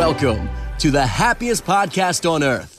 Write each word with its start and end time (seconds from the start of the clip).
Welcome 0.00 0.48
to 0.78 0.90
the 0.90 1.06
happiest 1.06 1.66
podcast 1.66 2.28
on 2.28 2.42
earth. 2.42 2.74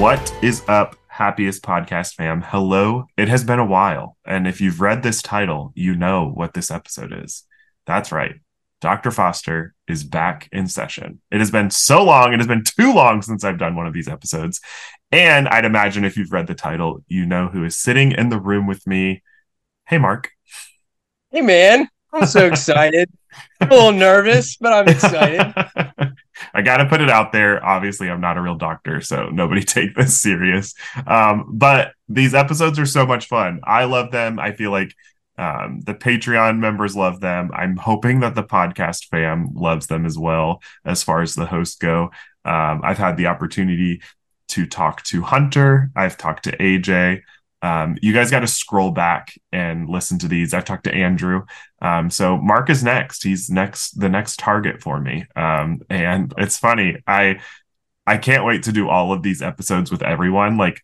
What 0.00 0.32
is 0.44 0.62
up, 0.68 0.94
happiest 1.08 1.64
podcast 1.64 2.14
fam? 2.14 2.40
Hello. 2.40 3.06
It 3.16 3.26
has 3.26 3.42
been 3.42 3.58
a 3.58 3.64
while. 3.64 4.16
And 4.24 4.46
if 4.46 4.60
you've 4.60 4.80
read 4.80 5.02
this 5.02 5.22
title, 5.22 5.72
you 5.74 5.96
know 5.96 6.28
what 6.28 6.54
this 6.54 6.70
episode 6.70 7.12
is. 7.12 7.42
That's 7.84 8.12
right. 8.12 8.36
Dr. 8.80 9.10
Foster 9.10 9.74
is 9.88 10.04
back 10.04 10.48
in 10.52 10.68
session. 10.68 11.20
It 11.32 11.40
has 11.40 11.50
been 11.50 11.72
so 11.72 12.04
long. 12.04 12.32
It 12.32 12.38
has 12.38 12.46
been 12.46 12.62
too 12.62 12.94
long 12.94 13.22
since 13.22 13.42
I've 13.42 13.58
done 13.58 13.74
one 13.74 13.88
of 13.88 13.92
these 13.92 14.06
episodes. 14.06 14.60
And 15.10 15.48
I'd 15.48 15.64
imagine 15.64 16.04
if 16.04 16.16
you've 16.16 16.32
read 16.32 16.46
the 16.46 16.54
title, 16.54 17.02
you 17.08 17.26
know 17.26 17.48
who 17.48 17.64
is 17.64 17.76
sitting 17.76 18.12
in 18.12 18.28
the 18.28 18.38
room 18.38 18.68
with 18.68 18.86
me. 18.86 19.24
Hey, 19.88 19.98
Mark. 19.98 20.30
Hey, 21.32 21.40
man. 21.40 21.88
I'm 22.12 22.26
so 22.26 22.46
excited. 22.46 23.10
I'm 23.60 23.70
a 23.70 23.74
little 23.74 23.92
nervous, 23.92 24.56
but 24.56 24.72
I'm 24.72 24.88
excited. 24.88 25.52
I 26.54 26.62
got 26.62 26.78
to 26.78 26.86
put 26.86 27.00
it 27.00 27.10
out 27.10 27.32
there. 27.32 27.64
Obviously, 27.64 28.10
I'm 28.10 28.20
not 28.20 28.36
a 28.36 28.42
real 28.42 28.56
doctor, 28.56 29.00
so 29.00 29.28
nobody 29.28 29.62
take 29.64 29.94
this 29.94 30.20
serious. 30.20 30.74
Um, 31.06 31.46
but 31.52 31.92
these 32.08 32.34
episodes 32.34 32.78
are 32.78 32.86
so 32.86 33.06
much 33.06 33.28
fun. 33.28 33.60
I 33.64 33.84
love 33.84 34.10
them. 34.10 34.38
I 34.38 34.52
feel 34.52 34.70
like 34.70 34.94
um, 35.38 35.80
the 35.80 35.94
Patreon 35.94 36.58
members 36.58 36.96
love 36.96 37.20
them. 37.20 37.50
I'm 37.54 37.76
hoping 37.76 38.20
that 38.20 38.34
the 38.34 38.42
podcast 38.42 39.08
fam 39.08 39.50
loves 39.54 39.86
them 39.86 40.04
as 40.04 40.18
well, 40.18 40.62
as 40.84 41.02
far 41.02 41.22
as 41.22 41.34
the 41.34 41.46
hosts 41.46 41.76
go. 41.76 42.10
Um, 42.44 42.80
I've 42.82 42.98
had 42.98 43.16
the 43.16 43.26
opportunity 43.26 44.02
to 44.48 44.66
talk 44.66 45.02
to 45.04 45.22
Hunter. 45.22 45.90
I've 45.94 46.18
talked 46.18 46.44
to 46.44 46.56
Ayjay. 46.56 47.22
Um, 47.62 47.96
you 48.00 48.12
guys 48.12 48.30
got 48.30 48.40
to 48.40 48.46
scroll 48.46 48.90
back 48.90 49.38
and 49.52 49.88
listen 49.88 50.18
to 50.20 50.28
these. 50.28 50.54
I've 50.54 50.64
talked 50.64 50.84
to 50.84 50.94
Andrew. 50.94 51.44
Um, 51.82 52.10
so 52.10 52.38
Mark 52.38 52.70
is 52.70 52.82
next. 52.82 53.22
He's 53.22 53.50
next, 53.50 54.00
the 54.00 54.08
next 54.08 54.38
target 54.38 54.80
for 54.80 55.00
me. 55.00 55.26
Um, 55.36 55.80
and 55.90 56.32
it's 56.38 56.58
funny. 56.58 56.96
I, 57.06 57.40
I 58.06 58.16
can't 58.16 58.44
wait 58.44 58.64
to 58.64 58.72
do 58.72 58.88
all 58.88 59.12
of 59.12 59.22
these 59.22 59.42
episodes 59.42 59.90
with 59.90 60.02
everyone. 60.02 60.56
Like 60.56 60.80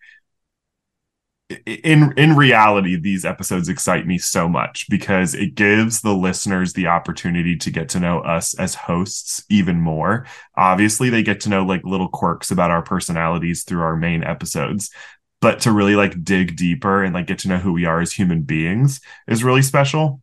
in 1.64 2.12
in 2.16 2.34
reality 2.34 2.96
these 2.96 3.24
episodes 3.24 3.68
excite 3.68 4.04
me 4.04 4.18
so 4.18 4.48
much 4.48 4.86
because 4.90 5.32
it 5.32 5.54
gives 5.54 6.00
the 6.00 6.12
listeners 6.12 6.72
the 6.72 6.88
opportunity 6.88 7.56
to 7.56 7.70
get 7.70 7.88
to 7.88 8.00
know 8.00 8.18
us 8.18 8.58
as 8.58 8.74
hosts 8.74 9.44
even 9.48 9.80
more 9.80 10.26
obviously 10.56 11.08
they 11.08 11.22
get 11.22 11.40
to 11.40 11.48
know 11.48 11.64
like 11.64 11.84
little 11.84 12.08
quirks 12.08 12.50
about 12.50 12.72
our 12.72 12.82
personalities 12.82 13.62
through 13.62 13.80
our 13.80 13.96
main 13.96 14.24
episodes 14.24 14.90
but 15.46 15.60
to 15.60 15.70
really 15.72 15.94
like 15.96 16.24
dig 16.24 16.56
deeper 16.56 17.04
and 17.04 17.14
like 17.14 17.26
get 17.26 17.38
to 17.38 17.48
know 17.48 17.58
who 17.58 17.72
we 17.72 17.84
are 17.84 18.00
as 18.00 18.12
human 18.12 18.42
beings 18.42 19.00
is 19.28 19.44
really 19.44 19.62
special 19.62 20.20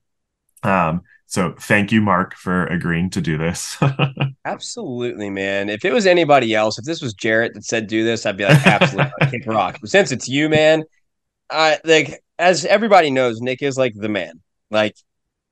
um 0.64 1.02
so 1.26 1.56
thank 1.60 1.92
you 1.92 2.02
mark 2.02 2.36
for 2.36 2.66
agreeing 2.68 3.10
to 3.10 3.22
do 3.22 3.38
this 3.38 3.78
absolutely 4.46 5.30
man 5.30 5.70
if 5.70 5.86
it 5.86 5.94
was 5.94 6.06
anybody 6.06 6.54
else 6.54 6.78
if 6.78 6.86
this 6.86 7.02
was 7.02 7.14
jarrett 7.14 7.54
that 7.54 7.64
said 7.64 7.88
do 7.88 8.04
this 8.04 8.26
i'd 8.26 8.38
be 8.38 8.44
like 8.44 8.68
absolutely 8.68 9.12
kick 9.32 9.44
rock 9.46 9.78
but 9.80 9.90
since 9.90 10.12
it's 10.12 10.28
you 10.28 10.50
man 10.50 10.84
I 11.50 11.80
like 11.84 12.24
as 12.40 12.66
everybody 12.66 13.12
knows, 13.12 13.40
Nick 13.40 13.62
is 13.62 13.78
like 13.78 13.94
the 13.96 14.10
man. 14.10 14.42
Like 14.72 14.96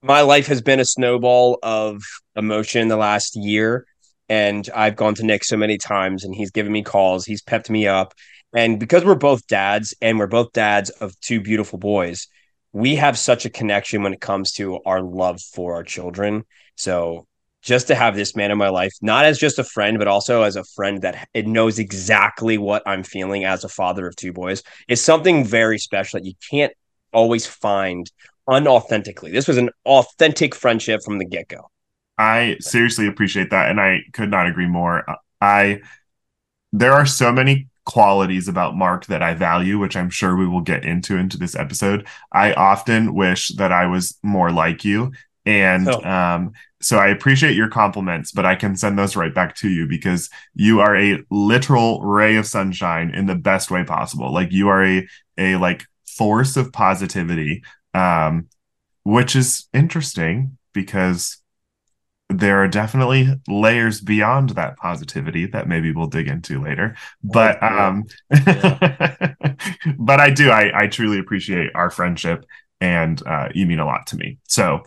my 0.01 0.21
life 0.21 0.47
has 0.47 0.61
been 0.61 0.79
a 0.79 0.85
snowball 0.85 1.59
of 1.61 2.01
emotion 2.35 2.87
the 2.87 2.97
last 2.97 3.35
year. 3.35 3.85
And 4.27 4.67
I've 4.73 4.95
gone 4.95 5.13
to 5.15 5.25
Nick 5.25 5.43
so 5.43 5.57
many 5.57 5.77
times 5.77 6.23
and 6.23 6.33
he's 6.33 6.51
given 6.51 6.71
me 6.71 6.83
calls, 6.83 7.25
he's 7.25 7.41
pepped 7.41 7.69
me 7.69 7.87
up. 7.87 8.13
And 8.53 8.79
because 8.79 9.05
we're 9.05 9.15
both 9.15 9.47
dads 9.47 9.93
and 10.01 10.19
we're 10.19 10.27
both 10.27 10.51
dads 10.51 10.89
of 10.89 11.19
two 11.21 11.41
beautiful 11.41 11.79
boys, 11.79 12.27
we 12.73 12.95
have 12.95 13.17
such 13.17 13.45
a 13.45 13.49
connection 13.49 14.03
when 14.03 14.13
it 14.13 14.21
comes 14.21 14.53
to 14.53 14.79
our 14.85 15.01
love 15.01 15.41
for 15.41 15.75
our 15.75 15.83
children. 15.83 16.43
So 16.75 17.27
just 17.61 17.87
to 17.87 17.95
have 17.95 18.15
this 18.15 18.35
man 18.35 18.51
in 18.51 18.57
my 18.57 18.69
life, 18.69 18.91
not 19.01 19.25
as 19.25 19.37
just 19.37 19.59
a 19.59 19.63
friend, 19.63 19.99
but 19.99 20.07
also 20.07 20.41
as 20.41 20.55
a 20.55 20.63
friend 20.63 21.01
that 21.03 21.27
it 21.33 21.47
knows 21.47 21.79
exactly 21.79 22.57
what 22.57 22.81
I'm 22.85 23.03
feeling 23.03 23.45
as 23.45 23.63
a 23.63 23.69
father 23.69 24.07
of 24.07 24.15
two 24.15 24.33
boys, 24.33 24.63
is 24.87 25.01
something 25.03 25.45
very 25.45 25.77
special 25.77 26.19
that 26.19 26.25
you 26.25 26.33
can't 26.49 26.73
always 27.13 27.45
find 27.45 28.11
unauthentically. 28.49 29.31
This 29.31 29.47
was 29.47 29.57
an 29.57 29.69
authentic 29.85 30.55
friendship 30.55 31.01
from 31.05 31.19
the 31.19 31.25
get 31.25 31.47
go. 31.47 31.69
I 32.17 32.57
seriously 32.59 33.07
appreciate 33.07 33.51
that. 33.51 33.69
And 33.69 33.79
I 33.79 33.99
could 34.13 34.31
not 34.31 34.47
agree 34.47 34.67
more. 34.67 35.05
I, 35.39 35.81
there 36.71 36.93
are 36.93 37.05
so 37.05 37.31
many 37.31 37.67
qualities 37.85 38.47
about 38.47 38.75
Mark 38.75 39.05
that 39.07 39.23
I 39.23 39.33
value, 39.33 39.79
which 39.79 39.95
I'm 39.95 40.09
sure 40.09 40.35
we 40.35 40.47
will 40.47 40.61
get 40.61 40.85
into 40.85 41.17
into 41.17 41.37
this 41.37 41.55
episode. 41.55 42.07
I 42.31 42.53
often 42.53 43.13
wish 43.13 43.49
that 43.55 43.71
I 43.71 43.87
was 43.87 44.17
more 44.23 44.51
like 44.51 44.85
you. 44.85 45.11
And 45.45 45.89
oh. 45.89 46.01
um, 46.01 46.53
so 46.81 46.97
I 46.97 47.07
appreciate 47.07 47.55
your 47.55 47.69
compliments, 47.69 48.31
but 48.31 48.45
I 48.45 48.55
can 48.55 48.75
send 48.75 48.97
those 48.97 49.15
right 49.15 49.33
back 49.33 49.55
to 49.57 49.69
you 49.69 49.87
because 49.87 50.29
you 50.53 50.79
are 50.81 50.95
a 50.95 51.23
literal 51.31 52.01
ray 52.01 52.35
of 52.35 52.45
sunshine 52.45 53.09
in 53.13 53.25
the 53.25 53.35
best 53.35 53.71
way 53.71 53.83
possible. 53.83 54.31
Like 54.31 54.51
you 54.51 54.67
are 54.67 54.83
a 54.85 55.07
a 55.37 55.55
like 55.55 55.85
force 56.05 56.57
of 56.57 56.71
positivity, 56.71 57.63
um, 57.93 58.47
which 59.03 59.35
is 59.35 59.67
interesting 59.73 60.57
because 60.73 61.40
there 62.31 62.63
are 62.63 62.67
definitely 62.67 63.29
layers 63.47 64.01
beyond 64.01 64.51
that 64.51 64.77
positivity 64.77 65.45
that 65.47 65.67
maybe 65.67 65.91
we'll 65.91 66.07
dig 66.07 66.27
into 66.27 66.61
later. 66.61 66.95
But 67.23 67.61
um, 67.61 68.05
yeah. 68.31 69.33
but 69.97 70.19
I 70.19 70.29
do 70.29 70.49
I 70.49 70.83
I 70.83 70.87
truly 70.87 71.19
appreciate 71.19 71.71
our 71.75 71.89
friendship 71.89 72.45
and 72.79 73.21
uh, 73.25 73.49
you 73.53 73.65
mean 73.65 73.79
a 73.79 73.85
lot 73.85 74.07
to 74.07 74.17
me. 74.17 74.39
So 74.47 74.83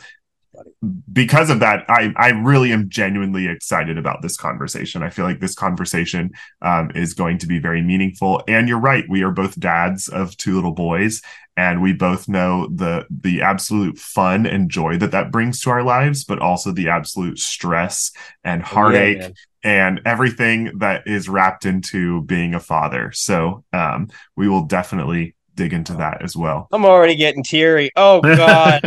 because 1.12 1.50
of 1.50 1.60
that, 1.60 1.84
I, 1.88 2.12
I 2.16 2.31
really 2.31 2.72
am 2.72 2.88
genuinely 2.88 3.48
excited 3.48 3.98
about 3.98 4.22
this 4.22 4.37
conversation. 4.37 5.03
I 5.03 5.10
feel 5.10 5.25
like 5.25 5.41
this 5.41 5.54
conversation 5.54 6.32
um, 6.62 6.91
is 6.94 7.15
going 7.15 7.38
to 7.38 7.47
be 7.47 7.59
very 7.59 7.82
meaningful. 7.82 8.42
And 8.48 8.69
you're 8.69 8.78
right, 8.78 9.04
we 9.09 9.22
are 9.22 9.31
both 9.31 9.59
dads 9.59 10.09
of 10.09 10.37
two 10.37 10.54
little 10.54 10.72
boys, 10.72 11.22
and 11.56 11.82
we 11.82 11.93
both 11.93 12.28
know 12.28 12.66
the 12.66 13.06
the 13.10 13.43
absolute 13.43 13.98
fun 13.98 14.47
and 14.47 14.70
joy 14.70 14.97
that 14.98 15.12
that 15.12 15.31
brings 15.31 15.60
to 15.60 15.70
our 15.70 15.82
lives, 15.82 16.25
but 16.25 16.41
also 16.41 16.72
the 16.72 16.88
absolute 16.88 17.38
stress 17.38 18.10
and 18.43 18.62
heartache. 18.62 19.19
Yeah, 19.20 19.28
and 19.66 20.03
everything 20.04 20.78
that 20.81 21.06
is 21.06 21.26
wrapped 21.26 21.64
into 21.64 22.20
being 22.22 22.53
a 22.53 22.60
father. 22.60 23.10
So 23.12 23.64
um, 23.72 24.10
we 24.37 24.47
will 24.47 24.64
definitely 24.64 25.34
dig 25.54 25.72
into 25.72 25.94
that 25.94 26.22
as 26.22 26.37
well. 26.37 26.69
I'm 26.72 26.84
already 26.84 27.16
getting 27.16 27.42
teary. 27.42 27.91
Oh 27.97 28.20
god. 28.22 28.82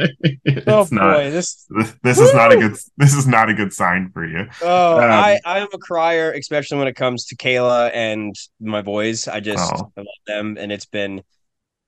oh 0.67 0.85
boy, 0.85 0.87
not, 0.91 1.17
this 1.31 1.65
this 2.03 2.19
is 2.19 2.33
not 2.33 2.51
a 2.51 2.57
good 2.57 2.77
this 2.97 3.13
is 3.13 3.27
not 3.27 3.49
a 3.49 3.53
good 3.53 3.73
sign 3.73 4.11
for 4.11 4.25
you. 4.25 4.47
Oh, 4.61 4.97
um, 4.97 5.11
I 5.11 5.39
I 5.45 5.59
am 5.59 5.67
a 5.73 5.77
crier, 5.77 6.31
especially 6.31 6.77
when 6.77 6.87
it 6.87 6.95
comes 6.95 7.25
to 7.25 7.35
Kayla 7.35 7.91
and 7.93 8.35
my 8.59 8.81
boys. 8.81 9.27
I 9.27 9.39
just 9.39 9.73
oh. 9.73 9.91
I 9.97 10.01
love 10.01 10.07
them, 10.25 10.57
and 10.59 10.71
it's 10.71 10.85
been 10.85 11.23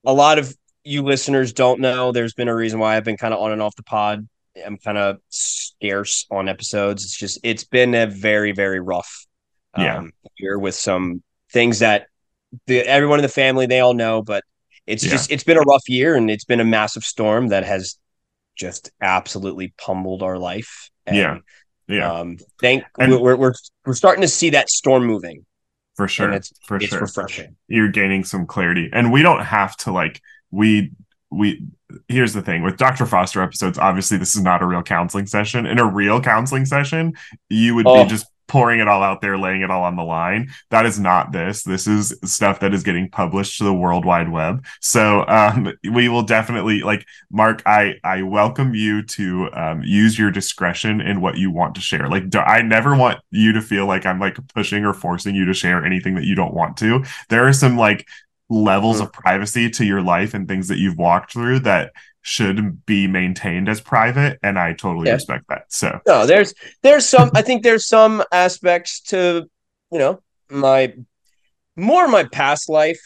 a 0.04 0.12
lot 0.12 0.38
of 0.38 0.54
you 0.84 1.02
listeners 1.02 1.52
don't 1.52 1.80
know. 1.80 2.12
There's 2.12 2.34
been 2.34 2.48
a 2.48 2.54
reason 2.54 2.78
why 2.78 2.96
I've 2.96 3.04
been 3.04 3.16
kind 3.16 3.34
of 3.34 3.40
on 3.40 3.52
and 3.52 3.62
off 3.62 3.76
the 3.76 3.82
pod. 3.82 4.26
I'm 4.64 4.78
kind 4.78 4.98
of 4.98 5.18
scarce 5.28 6.26
on 6.30 6.48
episodes. 6.48 7.04
It's 7.04 7.16
just 7.16 7.38
it's 7.42 7.64
been 7.64 7.94
a 7.94 8.06
very 8.06 8.52
very 8.52 8.80
rough 8.80 9.26
um, 9.74 9.84
yeah. 9.84 10.02
year 10.38 10.58
with 10.58 10.74
some 10.74 11.22
things 11.52 11.80
that 11.80 12.06
the 12.66 12.80
everyone 12.80 13.18
in 13.18 13.22
the 13.22 13.28
family 13.28 13.66
they 13.66 13.80
all 13.80 13.94
know, 13.94 14.22
but 14.22 14.44
it's 14.90 15.04
yeah. 15.04 15.10
just 15.12 15.30
it's 15.30 15.44
been 15.44 15.56
a 15.56 15.62
rough 15.62 15.88
year 15.88 16.16
and 16.16 16.30
it's 16.30 16.44
been 16.44 16.60
a 16.60 16.64
massive 16.64 17.04
storm 17.04 17.48
that 17.48 17.64
has 17.64 17.96
just 18.56 18.90
absolutely 19.00 19.72
pummeled 19.78 20.22
our 20.22 20.36
life. 20.36 20.90
And, 21.06 21.16
yeah, 21.16 21.38
yeah. 21.88 22.12
Um, 22.12 22.38
thank 22.60 22.84
and, 22.98 23.20
we're 23.20 23.36
we're 23.36 23.54
we're 23.86 23.94
starting 23.94 24.22
to 24.22 24.28
see 24.28 24.50
that 24.50 24.68
storm 24.68 25.06
moving 25.06 25.46
for 25.94 26.08
sure. 26.08 26.32
it's 26.32 26.52
for 26.66 26.76
it's 26.76 26.86
sure. 26.86 27.00
refreshing. 27.00 27.56
You're 27.68 27.90
gaining 27.90 28.24
some 28.24 28.46
clarity, 28.46 28.90
and 28.92 29.12
we 29.12 29.22
don't 29.22 29.44
have 29.44 29.76
to 29.78 29.92
like 29.92 30.20
we 30.50 30.90
we 31.30 31.64
here's 32.08 32.32
the 32.32 32.42
thing 32.42 32.62
with 32.62 32.76
Dr. 32.76 33.06
Foster 33.06 33.40
episodes, 33.42 33.78
obviously 33.78 34.18
this 34.18 34.34
is 34.34 34.42
not 34.42 34.62
a 34.62 34.66
real 34.66 34.82
counseling 34.82 35.26
session. 35.26 35.66
In 35.66 35.78
a 35.78 35.84
real 35.84 36.20
counseling 36.20 36.66
session, 36.66 37.14
you 37.48 37.76
would 37.76 37.86
oh. 37.86 38.02
be 38.02 38.10
just 38.10 38.26
pouring 38.50 38.80
it 38.80 38.88
all 38.88 39.04
out 39.04 39.20
there, 39.20 39.38
laying 39.38 39.62
it 39.62 39.70
all 39.70 39.84
on 39.84 39.94
the 39.94 40.02
line. 40.02 40.50
That 40.70 40.84
is 40.84 40.98
not 40.98 41.30
this. 41.30 41.62
This 41.62 41.86
is 41.86 42.12
stuff 42.24 42.58
that 42.60 42.74
is 42.74 42.82
getting 42.82 43.08
published 43.08 43.58
to 43.58 43.64
the 43.64 43.72
World 43.72 44.04
Wide 44.04 44.28
Web. 44.28 44.64
So 44.80 45.24
um, 45.28 45.72
we 45.92 46.08
will 46.08 46.24
definitely 46.24 46.80
like 46.80 47.06
Mark. 47.30 47.62
I 47.64 47.94
I 48.02 48.22
welcome 48.22 48.74
you 48.74 49.02
to 49.04 49.48
um, 49.52 49.82
use 49.84 50.18
your 50.18 50.32
discretion 50.32 51.00
in 51.00 51.20
what 51.20 51.38
you 51.38 51.52
want 51.52 51.76
to 51.76 51.80
share. 51.80 52.08
Like 52.08 52.28
do, 52.28 52.40
I 52.40 52.62
never 52.62 52.96
want 52.96 53.20
you 53.30 53.52
to 53.52 53.62
feel 53.62 53.86
like 53.86 54.04
I'm 54.04 54.18
like 54.18 54.36
pushing 54.52 54.84
or 54.84 54.94
forcing 54.94 55.36
you 55.36 55.44
to 55.44 55.54
share 55.54 55.84
anything 55.84 56.16
that 56.16 56.24
you 56.24 56.34
don't 56.34 56.52
want 56.52 56.76
to. 56.78 57.04
There 57.28 57.46
are 57.46 57.52
some 57.52 57.76
like 57.76 58.08
levels 58.48 58.96
mm-hmm. 58.96 59.04
of 59.04 59.12
privacy 59.12 59.70
to 59.70 59.84
your 59.84 60.02
life 60.02 60.34
and 60.34 60.48
things 60.48 60.66
that 60.66 60.78
you've 60.78 60.98
walked 60.98 61.32
through 61.32 61.60
that 61.60 61.92
should 62.22 62.84
be 62.84 63.06
maintained 63.06 63.68
as 63.68 63.80
private 63.80 64.38
and 64.42 64.58
i 64.58 64.72
totally 64.72 65.06
yeah. 65.06 65.14
respect 65.14 65.44
that 65.48 65.64
so. 65.68 65.98
No 66.06 66.26
there's 66.26 66.54
there's 66.82 67.08
some 67.08 67.30
i 67.34 67.42
think 67.42 67.62
there's 67.62 67.86
some 67.86 68.22
aspects 68.30 69.00
to 69.00 69.48
you 69.90 69.98
know 69.98 70.22
my 70.50 70.94
more 71.76 72.08
my 72.08 72.24
past 72.24 72.68
life 72.68 73.00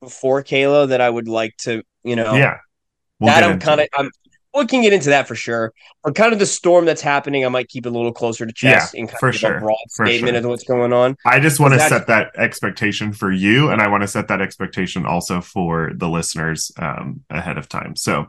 before 0.00 0.42
kayla 0.42 0.88
that 0.88 1.00
i 1.00 1.08
would 1.08 1.28
like 1.28 1.56
to 1.58 1.82
you 2.02 2.16
know. 2.16 2.34
Yeah. 2.34 2.58
We'll 3.20 3.28
that 3.28 3.44
i'm 3.44 3.60
kind 3.60 3.80
of 3.80 3.88
i'm 3.94 4.10
we 4.54 4.66
can 4.66 4.82
get 4.82 4.92
into 4.92 5.10
that 5.10 5.26
for 5.26 5.34
sure. 5.34 5.72
Or 6.04 6.12
kind 6.12 6.32
of 6.32 6.38
the 6.38 6.46
storm 6.46 6.84
that's 6.84 7.02
happening, 7.02 7.44
I 7.44 7.48
might 7.48 7.68
keep 7.68 7.86
it 7.86 7.88
a 7.88 7.92
little 7.92 8.12
closer 8.12 8.46
to 8.46 8.52
chest 8.52 8.94
Yeah, 8.94 9.00
and 9.00 9.08
kind 9.08 9.18
for 9.18 9.28
of 9.30 9.36
sure, 9.36 9.56
a 9.56 9.60
broad 9.60 9.76
for 9.94 10.06
statement 10.06 10.34
sure. 10.34 10.38
of 10.38 10.44
what's 10.46 10.64
going 10.64 10.92
on. 10.92 11.16
I 11.26 11.40
just 11.40 11.60
want 11.60 11.74
to 11.74 11.80
set 11.80 12.06
that 12.06 12.30
expectation 12.36 13.12
for 13.12 13.32
you, 13.32 13.70
and 13.70 13.80
I 13.80 13.88
want 13.88 14.02
to 14.02 14.08
set 14.08 14.28
that 14.28 14.40
expectation 14.40 15.06
also 15.06 15.40
for 15.40 15.92
the 15.94 16.08
listeners 16.08 16.70
um, 16.78 17.22
ahead 17.30 17.58
of 17.58 17.68
time. 17.68 17.96
So, 17.96 18.26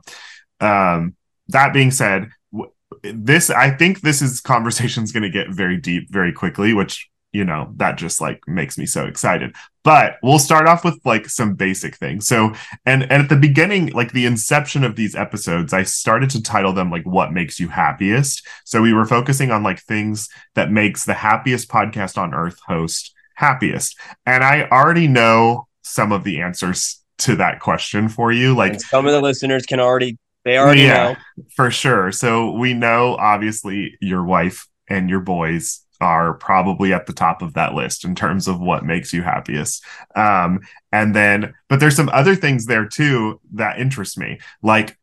um, 0.62 1.16
that 1.50 1.74
being 1.74 1.92
said, 1.92 2.30
w- 2.52 2.72
this 3.04 3.50
I 3.50 3.70
think 3.70 4.02
this 4.02 4.22
is 4.22 4.42
conversation's 4.42 5.12
going 5.12 5.24
to 5.24 5.30
get 5.30 5.50
very 5.50 5.78
deep 5.78 6.10
very 6.12 6.34
quickly, 6.34 6.74
which 6.74 7.08
you 7.36 7.44
know 7.44 7.74
that 7.78 7.98
just 7.98 8.20
like 8.22 8.40
makes 8.48 8.78
me 8.78 8.86
so 8.86 9.06
excited. 9.06 9.56
But 9.84 10.18
we'll 10.24 10.40
start 10.40 10.68
off 10.68 10.84
with 10.84 11.00
like 11.06 11.30
some 11.30 11.54
basic 11.54 11.96
things. 11.98 12.28
So, 12.28 12.54
and 12.86 13.04
and 13.04 13.24
at 13.24 13.30
the 13.30 13.36
beginning, 13.36 13.88
like 13.92 14.12
the 14.14 14.26
inception 14.26 14.84
of 14.84 14.96
these 14.96 15.16
episodes, 15.16 15.74
I 15.74 15.84
started 15.84 16.30
to 16.32 16.42
title 16.42 16.74
them 16.74 16.90
like 16.90 17.06
"What 17.06 17.34
Makes 17.34 17.60
You 17.60 17.68
Happiest." 17.70 18.48
So 18.64 18.82
we 18.82 18.94
were 18.94 19.06
focusing 19.06 19.52
on 19.52 19.62
like 19.64 19.80
things 19.82 20.28
that 20.56 20.72
makes 20.72 21.06
the 21.06 21.14
happiest 21.14 21.70
podcast 21.70 22.18
on 22.18 22.34
earth 22.34 22.60
host 22.66 23.14
happiest. 23.36 24.00
And 24.26 24.44
I 24.44 24.68
already 24.72 25.08
know 25.08 25.68
some 25.84 26.12
of 26.12 26.24
the 26.24 26.42
answers 26.42 27.04
to 27.20 27.36
that 27.36 27.60
question 27.60 28.10
for 28.10 28.32
you. 28.32 28.56
Like 28.56 28.74
and 28.74 28.82
some 28.82 29.06
of 29.06 29.12
the 29.12 29.22
listeners 29.22 29.66
can 29.66 29.80
already 29.80 30.18
they 30.46 30.58
already 30.58 30.82
Yeah. 30.82 31.14
know. 31.14 31.16
for 31.56 31.70
sure. 31.72 32.12
So 32.12 32.52
we 32.52 32.74
know 32.74 33.16
obviously 33.16 33.98
your 34.02 34.24
wife 34.24 34.68
and 34.88 35.10
your 35.10 35.20
boys 35.20 35.82
are 36.02 36.34
probably 36.34 36.94
at 36.94 37.06
the 37.06 37.14
top 37.14 37.42
of 37.42 37.54
that 37.54 37.74
list 37.74 38.06
in 38.06 38.16
terms 38.16 38.48
of 38.48 38.60
what 38.60 38.86
makes 38.86 39.14
you 39.14 39.22
happiest. 39.22 39.84
Um, 40.16 40.62
and 40.92 41.16
then, 41.16 41.54
but 41.70 41.80
there's 41.80 41.96
some 41.96 42.10
other 42.10 42.36
things 42.36 42.66
there 42.66 42.86
too 42.86 43.40
that 43.54 43.80
interest 43.80 44.18
me. 44.18 44.40
Like, 44.62 44.98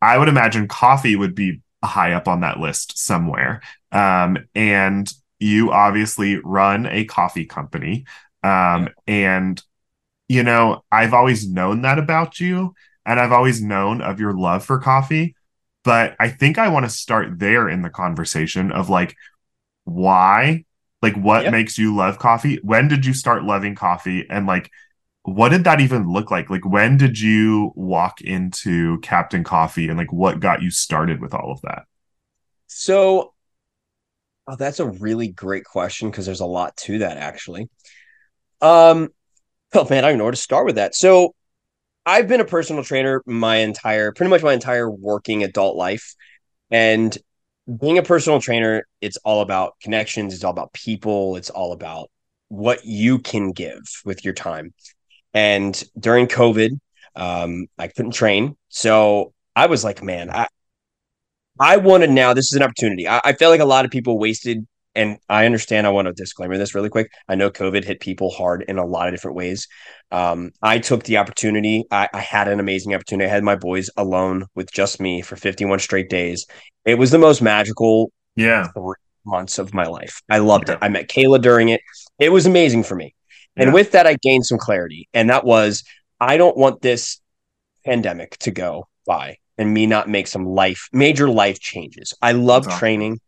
I 0.00 0.18
would 0.18 0.28
imagine 0.28 0.68
coffee 0.68 1.16
would 1.16 1.34
be 1.34 1.60
high 1.82 2.12
up 2.12 2.28
on 2.28 2.40
that 2.40 2.60
list 2.60 2.98
somewhere. 2.98 3.62
Um, 3.92 4.38
and 4.54 5.12
you 5.38 5.72
obviously 5.72 6.38
run 6.38 6.86
a 6.86 7.04
coffee 7.04 7.46
company. 7.46 8.04
Um, 8.42 8.88
and, 9.06 9.62
you 10.28 10.42
know, 10.42 10.84
I've 10.90 11.14
always 11.14 11.48
known 11.48 11.82
that 11.82 11.98
about 11.98 12.40
you, 12.40 12.74
and 13.06 13.20
I've 13.20 13.32
always 13.32 13.62
known 13.62 14.00
of 14.00 14.20
your 14.20 14.32
love 14.32 14.64
for 14.64 14.78
coffee 14.78 15.34
but 15.84 16.16
I 16.18 16.30
think 16.30 16.58
I 16.58 16.68
want 16.68 16.86
to 16.86 16.90
start 16.90 17.38
there 17.38 17.68
in 17.68 17.82
the 17.82 17.90
conversation 17.90 18.72
of 18.72 18.88
like 18.88 19.14
why, 19.84 20.64
like 21.02 21.16
what 21.16 21.46
Yeah. 21.46 21.50
makes 21.50 21.78
you 21.78 21.94
love 21.94 22.18
coffee? 22.18 22.58
When 22.62 22.88
did 22.88 23.06
you 23.06 23.14
start 23.14 23.44
loving 23.44 23.74
coffee? 23.74 24.26
And 24.30 24.46
like 24.46 24.70
what 25.24 25.50
did 25.50 25.64
that 25.64 25.80
even 25.80 26.08
look 26.10 26.30
like? 26.30 26.50
Like 26.50 26.66
when 26.66 26.96
did 26.98 27.20
you 27.20 27.72
walk 27.76 28.20
into 28.22 29.00
Captain 29.00 29.44
Coffee 29.44 29.88
and 29.88 29.98
like 29.98 30.12
what 30.12 30.40
got 30.40 30.62
you 30.62 30.70
started 30.70 31.20
with 31.20 31.34
all 31.34 31.52
of 31.52 31.60
that? 31.62 31.84
So 32.66 33.34
oh, 34.46 34.56
that's 34.56 34.80
a 34.80 34.86
really 34.88 35.28
great 35.28 35.64
question 35.64 36.10
because 36.10 36.26
there's 36.26 36.40
a 36.40 36.46
lot 36.46 36.76
to 36.78 36.98
that 36.98 37.16
actually. 37.16 37.68
Um 38.62 39.10
oh 39.74 39.88
man, 39.90 40.04
I 40.04 40.10
don't 40.10 40.18
know 40.18 40.24
where 40.24 40.32
to 40.32 40.36
start 40.38 40.66
with 40.66 40.76
that. 40.76 40.94
So 40.94 41.34
I've 42.06 42.28
been 42.28 42.40
a 42.40 42.46
personal 42.46 42.84
trainer 42.84 43.22
my 43.26 43.58
entire 43.58 44.12
pretty 44.12 44.30
much 44.30 44.42
my 44.42 44.54
entire 44.54 44.90
working 44.90 45.44
adult 45.44 45.76
life. 45.76 46.14
And 46.70 47.16
being 47.80 47.98
a 47.98 48.02
personal 48.02 48.40
trainer, 48.40 48.86
it's 49.00 49.16
all 49.18 49.40
about 49.40 49.74
connections, 49.80 50.34
it's 50.34 50.44
all 50.44 50.50
about 50.50 50.72
people, 50.72 51.36
it's 51.36 51.50
all 51.50 51.72
about 51.72 52.10
what 52.48 52.84
you 52.84 53.18
can 53.18 53.52
give 53.52 53.82
with 54.04 54.24
your 54.24 54.34
time. 54.34 54.74
And 55.32 55.82
during 55.98 56.26
COVID, 56.26 56.78
um, 57.16 57.66
I 57.78 57.88
couldn't 57.88 58.12
train. 58.12 58.56
So 58.68 59.32
I 59.56 59.66
was 59.66 59.84
like, 59.84 60.02
man, 60.02 60.30
I 60.30 60.46
I 61.58 61.76
wanted 61.76 62.10
now, 62.10 62.34
this 62.34 62.46
is 62.46 62.56
an 62.56 62.62
opportunity. 62.62 63.06
I, 63.08 63.20
I 63.24 63.32
feel 63.32 63.48
like 63.48 63.60
a 63.60 63.64
lot 63.64 63.84
of 63.84 63.90
people 63.90 64.18
wasted, 64.18 64.66
and 64.94 65.18
I 65.28 65.46
understand 65.46 65.86
I 65.86 65.90
want 65.90 66.06
to 66.06 66.12
disclaimer 66.12 66.56
this 66.56 66.74
really 66.74 66.88
quick. 66.88 67.10
I 67.28 67.34
know 67.34 67.50
COVID 67.50 67.84
hit 67.84 68.00
people 68.00 68.30
hard 68.30 68.62
in 68.68 68.78
a 68.78 68.84
lot 68.86 69.08
of 69.08 69.14
different 69.14 69.36
ways. 69.36 69.66
Um, 70.10 70.52
I 70.62 70.78
took 70.78 71.02
the 71.04 71.16
opportunity. 71.18 71.84
I, 71.90 72.08
I 72.12 72.20
had 72.20 72.48
an 72.48 72.60
amazing 72.60 72.94
opportunity. 72.94 73.28
I 73.28 73.32
had 73.32 73.42
my 73.44 73.56
boys 73.56 73.90
alone 73.96 74.46
with 74.54 74.70
just 74.72 75.00
me 75.00 75.22
for 75.22 75.36
51 75.36 75.78
straight 75.80 76.08
days. 76.08 76.46
It 76.84 76.96
was 76.98 77.10
the 77.10 77.18
most 77.18 77.42
magical 77.42 78.12
Yeah. 78.36 78.68
three 78.72 78.94
months 79.26 79.58
of 79.58 79.74
my 79.74 79.86
life. 79.86 80.22
I 80.30 80.38
loved 80.38 80.68
Yeah. 80.68 80.74
it. 80.74 80.78
I 80.82 80.88
met 80.88 81.08
Kayla 81.08 81.40
during 81.42 81.70
it. 81.70 81.80
It 82.18 82.30
was 82.30 82.46
amazing 82.46 82.84
for 82.84 82.94
me. 82.94 83.14
And 83.56 83.68
Yeah. 83.68 83.74
with 83.74 83.92
that, 83.92 84.06
I 84.06 84.16
gained 84.22 84.46
some 84.46 84.58
clarity. 84.58 85.08
And 85.14 85.30
that 85.30 85.44
was 85.44 85.82
I 86.20 86.36
don't 86.36 86.56
want 86.56 86.80
this 86.82 87.20
pandemic 87.84 88.38
to 88.38 88.50
go 88.50 88.86
by 89.06 89.36
and 89.58 89.72
me 89.72 89.86
not 89.86 90.08
make 90.08 90.26
some 90.26 90.46
life, 90.46 90.88
major 90.92 91.28
life 91.28 91.60
changes. 91.60 92.14
I 92.22 92.32
love 92.32 92.66
awesome. 92.66 92.78
training. 92.78 93.20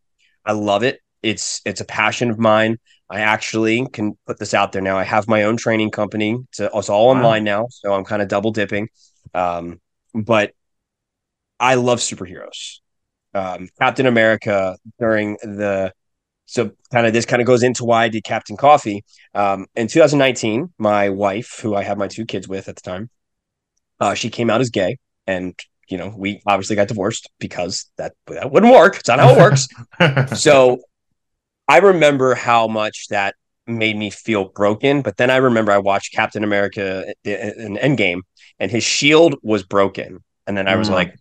I 0.45 0.53
love 0.53 0.83
it. 0.83 1.01
It's 1.23 1.61
it's 1.65 1.81
a 1.81 1.85
passion 1.85 2.31
of 2.31 2.39
mine. 2.39 2.79
I 3.09 3.21
actually 3.21 3.87
can 3.93 4.17
put 4.27 4.39
this 4.39 4.55
out 4.55 4.73
there 4.73 4.83
now. 4.83 4.97
I 4.99 5.05
have 5.05 5.29
my 5.29 5.45
own 5.45 5.57
training 5.57 5.91
company. 5.91 6.39
It's, 6.51 6.61
it's 6.61 6.89
all 6.89 7.07
Wow. 7.07 7.13
online 7.13 7.45
now, 7.45 7.67
so 7.71 7.93
I'm 7.95 8.05
kind 8.05 8.23
of 8.23 8.29
double 8.29 8.51
dipping. 8.53 8.89
Um, 9.35 9.81
but 10.15 10.53
I 11.59 11.75
love 11.75 11.99
superheroes. 12.01 12.79
Um, 13.35 13.69
Captain 13.81 14.07
America 14.07 14.77
during 14.99 15.35
the 15.43 15.93
so 16.47 16.73
kind 16.93 17.07
of 17.07 17.13
this 17.15 17.27
kind 17.27 17.43
of 17.43 17.47
goes 17.47 17.63
into 17.63 17.85
why 17.85 18.05
I 18.05 18.09
did 18.09 18.25
Captain 18.25 18.57
Coffee. 18.57 19.05
Um, 19.35 19.67
in 19.77 19.89
2019, 19.89 20.73
my 20.79 21.11
wife, 21.11 21.61
who 21.63 21.75
I 21.77 21.83
had 21.85 21.99
my 21.99 22.09
two 22.09 22.27
kids 22.27 22.49
with 22.49 22.69
at 22.69 22.77
the 22.77 22.83
time, 22.83 23.11
uh, 24.01 24.15
she 24.15 24.31
came 24.31 24.51
out 24.51 24.61
as 24.61 24.71
gay, 24.71 24.99
and 25.27 25.59
you 25.89 25.99
know 25.99 26.15
we 26.17 26.43
obviously 26.47 26.77
got 26.77 26.89
divorced 26.89 27.31
because 27.41 27.91
that 27.99 28.15
that 28.29 28.51
wouldn't 28.53 28.73
work. 28.73 28.97
It's 28.99 29.09
not 29.09 29.21
how 29.21 29.31
it 29.35 29.39
works. 29.39 29.69
so 30.33 30.79
I 31.69 31.79
remember 31.79 32.35
how 32.35 32.69
much 32.69 33.09
that 33.09 33.35
made 33.67 33.97
me 33.97 34.11
feel 34.11 34.47
broken. 34.47 35.03
But 35.03 35.17
then 35.17 35.31
I 35.31 35.37
remember 35.37 35.73
I 35.73 35.79
watched 35.79 36.15
Captain 36.15 36.45
America 36.45 37.07
uh, 37.27 37.31
uh, 37.31 37.53
in 37.59 37.77
Endgame, 37.77 38.21
and 38.59 38.71
his 38.71 38.85
shield 38.85 39.37
was 39.43 39.63
broken, 39.65 40.19
and 40.47 40.57
then 40.57 40.69
I 40.69 40.77
was 40.77 40.89
Mm. 40.89 40.95
like, 40.95 41.15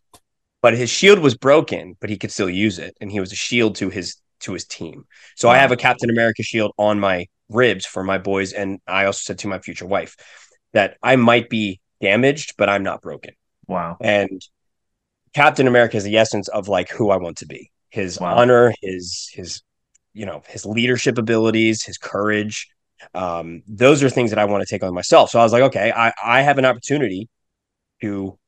but 0.61 0.75
his 0.75 0.89
shield 0.89 1.19
was 1.19 1.35
broken, 1.37 1.95
but 2.01 2.09
he 2.09 2.17
could 2.17 2.31
still 2.31 2.49
use 2.49 2.79
it, 2.79 2.95
and 3.01 3.11
he 3.11 3.19
was 3.19 3.31
a 3.31 3.35
shield 3.35 3.75
to 3.77 3.89
his 3.89 4.17
to 4.41 4.53
his 4.53 4.65
team. 4.65 5.05
So 5.35 5.49
I 5.49 5.57
mm. 5.57 5.59
have 5.59 5.71
a 5.71 5.77
Captain 5.77 6.09
America 6.09 6.43
shield 6.43 6.73
on 6.77 6.99
my 6.99 7.27
ribs 7.49 7.85
for 7.85 8.03
my 8.03 8.17
boys, 8.17 8.53
and 8.53 8.79
I 8.87 9.05
also 9.05 9.21
said 9.23 9.39
to 9.39 9.47
my 9.47 9.59
future 9.59 9.85
wife 9.87 10.15
that 10.73 10.97
I 11.03 11.15
might 11.17 11.49
be 11.49 11.79
damaged, 12.01 12.55
but 12.57 12.69
I'm 12.69 12.83
not 12.83 13.01
broken. 13.01 13.33
wow. 13.67 13.97
And 14.01 14.41
Captain 15.33 15.67
America 15.67 15.97
is 15.97 16.03
the 16.03 16.17
essence 16.17 16.47
of 16.47 16.67
like 16.67 16.89
who 16.89 17.09
I 17.11 17.17
want 17.17 17.37
to 17.37 17.45
be. 17.45 17.71
His 17.89 18.19
Wow. 18.19 18.35
honor, 18.35 18.73
his 18.81 19.29
his 19.33 19.61
you 20.15 20.25
know, 20.25 20.41
his 20.47 20.65
leadership 20.65 21.17
abilities, 21.17 21.83
his 21.83 21.97
courage. 21.97 22.67
Um, 23.13 23.61
those 23.67 24.01
are 24.01 24.09
things 24.09 24.31
that 24.31 24.39
I 24.39 24.45
want 24.45 24.65
to 24.65 24.67
take 24.67 24.83
on 24.83 24.93
myself. 24.93 25.29
So 25.29 25.39
I 25.39 25.43
was 25.43 25.51
like, 25.51 25.63
okay, 25.63 25.91
I, 25.95 26.13
I 26.23 26.41
have 26.41 26.57
an 26.57 26.65
opportunity 26.65 27.29
to 28.01 28.39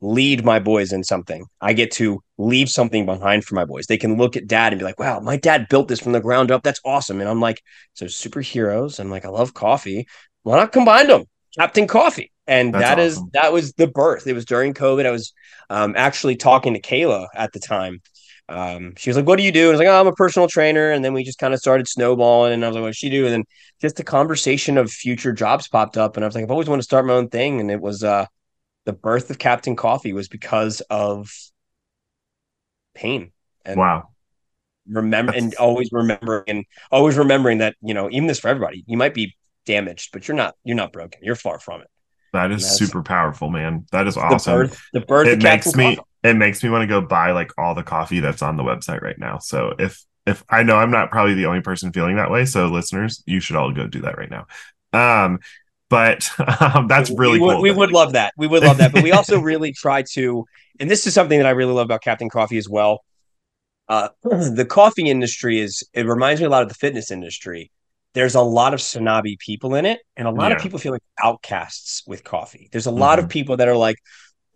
lead 0.00 0.44
my 0.44 0.58
boys 0.58 0.92
in 0.92 1.04
something. 1.04 1.44
I 1.60 1.74
get 1.74 1.90
to 1.92 2.22
leave 2.38 2.70
something 2.70 3.04
behind 3.04 3.44
for 3.44 3.54
my 3.54 3.64
boys. 3.64 3.86
They 3.86 3.98
can 3.98 4.16
look 4.16 4.36
at 4.36 4.46
dad 4.46 4.72
and 4.72 4.78
be 4.78 4.84
like, 4.84 4.98
wow, 4.98 5.20
my 5.20 5.36
dad 5.36 5.68
built 5.68 5.88
this 5.88 6.00
from 6.00 6.12
the 6.12 6.20
ground 6.20 6.50
up. 6.50 6.62
That's 6.62 6.80
awesome. 6.84 7.20
And 7.20 7.28
I'm 7.28 7.40
like, 7.40 7.62
so 7.94 8.06
superheroes 8.06 8.98
I'm 8.98 9.10
like, 9.10 9.24
I 9.24 9.28
love 9.28 9.54
coffee. 9.54 10.06
Why 10.42 10.56
not 10.56 10.72
combine 10.72 11.08
them? 11.08 11.24
Captain 11.58 11.86
Coffee. 11.86 12.32
And 12.46 12.72
That's 12.72 12.82
that 12.82 12.98
is 12.98 13.16
awesome. 13.16 13.30
that 13.34 13.52
was 13.52 13.72
the 13.74 13.88
birth. 13.88 14.26
It 14.26 14.32
was 14.32 14.46
during 14.46 14.72
COVID. 14.72 15.04
I 15.04 15.10
was 15.10 15.34
um, 15.68 15.94
actually 15.96 16.36
talking 16.36 16.74
to 16.74 16.80
Kayla 16.80 17.26
at 17.34 17.52
the 17.52 17.60
time. 17.60 18.00
Um, 18.48 18.94
she 18.96 19.10
was 19.10 19.16
like, 19.16 19.26
"What 19.26 19.36
do 19.36 19.42
you 19.44 19.52
do?" 19.52 19.60
And 19.62 19.68
I 19.68 19.72
was 19.72 19.78
like, 19.80 19.88
"Oh, 19.88 20.00
I'm 20.00 20.06
a 20.06 20.12
personal 20.12 20.48
trainer." 20.48 20.90
And 20.90 21.04
then 21.04 21.12
we 21.12 21.24
just 21.24 21.38
kind 21.38 21.54
of 21.54 21.60
started 21.60 21.88
snowballing. 21.88 22.52
And 22.54 22.64
I 22.64 22.68
was 22.68 22.74
like, 22.76 22.82
"What 22.82 22.88
does 22.90 22.96
she 22.96 23.10
do?" 23.10 23.24
And 23.26 23.32
then 23.34 23.44
just 23.80 23.96
the 23.96 24.04
conversation 24.04 24.78
of 24.78 24.90
future 24.90 25.32
jobs 25.32 25.68
popped 25.68 25.96
up. 25.98 26.16
And 26.16 26.24
I 26.24 26.28
was 26.28 26.34
like, 26.34 26.44
"I've 26.44 26.50
always 26.50 26.68
wanted 26.68 26.80
to 26.80 26.84
start 26.84 27.06
my 27.06 27.14
own 27.14 27.28
thing." 27.28 27.60
And 27.60 27.70
it 27.70 27.80
was 27.80 28.02
uh, 28.04 28.26
the 28.86 28.94
birth 28.94 29.30
of 29.30 29.38
Captain 29.38 29.76
Coffee 29.76 30.12
was 30.14 30.28
because 30.28 30.80
of 30.90 31.30
pain 32.94 33.32
and 33.64 33.78
Wow. 33.78 34.10
remember 34.88 35.32
and 35.32 35.54
always 35.56 35.88
remembering 35.92 36.44
and 36.48 36.64
always 36.90 37.16
remembering 37.16 37.58
that 37.58 37.76
you 37.82 37.94
know 37.94 38.08
even 38.10 38.26
this 38.26 38.40
for 38.40 38.48
everybody. 38.48 38.84
You 38.86 38.96
might 38.96 39.14
be 39.14 39.36
damaged, 39.66 40.10
but 40.12 40.26
you're 40.28 40.36
not. 40.36 40.54
You're 40.64 40.76
not 40.76 40.92
broken. 40.92 41.20
You're 41.22 41.34
far 41.34 41.58
from 41.58 41.82
it. 41.82 41.88
That 42.32 42.50
is 42.52 42.66
super 42.66 43.02
powerful, 43.02 43.50
man. 43.50 43.86
That 43.92 44.06
is 44.06 44.16
The 44.28 44.36
awesome. 44.36 44.44
birth. 44.44 44.80
The 44.92 45.00
birth 45.00 45.32
it 45.32 45.34
of 45.34 45.38
makes 45.38 45.66
Captain 45.66 45.74
me 45.74 45.98
Coffee. 45.98 46.04
It 46.22 46.34
makes 46.34 46.62
me 46.62 46.70
want 46.70 46.82
to 46.82 46.86
go 46.86 47.00
buy 47.00 47.32
like 47.32 47.52
all 47.58 47.74
the 47.74 47.82
coffee 47.82 48.20
that's 48.20 48.42
on 48.42 48.56
the 48.56 48.62
website 48.62 49.02
right 49.02 49.18
now. 49.18 49.38
So 49.38 49.74
if 49.78 50.04
if 50.26 50.44
I 50.48 50.62
know 50.62 50.76
I'm 50.76 50.90
not 50.90 51.10
probably 51.10 51.34
the 51.34 51.46
only 51.46 51.62
person 51.62 51.92
feeling 51.92 52.16
that 52.16 52.30
way, 52.30 52.44
so 52.44 52.66
listeners, 52.66 53.22
you 53.26 53.40
should 53.40 53.56
all 53.56 53.72
go 53.72 53.86
do 53.86 54.02
that 54.02 54.18
right 54.18 54.30
now. 54.30 54.46
Um, 54.92 55.38
but 55.88 56.28
um, 56.60 56.86
that's 56.86 57.10
really 57.10 57.38
we 57.38 57.46
would, 57.46 57.52
cool. 57.54 57.62
We 57.62 57.70
would 57.70 57.92
love 57.92 58.12
that. 58.12 58.34
We 58.36 58.46
would 58.46 58.62
love 58.62 58.78
that. 58.78 58.92
But 58.92 59.02
we 59.02 59.12
also 59.12 59.40
really 59.40 59.72
try 59.72 60.02
to, 60.12 60.44
and 60.78 60.90
this 60.90 61.06
is 61.06 61.14
something 61.14 61.38
that 61.38 61.46
I 61.46 61.50
really 61.50 61.72
love 61.72 61.86
about 61.86 62.02
Captain 62.02 62.28
Coffee 62.28 62.58
as 62.58 62.68
well. 62.68 63.04
Uh, 63.88 64.10
the 64.22 64.66
coffee 64.68 65.08
industry 65.08 65.60
is, 65.60 65.82
it 65.94 66.06
reminds 66.06 66.40
me 66.40 66.46
a 66.46 66.50
lot 66.50 66.62
of 66.62 66.68
the 66.68 66.74
fitness 66.74 67.10
industry. 67.10 67.70
There's 68.14 68.34
a 68.34 68.42
lot 68.42 68.74
of 68.74 68.80
snobby 68.80 69.36
people 69.38 69.74
in 69.74 69.86
it, 69.86 70.00
and 70.16 70.26
a 70.26 70.30
lot 70.30 70.50
of 70.50 70.58
people 70.58 70.78
feel 70.78 70.92
like 70.92 71.02
outcasts 71.22 72.02
with 72.06 72.24
coffee. 72.24 72.68
There's 72.72 72.86
a 72.86 72.90
lot 72.90 73.18
of 73.18 73.26
Mhm. 73.26 73.30
people 73.30 73.56
that 73.58 73.68
are 73.68 73.76
like, 73.76 73.96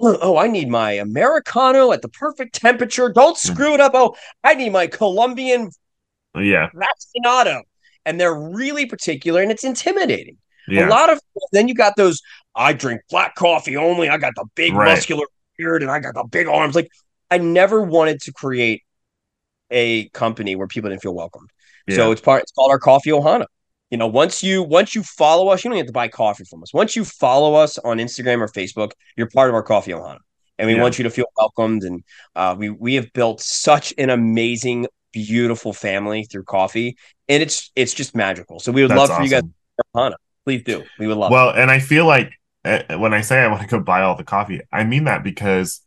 oh, 0.03 0.37
I 0.37 0.49
need 0.49 0.69
my 0.69 0.93
Americano 0.93 1.93
at 1.93 2.03
the 2.03 2.09
perfect 2.09 2.55
temperature. 2.55 3.09
Don't 3.09 3.37
Mm. 3.37 3.53
screw 3.53 3.75
it 3.75 3.81
up. 3.81 3.93
Oh, 3.95 4.17
I 4.43 4.55
need 4.55 4.71
my 4.71 4.87
Colombian 4.87 5.71
Yeah. 6.35 6.71
Vacinato. 6.75 7.63
And 8.05 8.21
they're 8.21 8.35
really 8.35 8.87
particular 8.87 9.43
and 9.43 9.51
it's 9.53 9.65
intimidating. 9.65 10.39
Yeah. 10.69 10.89
A 10.89 10.91
lot 10.91 11.11
of 11.11 11.21
then 11.53 11.69
you 11.69 11.75
got 11.75 11.95
those, 11.97 12.21
I 12.55 12.73
drink 12.73 13.03
black 13.11 13.35
coffee 13.35 13.77
only. 13.77 14.09
I 14.09 14.17
got 14.19 14.33
the 14.35 14.45
big 14.55 14.73
Right. 14.73 14.87
muscular 14.87 15.27
beard 15.57 15.83
and 15.83 15.91
I 15.91 16.01
got 16.01 16.15
the 16.15 16.25
big 16.25 16.49
arms. 16.49 16.75
Like 16.75 16.89
I 17.31 17.39
never 17.39 17.83
wanted 17.83 18.21
to 18.23 18.33
create 18.33 18.83
a 19.71 20.09
company 20.11 20.57
where 20.57 20.67
people 20.67 20.91
didn't 20.91 21.03
feel 21.03 21.15
welcomed. 21.15 21.51
So 21.91 22.13
it's 22.13 22.21
part 22.21 22.43
it's 22.43 22.53
called 22.53 22.71
our 22.71 22.79
coffee 22.79 23.11
Ohana. 23.11 23.47
You 23.93 23.99
know, 23.99 24.07
once 24.07 24.43
you 24.43 24.63
once 24.63 24.95
you 24.95 25.03
follow 25.03 25.49
us, 25.49 25.63
you 25.63 25.71
don't 25.71 25.77
have 25.77 25.87
to 25.87 25.93
buy 25.93 26.09
coffee 26.09 26.45
from 26.45 26.63
us. 26.63 26.73
Once 26.73 26.97
you 26.97 27.05
follow 27.05 27.55
us 27.55 27.77
on 27.77 27.99
Instagram 27.99 28.41
or 28.41 28.49
Facebook, 28.49 28.93
you're 29.19 29.29
part 29.29 29.51
of 29.51 29.55
our 29.55 29.63
coffee 29.63 29.91
Ohana. 29.91 30.17
And 30.59 30.67
we 30.67 30.75
Yeah. 30.75 30.81
want 30.81 30.97
you 30.97 31.03
to 31.05 31.11
feel 31.11 31.27
welcomed. 31.37 31.83
And 31.83 32.03
uh, 32.35 32.57
we 32.59 32.71
we 32.71 32.95
have 32.95 33.13
built 33.13 33.43
such 33.43 33.93
an 33.99 34.09
amazing, 34.09 34.87
beautiful 35.13 35.75
family 35.75 36.25
through 36.25 36.45
coffee. 36.45 36.97
And 37.29 37.43
it's 37.43 37.71
it's 37.77 37.93
just 37.93 38.17
magical. 38.17 38.61
So 38.61 38.73
we 38.73 38.81
would 38.81 38.89
That's 38.89 39.11
love 39.11 39.19
for 39.19 39.25
you 39.25 39.29
guys 39.29 39.43
awesome. 39.95 40.15
Ohana. 40.15 40.15
Please 40.47 40.63
do. 40.63 40.85
We 40.99 41.07
would 41.07 41.19
love 41.19 41.31
it. 41.31 41.35
Well, 41.35 41.51
and 41.51 41.71
I 41.71 41.79
feel 41.79 42.07
like 42.07 42.33
uh, 42.65 42.97
when 42.97 43.13
I 43.13 43.21
say 43.21 43.41
I 43.41 43.49
want 43.49 43.61
to 43.61 43.69
go 43.69 43.79
buy 43.79 44.01
all 44.01 44.17
the 44.17 44.25
coffee, 44.25 44.63
I 44.73 44.85
mean 44.85 45.05
that 45.05 45.23
because 45.23 45.83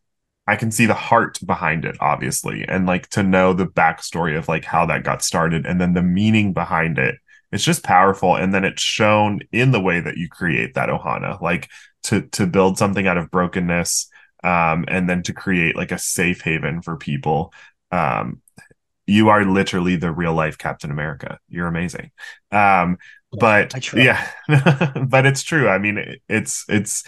I 0.46 0.58
can 0.58 0.70
see 0.70 0.86
the 0.86 0.94
heart 0.94 1.40
behind 1.44 1.86
it, 1.86 1.98
obviously, 2.00 2.68
and 2.68 2.86
like 2.86 3.10
to 3.10 3.24
know 3.24 3.54
the 3.54 3.66
backstory 3.66 4.38
of 4.38 4.48
like 4.48 4.64
how 4.64 4.86
that 4.86 5.04
got 5.04 5.24
started 5.24 5.66
and 5.66 5.82
then 5.82 5.96
the 5.96 6.04
meaning 6.04 6.54
behind 6.54 7.00
it. 7.00 7.16
It's 7.56 7.66
just 7.66 7.84
powerful, 7.84 8.38
and 8.38 8.54
then 8.54 8.66
it's 8.66 8.84
shown 8.84 9.42
in 9.54 9.72
the 9.72 9.82
way 9.82 10.02
that 10.02 10.18
you 10.18 10.30
create 10.30 10.76
that 10.76 10.90
ohana, 10.90 11.42
like 11.42 11.70
to 12.06 12.24
to 12.34 12.48
build 12.48 12.78
something 12.78 13.08
out 13.08 13.18
of 13.18 13.32
brokenness, 13.32 14.10
um, 14.44 14.86
and 14.90 15.10
then 15.10 15.24
to 15.24 15.34
create 15.34 15.76
like 15.78 15.92
a 15.94 16.00
safe 16.00 16.42
haven 16.42 16.84
for 16.84 16.98
people. 16.98 17.54
Um, 17.92 18.42
you 19.08 19.30
are 19.30 19.46
literally 19.46 19.96
the 19.96 20.12
real 20.12 20.34
life 20.34 20.58
Captain 20.58 20.92
America. 20.92 21.40
You're 21.50 21.68
amazing. 21.68 22.12
Um, 22.52 22.98
but 23.40 23.76
yeah, 23.94 24.28
but 25.08 25.26
it's 25.26 25.44
true. 25.44 25.68
I 25.70 25.78
mean, 25.78 25.98
it- 25.98 26.22
it's 26.30 26.66
it's 26.70 27.04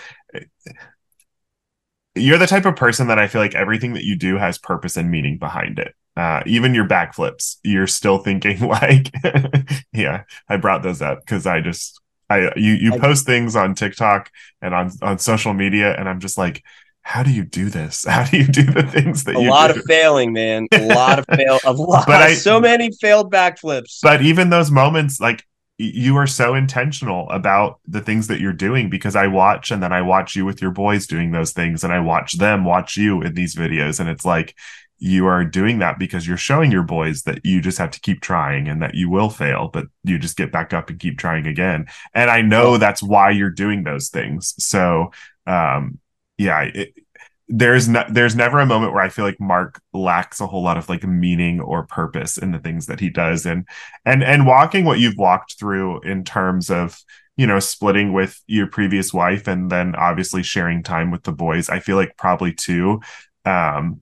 you're 2.16 2.38
the 2.38 2.48
type 2.48 2.66
of 2.66 2.75
person 2.75 3.08
that 3.08 3.20
I 3.20 3.27
feel 3.27 3.42
like 3.42 3.56
everything 3.56 3.94
that 3.94 4.04
you 4.04 4.18
do 4.18 4.38
has 4.38 4.58
purpose 4.58 4.98
and 4.98 5.12
meaning 5.12 5.38
behind 5.38 5.80
it. 5.80 5.94
Uh, 6.17 6.41
even 6.47 6.74
your 6.74 6.88
backflips, 6.88 7.57
you're 7.63 7.86
still 7.88 8.17
thinking 8.17 8.59
like, 8.67 9.12
yeah, 9.93 10.24
I 10.50 10.57
brought 10.57 10.81
those 10.83 11.01
up 11.01 11.19
because 11.19 11.45
I 11.45 11.62
just, 11.62 12.01
I 12.29 12.51
you 12.55 12.74
you 12.74 12.93
I- 12.93 12.97
post 12.97 13.25
things 13.25 13.55
on 13.55 13.75
TikTok 13.75 14.31
and 14.62 14.74
on 14.74 14.91
on 15.03 15.19
social 15.19 15.53
media, 15.53 15.95
and 15.95 16.09
I'm 16.09 16.19
just 16.19 16.38
like, 16.38 16.63
how 17.03 17.21
do 17.24 17.31
you 17.31 17.43
do 17.45 17.69
this? 17.69 18.03
How 18.07 18.25
do 18.25 18.38
you 18.38 18.47
do 18.47 18.63
the 18.63 18.83
things 18.83 19.24
that 19.25 19.33
you 19.33 19.39
a 19.39 19.43
you 19.43 19.50
lot 19.50 19.74
do? 19.74 19.79
of 19.79 19.86
failing, 19.86 20.33
man. 20.33 20.67
A 20.74 20.88
lot 20.88 21.19
of 21.19 21.25
fail. 21.38 21.59
A 21.63 21.71
lot. 21.71 22.07
But 22.07 22.21
I- 22.21 22.33
so 22.33 22.59
many 22.59 22.89
failed 23.00 23.31
backflips. 23.31 24.00
but 24.01 24.21
even 24.24 24.50
those 24.50 24.71
moments 24.71 25.21
like 25.21 25.45
you 25.79 26.15
are 26.17 26.25
so 26.25 26.55
intentional 26.55 27.29
about 27.29 27.79
the 27.88 28.01
things 28.01 28.25
that 28.27 28.39
you're 28.41 28.51
doing 28.51 28.89
because 28.89 29.15
I 29.15 29.27
watch 29.27 29.69
and 29.69 29.81
then 29.83 29.93
I 29.93 30.01
watch 30.01 30.36
you 30.36 30.43
with 30.43 30.59
your 30.59 30.71
boys 30.71 31.05
doing 31.05 31.29
those 31.31 31.51
things 31.53 31.83
and 31.83 31.93
I 31.93 32.00
watch 32.00 32.33
them 32.39 32.65
watch 32.65 32.97
you 32.97 33.21
in 33.21 33.36
these 33.36 33.53
videos 33.55 34.00
and 34.00 34.09
it's 34.09 34.25
like 34.25 34.55
you 35.00 35.27
are 35.27 35.46
doing 35.46 35.80
that 35.80 36.00
because 36.00 36.27
you're 36.27 36.38
showing 36.38 36.72
your 36.72 36.84
boys 36.84 37.24
that 37.24 37.46
you 37.46 37.62
just 37.62 37.77
have 37.77 37.92
to 37.92 38.00
keep 38.00 38.22
trying 38.22 38.68
and 38.68 38.82
that 38.82 38.96
you 38.96 39.10
will 39.10 39.30
fail 39.30 39.70
but 39.72 39.86
you 40.04 40.18
just 40.18 40.38
get 40.38 40.51
back 40.51 40.74
up 40.74 40.89
and 40.89 41.00
keep 41.00 41.18
trying 41.18 41.46
again. 41.46 41.86
And 42.13 42.30
I 42.30 42.42
know 42.42 42.77
that's 42.77 43.04
why 43.04 43.32
you're 43.32 43.50
doing 43.50 43.84
those 43.84 44.10
things. 44.10 44.54
So 44.58 45.12
um 45.46 46.00
yeah 46.38 46.62
it, 46.62 46.94
there's 47.50 47.88
no, 47.88 48.04
there's 48.10 48.36
never 48.36 48.60
a 48.60 48.66
moment 48.66 48.92
where 48.92 49.04
I 49.04 49.10
feel 49.10 49.24
like 49.24 49.39
Mark 49.39 49.82
lacks 49.94 50.42
a 50.42 50.48
whole 50.48 50.63
lot 50.63 50.77
of 50.77 50.89
like 50.89 51.04
meaning 51.04 51.62
or 51.62 51.84
purpose 51.88 52.38
in 52.38 52.51
the 52.51 52.60
things 52.60 52.88
that 52.88 53.00
he 53.00 53.10
does. 53.10 53.46
And 53.46 53.66
and 54.04 54.24
and 54.24 54.46
walking 54.46 54.84
what 54.84 55.00
you've 55.00 55.18
walked 55.18 55.58
through 55.58 56.01
in 56.01 56.25
terms 56.25 56.70
of 56.70 57.01
you 57.38 57.48
know 57.48 57.60
splitting 57.60 58.12
with 58.12 58.42
your 58.48 58.68
previous 58.68 59.13
wife 59.13 59.48
and 59.48 59.70
then 59.70 59.96
obviously 59.96 60.44
sharing 60.44 60.84
time 60.84 61.12
with 61.12 61.24
the 61.24 61.32
boys 61.32 61.70
i 61.70 61.80
feel 61.80 61.96
like 61.96 62.18
probably 62.18 62.51
too 62.51 63.00
um 63.46 64.01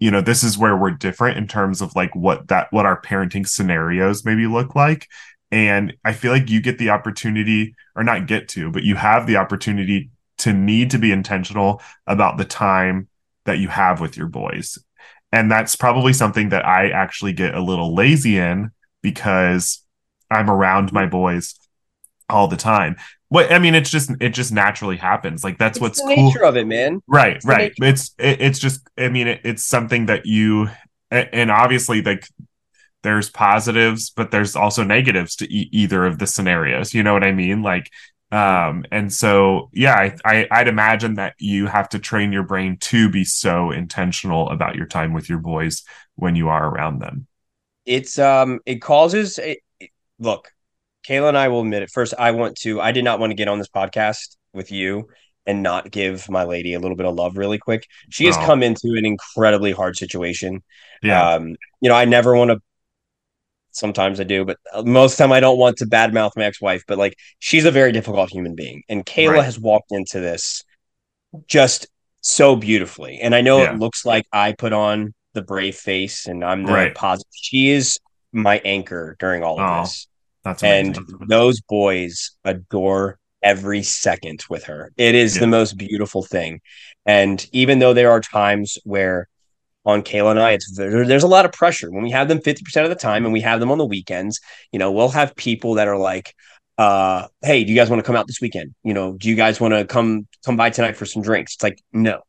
you 0.00 0.10
know 0.10 0.20
this 0.20 0.42
is 0.42 0.58
where 0.58 0.76
we're 0.76 0.90
different 0.90 1.38
in 1.38 1.46
terms 1.46 1.80
of 1.80 1.94
like 1.94 2.14
what 2.16 2.48
that 2.48 2.66
what 2.72 2.86
our 2.86 3.00
parenting 3.00 3.46
scenarios 3.46 4.24
maybe 4.24 4.46
look 4.46 4.74
like 4.74 5.06
and 5.52 5.94
i 6.04 6.12
feel 6.12 6.32
like 6.32 6.50
you 6.50 6.60
get 6.60 6.78
the 6.78 6.90
opportunity 6.90 7.74
or 7.94 8.02
not 8.02 8.26
get 8.26 8.48
to 8.48 8.70
but 8.70 8.82
you 8.82 8.96
have 8.96 9.26
the 9.26 9.36
opportunity 9.36 10.10
to 10.38 10.52
need 10.52 10.90
to 10.90 10.98
be 10.98 11.12
intentional 11.12 11.80
about 12.06 12.38
the 12.38 12.44
time 12.44 13.08
that 13.44 13.58
you 13.58 13.68
have 13.68 14.00
with 14.00 14.16
your 14.16 14.26
boys 14.26 14.78
and 15.32 15.50
that's 15.50 15.76
probably 15.76 16.12
something 16.12 16.48
that 16.48 16.66
i 16.66 16.88
actually 16.88 17.32
get 17.32 17.54
a 17.54 17.62
little 17.62 17.94
lazy 17.94 18.36
in 18.36 18.70
because 19.02 19.82
I'm 20.30 20.48
around 20.48 20.92
my 20.92 21.06
boys 21.06 21.54
all 22.28 22.48
the 22.48 22.56
time. 22.56 22.96
What 23.30 23.52
I 23.52 23.58
mean, 23.60 23.74
it's 23.76 23.90
just 23.90 24.10
it 24.20 24.30
just 24.30 24.52
naturally 24.52 24.98
happens. 24.98 25.44
Like 25.44 25.58
that's 25.58 25.78
It's 25.78 25.82
what's 25.82 26.02
the 26.02 26.14
cool. 26.14 26.26
nature 26.26 26.44
of 26.44 26.56
it, 26.56 26.66
man. 26.66 27.00
right, 27.08 27.40
the 27.46 27.54
right. 27.54 27.72
It's 27.78 28.14
it, 28.18 28.40
it's 28.42 28.58
just 28.60 28.88
I 28.98 29.08
mean 29.08 29.28
it, 29.28 29.42
it's 29.44 29.64
something 29.64 30.06
that 30.06 30.26
you 30.26 30.68
and 31.12 31.50
obviously 31.50 32.02
like 32.02 32.28
there's 33.02 33.30
positives, 33.30 34.10
but 34.10 34.30
there's 34.30 34.56
also 34.56 34.84
negatives 34.84 35.36
to 35.36 35.46
e- 35.52 35.68
either 35.72 36.04
of 36.06 36.18
the 36.18 36.26
scenarios. 36.26 36.94
You 36.94 37.02
know 37.02 37.14
what 37.14 37.24
I 37.24 37.32
mean? 37.32 37.62
Like 37.62 37.90
um 38.32 38.84
and 38.92 39.12
so 39.12 39.70
yeah 39.72 39.94
I, 39.96 40.16
I 40.24 40.48
i'd 40.52 40.68
imagine 40.68 41.14
that 41.14 41.34
you 41.40 41.66
have 41.66 41.88
to 41.90 41.98
train 41.98 42.30
your 42.32 42.44
brain 42.44 42.76
to 42.82 43.08
be 43.10 43.24
so 43.24 43.72
intentional 43.72 44.48
about 44.50 44.76
your 44.76 44.86
time 44.86 45.12
with 45.12 45.28
your 45.28 45.38
boys 45.40 45.82
when 46.14 46.36
you 46.36 46.48
are 46.48 46.68
around 46.68 47.00
them 47.00 47.26
it's 47.86 48.18
um 48.18 48.60
it 48.66 48.76
causes 48.76 49.38
it, 49.38 49.58
it- 49.78 49.90
look 50.18 50.52
kayla 51.08 51.28
and 51.28 51.38
i 51.38 51.48
will 51.48 51.60
admit 51.60 51.82
it. 51.82 51.90
First 51.90 52.14
i 52.18 52.30
want 52.32 52.56
to 52.58 52.80
i 52.80 52.92
did 52.92 53.04
not 53.04 53.18
want 53.20 53.30
to 53.30 53.34
get 53.34 53.48
on 53.48 53.58
this 53.58 53.68
podcast 53.68 54.36
with 54.52 54.70
you 54.70 55.08
and 55.46 55.62
not 55.62 55.90
give 55.90 56.28
my 56.28 56.44
lady 56.44 56.74
a 56.74 56.80
little 56.80 56.96
bit 56.96 57.06
of 57.06 57.14
love 57.14 57.36
really 57.36 57.58
quick. 57.58 57.86
She 58.10 58.26
has 58.26 58.36
Oh. 58.36 58.44
come 58.44 58.62
into 58.62 58.94
an 58.96 59.06
incredibly 59.06 59.72
hard 59.72 59.96
situation. 59.96 60.62
Yeah. 61.02 61.30
Um 61.34 61.56
you 61.80 61.88
know 61.88 61.94
i 61.94 62.04
never 62.04 62.34
want 62.36 62.50
to 62.50 62.58
sometimes 63.72 64.20
i 64.20 64.24
do 64.24 64.44
but 64.44 64.58
most 64.84 65.12
of 65.12 65.16
the 65.18 65.22
time 65.24 65.32
i 65.32 65.38
don't 65.40 65.56
want 65.58 65.76
to 65.78 65.86
badmouth 65.86 66.32
my 66.36 66.44
ex-wife 66.44 66.82
but 66.88 66.98
like 66.98 67.14
she's 67.38 67.64
a 67.64 67.70
very 67.70 67.92
difficult 67.92 68.28
human 68.30 68.54
being. 68.54 68.82
And 68.88 69.06
kayla 69.06 69.34
Right. 69.34 69.44
has 69.44 69.58
walked 69.58 69.92
into 69.92 70.18
this 70.20 70.62
just 71.46 71.86
so 72.20 72.56
beautifully. 72.56 73.20
And 73.20 73.34
i 73.34 73.40
know 73.40 73.62
Yeah. 73.62 73.72
it 73.72 73.78
looks 73.78 74.04
like 74.04 74.26
i 74.32 74.52
put 74.52 74.72
on 74.72 75.14
the 75.34 75.42
brave 75.42 75.76
face 75.76 76.26
and 76.26 76.44
i'm 76.44 76.64
the 76.64 76.72
Right. 76.72 76.94
positive. 76.94 77.30
She 77.32 77.70
is 77.70 77.98
my 78.32 78.60
anchor 78.64 79.16
during 79.20 79.42
all 79.44 79.58
of 79.60 79.70
Oh, 79.70 79.82
this 79.82 80.06
that's 80.44 80.62
and 80.62 80.98
those 81.28 81.60
boys 81.60 82.32
adore 82.44 83.18
every 83.42 83.82
second 83.82 84.42
with 84.50 84.64
her. 84.64 84.92
It 84.96 85.14
is 85.14 85.36
Yeah. 85.36 85.40
the 85.40 85.46
most 85.46 85.76
beautiful 85.76 86.22
thing. 86.22 86.60
And 87.06 87.46
even 87.52 87.78
though 87.78 87.94
there 87.94 88.10
are 88.10 88.20
times 88.20 88.78
where 88.84 89.28
on 89.86 90.02
Kayla 90.02 90.32
and 90.32 90.40
I, 90.40 90.50
it's 90.52 90.70
there's 90.76 91.22
a 91.22 91.26
lot 91.28 91.46
of 91.46 91.52
pressure 91.52 91.90
when 91.90 92.02
we 92.02 92.10
have 92.10 92.28
them 92.28 92.38
50% 92.40 92.84
of 92.84 92.90
the 92.90 92.96
time 92.96 93.24
and 93.24 93.32
we 93.32 93.40
have 93.40 93.60
them 93.60 93.70
on 93.70 93.78
the 93.78 93.86
weekends. 93.86 94.38
You 94.72 94.78
know, 94.78 94.92
we'll 94.92 95.08
have 95.08 95.34
people 95.36 95.74
that 95.74 95.88
are 95.88 95.96
like, 95.96 96.34
uh, 96.76 97.28
hey, 97.42 97.64
do 97.64 97.70
you 97.72 97.76
guys 97.78 97.88
want 97.88 98.00
to 98.00 98.06
come 98.06 98.16
out 98.16 98.26
this 98.26 98.40
weekend? 98.42 98.74
You 98.84 98.92
know, 98.92 99.14
do 99.14 99.28
you 99.28 99.36
guys 99.36 99.58
want 99.60 99.72
to 99.72 99.84
come 99.86 100.26
come 100.44 100.56
by 100.56 100.68
tonight 100.70 100.96
for 100.96 101.06
some 101.06 101.22
drinks? 101.22 101.54
It's 101.54 101.62
like, 101.62 101.80
no. 101.92 102.20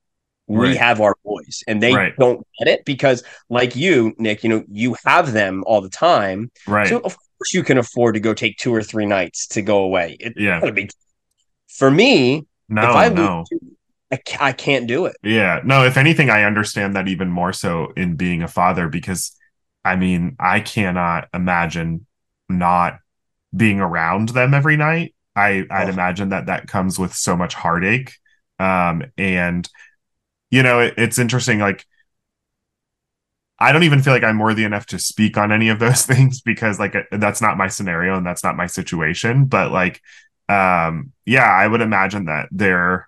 We 0.47 0.67
Right. 0.69 0.77
have 0.77 0.99
our 0.99 1.15
boys 1.23 1.63
and 1.67 1.81
they 1.81 1.93
Right. 1.93 2.13
don't 2.17 2.45
get 2.59 2.67
it 2.67 2.83
because 2.83 3.23
like 3.49 3.75
you, 3.75 4.13
Nick, 4.17 4.43
you 4.43 4.49
know, 4.49 4.63
you 4.69 4.95
have 5.05 5.31
them 5.33 5.63
all 5.67 5.81
the 5.81 5.89
time. 5.89 6.51
right 6.67 6.87
So 6.87 6.99
of 6.99 7.15
course 7.41 7.53
you 7.53 7.63
can 7.63 7.77
afford 7.79 8.13
to 8.15 8.19
go 8.21 8.33
take 8.33 8.57
two 8.57 8.73
or 8.73 8.83
three 8.83 9.05
nights 9.05 9.47
to 9.47 9.61
go 9.61 9.79
away. 9.83 10.15
It's 10.19 10.39
Yeah. 10.39 10.59
not 10.59 10.69
a 10.69 10.73
big 10.73 10.91
for 11.69 11.89
me. 11.89 12.45
no 12.69 12.83
if 12.89 12.95
I 12.95 13.09
no 13.09 13.43
I, 14.11 14.19
I 14.39 14.51
can't 14.53 14.87
do 14.87 15.05
it. 15.05 15.15
yeah 15.23 15.61
no 15.63 15.85
if 15.85 15.95
anything 15.97 16.29
i 16.29 16.43
understand 16.43 16.95
that 16.97 17.07
even 17.07 17.29
more 17.29 17.53
so 17.53 17.91
in 17.95 18.15
being 18.15 18.43
a 18.43 18.47
father 18.47 18.87
because 18.89 19.31
i 19.85 19.95
mean 19.95 20.35
i 20.39 20.59
cannot 20.59 21.27
imagine 21.33 22.05
not 22.49 22.99
being 23.55 23.79
around 23.79 24.29
them 24.29 24.53
every 24.53 24.75
night 24.77 25.15
i 25.35 25.65
i'd 25.71 25.87
Oh. 25.87 25.93
imagine 25.93 26.29
that 26.29 26.45
that 26.47 26.67
comes 26.67 26.99
with 26.99 27.13
so 27.13 27.35
much 27.37 27.53
heartache 27.53 28.13
um 28.59 29.03
and 29.17 29.67
you 30.49 30.61
know 30.63 30.79
it, 30.81 30.93
it's 30.97 31.17
interesting 31.19 31.59
like 31.59 31.85
I 33.61 33.71
don't 33.71 33.83
even 33.83 34.01
feel 34.01 34.13
like 34.13 34.23
I'm 34.23 34.39
worthy 34.39 34.63
enough 34.63 34.87
to 34.87 34.99
speak 34.99 35.37
on 35.37 35.51
any 35.51 35.69
of 35.69 35.79
those 35.79 36.05
things 36.05 36.41
because 36.41 36.79
like 36.79 36.95
uh, 36.95 37.03
that's 37.11 37.41
not 37.41 37.57
my 37.57 37.67
scenario 37.67 38.17
and 38.17 38.25
that's 38.25 38.43
not 38.43 38.57
my 38.57 38.65
situation. 38.65 39.45
But 39.45 39.71
like, 39.71 40.01
um, 40.49 41.13
yeah, 41.25 41.45
I 41.45 41.67
would 41.67 41.81
imagine 41.81 42.25
that 42.25 42.49
there. 42.51 43.07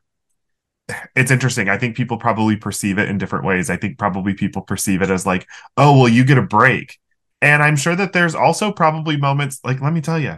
It's 1.16 1.32
interesting. 1.32 1.70
I 1.70 1.78
think 1.78 1.96
people 1.96 2.18
probably 2.18 2.58
perceive 2.58 2.98
it 2.98 3.10
in 3.10 3.18
different 3.18 3.46
ways. 3.46 3.70
I 3.70 3.78
think 3.78 3.98
probably 3.98 4.34
people 4.34 4.62
perceive 4.62 5.02
it 5.02 5.10
as 5.10 5.26
like, 5.26 5.48
oh, 5.78 5.98
well, 5.98 6.10
you 6.10 6.26
get 6.26 6.38
a 6.38 6.42
break. 6.42 7.00
And 7.42 7.64
I'm 7.64 7.78
sure 7.78 7.96
that 7.96 8.14
there's 8.14 8.36
also 8.36 8.72
probably 8.72 9.18
moments 9.18 9.60
like, 9.64 9.82
let 9.82 9.94
me 9.94 10.02
tell 10.02 10.20
you, 10.20 10.38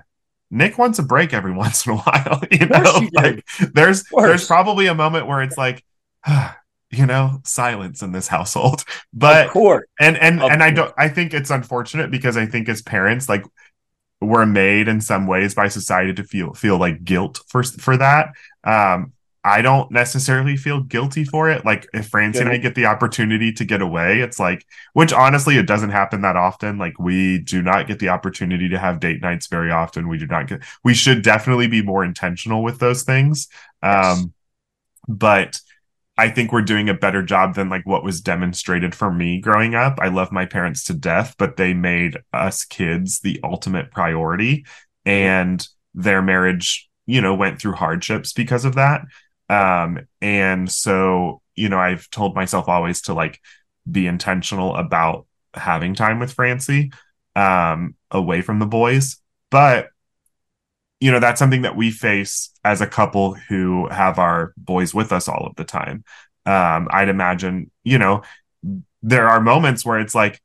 Nick 0.52 0.78
wants 0.78 1.00
a 1.00 1.04
break 1.04 1.34
every 1.34 1.52
once 1.64 1.86
in 1.86 1.94
a 1.94 1.98
while. 1.98 2.42
You 2.52 2.68
know, 2.68 3.10
like 3.14 3.46
there's 3.74 4.04
there's 4.16 4.48
probably 4.48 4.88
a 4.88 4.96
moment 4.96 5.28
where 5.28 5.42
it's 5.42 5.58
like, 5.58 5.84
you 6.98 7.06
know 7.06 7.42
silence 7.44 8.02
in 8.02 8.12
this 8.12 8.28
household. 8.28 8.84
But 9.14 9.48
of 9.48 9.52
course. 9.52 9.86
and 10.00 10.18
and 10.18 10.42
Of 10.42 10.52
and 10.52 10.64
i 10.64 10.72
don't 10.72 10.94
i 10.98 11.08
think 11.10 11.34
it's 11.34 11.50
unfortunate 11.50 12.12
because 12.12 12.38
i 12.38 12.46
think 12.46 12.70
as 12.70 12.82
parents 12.82 13.30
like 13.30 13.44
we're 14.22 14.46
made 14.46 14.88
in 14.88 15.02
some 15.02 15.28
ways 15.28 15.54
by 15.56 15.68
society 15.68 16.14
to 16.14 16.24
feel 16.24 16.54
feel 16.54 16.78
like 16.78 17.04
guilt 17.04 17.40
for 17.48 17.64
for 17.64 17.98
that. 17.98 18.30
Um 18.64 19.14
i 19.44 19.62
don't 19.62 19.92
necessarily 19.92 20.58
feel 20.58 20.82
guilty 20.82 21.24
for 21.24 21.50
it. 21.50 21.64
Like 21.66 21.88
if 21.94 22.08
francie 22.08 22.40
and 22.42 22.50
i 22.50 22.58
get 22.58 22.76
the 22.76 22.88
opportunity 22.88 23.52
to 23.54 23.66
get 23.66 23.82
away 23.82 24.22
it's 24.22 24.40
like 24.40 24.66
which 24.94 25.14
honestly 25.14 25.58
it 25.58 25.68
doesn't 25.68 25.92
happen 25.92 26.22
that 26.22 26.36
often. 26.36 26.78
Like 26.78 26.98
we 27.00 27.40
do 27.40 27.62
not 27.62 27.88
get 27.88 28.00
the 28.00 28.10
opportunity 28.10 28.70
to 28.70 28.80
have 28.80 29.00
date 29.00 29.22
nights 29.22 29.48
very 29.48 29.72
often. 29.72 30.08
We 30.08 30.18
do 30.18 30.28
not 30.28 30.48
get 30.48 30.64
we 30.84 30.94
should 30.96 31.22
definitely 31.22 31.68
be 31.68 31.82
more 31.84 32.04
intentional 32.04 32.64
with 32.64 32.80
those 32.80 33.04
things. 33.04 33.48
Yes. 33.84 34.18
um 34.20 34.34
but 35.08 35.60
I 36.18 36.30
think 36.30 36.52
we're 36.52 36.62
doing 36.62 36.88
a 36.88 36.94
better 36.94 37.22
job 37.22 37.56
than 37.56 37.70
like 37.70 37.86
what 37.86 38.04
was 38.04 38.22
demonstrated 38.22 38.96
for 38.96 39.12
me 39.12 39.40
growing 39.40 39.76
up. 39.76 39.98
I 40.00 40.08
love 40.08 40.32
my 40.32 40.46
parents 40.46 40.86
to 40.86 40.94
death, 40.94 41.36
but 41.38 41.58
they 41.58 41.74
made 41.74 42.18
us 42.32 42.64
kids 42.64 43.20
the 43.20 43.40
ultimate 43.44 43.92
priority 43.92 44.66
and 45.06 45.66
their 45.94 46.22
marriage, 46.22 46.90
you 47.06 47.22
know, 47.22 47.36
went 47.36 47.60
through 47.60 47.74
hardships 47.74 48.32
because 48.34 48.66
of 48.66 48.76
that. 48.76 49.02
Um 49.50 50.08
and 50.22 50.72
so, 50.72 51.42
you 51.56 51.70
know, 51.70 51.80
I've 51.80 52.10
told 52.10 52.36
myself 52.36 52.70
always 52.70 53.02
to 53.04 53.14
like 53.14 53.40
be 53.90 54.08
intentional 54.08 54.76
about 54.76 55.28
having 55.54 55.96
time 55.96 56.20
with 56.20 56.34
Francie 56.34 56.92
um 57.36 57.96
away 58.10 58.42
from 58.42 58.60
the 58.60 58.66
boys. 58.66 59.18
But 59.52 59.90
you 61.00 61.12
know 61.12 61.20
that's 61.20 61.40
something 61.40 61.64
that 61.64 61.76
we 61.76 61.92
face 61.92 62.52
as 62.64 62.82
a 62.82 62.88
couple 62.88 63.34
who 63.34 63.88
have 63.90 64.18
our 64.20 64.54
boys 64.58 64.94
with 64.94 65.12
us 65.12 65.28
all 65.28 65.46
of 65.46 65.56
the 65.56 65.64
time. 65.64 66.04
Um 66.46 66.88
i'd 66.92 67.10
imagine 67.10 67.72
you 67.84 67.98
know 67.98 68.22
there 69.02 69.28
are 69.28 69.42
moments 69.42 69.86
where 69.86 70.00
it's 70.00 70.16
like 70.16 70.42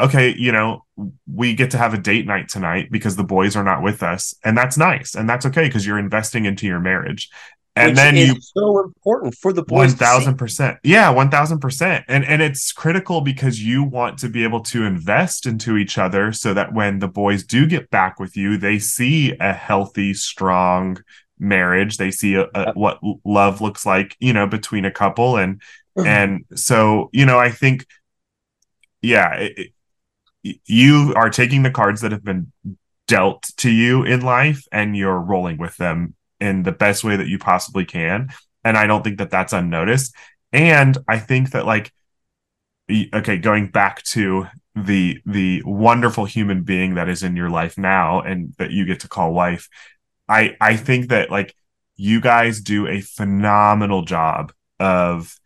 okay 0.00 0.34
you 0.36 0.52
know 0.52 0.84
we 1.32 1.54
get 1.54 1.70
to 1.72 1.78
have 1.78 1.94
a 1.94 1.98
date 1.98 2.26
night 2.26 2.48
tonight 2.48 2.88
because 2.90 3.16
the 3.16 3.24
boys 3.24 3.56
are 3.56 3.64
not 3.64 3.82
with 3.82 4.02
us 4.02 4.34
and 4.44 4.56
that's 4.56 4.76
nice 4.76 5.14
and 5.14 5.28
that's 5.28 5.46
okay 5.46 5.64
because 5.64 5.86
you're 5.86 5.98
investing 5.98 6.44
into 6.44 6.66
your 6.66 6.80
marriage 6.80 7.30
and 7.74 7.90
Which 7.90 7.96
then 7.96 8.16
you 8.16 8.34
so 8.40 8.80
important 8.80 9.34
for 9.34 9.52
the 9.52 9.62
boys 9.62 9.92
one 9.92 9.96
thousand 9.96 10.36
percent. 10.36 10.78
Yeah, 10.82 11.08
one 11.08 11.30
thousand 11.30 11.60
percent. 11.60 12.04
And 12.06 12.22
and 12.24 12.42
it's 12.42 12.70
critical 12.70 13.22
because 13.22 13.62
you 13.62 13.82
want 13.82 14.18
to 14.18 14.28
be 14.28 14.44
able 14.44 14.60
to 14.64 14.84
invest 14.84 15.46
into 15.46 15.78
each 15.78 15.96
other 15.96 16.32
so 16.32 16.52
that 16.52 16.74
when 16.74 16.98
the 16.98 17.08
boys 17.08 17.44
do 17.44 17.66
get 17.66 17.88
back 17.88 18.20
with 18.20 18.36
you, 18.36 18.58
they 18.58 18.78
see 18.78 19.34
a 19.40 19.54
healthy, 19.54 20.12
strong 20.12 20.98
marriage. 21.38 21.96
They 21.96 22.10
see 22.10 22.34
a, 22.34 22.46
a, 22.54 22.72
what 22.74 23.00
love 23.24 23.62
looks 23.62 23.86
like, 23.86 24.16
you 24.20 24.34
know, 24.34 24.46
between 24.46 24.84
a 24.84 24.90
couple. 24.90 25.38
And 25.38 25.62
mm-hmm. 25.96 26.06
and 26.06 26.44
so 26.54 27.08
you 27.12 27.24
know, 27.24 27.38
I 27.38 27.50
think, 27.50 27.86
yeah, 29.00 29.32
it, 29.36 29.72
it, 30.42 30.56
you 30.66 31.14
are 31.16 31.30
taking 31.30 31.62
the 31.62 31.70
cards 31.70 32.02
that 32.02 32.12
have 32.12 32.24
been 32.24 32.52
dealt 33.08 33.50
to 33.56 33.70
you 33.70 34.02
in 34.02 34.20
life 34.20 34.66
and 34.70 34.94
you're 34.94 35.18
rolling 35.18 35.56
with 35.56 35.76
them 35.78 36.14
in 36.42 36.62
the 36.62 36.72
best 36.72 37.04
way 37.04 37.16
that 37.16 37.28
you 37.28 37.38
possibly 37.38 37.84
can. 37.84 38.28
And 38.64 38.76
i 38.76 38.86
don't 38.86 39.02
think 39.02 39.18
that 39.18 39.30
that's 39.30 39.52
unnoticed. 39.52 40.14
And 40.52 40.98
i 41.08 41.18
think 41.18 41.50
that 41.52 41.66
like 41.66 41.92
okay 43.14 43.38
going 43.38 43.68
back 43.68 44.02
to 44.02 44.46
the 44.74 45.18
the 45.24 45.62
wonderful 45.64 46.24
human 46.24 46.62
being 46.62 46.94
that 46.94 47.08
is 47.08 47.22
in 47.22 47.36
your 47.36 47.50
life 47.50 47.78
now 47.78 48.20
and 48.20 48.54
that 48.58 48.70
you 48.70 48.84
get 48.84 49.00
to 49.00 49.08
call 49.08 49.32
wife 49.32 49.68
i 50.28 50.56
i 50.60 50.76
think 50.76 51.08
that 51.08 51.30
like 51.30 51.54
you 51.96 52.20
guys 52.20 52.60
do 52.60 52.86
a 52.88 53.00
phenomenal 53.00 54.02
job 54.02 54.52
of 54.80 55.38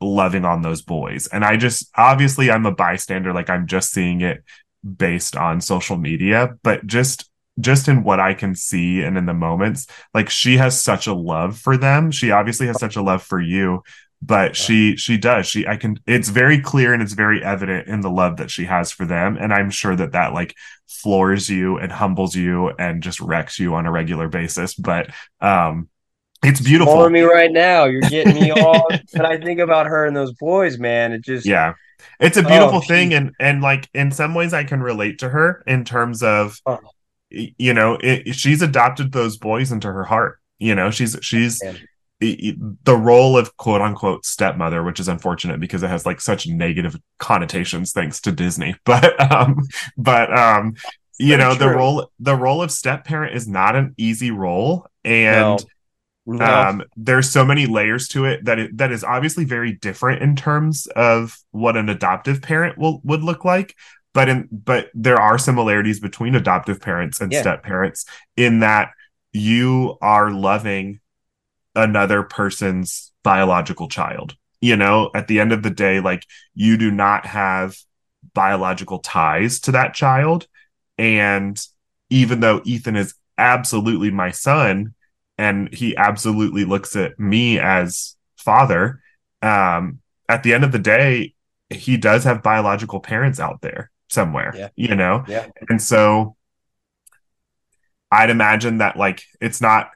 loving 0.00 0.44
on 0.44 0.62
those 0.62 0.82
boys. 0.82 1.26
And 1.28 1.44
i 1.44 1.56
just 1.56 1.90
obviously 1.96 2.50
i'm 2.50 2.66
a 2.66 2.72
bystander. 2.72 3.32
Like 3.32 3.50
i'm 3.50 3.66
just 3.66 3.92
seeing 3.92 4.20
it 4.20 4.44
based 4.84 5.36
on 5.36 5.60
social 5.60 5.96
media. 5.96 6.56
But 6.62 6.86
just 6.86 7.30
just 7.58 7.88
in 7.88 8.02
what 8.02 8.20
i 8.20 8.34
can 8.34 8.54
see 8.54 9.02
and 9.02 9.16
in 9.16 9.26
the 9.26 9.34
moments 9.34 9.86
like 10.14 10.28
she 10.28 10.56
has 10.58 10.80
such 10.80 11.06
a 11.06 11.14
love 11.14 11.58
for 11.58 11.76
them. 11.76 12.10
She 12.10 12.30
obviously 12.30 12.66
has 12.66 12.78
such 12.78 12.96
a 12.96 13.02
love 13.02 13.22
for 13.22 13.40
you 13.40 13.82
but 14.22 14.56
she 14.56 14.96
she 14.96 15.18
does. 15.18 15.46
She 15.46 15.66
i 15.66 15.76
can 15.76 15.98
it's 16.06 16.30
very 16.30 16.58
clear 16.60 16.94
and 16.94 17.02
it's 17.02 17.12
very 17.12 17.44
evident 17.44 17.86
in 17.86 18.00
the 18.00 18.10
love 18.10 18.38
that 18.38 18.50
she 18.50 18.64
has 18.64 18.90
for 18.90 19.04
them. 19.04 19.36
And 19.38 19.52
i'm 19.52 19.70
sure 19.70 19.94
that 19.94 20.12
that 20.12 20.32
like 20.32 20.54
floors 20.88 21.48
you 21.50 21.76
and 21.78 21.92
humbles 21.92 22.34
you 22.34 22.70
and 22.78 23.02
just 23.02 23.20
wrecks 23.20 23.58
you 23.58 23.74
on 23.74 23.84
a 23.86 23.90
regular 23.92 24.28
basis. 24.28 24.74
But 24.74 25.10
um 25.40 25.88
it's 26.44 26.60
beautiful. 26.60 27.08
me 27.10 27.22
right 27.22 27.50
now. 27.50 27.84
You're 27.86 28.02
getting 28.02 28.34
me 28.34 28.50
all. 28.60 28.88
when 29.12 29.26
I 29.26 29.38
think 29.38 29.58
about 29.60 29.86
her 29.86 30.06
and 30.06 30.14
those 30.16 30.32
boys, 30.34 30.78
man, 30.78 31.12
it 31.12 31.22
just 31.22 31.46
yeah. 31.46 31.74
It's 32.20 32.36
a 32.36 32.42
beautiful 32.42 32.78
Oh, 32.78 32.80
thing. 32.80 33.12
And 33.14 33.32
and 33.40 33.60
like 33.62 33.88
in 33.94 34.10
some 34.12 34.34
ways 34.34 34.52
i 34.54 34.64
can 34.64 34.80
relate 34.82 35.18
to 35.20 35.28
her 35.28 35.62
in 35.66 35.84
terms 35.84 36.22
of 36.22 36.58
Oh. 36.64 36.78
You 37.58 37.74
know 37.74 37.98
it, 38.00 38.34
she's 38.34 38.62
adopted 38.62 39.12
those 39.12 39.36
boys 39.36 39.72
into 39.72 39.88
her 39.88 40.04
heart 40.04 40.38
you 40.58 40.74
know 40.74 40.90
she's 40.90 41.16
she's 41.22 41.62
Man. 41.62 41.76
i- 42.22 42.38
i- 42.48 42.56
the 42.84 42.96
role 42.96 43.36
of 43.36 43.56
quote 43.56 43.80
unquote 43.80 44.24
stepmother 44.24 44.82
which 44.82 45.00
is 45.00 45.08
unfortunate 45.08 45.60
because 45.60 45.82
it 45.82 45.88
has 45.88 46.06
like 46.06 46.20
such 46.20 46.46
negative 46.46 46.96
connotations 47.18 47.92
thanks 47.92 48.20
to 48.22 48.32
disney 48.32 48.74
but 48.84 49.20
um 49.32 49.56
but 49.96 50.36
um 50.36 50.74
you 51.18 51.36
know 51.36 51.54
the 51.54 51.68
role 51.68 52.10
the 52.20 52.36
role 52.36 52.62
of 52.62 52.70
step 52.70 53.04
parent 53.04 53.34
is 53.34 53.46
not 53.48 53.76
an 53.76 53.94
easy 53.98 54.30
role 54.30 54.86
and 55.04 55.64
No. 56.26 56.44
um 56.44 56.82
there's 56.96 57.30
so 57.30 57.44
many 57.44 57.66
layers 57.66 58.08
to 58.08 58.24
it 58.24 58.44
that 58.46 58.58
it, 58.58 58.76
that 58.78 58.90
is 58.92 59.04
obviously 59.04 59.44
very 59.44 59.72
different 59.72 60.22
in 60.22 60.34
terms 60.36 60.86
of 60.96 61.36
what 61.52 61.76
an 61.76 61.88
adoptive 61.88 62.42
parent 62.42 62.76
will 62.78 63.00
would 63.04 63.22
look 63.22 63.44
like 63.44 63.74
but 64.16 64.30
in 64.30 64.48
but 64.50 64.88
there 64.94 65.20
are 65.20 65.36
similarities 65.36 66.00
between 66.00 66.34
adoptive 66.34 66.80
parents 66.80 67.20
and 67.20 67.30
Yeah. 67.30 67.42
step 67.42 67.62
parents 67.62 68.06
in 68.34 68.60
that 68.60 68.92
you 69.34 69.98
are 70.00 70.30
loving 70.30 71.00
another 71.74 72.22
person's 72.22 73.12
biological 73.22 73.88
child. 73.88 74.34
You 74.62 74.74
know 74.76 75.10
at 75.14 75.26
the 75.28 75.38
end 75.38 75.52
of 75.52 75.62
the 75.62 75.70
day 75.70 76.00
like 76.00 76.24
you 76.54 76.78
do 76.78 76.90
not 76.90 77.26
have 77.26 77.76
biological 78.32 79.00
ties 79.00 79.60
to 79.60 79.72
that 79.72 79.92
child. 79.92 80.46
And 80.96 81.60
even 82.08 82.40
though 82.40 82.62
Ethan 82.64 82.96
is 82.96 83.14
absolutely 83.36 84.10
my 84.10 84.30
son 84.30 84.94
and 85.36 85.72
he 85.74 85.94
absolutely 85.98 86.64
looks 86.64 86.96
at 86.96 87.20
me 87.20 87.58
as 87.60 88.16
father 88.38 89.02
um 89.42 89.98
at 90.26 90.42
the 90.42 90.54
end 90.54 90.64
of 90.64 90.72
the 90.72 90.78
day 90.78 91.34
he 91.68 91.98
does 91.98 92.24
have 92.24 92.42
biological 92.42 93.00
parents 93.00 93.38
out 93.38 93.60
there 93.60 93.90
somewhere 94.18 94.52
Yeah. 94.60 94.68
you 94.86 94.94
know 94.96 95.24
Yeah. 95.28 95.46
and 95.70 95.80
so 95.90 96.34
i'd 98.18 98.30
imagine 98.30 98.78
that 98.78 98.96
like 98.96 99.18
it's 99.40 99.60
not 99.60 99.90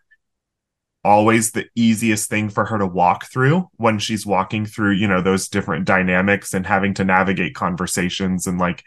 always 1.03 1.53
the 1.53 1.67
easiest 1.75 2.29
thing 2.29 2.51
for 2.51 2.65
her 2.67 2.79
to 2.79 2.87
walk 2.87 3.25
through 3.33 3.69
when 3.77 3.99
she's 3.99 4.27
walking 4.27 4.67
through 4.67 4.93
you 4.93 5.09
know 5.09 5.23
those 5.23 5.49
different 5.49 5.87
dynamics 5.87 6.53
and 6.53 6.67
having 6.67 6.93
to 6.95 7.05
navigate 7.05 7.55
conversations 7.55 8.47
and 8.47 8.59
like 8.59 8.85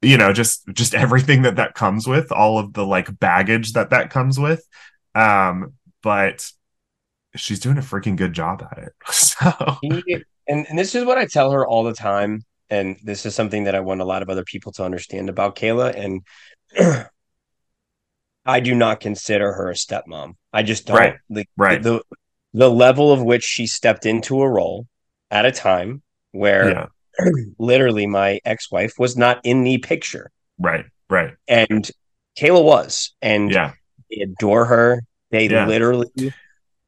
you 0.00 0.16
know 0.16 0.32
just 0.32 0.62
just 0.72 0.94
everything 0.94 1.42
that 1.42 1.56
that 1.56 1.74
comes 1.74 2.06
with 2.06 2.30
all 2.30 2.58
of 2.58 2.72
the 2.74 2.86
like 2.86 3.08
baggage 3.18 3.72
that 3.72 3.90
that 3.90 4.10
comes 4.10 4.38
with 4.38 4.62
um 5.16 5.72
but 6.02 6.36
she's 7.34 7.58
doing 7.60 7.78
a 7.78 7.82
freaking 7.90 8.16
good 8.16 8.32
job 8.32 8.62
at 8.70 8.78
it 8.78 8.92
so 9.10 9.76
He- 9.82 10.24
and, 10.48 10.66
and 10.68 10.78
this 10.78 10.94
is 10.94 11.04
what 11.04 11.16
I 11.18 11.26
tell 11.26 11.52
her 11.52 11.64
all 11.64 11.84
the 11.84 11.92
time. 11.94 12.44
And 12.70 12.96
this 13.02 13.26
is 13.26 13.34
something 13.34 13.64
that 13.64 13.74
I 13.74 13.80
want 13.80 14.00
a 14.00 14.04
lot 14.04 14.22
of 14.22 14.30
other 14.30 14.44
people 14.44 14.72
to 14.72 14.84
understand 14.84 15.28
about 15.28 15.56
Kayla. 15.56 15.94
And 15.94 16.22
I 18.46 18.60
do 18.60 18.74
not 18.74 19.00
consider 19.00 19.52
her 19.52 19.70
a 19.70 19.74
stepmom. 19.74 20.34
I 20.52 20.62
just 20.62 20.86
don't. 20.86 20.96
Right. 20.96 21.16
The, 21.28 21.46
Right. 21.56 21.82
The, 21.82 22.02
the 22.52 22.70
level 22.70 23.12
of 23.12 23.22
which 23.22 23.44
she 23.44 23.66
stepped 23.66 24.06
into 24.06 24.42
a 24.42 24.48
role 24.48 24.86
at 25.30 25.46
a 25.46 25.52
time 25.52 26.02
where 26.32 26.70
yeah 26.70 26.86
literally 27.58 28.06
my 28.06 28.40
ex-wife 28.44 28.94
was 28.98 29.16
not 29.16 29.40
in 29.44 29.62
the 29.64 29.78
picture. 29.78 30.30
right 30.58 30.86
right 31.08 31.34
And 31.48 31.88
Kayla 32.38 32.64
was. 32.64 33.14
And 33.20 33.50
yeah 33.50 33.72
they 34.10 34.22
adore 34.22 34.64
her. 34.66 35.02
They 35.30 35.48
Yeah. 35.48 35.66
literally, 35.66 36.08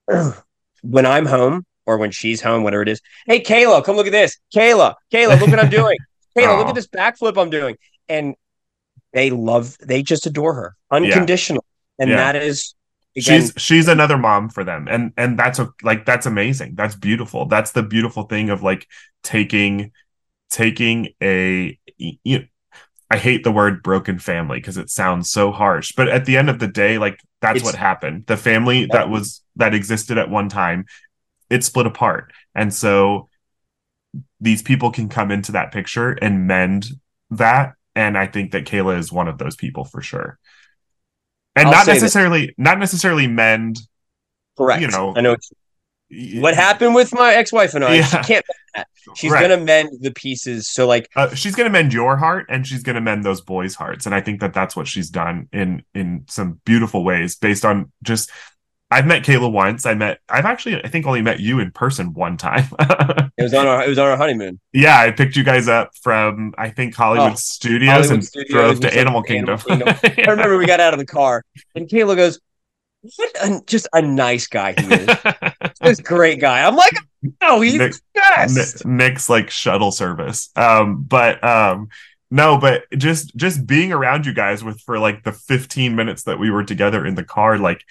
when 0.82 1.06
I'm 1.06 1.26
home 1.26 1.64
or 1.86 1.98
when 1.98 2.10
she's 2.10 2.40
home, 2.40 2.62
whatever 2.62 2.82
it 2.82 2.88
is, 2.88 3.00
hey, 3.26 3.40
Kayla, 3.40 3.84
come 3.84 3.96
look 3.96 4.06
at 4.06 4.12
this. 4.12 4.38
Kayla, 4.54 4.94
Kayla, 5.12 5.38
look 5.40 5.50
what 5.50 5.58
I'm 5.60 5.70
doing. 5.70 5.98
Kayla, 6.36 6.58
look 6.58 6.68
at 6.68 6.74
this 6.74 6.86
backflip 6.86 7.40
I'm 7.40 7.50
doing. 7.50 7.76
And 8.08 8.34
they 9.12 9.30
love, 9.30 9.76
they 9.78 10.02
just 10.02 10.26
adore 10.26 10.54
her 10.54 10.76
unconditional. 10.90 11.64
And 11.98 12.10
Yeah. 12.10 12.16
that 12.16 12.36
is, 12.36 12.74
again, 13.16 13.40
she's 13.40 13.52
she's 13.56 13.88
another 13.88 14.16
mom 14.16 14.48
for 14.48 14.64
them 14.64 14.88
and 14.90 15.12
and 15.16 15.38
that's 15.38 15.58
a, 15.58 15.68
like 15.82 16.06
that's 16.06 16.24
amazing 16.26 16.74
that's 16.74 16.94
beautiful 16.94 17.44
that's 17.46 17.72
the 17.72 17.82
beautiful 17.82 18.22
thing 18.22 18.48
of 18.48 18.62
like 18.62 18.86
taking 19.22 19.92
taking 20.50 21.08
a 21.22 21.78
you, 21.98 22.46
i 23.10 23.16
hate 23.18 23.44
the 23.44 23.52
word 23.52 23.82
broken 23.82 24.18
family 24.18 24.58
because 24.58 24.78
it 24.78 24.88
sounds 24.88 25.30
so 25.30 25.52
harsh 25.52 25.92
but 25.96 26.08
at 26.08 26.24
the 26.24 26.36
end 26.36 26.48
of 26.48 26.58
the 26.58 26.66
day 26.66 26.96
like 26.98 27.20
that's 27.40 27.62
what 27.62 27.74
happened 27.74 28.24
the 28.26 28.36
family 28.36 28.86
that 28.86 29.10
was 29.10 29.42
that 29.56 29.74
existed 29.74 30.16
at 30.16 30.30
one 30.30 30.48
time 30.48 30.84
it 31.52 31.62
split 31.64 31.86
apart 31.86 32.32
and 32.54 32.72
so 32.72 33.28
these 34.40 34.62
people 34.62 34.90
can 34.90 35.08
come 35.08 35.30
into 35.30 35.52
that 35.52 35.72
picture 35.72 36.12
and 36.12 36.46
mend 36.46 36.86
that. 37.30 37.74
And 37.94 38.16
I 38.16 38.26
think 38.26 38.52
that 38.52 38.64
Kayla 38.64 38.98
is 38.98 39.12
one 39.12 39.28
of 39.28 39.38
those 39.38 39.56
people 39.56 39.84
for 39.84 40.02
sure. 40.02 40.38
And 41.54 41.68
I'll 41.68 41.72
not 41.72 41.86
necessarily 41.86 42.54
not 42.56 42.78
necessarily 42.78 43.26
mend 43.26 43.78
Correct. 44.56 44.82
You 44.82 44.88
know, 44.88 45.14
I 45.16 45.20
know 45.22 45.36
what 46.40 46.54
happened 46.54 46.94
with 46.94 47.12
my 47.14 47.34
ex-wife 47.34 47.74
and 47.74 47.84
I. 47.84 48.02
She 48.02 48.16
can't. 48.18 48.28
mend 48.28 48.44
that. 48.74 48.86
She's 49.16 49.32
Right. 49.32 49.42
gonna 49.42 49.62
mend 49.62 49.90
the 50.00 50.10
pieces. 50.10 50.68
So 50.68 50.86
like, 50.86 51.08
uh, 51.16 51.34
she's 51.34 51.54
going 51.54 51.66
to 51.66 51.72
mend 51.72 51.92
your 51.92 52.16
heart 52.16 52.46
and 52.48 52.66
she's 52.66 52.82
going 52.82 52.94
to 52.94 53.00
mend 53.00 53.24
those 53.24 53.40
boys 53.40 53.74
hearts 53.74 54.06
and 54.06 54.14
i 54.14 54.20
think 54.20 54.40
that 54.40 54.54
that's 54.54 54.76
what 54.76 54.86
she's 54.86 55.10
done 55.10 55.48
in 55.52 55.82
in 55.94 56.24
some 56.28 56.60
beautiful 56.64 57.04
ways 57.04 57.36
based 57.36 57.64
on 57.64 57.90
just 58.02 58.30
i've 58.92 59.06
met 59.06 59.22
kayla 59.22 59.50
once 59.50 59.86
i 59.86 59.94
met 59.94 60.20
i've 60.28 60.44
actually 60.44 60.82
i 60.84 60.88
think 60.88 61.06
only 61.06 61.22
met 61.22 61.40
you 61.40 61.58
in 61.60 61.70
person 61.70 62.12
one 62.14 62.36
time 62.36 62.64
it 62.80 63.42
was 63.42 63.54
on 63.54 63.66
our 63.66 63.82
it 63.84 63.88
was 63.88 63.98
on 63.98 64.08
our 64.08 64.16
honeymoon. 64.16 64.60
yeah 64.72 65.00
i 65.00 65.10
picked 65.10 65.34
you 65.36 65.42
guys 65.44 65.66
up 65.68 65.90
from 66.02 66.52
i 66.58 66.68
think 66.70 66.94
hollywood 66.94 67.32
Oh, 67.32 67.36
studios 67.36 67.90
Hollywood 67.90 68.12
and 68.14 68.24
Studios, 68.24 68.50
drove 68.50 68.80
to 68.80 68.96
animal 68.98 69.22
to 69.22 69.32
Animal 69.36 69.56
kingdom, 69.56 69.96
I 70.18 70.30
remember 70.30 70.56
we 70.58 70.66
got 70.66 70.80
out 70.80 70.92
of 70.92 70.98
the 70.98 71.06
car 71.06 71.44
and 71.74 71.88
Kayla 71.88 72.16
goes, 72.16 72.38
"What? 73.16 73.30
A, 73.42 73.60
just 73.66 73.88
a 73.92 74.00
nice 74.02 74.46
guy 74.46 74.74
he 74.78 74.94
is. 74.94 75.08
this 75.80 76.00
great 76.00 76.40
guy." 76.40 76.64
I'm 76.66 76.76
like, 76.76 76.92
"No, 77.40 77.60
he's 77.60 77.74
Nick- 77.76 77.94
best." 78.14 78.84
Nick's 78.86 79.28
like 79.28 79.50
shuttle 79.50 79.90
service. 79.92 80.50
Um, 80.56 81.02
but 81.02 81.42
um, 81.42 81.88
no, 82.30 82.58
but 82.58 82.84
just 82.96 83.34
just 83.36 83.66
being 83.66 83.92
around 83.92 84.24
you 84.26 84.32
guys 84.32 84.62
with 84.64 84.80
for 84.80 84.98
like 84.98 85.24
the 85.24 85.32
15 85.32 85.94
minutes 85.96 86.22
that 86.24 86.38
we 86.38 86.50
were 86.50 86.64
together 86.64 87.04
in 87.04 87.14
the 87.14 87.24
car, 87.24 87.58
like 87.58 87.84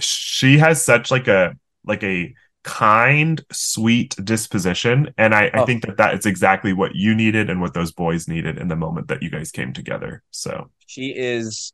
she 0.00 0.58
has 0.58 0.84
such 0.84 1.10
like 1.10 1.28
a 1.28 1.54
like 1.84 2.02
a 2.04 2.34
kind, 2.64 3.44
sweet 3.52 4.16
disposition, 4.24 5.12
and 5.18 5.34
I, 5.34 5.50
I 5.54 5.60
Oh. 5.60 5.64
think 5.64 5.84
that 5.86 5.96
that 5.98 6.14
is 6.14 6.26
exactly 6.26 6.72
what 6.72 6.94
you 6.94 7.14
needed 7.14 7.48
and 7.50 7.60
what 7.60 7.74
those 7.74 7.92
boys 7.92 8.28
needed 8.28 8.58
in 8.58 8.68
the 8.68 8.76
moment 8.76 9.08
that 9.08 9.22
you 9.22 9.30
guys 9.30 9.50
came 9.52 9.72
together. 9.72 10.22
So 10.30 10.70
She 10.86 11.12
is, 11.16 11.72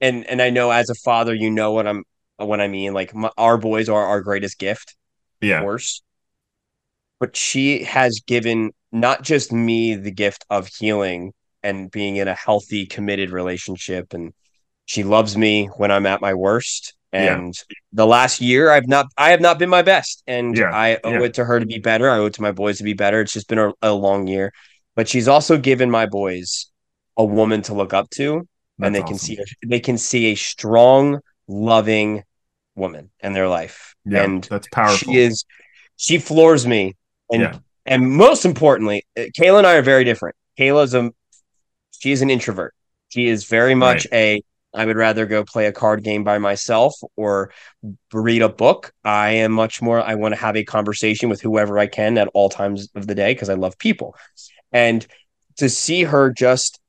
and 0.00 0.26
and 0.26 0.42
I 0.42 0.50
know 0.50 0.70
as 0.72 0.90
a 0.90 0.94
father, 0.96 1.34
you 1.34 1.50
know 1.50 1.72
what 1.72 1.86
I'm 1.88 2.04
what 2.38 2.60
I 2.60 2.68
mean. 2.68 2.94
Like 2.94 3.14
my, 3.14 3.30
our 3.38 3.58
boys 3.58 3.88
are 3.88 4.04
our 4.06 4.22
greatest 4.22 4.58
gift. 4.58 4.96
yeah, 5.40 5.60
Of 5.60 5.64
course. 5.66 6.02
But 7.20 7.36
she 7.36 7.84
has 7.84 8.20
given 8.26 8.72
not 8.90 9.22
just 9.22 9.52
me 9.52 9.94
the 9.94 10.10
gift 10.10 10.44
of 10.50 10.66
healing 10.68 11.32
and 11.62 11.90
being 11.90 12.16
in 12.16 12.26
a 12.28 12.34
healthy, 12.34 12.86
committed 12.86 13.30
relationship. 13.30 14.12
And 14.12 14.32
she 14.86 15.04
loves 15.04 15.36
me 15.36 15.66
when 15.66 15.90
I'm 15.92 16.06
at 16.06 16.20
my 16.20 16.34
worst. 16.34 16.94
Yeah. 17.12 17.36
And 17.36 17.54
the 17.92 18.06
last 18.06 18.40
year 18.40 18.70
I've 18.70 18.86
not 18.88 19.06
I 19.16 19.30
have 19.30 19.40
not 19.40 19.58
been 19.58 19.70
my 19.70 19.82
best. 19.82 20.22
And 20.26 20.56
Yeah, 20.56 20.70
I 20.72 20.98
owe 21.04 21.12
yeah. 21.12 21.22
it 21.22 21.34
to 21.34 21.44
her 21.44 21.58
to 21.58 21.66
be 21.66 21.78
better. 21.78 22.10
I 22.10 22.18
owe 22.18 22.26
it 22.26 22.34
to 22.34 22.42
my 22.42 22.52
boys 22.52 22.78
to 22.78 22.84
be 22.84 22.92
better. 22.94 23.20
It's 23.22 23.32
just 23.32 23.48
been 23.48 23.58
a, 23.58 23.72
a 23.82 23.92
long 23.92 24.26
year. 24.26 24.52
But 24.94 25.08
she's 25.08 25.28
also 25.28 25.56
given 25.58 25.90
my 25.90 26.06
boys 26.06 26.70
a 27.16 27.24
woman 27.24 27.62
to 27.62 27.74
look 27.74 27.92
up 27.94 28.10
to 28.10 28.46
and 28.80 28.94
they 28.94 29.00
That's 29.00 29.10
can 29.10 29.18
see 29.18 29.38
a, 29.38 29.66
they 29.66 29.80
can 29.80 29.98
see 29.98 30.26
a 30.26 30.34
strong, 30.34 31.20
loving 31.48 32.22
woman 32.76 33.10
in 33.20 33.32
their 33.32 33.48
life. 33.48 33.94
yeah, 34.04 34.22
and 34.24 34.44
that's 34.44 34.68
powerful. 34.68 35.12
she 35.12 35.18
is 35.18 35.44
she 35.96 36.18
floors 36.18 36.66
me 36.66 36.94
and 37.32 37.42
Yeah. 37.42 37.58
and 37.86 38.08
most 38.08 38.44
importantly 38.44 39.04
uh, 39.18 39.22
kayla 39.36 39.58
and 39.58 39.66
i 39.66 39.74
are 39.74 39.82
very 39.82 40.04
different 40.04 40.36
kayla's 40.56 40.94
a 40.94 41.10
she 41.98 42.12
is 42.12 42.22
an 42.22 42.30
introvert 42.30 42.72
she 43.08 43.26
is 43.26 43.46
very 43.46 43.74
much 43.74 44.06
a 44.12 44.40
i 44.74 44.84
would 44.84 44.96
rather 44.96 45.26
go 45.26 45.44
play 45.44 45.66
a 45.66 45.72
card 45.72 46.02
game 46.02 46.24
by 46.24 46.38
myself 46.38 46.94
or 47.16 47.50
read 48.12 48.42
a 48.42 48.48
book. 48.48 48.92
I 49.04 49.30
am 49.30 49.52
much 49.52 49.80
more 49.80 50.00
i 50.00 50.14
want 50.14 50.34
to 50.34 50.40
have 50.40 50.56
a 50.56 50.64
conversation 50.64 51.28
with 51.28 51.40
whoever 51.40 51.78
i 51.78 51.86
can 51.86 52.18
at 52.18 52.28
all 52.34 52.48
times 52.48 52.88
of 52.94 53.06
the 53.06 53.14
day 53.14 53.34
because 53.34 53.48
i 53.48 53.54
love 53.54 53.78
people. 53.78 54.14
And 54.72 55.06
to 55.56 55.68
see 55.68 56.04
her 56.04 56.30
just 56.30 56.80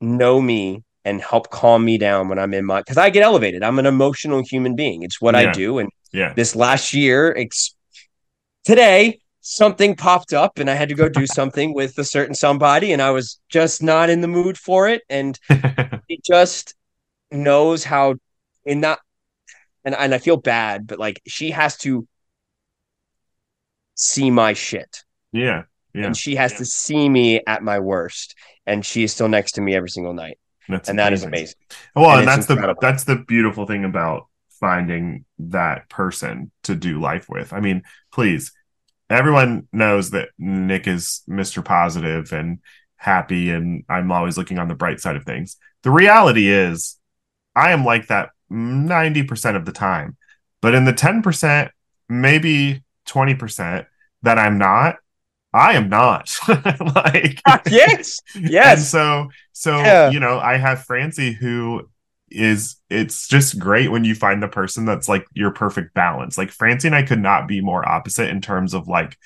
know 0.00 0.40
me 0.40 0.84
and 1.04 1.20
help 1.20 1.50
calm 1.50 1.84
me 1.84 1.98
down 1.98 2.28
when 2.28 2.38
i'm 2.38 2.54
in 2.54 2.64
my 2.64 2.80
because 2.80 2.98
i 2.98 3.10
get 3.10 3.22
elevated. 3.22 3.62
I'm 3.62 3.78
an 3.78 3.86
emotional 3.86 4.42
human 4.44 4.76
being. 4.76 5.02
It's 5.02 5.20
what 5.20 5.34
i 5.34 5.50
do. 5.50 5.78
And 5.78 5.90
yeah, 6.12 6.34
this 6.34 6.54
last 6.54 6.94
year 6.94 7.34
ex- 7.36 7.74
today 8.64 9.18
something 9.40 9.96
popped 9.96 10.32
up 10.32 10.60
and 10.60 10.70
i 10.70 10.74
had 10.74 10.88
to 10.88 10.94
go 10.94 11.08
do 11.08 11.26
something 11.38 11.74
with 11.74 11.98
a 11.98 12.04
certain 12.04 12.34
somebody 12.34 12.92
and 12.92 13.02
i 13.02 13.10
was 13.10 13.40
just 13.48 13.82
not 13.82 14.08
in 14.08 14.20
the 14.20 14.28
mood 14.28 14.56
for 14.56 14.88
it. 14.88 15.02
And 15.08 15.38
he 16.08 16.20
just 16.24 16.74
knows 17.32 17.84
how 17.84 18.14
in 18.64 18.80
that 18.82 18.98
and, 19.84 19.94
and 19.94 20.14
i 20.14 20.18
feel 20.18 20.36
bad 20.36 20.86
but 20.86 20.98
like 20.98 21.20
she 21.26 21.50
has 21.50 21.76
to 21.76 22.06
see 23.94 24.30
my 24.30 24.52
shit 24.52 25.04
yeah, 25.32 25.62
yeah. 25.94 26.06
and 26.06 26.16
she 26.16 26.36
has 26.36 26.54
to 26.54 26.64
see 26.64 27.08
me 27.08 27.40
at 27.46 27.62
my 27.62 27.78
worst 27.78 28.34
and 28.66 28.84
she 28.84 29.02
is 29.02 29.12
still 29.12 29.28
next 29.28 29.52
to 29.52 29.60
me 29.60 29.74
every 29.74 29.88
single 29.88 30.12
night 30.12 30.38
That's 30.68 30.88
and 30.88 30.98
that 30.98 31.12
is 31.12 31.24
amazing 31.24 31.56
Well, 31.94 32.10
And 32.10 32.20
and, 32.20 32.28
that's 32.28 32.46
the 32.46 32.76
that's 32.80 33.04
the 33.04 33.16
beautiful 33.16 33.66
thing 33.66 33.84
about 33.84 34.26
finding 34.62 35.24
that 35.40 35.88
person 35.88 36.52
to 36.62 36.76
do 36.76 37.00
life 37.00 37.28
with. 37.28 37.52
I 37.52 37.58
mean, 37.58 37.82
please, 38.12 38.52
everyone 39.10 39.66
knows 39.72 40.10
that 40.10 40.28
Nick 40.38 40.86
is 40.86 41.22
Mr. 41.28 41.64
Positive 41.64 42.32
and 42.32 42.60
happy, 42.94 43.50
and 43.50 43.82
I'm 43.88 44.12
always 44.12 44.38
looking 44.38 44.60
on 44.60 44.68
the 44.68 44.76
bright 44.76 45.00
side 45.00 45.16
of 45.16 45.24
things. 45.24 45.56
The 45.82 45.90
reality 45.90 46.48
is, 46.48 46.96
I 47.54 47.72
am 47.72 47.84
like 47.84 48.08
that 48.08 48.30
90% 48.50 49.56
of 49.56 49.64
the 49.64 49.72
time, 49.72 50.16
but 50.60 50.74
in 50.74 50.84
the 50.84 50.92
10%, 50.92 51.70
maybe 52.08 52.82
20% 53.06 53.86
that 54.22 54.38
I'm 54.38 54.58
not, 54.58 54.96
I 55.54 55.74
am 55.74 55.88
not. 55.88 56.34
like, 56.48 57.40
ah, 57.46 57.60
yes 57.70 58.20
Yes. 58.34 58.78
and 58.78 58.86
so 58.86 59.28
so 59.52 59.78
Yeah. 59.78 60.10
you 60.10 60.20
know, 60.20 60.38
I 60.38 60.56
have 60.56 60.84
Francie 60.84 61.32
who 61.32 61.88
is 62.30 62.76
it's 62.88 63.28
just 63.28 63.58
great 63.58 63.90
when 63.90 64.04
you 64.04 64.14
find 64.14 64.42
the 64.42 64.48
person 64.48 64.86
that's 64.86 65.08
like 65.08 65.26
your 65.34 65.50
perfect 65.50 65.92
balance. 65.94 66.38
Like 66.38 66.50
Francie 66.50 66.88
and 66.88 66.94
I 66.94 67.02
could 67.02 67.20
not 67.20 67.46
be 67.46 67.60
more 67.60 67.86
opposite 67.86 68.30
in 68.30 68.40
terms 68.40 68.72
of 68.72 68.88
like 68.88 69.18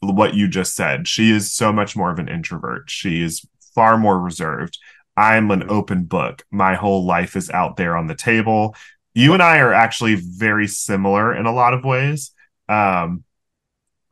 what 0.00 0.34
you 0.34 0.48
just 0.48 0.74
said. 0.74 1.06
She 1.06 1.30
is 1.30 1.52
so 1.52 1.72
much 1.72 1.94
more 1.96 2.10
of 2.10 2.18
an 2.18 2.28
introvert. 2.28 2.88
She 2.88 3.22
is 3.22 3.46
far 3.74 3.98
more 3.98 4.18
reserved. 4.18 4.78
I'm 5.20 5.50
an 5.50 5.68
open 5.68 6.04
book. 6.04 6.46
My 6.50 6.74
whole 6.76 7.04
life 7.04 7.36
is 7.36 7.50
out 7.50 7.76
there 7.76 7.94
on 7.94 8.06
the 8.06 8.14
table. 8.14 8.74
You 9.12 9.34
and 9.34 9.42
I 9.42 9.58
are 9.58 9.74
actually 9.74 10.14
very 10.14 10.66
similar 10.66 11.34
in 11.34 11.44
a 11.44 11.52
lot 11.52 11.74
of 11.74 11.84
ways. 11.84 12.32
Um, 12.70 13.24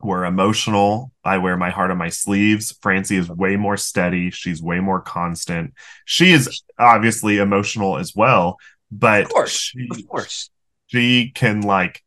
we're 0.03 0.23
emotional. 0.25 1.11
I 1.23 1.39
wear 1.39 1.57
my 1.57 1.71
heart 1.71 1.89
on 1.89 1.97
my 1.97 2.09
sleeves. 2.09 2.77
Francie 2.83 3.15
is 3.15 3.27
way 3.27 3.55
more 3.55 3.75
steady. 3.75 4.29
She's 4.29 4.61
way 4.61 4.81
more 4.81 5.01
constant. 5.01 5.73
She 6.05 6.31
is 6.31 6.61
obviously 6.77 7.39
emotional 7.39 7.97
as 7.97 8.15
well, 8.15 8.57
but 8.91 9.23
of 9.23 9.29
course 9.29 9.57
she, 9.57 9.87
of 9.89 10.07
course 10.07 10.51
she 10.85 11.31
can 11.31 11.61
like 11.61 12.03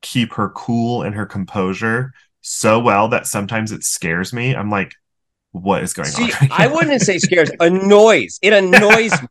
keep 0.00 0.32
her 0.32 0.48
cool 0.48 1.02
and 1.02 1.14
her 1.14 1.26
composure 1.26 2.14
so 2.40 2.80
well 2.80 3.08
that 3.08 3.26
sometimes 3.26 3.70
it 3.70 3.84
scares 3.84 4.32
me. 4.32 4.56
I'm 4.56 4.70
like, 4.70 4.94
what 5.52 5.82
is 5.82 5.92
going 5.92 6.08
See, 6.08 6.24
on? 6.24 6.28
right 6.48 6.50
I 6.52 6.66
wouldn't 6.66 7.00
say 7.02 7.18
scares, 7.26 7.50
annoys. 7.60 8.38
It 8.42 8.52
annoys 8.52 9.12
me. 9.20 9.28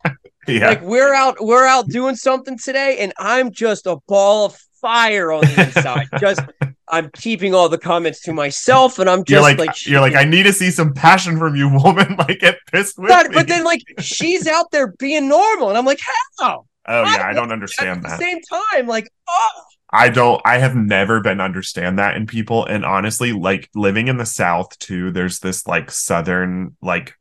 yeah. 0.47 0.69
Like 0.69 0.81
we're 0.81 1.13
out, 1.13 1.37
we're 1.39 1.65
out 1.65 1.87
doing 1.89 2.15
something 2.15 2.57
today, 2.57 2.97
and 2.99 3.13
I'm 3.17 3.51
just 3.51 3.85
a 3.87 3.97
ball 4.07 4.47
of 4.47 4.57
fire 4.81 5.31
on 5.31 5.41
the 5.41 5.63
inside. 5.63 6.07
just 6.19 6.41
I'm 6.87 7.09
keeping 7.11 7.53
all 7.53 7.69
the 7.69 7.77
comments 7.77 8.21
to 8.21 8.33
myself, 8.33 8.97
and 8.99 9.09
I'm 9.09 9.19
just 9.23 9.29
you're 9.29 9.41
like, 9.41 9.57
like, 9.59 9.85
you're 9.85 10.01
like, 10.01 10.15
I 10.15 10.23
need 10.23 10.43
to 10.43 10.53
see 10.53 10.71
some 10.71 10.93
passion 10.93 11.37
from 11.37 11.55
you, 11.55 11.69
woman. 11.83 12.15
Like 12.17 12.39
get 12.39 12.57
pissed 12.71 12.97
with 12.97 13.09
but, 13.09 13.27
me. 13.29 13.33
but 13.35 13.47
then 13.47 13.63
like 13.63 13.81
she's 13.99 14.47
out 14.47 14.71
there 14.71 14.93
being 14.99 15.27
normal, 15.29 15.69
and 15.69 15.77
I'm 15.77 15.85
like, 15.85 15.99
how? 16.39 16.65
oh 16.87 17.03
yeah, 17.03 17.21
I 17.23 17.29
I- 17.29 17.33
don't 17.33 17.49
At 17.49 17.53
understand 17.53 18.03
the 18.03 18.09
that. 18.09 18.19
same 18.19 18.39
time, 18.41 18.87
like, 18.87 19.09
oh, 19.29 19.49
I 19.91 20.09
don't 20.09 20.41
I 20.45 20.59
have 20.59 20.75
never 20.75 21.19
been 21.21 21.41
understand 21.41 21.97
that 21.99 22.15
in 22.15 22.27
people 22.27 22.65
and 22.65 22.85
honestly 22.85 23.31
like 23.33 23.69
living 23.75 24.07
in 24.07 24.17
the 24.17 24.25
south 24.25 24.77
too 24.79 25.11
there's 25.11 25.39
this 25.39 25.65
like 25.67 25.89
southern 25.91 26.75
like 26.81 27.15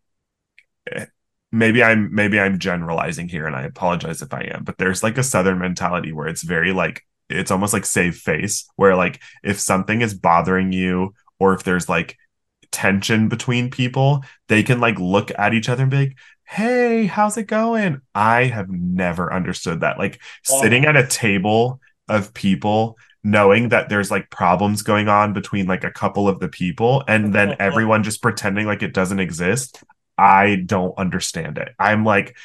eh, 0.92 1.06
maybe 1.52 1.82
I'm 1.82 2.14
maybe 2.14 2.38
I'm 2.40 2.58
generalizing 2.58 3.28
here 3.28 3.46
and 3.46 3.56
I 3.56 3.62
apologize 3.62 4.22
if 4.22 4.32
I 4.34 4.42
am 4.42 4.64
but 4.64 4.78
there's 4.78 5.02
like 5.02 5.18
a 5.18 5.22
southern 5.22 5.58
mentality 5.58 6.12
where 6.12 6.28
it's 6.28 6.42
very 6.42 6.72
like 6.72 7.02
it's 7.30 7.50
almost 7.50 7.72
like 7.72 7.86
save 7.86 8.16
face 8.16 8.68
where 8.76 8.96
like 8.96 9.20
if 9.42 9.60
something 9.60 10.00
is 10.02 10.14
bothering 10.14 10.72
you 10.72 11.14
or 11.38 11.54
if 11.54 11.62
there's 11.64 11.88
like 11.88 12.16
tension 12.70 13.28
between 13.28 13.70
people 13.70 14.22
they 14.48 14.62
can 14.62 14.80
like 14.80 14.98
look 14.98 15.30
at 15.38 15.54
each 15.54 15.68
other 15.70 15.82
and 15.82 15.90
be 15.90 15.96
like 15.98 16.18
hey 16.44 17.06
how's 17.06 17.36
it 17.38 17.44
going 17.46 18.00
I 18.14 18.44
have 18.44 18.68
never 18.70 19.32
understood 19.32 19.80
that 19.80 19.98
like 19.98 20.20
Oh. 20.50 20.60
sitting 20.60 20.84
at 20.84 20.96
a 20.96 21.06
table 21.06 21.80
of 22.08 22.32
people 22.34 22.96
knowing 23.24 23.70
that 23.70 23.88
there's 23.88 24.10
like 24.10 24.30
problems 24.30 24.82
going 24.82 25.08
on 25.08 25.32
between 25.32 25.66
like 25.66 25.84
a 25.84 25.90
couple 25.90 26.28
of 26.28 26.38
the 26.38 26.48
people 26.48 27.02
and 27.08 27.34
then 27.34 27.54
everyone 27.58 28.02
just 28.02 28.22
pretending 28.22 28.66
like 28.66 28.82
it 28.82 28.94
doesn't 28.94 29.20
exist 29.20 29.82
i 30.16 30.56
don't 30.66 30.96
understand 30.98 31.58
it 31.58 31.68
i'm 31.78 32.04
like 32.04 32.36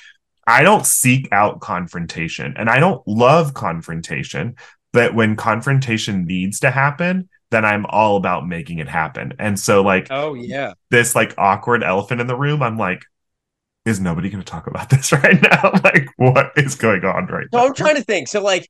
i 0.47 0.63
don't 0.63 0.85
seek 0.85 1.29
out 1.31 1.61
confrontation 1.61 2.53
and 2.57 2.69
i 2.69 2.79
don't 2.79 3.07
love 3.07 3.53
confrontation 3.53 4.55
but 4.91 5.13
when 5.13 5.35
confrontation 5.35 6.25
needs 6.25 6.59
to 6.59 6.71
happen 6.71 7.29
then 7.51 7.65
I'm 7.65 7.85
all 7.85 8.17
about 8.17 8.47
making 8.47 8.79
it 8.79 8.87
happen. 8.87 9.33
And 9.37 9.59
so 9.59 9.83
like 9.83 10.07
Oh 10.09 10.33
yeah. 10.33 10.73
this 10.89 11.13
like 11.13 11.35
awkward 11.37 11.83
elephant 11.83 12.19
in 12.19 12.25
the 12.25 12.35
room, 12.35 12.63
I'm 12.63 12.79
like, 12.79 13.03
is 13.85 13.99
nobody 13.99 14.29
going 14.29 14.43
to 14.43 14.49
talk 14.49 14.67
about 14.67 14.89
this 14.91 15.11
right 15.11 15.41
now? 15.41 15.71
like, 15.83 16.07
what 16.17 16.51
is 16.57 16.75
going 16.75 17.03
on 17.05 17.27
right 17.27 17.47
So 17.53 17.59
now? 17.59 17.65
I'm 17.65 17.73
trying 17.73 17.95
to 17.95 18.03
think. 18.03 18.27
So 18.27 18.41
like 18.41 18.69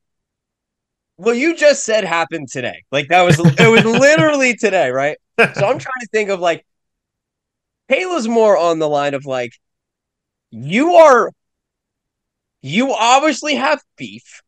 what 1.16 1.36
you 1.36 1.56
just 1.56 1.84
said 1.84 2.04
happened 2.04 2.48
today. 2.50 2.82
Like 2.90 3.08
that 3.08 3.22
was 3.22 3.38
it 3.38 3.70
was 3.70 3.84
literally 3.84 4.54
today, 4.56 4.90
right? 4.90 5.16
So 5.38 5.44
I'm 5.66 5.78
trying 5.78 6.00
to 6.00 6.08
think 6.12 6.30
of 6.30 6.40
like 6.40 6.64
Kayla's 7.90 8.28
more 8.28 8.56
on 8.56 8.78
the 8.78 8.88
line 8.88 9.14
of 9.14 9.24
like 9.26 9.52
you 10.50 10.94
are 10.94 11.30
you 12.62 12.94
obviously 12.94 13.56
have 13.56 13.80
beef. 13.96 14.40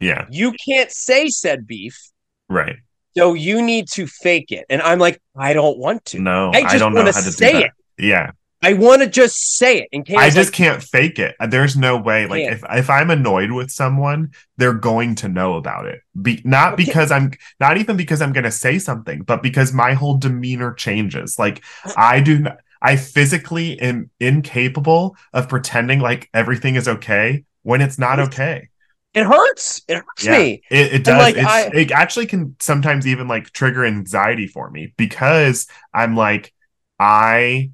yeah, 0.00 0.26
You 0.30 0.52
can't 0.64 0.90
say 0.92 1.28
said 1.28 1.66
beef. 1.66 2.10
right. 2.48 2.76
So 3.16 3.34
you 3.34 3.62
need 3.62 3.88
to 3.94 4.06
fake 4.06 4.52
it. 4.52 4.64
And 4.70 4.80
I'm 4.80 5.00
like, 5.00 5.20
I 5.36 5.52
don't 5.52 5.76
want 5.76 6.04
to. 6.06 6.20
No, 6.20 6.52
I 6.54 6.60
I, 6.60 6.78
don't 6.78 6.94
know 6.94 7.02
how 7.04 7.10
to 7.10 7.24
do 7.24 7.30
say 7.32 7.52
that. 7.54 7.64
it. 7.64 7.70
Yeah, 7.98 8.30
I 8.62 8.72
want 8.74 9.02
to 9.02 9.08
just 9.08 9.56
say 9.56 9.82
it. 9.82 9.88
in 9.92 10.02
case 10.02 10.16
I 10.16 10.30
just 10.30 10.48
like, 10.48 10.54
can't 10.54 10.82
fake 10.82 11.18
it. 11.18 11.36
There's 11.48 11.76
no 11.76 11.96
way. 11.96 12.26
Like 12.26 12.42
Can't. 12.42 12.54
if 12.54 12.64
if 12.70 12.90
I'm 12.90 13.10
annoyed 13.10 13.52
with 13.52 13.70
someone, 13.70 14.32
they're 14.56 14.72
going 14.74 15.14
to 15.16 15.28
know 15.28 15.54
about 15.54 15.86
it. 15.86 16.00
Be 16.20 16.40
not 16.44 16.74
Okay. 16.74 16.84
because 16.84 17.10
I'm 17.12 17.32
not 17.60 17.78
even 17.78 17.96
because 17.96 18.20
I'm 18.20 18.32
going 18.32 18.44
to 18.44 18.50
say 18.50 18.78
something, 18.78 19.22
but 19.22 19.42
because 19.42 19.72
my 19.72 19.94
whole 19.94 20.18
demeanor 20.18 20.72
changes. 20.74 21.38
Like 21.38 21.62
I 21.96 22.20
do 22.20 22.40
not. 22.40 22.58
I 22.80 22.96
physically 22.96 23.80
am 23.80 24.10
incapable 24.20 25.16
of 25.32 25.48
pretending 25.48 25.98
like 26.00 26.28
everything 26.32 26.76
is 26.76 26.86
okay 26.86 27.44
when 27.62 27.80
it's 27.80 27.98
not 27.98 28.20
okay. 28.20 28.68
it 29.14 29.24
hurts. 29.24 29.82
It 29.88 29.96
hurts 29.96 30.24
Yeah, 30.24 30.38
me. 30.38 30.62
It, 30.70 30.92
it 30.94 31.04
does. 31.04 31.18
like, 31.18 31.36
I- 31.38 31.70
it 31.74 31.90
actually 31.90 32.26
can 32.26 32.56
sometimes 32.60 33.06
even 33.06 33.26
like 33.28 33.50
trigger 33.52 33.84
anxiety 33.84 34.46
for 34.46 34.70
me 34.70 34.92
because 34.96 35.66
I'm 35.92 36.14
like, 36.14 36.52
I, 37.00 37.70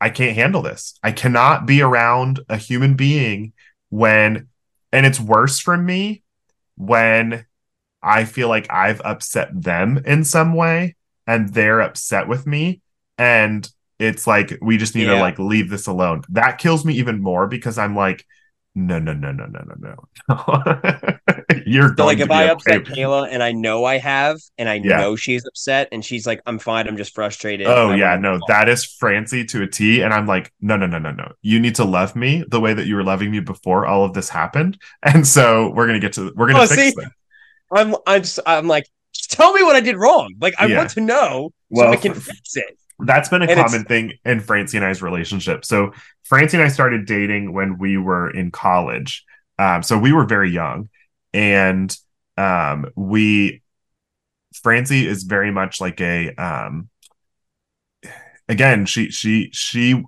I 0.00 0.10
can't 0.10 0.34
handle 0.36 0.62
this. 0.62 0.94
I 1.02 1.12
cannot 1.12 1.66
be 1.66 1.82
around 1.82 2.40
a 2.48 2.56
human 2.56 2.94
being 2.94 3.52
when, 3.90 4.48
and 4.92 5.04
it's 5.04 5.20
worse 5.20 5.58
for 5.58 5.76
me 5.76 6.22
when 6.76 7.44
I 8.02 8.24
feel 8.24 8.48
like 8.48 8.70
I've 8.70 9.00
upset 9.02 9.48
them 9.52 10.02
in 10.06 10.24
some 10.24 10.54
way 10.54 10.96
and 11.26 11.52
they're 11.52 11.80
upset 11.80 12.28
with 12.28 12.46
me. 12.46 12.80
And 13.18 13.68
it's 13.98 14.26
like, 14.26 14.56
we 14.62 14.78
just 14.78 14.94
need 14.94 15.04
to 15.04 15.16
like 15.16 15.38
leave 15.38 15.68
this 15.68 15.86
alone. 15.86 16.22
That 16.30 16.58
kills 16.58 16.84
me 16.84 16.94
even 16.94 17.20
more 17.20 17.46
because 17.46 17.76
I'm 17.76 17.94
like, 17.94 18.24
no, 18.74 18.98
no, 18.98 19.12
no, 19.12 19.32
no, 19.32 19.46
no, 19.46 19.60
no, 19.66 19.74
no. 20.28 21.14
You're 21.66 21.96
So 21.98 22.04
like 22.04 22.20
if 22.20 22.30
I 22.30 22.44
okay. 22.44 22.46
upset 22.46 22.84
Kayla 22.84 23.28
and 23.30 23.42
I 23.42 23.52
know 23.52 23.84
I 23.84 23.98
have 23.98 24.38
and 24.58 24.68
I 24.68 24.78
Yeah. 24.82 24.96
know 24.96 25.16
she's 25.16 25.44
upset 25.46 25.88
and 25.92 26.04
she's 26.04 26.26
like, 26.26 26.40
I'm 26.46 26.58
fine, 26.58 26.88
I'm 26.88 26.96
just 26.96 27.14
frustrated. 27.14 27.66
Oh 27.66 27.90
yeah, 27.90 28.16
no, 28.16 28.38
move 28.38 28.42
that 28.46 28.70
is 28.70 28.84
Francie 28.86 29.44
to 29.46 29.62
a 29.62 29.66
T, 29.66 30.00
and 30.00 30.14
I'm 30.14 30.26
like, 30.26 30.50
no, 30.62 30.76
no, 30.78 30.86
no, 30.86 30.98
no, 30.98 31.10
no. 31.12 31.32
You 31.42 31.60
need 31.60 31.74
to 31.74 31.84
love 31.84 32.16
me 32.16 32.42
the 32.48 32.58
way 32.58 32.72
that 32.72 32.86
you 32.86 32.96
were 32.96 33.04
loving 33.04 33.30
me 33.30 33.40
before 33.40 33.84
all 33.84 34.02
of 34.04 34.14
this 34.14 34.30
happened, 34.30 34.78
and 35.02 35.26
so 35.26 35.70
we're 35.74 35.86
gonna 35.86 36.00
get 36.00 36.14
to 36.14 36.32
we're 36.36 36.46
gonna 36.46 36.60
Oh, 36.60 36.66
fix 36.66 36.94
see? 36.94 36.94
I'm 37.72 37.96
I'm 38.06 38.22
I'm 38.46 38.68
like, 38.68 38.86
tell 39.30 39.52
me 39.52 39.62
what 39.62 39.76
I 39.76 39.80
did 39.80 39.96
wrong. 39.96 40.34
Like 40.40 40.54
I 40.58 40.66
Yeah. 40.66 40.76
want 40.76 40.90
to 40.92 41.00
know 41.00 41.52
so 41.74 41.90
I 41.92 41.96
can 41.96 42.14
fix 42.14 42.56
it. 42.56 42.78
That's 43.04 43.28
been 43.28 43.42
a 43.42 43.46
And 43.46 43.60
common 43.60 43.84
thing 43.84 44.12
in 44.24 44.40
Francie 44.40 44.76
and 44.76 44.86
I's 44.86 45.02
relationship. 45.02 45.64
So 45.64 45.92
Francie 46.24 46.56
and 46.56 46.64
I 46.64 46.68
started 46.68 47.06
dating 47.06 47.52
when 47.52 47.78
we 47.78 47.96
were 47.96 48.30
in 48.30 48.50
college. 48.50 49.24
Um, 49.58 49.82
so 49.82 49.98
we 49.98 50.12
were 50.12 50.24
very 50.24 50.50
young, 50.50 50.88
and 51.32 51.94
um, 52.36 52.86
we 52.96 53.62
Francie 54.54 55.06
is 55.06 55.22
very 55.22 55.50
much 55.50 55.80
like 55.80 56.00
a 56.00 56.34
um, 56.34 56.88
again 58.48 58.84
she 58.84 59.10
she 59.10 59.50
she 59.52 60.02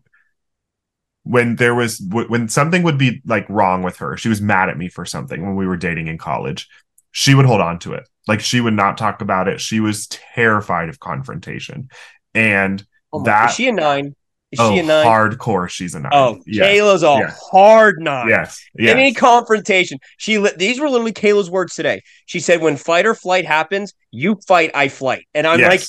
when 1.25 1.57
there 1.57 1.75
was 1.75 2.03
when 2.11 2.49
something 2.49 2.83
would 2.83 2.99
be 2.99 3.23
like 3.25 3.49
wrong 3.49 3.83
with 3.83 3.97
her 3.99 4.17
she 4.17 4.29
was 4.29 4.43
mad 4.43 4.69
at 4.69 4.77
me 4.77 4.89
for 4.89 5.05
something 5.05 5.43
when 5.43 5.55
we 5.55 5.67
were 5.67 5.77
dating 5.77 6.09
in 6.09 6.19
college 6.19 6.69
she 7.13 7.35
would 7.35 7.47
hold 7.47 7.61
on 7.61 7.79
to 7.79 7.93
it 7.93 8.09
like 8.27 8.41
she 8.41 8.61
would 8.61 8.75
not 8.75 8.99
talk 8.99 9.23
about 9.23 9.47
it 9.47 9.61
she 9.61 9.79
was 9.79 10.09
terrified 10.09 10.89
of 10.89 10.99
confrontation 10.99 11.89
and 12.35 12.85
Oh 13.13 13.23
that 13.25 13.51
is 13.51 13.57
she 13.57 13.69
a 13.69 13.73
nine? 13.73 14.15
Is 14.51 14.59
oh 14.61 14.73
she 14.73 14.81
a 14.81 14.83
nine? 14.83 15.07
hardcore 15.07 15.69
she's 15.69 15.95
a 15.95 16.01
nine 16.01 16.13
Oh, 16.15 16.41
yes 16.47 16.67
Kayla's 16.67 17.03
a 17.03 17.07
yes. 17.21 17.41
hard 17.51 17.97
nine. 18.01 18.29
yes 18.29 18.63
yes 18.75 18.91
Any 18.95 19.13
confrontation. 19.15 19.99
She 20.19 20.39
li- 20.39 20.53
these 20.57 20.79
were 20.81 20.89
literally 20.91 21.13
Kayla's 21.13 21.51
words 21.51 21.75
today. 21.75 22.03
She 22.27 22.39
said, 22.41 22.61
"When 22.61 22.77
fight 22.77 23.07
or 23.07 23.15
flight 23.15 23.45
happens, 23.47 23.95
you 24.11 24.39
fight, 24.47 24.71
I 24.75 24.89
flight." 24.89 25.27
And 25.35 25.47
I'm 25.47 25.59
Yes. 25.61 25.71
like, 25.71 25.83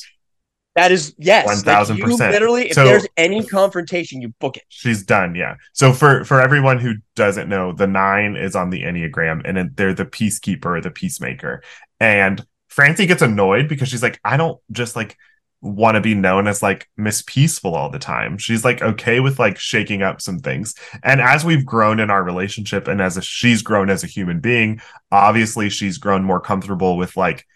"That 0.76 0.92
is 0.94 1.14
yes, 1.18 1.46
like, 1.46 1.58
1000%. 1.58 2.32
Literally, 2.32 2.68
if 2.70 2.74
So- 2.76 2.86
there's 2.86 3.06
any 3.18 3.46
confrontation, 3.46 4.22
you 4.22 4.30
book 4.40 4.56
it. 4.58 4.64
She's 4.70 5.04
done, 5.04 5.36
yeah. 5.36 5.56
So 5.74 5.92
for 5.94 6.24
for 6.24 6.40
everyone 6.42 6.80
who 6.80 6.96
doesn't 7.16 7.50
know, 7.50 7.74
the 7.74 7.88
nine 7.88 8.36
is 8.38 8.56
on 8.56 8.70
the 8.70 8.84
enneagram, 8.84 9.42
and 9.46 9.76
they're 9.76 9.94
the 9.94 10.06
peacekeeper, 10.06 10.82
the 10.82 10.92
peacemaker. 10.92 11.64
And 12.00 12.46
Francie 12.70 13.06
gets 13.06 13.22
annoyed 13.22 13.68
because 13.68 13.88
she's 13.90 14.02
like, 14.04 14.20
I 14.26 14.36
don't 14.38 14.60
just 14.72 14.96
like 14.96 15.16
want 15.64 15.96
to 15.96 16.02
be 16.02 16.14
known 16.14 16.46
as 16.46 16.62
like 16.62 16.90
Miss 16.98 17.24
Peaceful 17.26 17.74
all 17.74 17.90
the 17.90 17.98
time. 17.98 18.38
She's 18.38 18.66
like 18.66 18.82
okay 18.82 19.22
with 19.22 19.40
like 19.40 19.58
shaking 19.58 20.02
up 20.02 20.22
some 20.22 20.40
things. 20.40 20.76
And 21.04 21.22
as 21.22 21.46
we've 21.46 21.66
grown 21.66 22.02
in 22.02 22.10
our 22.10 22.22
relationship, 22.22 22.90
and 22.90 23.02
as 23.02 23.16
a, 23.16 23.22
she's 23.22 23.62
grown 23.62 23.90
as 23.90 24.04
a 24.04 24.08
human 24.08 24.42
being, 24.42 24.82
obviously 25.10 25.70
she's 25.70 25.98
grown 25.98 26.24
more 26.24 26.42
comfortable 26.42 26.98
with 26.98 27.16
like, 27.16 27.48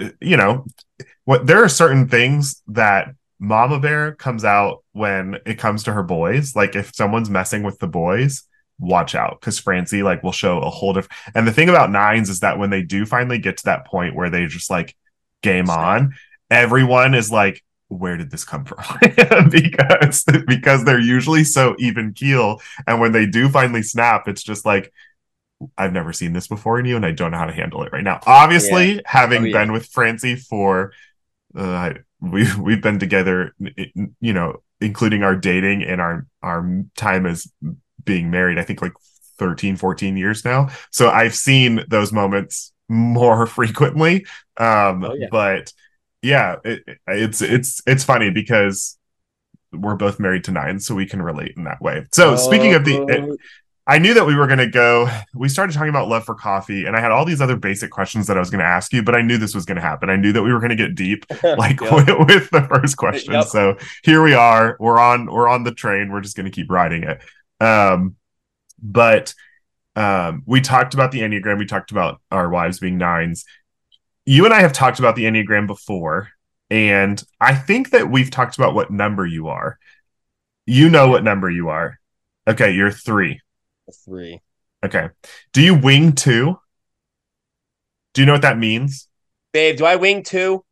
uh, 0.00 0.08
you 0.20 0.38
know, 0.38 0.64
what 1.26 1.46
there 1.46 1.62
are 1.62 1.68
certain 1.68 2.08
things 2.08 2.62
that 2.68 3.14
Mama 3.38 3.78
Bear 3.78 4.14
comes 4.14 4.42
out 4.42 4.82
when 4.92 5.38
it 5.44 5.58
comes 5.58 5.84
to 5.84 5.92
her 5.92 6.02
boys. 6.02 6.56
Like 6.56 6.74
if 6.74 6.94
someone's 6.94 7.28
messing 7.28 7.62
with 7.62 7.78
the 7.80 7.86
boys, 7.86 8.44
watch 8.78 9.14
out 9.14 9.38
because 9.40 9.58
Francie 9.58 10.02
like 10.02 10.22
will 10.22 10.32
show 10.32 10.58
a 10.60 10.70
whole 10.70 10.94
different. 10.94 11.12
And 11.34 11.46
the 11.46 11.52
thing 11.52 11.68
about 11.68 11.90
nines 11.90 12.30
is 12.30 12.40
that 12.40 12.58
when 12.58 12.70
they 12.70 12.82
do 12.82 13.04
finally 13.04 13.38
get 13.38 13.58
to 13.58 13.64
that 13.66 13.86
point 13.86 14.16
where 14.16 14.30
they 14.30 14.46
just 14.46 14.70
like 14.70 14.96
game 15.42 15.68
on, 15.68 16.14
everyone 16.54 17.14
is 17.14 17.30
like, 17.30 17.62
where 17.88 18.16
did 18.16 18.30
this 18.30 18.44
come 18.44 18.64
from? 18.64 18.82
because 19.50 20.24
because 20.46 20.84
they're 20.84 21.00
usually 21.00 21.44
so 21.44 21.76
even 21.78 22.12
keel, 22.14 22.60
and 22.86 23.00
when 23.00 23.12
they 23.12 23.26
do 23.26 23.48
finally 23.48 23.82
snap, 23.82 24.28
it's 24.28 24.42
just 24.42 24.64
like. 24.66 24.92
I've 25.78 25.92
never 25.92 26.12
seen 26.12 26.32
this 26.32 26.48
before 26.48 26.78
in 26.78 26.84
you, 26.84 26.96
and 26.96 27.06
I 27.06 27.12
don't 27.12 27.30
know 27.30 27.38
how 27.38 27.46
to 27.46 27.52
handle 27.52 27.82
it 27.84 27.92
right 27.92 28.02
now. 28.04 28.20
Obviously, 28.26 29.00
having 29.06 29.42
Oh, 29.42 29.44
yeah. 29.46 29.64
been 29.64 29.72
with 29.72 29.86
Francie 29.86 30.36
for 30.36 30.92
uh, 31.56 31.94
we 32.20 32.46
we've 32.60 32.82
been 32.82 32.98
together, 32.98 33.54
you 34.20 34.32
know, 34.32 34.62
including 34.80 35.22
our 35.22 35.36
dating 35.36 35.82
and 35.84 36.00
our 36.00 36.26
our 36.42 36.84
time 36.96 37.26
as 37.26 37.46
being 38.04 38.30
married. 38.30 38.58
I 38.58 38.64
think 38.64 38.82
like 38.82 38.92
13, 39.38 39.76
14 39.76 40.16
years 40.16 40.44
now. 40.44 40.68
So 40.90 41.08
I've 41.10 41.34
seen 41.34 41.84
those 41.88 42.12
moments 42.12 42.72
more 42.88 43.46
frequently. 43.58 44.26
Um, 44.56 45.04
Oh, 45.04 45.14
yeah. 45.14 45.28
but 45.30 45.72
yeah, 46.24 46.56
it, 46.64 46.82
it's 47.06 47.42
it's 47.42 47.82
it's 47.86 48.02
funny 48.02 48.30
because 48.30 48.98
we're 49.72 49.96
both 49.96 50.18
married 50.18 50.44
to 50.44 50.52
nine, 50.52 50.80
so 50.80 50.94
we 50.94 51.06
can 51.06 51.20
relate 51.20 51.52
in 51.56 51.64
that 51.64 51.80
way. 51.80 52.06
So 52.12 52.36
speaking 52.36 52.74
of 52.74 52.84
the, 52.84 52.98
Oh, 52.98 53.36
I 53.86 53.98
knew 53.98 54.14
that 54.14 54.24
we 54.24 54.34
were 54.34 54.46
going 54.46 54.60
to 54.60 54.66
go. 54.66 55.10
We 55.34 55.48
started 55.50 55.74
talking 55.74 55.90
about 55.90 56.08
love 56.08 56.24
for 56.24 56.34
coffee, 56.34 56.86
and 56.86 56.96
I 56.96 57.00
had 57.00 57.10
all 57.10 57.26
these 57.26 57.42
other 57.42 57.56
basic 57.56 57.90
questions 57.90 58.26
that 58.28 58.36
I 58.36 58.40
was 58.40 58.48
going 58.48 58.60
to 58.60 58.64
ask 58.64 58.92
you, 58.94 59.02
but 59.02 59.14
I 59.14 59.20
knew 59.20 59.36
this 59.36 59.54
was 59.54 59.66
going 59.66 59.76
to 59.76 59.82
happen. 59.82 60.08
I 60.08 60.16
knew 60.16 60.32
that 60.32 60.42
we 60.42 60.52
were 60.52 60.58
going 60.58 60.70
to 60.70 60.76
get 60.76 60.94
deep, 60.94 61.26
like 61.42 61.80
Yep. 61.82 61.92
with, 61.92 62.28
with 62.28 62.50
the 62.50 62.62
first 62.62 62.96
question. 62.96 63.34
Yep. 63.34 63.44
So 63.46 63.76
here 64.02 64.22
we 64.22 64.32
are. 64.32 64.78
We're 64.80 64.98
on. 64.98 65.26
We're 65.26 65.48
on 65.48 65.64
the 65.64 65.74
train. 65.74 66.10
We're 66.10 66.22
just 66.22 66.36
going 66.36 66.46
to 66.46 66.50
keep 66.50 66.70
riding 66.70 67.04
it. 67.04 67.20
Um, 67.62 68.16
but 68.82 69.34
um, 69.96 70.42
we 70.46 70.62
talked 70.62 70.94
about 70.94 71.12
the 71.12 71.20
enneagram. 71.20 71.58
We 71.58 71.66
talked 71.66 71.90
about 71.90 72.20
our 72.30 72.48
wives 72.48 72.78
being 72.78 72.96
nines. 72.96 73.44
You 74.26 74.44
and 74.44 74.54
I 74.54 74.60
have 74.60 74.72
talked 74.72 74.98
about 74.98 75.16
the 75.16 75.24
enneagram 75.24 75.66
before, 75.66 76.30
and 76.70 77.22
I 77.40 77.54
think 77.54 77.90
that 77.90 78.10
we've 78.10 78.30
talked 78.30 78.56
about 78.56 78.74
what 78.74 78.90
number 78.90 79.26
you 79.26 79.48
are. 79.48 79.78
You 80.66 80.88
know 80.88 81.08
what 81.08 81.24
number 81.24 81.50
you 81.50 81.68
are. 81.68 81.98
Okay, 82.48 82.72
you're 82.72 82.90
three. 82.90 83.40
three. 84.04 84.40
Okay. 84.84 85.08
Do 85.52 85.62
you 85.62 85.74
wing 85.74 86.12
two? 86.12 86.58
Do 88.12 88.22
you 88.22 88.26
know 88.26 88.32
what 88.32 88.42
that 88.42 88.58
means? 88.58 89.08
Babe, 89.52 89.76
do 89.76 89.84
I 89.84 89.96
wing 89.96 90.22
two? 90.22 90.64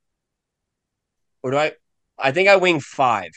Or 1.43 1.51
do 1.51 1.57
I 1.57 1.73
I 2.19 2.33
think 2.33 2.49
I 2.49 2.57
wing 2.57 2.81
five. 2.81 3.31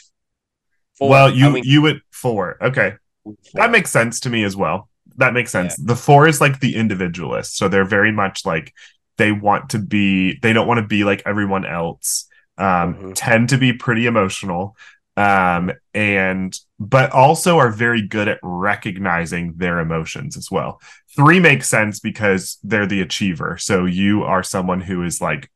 Four. 0.97 1.09
Well, 1.09 1.29
you 1.29 1.53
wing 1.53 1.63
you 1.65 1.81
would 1.81 2.01
four. 2.11 2.57
Okay. 2.61 2.93
four. 3.23 3.35
That 3.53 3.71
makes 3.71 3.91
sense 3.91 4.19
to 4.21 4.29
me 4.29 4.43
as 4.43 4.55
well. 4.55 4.89
That 5.17 5.33
makes 5.33 5.51
sense. 5.51 5.75
The 5.77 5.95
four 5.95 6.27
is 6.27 6.41
like 6.41 6.59
the 6.59 6.75
individualist. 6.75 7.57
So 7.57 7.67
they're 7.67 7.85
very 7.85 8.11
much 8.11 8.45
like 8.45 8.73
they 9.17 9.31
want 9.31 9.69
to 9.71 9.79
be 9.79 10.37
they 10.41 10.53
don't 10.53 10.67
want 10.67 10.79
to 10.79 10.87
be 10.87 11.03
like 11.03 11.23
everyone 11.25 11.65
else. 11.65 12.27
Um 12.57 12.95
Mhm. 12.95 13.13
tend 13.15 13.49
to 13.49 13.57
be 13.57 13.73
pretty 13.73 14.05
emotional. 14.05 14.75
Um 15.17 15.71
and 15.93 16.57
but 16.79 17.11
also 17.11 17.57
are 17.57 17.69
very 17.71 18.01
good 18.01 18.27
at 18.27 18.39
recognizing 18.43 19.53
their 19.57 19.79
emotions 19.79 20.35
as 20.37 20.51
well. 20.51 20.81
Three 21.15 21.39
makes 21.39 21.69
sense 21.69 21.99
because 21.99 22.57
they're 22.63 22.85
the 22.87 23.01
achiever. 23.01 23.57
So 23.57 23.85
you 23.85 24.23
are 24.23 24.43
someone 24.43 24.81
who 24.81 25.03
is 25.03 25.21
like 25.21 25.49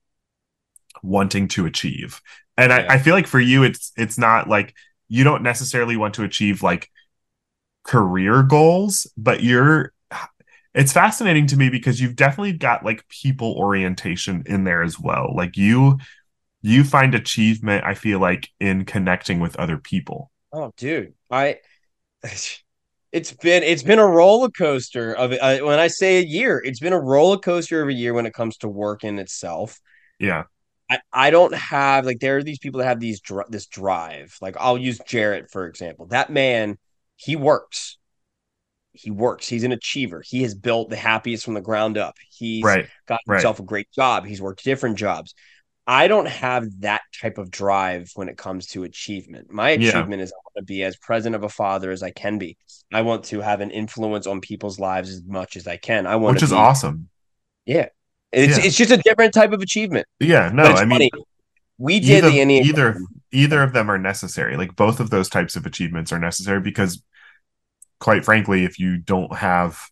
wanting 1.03 1.47
to 1.49 1.65
achieve. 1.65 2.21
And 2.57 2.71
Yeah. 2.71 2.85
I, 2.89 2.95
I 2.95 2.97
feel 2.99 3.13
like 3.15 3.27
for 3.27 3.39
you, 3.39 3.63
it's 3.63 3.91
it's 3.97 4.17
not 4.17 4.47
like 4.49 4.73
you 5.07 5.23
don't 5.23 5.43
necessarily 5.43 5.97
want 5.97 6.15
to 6.15 6.23
achieve 6.23 6.61
like 6.63 6.89
career 7.85 8.43
goals, 8.43 9.07
but 9.17 9.43
you're 9.43 9.93
it's 10.73 10.93
fascinating 10.93 11.47
to 11.47 11.57
me 11.57 11.69
because 11.69 11.99
you've 11.99 12.15
definitely 12.15 12.53
got 12.53 12.85
like 12.85 13.07
people 13.07 13.53
orientation 13.57 14.43
in 14.45 14.63
there 14.63 14.83
as 14.83 14.99
well. 14.99 15.33
Like 15.35 15.57
you 15.57 15.97
you 16.61 16.83
find 16.83 17.15
achievement, 17.15 17.85
I 17.85 17.93
feel 17.93 18.19
like, 18.19 18.49
in 18.59 18.83
connecting 18.83 19.39
with 19.39 19.55
other 19.55 19.77
people. 19.77 20.29
Oh, 20.51 20.73
dude, 20.77 21.13
I 21.31 21.57
it's 23.11 23.31
been 23.33 23.63
it's 23.63 23.83
been 23.83 23.99
a 23.99 24.07
roller 24.07 24.49
coaster 24.49 25.13
of 25.13 25.31
uh, 25.33 25.59
when 25.59 25.79
I 25.79 25.87
say 25.87 26.17
a 26.17 26.25
year, 26.25 26.61
it's 26.63 26.79
been 26.79 26.93
a 26.93 26.99
roller 26.99 27.37
coaster 27.37 27.81
of 27.81 27.89
a 27.89 27.93
year 27.93 28.13
when 28.13 28.25
it 28.25 28.33
comes 28.33 28.57
to 28.57 28.67
work 28.67 29.03
in 29.03 29.19
itself. 29.19 29.79
Yeah. 30.19 30.43
I, 30.91 30.99
I 31.13 31.29
don't 31.29 31.53
have 31.53 32.05
like 32.05 32.19
there 32.19 32.37
are 32.37 32.43
these 32.43 32.59
people 32.59 32.79
that 32.79 32.87
have 32.87 32.99
these 32.99 33.21
dr- 33.21 33.49
this 33.49 33.67
drive. 33.67 34.35
Like 34.41 34.55
I'll 34.59 34.77
use 34.77 34.99
Jarrett 35.05 35.51
for 35.51 35.67
example. 35.67 36.07
That 36.07 36.29
man, 36.29 36.77
he 37.15 37.35
works. 37.35 37.97
He 38.93 39.11
works. 39.11 39.47
He's 39.47 39.63
an 39.63 39.71
achiever. 39.71 40.23
He 40.25 40.41
has 40.43 40.55
built 40.55 40.89
the 40.89 40.95
happiest 40.95 41.45
from 41.45 41.53
the 41.53 41.61
ground 41.61 41.97
up. 41.97 42.15
He's 42.31 42.63
Right. 42.63 42.87
got 43.07 43.19
right. 43.27 43.35
himself 43.37 43.59
a 43.59 43.63
great 43.63 43.91
job. 43.91 44.25
He's 44.25 44.41
worked 44.41 44.63
different 44.63 44.97
jobs. 44.97 45.35
I 45.85 46.07
don't 46.07 46.27
have 46.27 46.67
that 46.81 47.01
type 47.19 47.37
of 47.37 47.49
drive 47.49 48.11
when 48.15 48.29
it 48.29 48.37
comes 48.37 48.67
to 48.67 48.83
achievement. 48.83 49.51
My 49.51 49.71
Yeah. 49.71 49.89
achievement 49.89 50.21
is 50.21 50.31
I 50.31 50.37
want 50.45 50.55
to 50.57 50.63
be 50.63 50.83
as 50.83 50.97
present 50.97 51.35
of 51.35 51.43
a 51.43 51.49
father 51.49 51.91
as 51.91 52.03
I 52.03 52.11
can 52.11 52.37
be. 52.37 52.57
I 52.93 53.01
want 53.01 53.25
to 53.25 53.41
have 53.41 53.61
an 53.61 53.71
influence 53.71 54.27
on 54.27 54.41
people's 54.41 54.79
lives 54.79 55.09
as 55.09 55.23
much 55.25 55.55
as 55.55 55.67
I 55.67 55.77
can. 55.77 56.05
I 56.05 56.15
want 56.17 56.35
Which 56.35 56.43
is 56.43 56.49
be, 56.51 56.55
awesome. 56.55 57.09
Yeah. 57.65 57.87
It's 58.31 58.57
Yeah. 58.57 58.65
it's 58.65 58.75
just 58.75 58.91
a 58.91 58.97
different 58.97 59.33
type 59.33 59.51
of 59.51 59.61
achievement. 59.61 60.07
Yeah. 60.19 60.49
No, 60.53 60.63
I 60.63 60.85
mean. 60.85 61.09
We 61.81 62.01
did 62.01 62.25
either, 62.25 62.29
the 62.29 62.37
Enneagram. 62.39 62.65
either 62.65 63.01
either 63.31 63.63
of 63.63 63.73
them 63.73 63.89
are 63.89 63.97
necessary. 63.97 64.57
Like 64.57 64.75
both 64.75 64.99
of 64.99 65.11
those 65.11 65.29
types 65.29 65.55
of 65.55 65.65
achievements 65.65 66.11
are 66.11 66.19
necessary 66.19 66.59
because 66.59 67.01
quite 67.99 68.25
frankly, 68.25 68.63
if 68.63 68.79
you 68.79 68.97
don't 68.97 69.35
have 69.35 69.89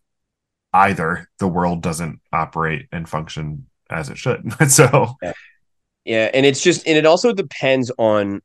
either, 0.73 1.29
the 1.39 1.47
world 1.47 1.81
doesn't 1.81 2.19
operate 2.31 2.87
and 2.91 3.07
function 3.07 3.67
as 3.89 4.09
it 4.09 4.17
should. 4.17 4.53
so 4.69 5.15
Yeah, 6.05 6.29
and 6.33 6.45
it's 6.45 6.61
just 6.61 6.87
and 6.87 6.97
it 6.97 7.05
also 7.05 7.33
depends 7.33 7.91
on 7.97 8.41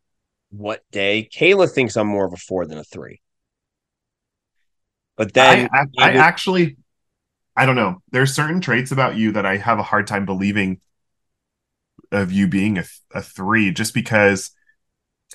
what 0.51 0.83
day. 0.91 1.29
Kayla 1.33 1.71
thinks 1.71 1.97
I'm 1.97 2.07
more 2.07 2.27
of 2.27 2.33
a 2.33 2.37
four 2.37 2.67
than 2.67 2.79
a 2.79 2.85
three. 2.85 3.21
But 5.17 5.33
then 5.35 5.69
I, 5.73 5.87
I, 5.99 6.09
I 6.09 6.13
actually 6.15 6.77
I 7.55 7.67
don't 7.67 7.77
know. 7.77 8.03
There's 8.11 8.35
certain 8.35 8.61
traits 8.61 8.93
about 8.93 9.17
you 9.17 9.33
that 9.33 9.47
I 9.47 9.59
have 9.59 9.79
a 9.79 9.83
hard 9.85 10.07
time 10.07 10.25
believing 10.25 10.81
of 12.11 12.33
you 12.33 12.47
being 12.47 12.79
a, 12.79 12.85
a 13.13 13.23
three 13.23 13.71
just 13.71 13.95
because 13.95 14.51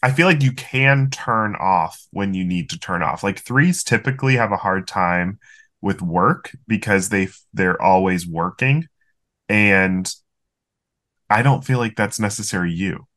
I 0.04 0.12
feel 0.12 0.28
like 0.28 0.44
you 0.44 0.52
can 0.54 1.10
turn 1.10 1.56
off 1.56 2.06
when 2.12 2.34
you 2.34 2.44
need 2.46 2.70
to 2.72 2.80
turn 2.80 3.02
off. 3.02 3.24
Like 3.24 3.40
threes 3.40 3.84
typically 3.84 4.36
have 4.36 4.52
a 4.52 4.58
hard 4.58 4.88
time 4.88 5.40
with 5.82 6.02
work 6.02 6.52
because 6.68 7.10
they 7.10 7.30
they're 7.54 7.82
always 7.82 8.28
working 8.28 8.88
and 9.50 10.12
I 11.30 11.42
don't 11.42 11.66
feel 11.66 11.80
like 11.80 11.96
that's 11.96 12.20
necessary 12.20 12.72
you. 12.72 13.08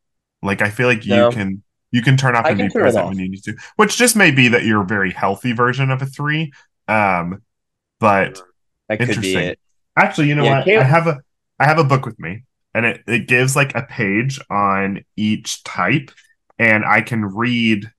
Like 0.43 0.63
I 0.63 0.71
feel 0.71 0.89
like 0.89 1.07
you 1.07 1.27
No. 1.27 1.29
can 1.29 1.63
you 1.93 2.03
can 2.03 2.17
turn 2.17 2.37
off 2.37 2.49
I 2.49 2.51
and 2.51 2.61
be 2.61 2.71
present 2.71 3.07
when 3.07 3.19
you 3.19 3.29
need 3.29 3.43
to, 3.45 3.57
which 3.77 3.97
just 3.97 4.17
may 4.17 4.31
be 4.31 4.49
that 4.49 4.65
you're 4.65 4.83
a 4.83 4.87
very 4.87 5.11
healthy 5.13 5.53
version 5.53 5.91
of 5.91 6.03
a 6.03 6.07
three. 6.07 6.53
Um, 6.89 7.43
but 8.01 8.43
that 8.89 9.05
could 9.05 9.21
be 9.21 9.37
interesting. 9.39 9.39
it. 9.39 9.59
actually, 9.99 10.29
you 10.29 10.35
know 10.37 10.45
Yeah, 10.45 10.49
what? 10.49 10.69
I 10.77 10.85
have 10.85 11.07
a 11.07 11.19
I 11.61 11.67
have 11.67 11.79
a 11.79 11.85
book 11.85 12.07
with 12.07 12.19
me, 12.21 12.45
and 12.75 12.87
it 12.87 13.03
it 13.09 13.29
gives 13.29 13.57
like 13.57 13.75
a 13.77 13.83
page 13.83 14.41
on 14.51 15.05
each 15.17 15.65
type, 15.65 16.11
and 16.61 16.85
I 16.85 17.01
can 17.01 17.25
read 17.25 17.91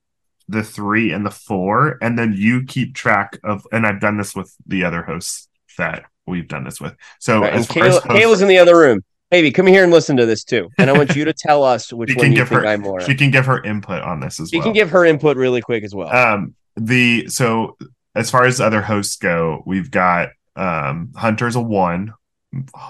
the 0.48 0.62
three 0.62 1.12
and 1.12 1.26
the 1.26 1.30
four, 1.30 1.98
and 2.00 2.18
then 2.18 2.32
you 2.36 2.64
keep 2.64 2.94
track 2.94 3.38
of. 3.44 3.66
And 3.72 3.86
I've 3.86 4.00
done 4.00 4.16
this 4.16 4.34
with 4.34 4.54
the 4.66 4.84
other 4.84 5.02
hosts 5.02 5.48
that 5.78 6.04
we've 6.26 6.46
done 6.48 6.64
this 6.64 6.80
with. 6.80 6.94
So 7.18 7.40
Right, 7.42 7.52
as 7.54 7.66
far 7.66 7.84
as 7.86 7.98
Kayla's 8.00 8.40
in 8.42 8.48
the 8.48 8.58
other 8.58 8.76
room. 8.78 9.00
Baby, 9.30 9.50
come 9.50 9.66
here 9.66 9.82
and 9.82 9.90
listen 9.90 10.18
to 10.18 10.26
this 10.26 10.44
too. 10.44 10.68
And 10.78 10.90
I 10.90 10.92
want 10.92 11.16
you 11.16 11.24
to 11.24 11.32
tell 11.32 11.64
us 11.64 11.90
which 12.00 12.10
she 12.10 12.16
one 12.16 12.32
you 12.32 12.36
think 12.44 12.48
her 12.50 12.66
I'm 12.66 12.82
more. 12.82 13.00
she 13.00 13.14
can 13.14 13.30
give 13.30 13.46
her 13.46 13.62
input 13.64 14.02
on 14.02 14.20
this 14.20 14.38
as 14.38 14.50
She 14.50 14.58
well. 14.58 14.62
She 14.62 14.66
can 14.66 14.72
give 14.74 14.90
her 14.90 15.04
input 15.06 15.36
really 15.38 15.62
quick 15.62 15.84
as 15.84 15.94
well. 15.94 16.14
um 16.14 16.54
the 16.76 17.28
so 17.28 17.76
as 18.14 18.30
far 18.30 18.44
as 18.44 18.60
other 18.60 18.82
hosts 18.82 19.16
go, 19.16 19.62
we've 19.66 19.90
got 19.90 20.28
um 20.54 21.12
Hunter's 21.16 21.56
a 21.56 21.60
one. 21.62 22.12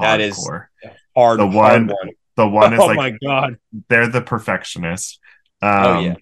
That 0.01 0.21
is- 0.21 0.37
hardcore. 0.37 0.67
hard, 1.15 1.39
the 1.39 1.45
hard 1.49 1.55
one- 1.55 1.87
one. 1.89 2.11
The 2.35 2.49
one 2.49 2.73
is 2.73 2.81
oh 2.83 2.87
like 2.87 2.97
my 2.97 3.11
god. 3.25 3.59
they're 3.89 4.09
the 4.09 4.21
perfectionist. 4.23 5.21
Um, 5.62 5.85
Oh, 5.87 6.01
yeah. 6.01 6.14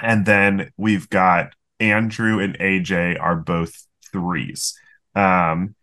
And 0.00 0.24
then 0.26 0.70
we've 0.76 1.08
got 1.10 1.54
Andrew 1.80 2.38
and 2.40 2.58
Ayjay 2.58 3.20
are 3.20 3.36
both 3.36 3.86
threes. 4.12 4.78
Um, 5.14 5.74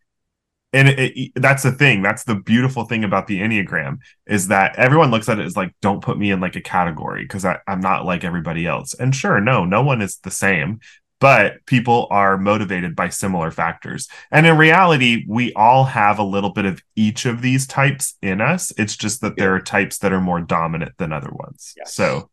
and 0.74 0.90
it, 0.90 1.18
it- 1.18 1.32
that's 1.36 1.64
the 1.64 1.72
thing. 1.72 2.02
That's 2.02 2.24
the 2.24 2.36
beautiful 2.36 2.86
thing 2.86 3.04
about 3.04 3.28
the 3.28 3.40
Enneagram 3.42 3.98
is 4.28 4.50
that 4.50 4.76
everyone 4.78 5.12
looks 5.12 5.30
at 5.30 5.40
it 5.40 5.46
as 5.46 5.58
like, 5.58 5.74
don't 5.82 6.04
put 6.04 6.18
me 6.18 6.32
in 6.32 6.40
like 6.40 6.56
a 6.56 6.62
category 6.62 7.24
because 7.24 7.46
I'm 7.46 7.80
not 7.82 8.06
like 8.06 8.24
everybody 8.24 8.66
else. 8.66 8.94
And 8.94 9.16
sure, 9.16 9.40
no, 9.42 9.66
no 9.66 9.84
one 9.84 10.02
is 10.02 10.18
the 10.18 10.32
same, 10.32 10.80
but 11.20 11.66
people 11.66 12.08
are 12.12 12.38
motivated 12.38 12.96
by 12.96 13.08
similar 13.10 13.52
factors. 13.52 14.08
And 14.32 14.46
in 14.46 14.58
reality, 14.58 15.26
we 15.28 15.54
all 15.54 15.86
have 15.86 16.20
a 16.20 16.24
little 16.24 16.52
bit 16.52 16.66
of 16.66 16.82
each 16.96 17.26
of 17.26 17.42
these 17.42 17.66
types 17.68 18.16
in 18.22 18.42
us. 18.42 18.74
It's 18.78 18.98
just 18.98 19.22
that 19.22 19.38
there 19.38 19.56
are 19.56 19.62
types 19.62 20.00
that 20.00 20.12
are 20.14 20.22
more 20.22 20.42
dominant 20.42 20.92
than 20.98 21.14
other 21.14 21.32
ones. 21.32 21.74
Yes. 21.78 21.94
So, 21.94 22.30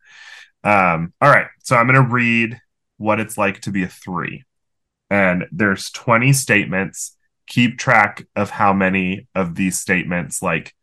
um, 0.65 1.13
all 1.21 1.31
right. 1.31 1.47
So 1.63 1.77
I'm 1.77 1.87
going 1.87 2.03
to 2.03 2.15
read 2.15 2.61
what 2.97 3.21
it's 3.21 3.37
like 3.37 3.61
to 3.63 3.71
be 3.71 3.83
a 3.83 3.89
three. 3.89 4.45
And 5.11 5.47
there's 5.51 5.91
20 5.91 6.33
statements. 6.33 7.17
Keep 7.47 7.79
track 7.79 8.27
of 8.37 8.51
how 8.51 8.73
many 8.73 9.27
of 9.35 9.57
these 9.57 9.79
statements 9.79 10.41
like 10.41 10.75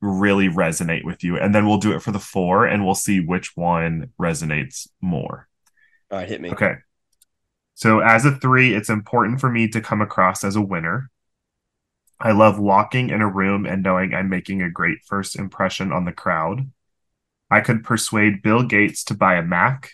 really 0.00 0.48
resonate 0.48 1.04
with 1.04 1.24
you. 1.24 1.38
And 1.38 1.54
then 1.54 1.66
we'll 1.66 1.78
do 1.78 1.92
it 1.92 2.02
for 2.02 2.12
the 2.12 2.18
four 2.18 2.66
and 2.66 2.84
we'll 2.84 2.94
see 2.94 3.20
which 3.20 3.56
one 3.56 4.10
resonates 4.20 4.88
more. 5.00 5.48
All 6.10 6.18
right, 6.18 6.28
hit 6.28 6.40
me. 6.40 6.50
Okay. 6.50 6.74
So 7.74 8.00
as 8.00 8.24
a 8.24 8.32
three, 8.32 8.74
it's 8.74 8.90
important 8.90 9.40
for 9.40 9.50
me 9.50 9.68
to 9.68 9.80
come 9.80 10.00
across 10.00 10.44
as 10.44 10.56
a 10.56 10.60
winner. 10.60 11.10
I 12.20 12.32
love 12.32 12.58
walking 12.58 13.10
in 13.10 13.20
a 13.20 13.28
room 13.28 13.66
and 13.66 13.82
knowing 13.82 14.14
I'm 14.14 14.28
making 14.28 14.62
a 14.62 14.70
great 14.70 14.98
first 15.04 15.36
impression 15.36 15.92
on 15.92 16.04
the 16.04 16.12
crowd. 16.12 16.70
I 17.50 17.60
could 17.60 17.84
persuade 17.84 18.42
Bill 18.42 18.62
Gates 18.62 19.04
to 19.04 19.14
buy 19.14 19.36
a 19.36 19.42
Mac. 19.42 19.92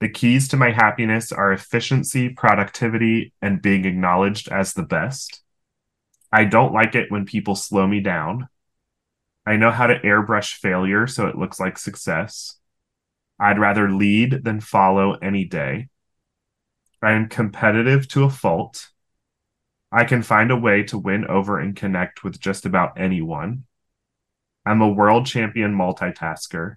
The 0.00 0.08
keys 0.08 0.48
to 0.48 0.56
my 0.56 0.70
happiness 0.70 1.30
are 1.30 1.52
efficiency, 1.52 2.30
productivity, 2.30 3.34
and 3.42 3.60
being 3.60 3.84
acknowledged 3.84 4.48
as 4.48 4.72
the 4.72 4.82
best. 4.82 5.42
I 6.32 6.44
don't 6.44 6.72
like 6.72 6.94
it 6.94 7.10
when 7.10 7.26
people 7.26 7.54
slow 7.54 7.86
me 7.86 8.00
down. 8.00 8.48
I 9.46 9.56
know 9.56 9.70
how 9.70 9.86
to 9.86 10.00
airbrush 10.00 10.54
failure 10.54 11.06
so 11.06 11.26
it 11.26 11.36
looks 11.36 11.60
like 11.60 11.78
success. 11.78 12.56
I'd 13.38 13.58
rather 13.58 13.90
lead 13.90 14.44
than 14.44 14.60
follow 14.60 15.14
any 15.14 15.44
day. 15.44 15.88
I 17.02 17.12
am 17.12 17.28
competitive 17.28 18.06
to 18.08 18.24
a 18.24 18.30
fault. 18.30 18.90
I 19.90 20.04
can 20.04 20.22
find 20.22 20.50
a 20.50 20.56
way 20.56 20.82
to 20.84 20.98
win 20.98 21.26
over 21.26 21.58
and 21.58 21.74
connect 21.74 22.22
with 22.22 22.38
just 22.38 22.64
about 22.64 22.98
anyone. 22.98 23.64
I'm 24.66 24.82
a 24.82 24.88
world 24.88 25.26
champion 25.26 25.74
multitasker. 25.74 26.76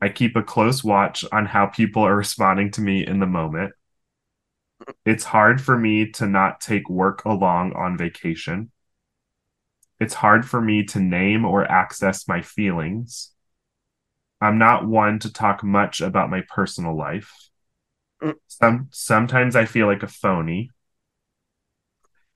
I 0.00 0.08
keep 0.08 0.36
a 0.36 0.42
close 0.42 0.84
watch 0.84 1.24
on 1.32 1.46
how 1.46 1.66
people 1.66 2.02
are 2.02 2.16
responding 2.16 2.70
to 2.72 2.80
me 2.80 3.06
in 3.06 3.20
the 3.20 3.26
moment. 3.26 3.72
It's 5.04 5.24
hard 5.24 5.60
for 5.60 5.78
me 5.78 6.10
to 6.12 6.26
not 6.26 6.60
take 6.60 6.90
work 6.90 7.24
along 7.24 7.72
on 7.72 7.96
vacation. 7.96 8.70
It's 9.98 10.14
hard 10.14 10.46
for 10.46 10.60
me 10.60 10.84
to 10.84 11.00
name 11.00 11.44
or 11.44 11.70
access 11.70 12.28
my 12.28 12.42
feelings. 12.42 13.32
I'm 14.40 14.58
not 14.58 14.86
one 14.86 15.18
to 15.20 15.32
talk 15.32 15.64
much 15.64 16.02
about 16.02 16.28
my 16.30 16.42
personal 16.42 16.96
life. 16.96 17.32
Some 18.48 18.88
sometimes 18.90 19.56
I 19.56 19.64
feel 19.64 19.86
like 19.86 20.02
a 20.02 20.08
phony. 20.08 20.70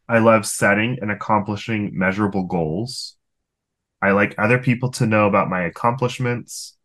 I 0.09 0.19
love 0.19 0.47
setting 0.47 0.99
and 1.01 1.11
accomplishing 1.11 1.91
measurable 1.93 2.45
goals. 2.45 3.17
I 4.03 4.13
like 4.13 4.35
other 4.39 4.59
people 4.59 4.91
to 4.93 5.07
know 5.07 5.27
about 5.27 5.51
my 5.51 5.63
accomplishments. 5.63 6.77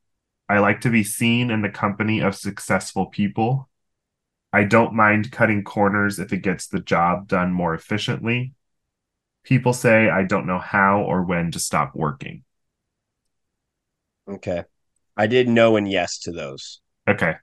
I 0.48 0.60
like 0.60 0.82
to 0.82 0.90
be 0.90 1.04
seen 1.04 1.50
in 1.50 1.62
the 1.62 1.70
company 1.70 2.20
of 2.20 2.36
successful 2.36 3.08
people. 3.08 3.70
I 4.54 4.64
don't 4.64 4.94
mind 4.94 5.32
cutting 5.32 5.64
corners 5.64 6.20
if 6.20 6.32
it 6.32 6.44
gets 6.44 6.68
the 6.68 6.80
job 6.80 7.28
done 7.28 7.52
more 7.52 7.74
efficiently. 7.74 8.54
People 9.44 9.74
say 9.74 10.10
I 10.10 10.24
don't 10.24 10.48
know 10.48 10.60
how 10.60 11.02
or 11.02 11.24
when 11.24 11.52
to 11.52 11.60
stop 11.60 11.96
working. 11.96 12.44
Okay. 14.28 14.64
I 15.18 15.28
did 15.28 15.48
no 15.48 15.78
and 15.78 15.90
yes 15.90 16.20
to 16.20 16.32
those. 16.32 16.82
Okay. 17.08 17.36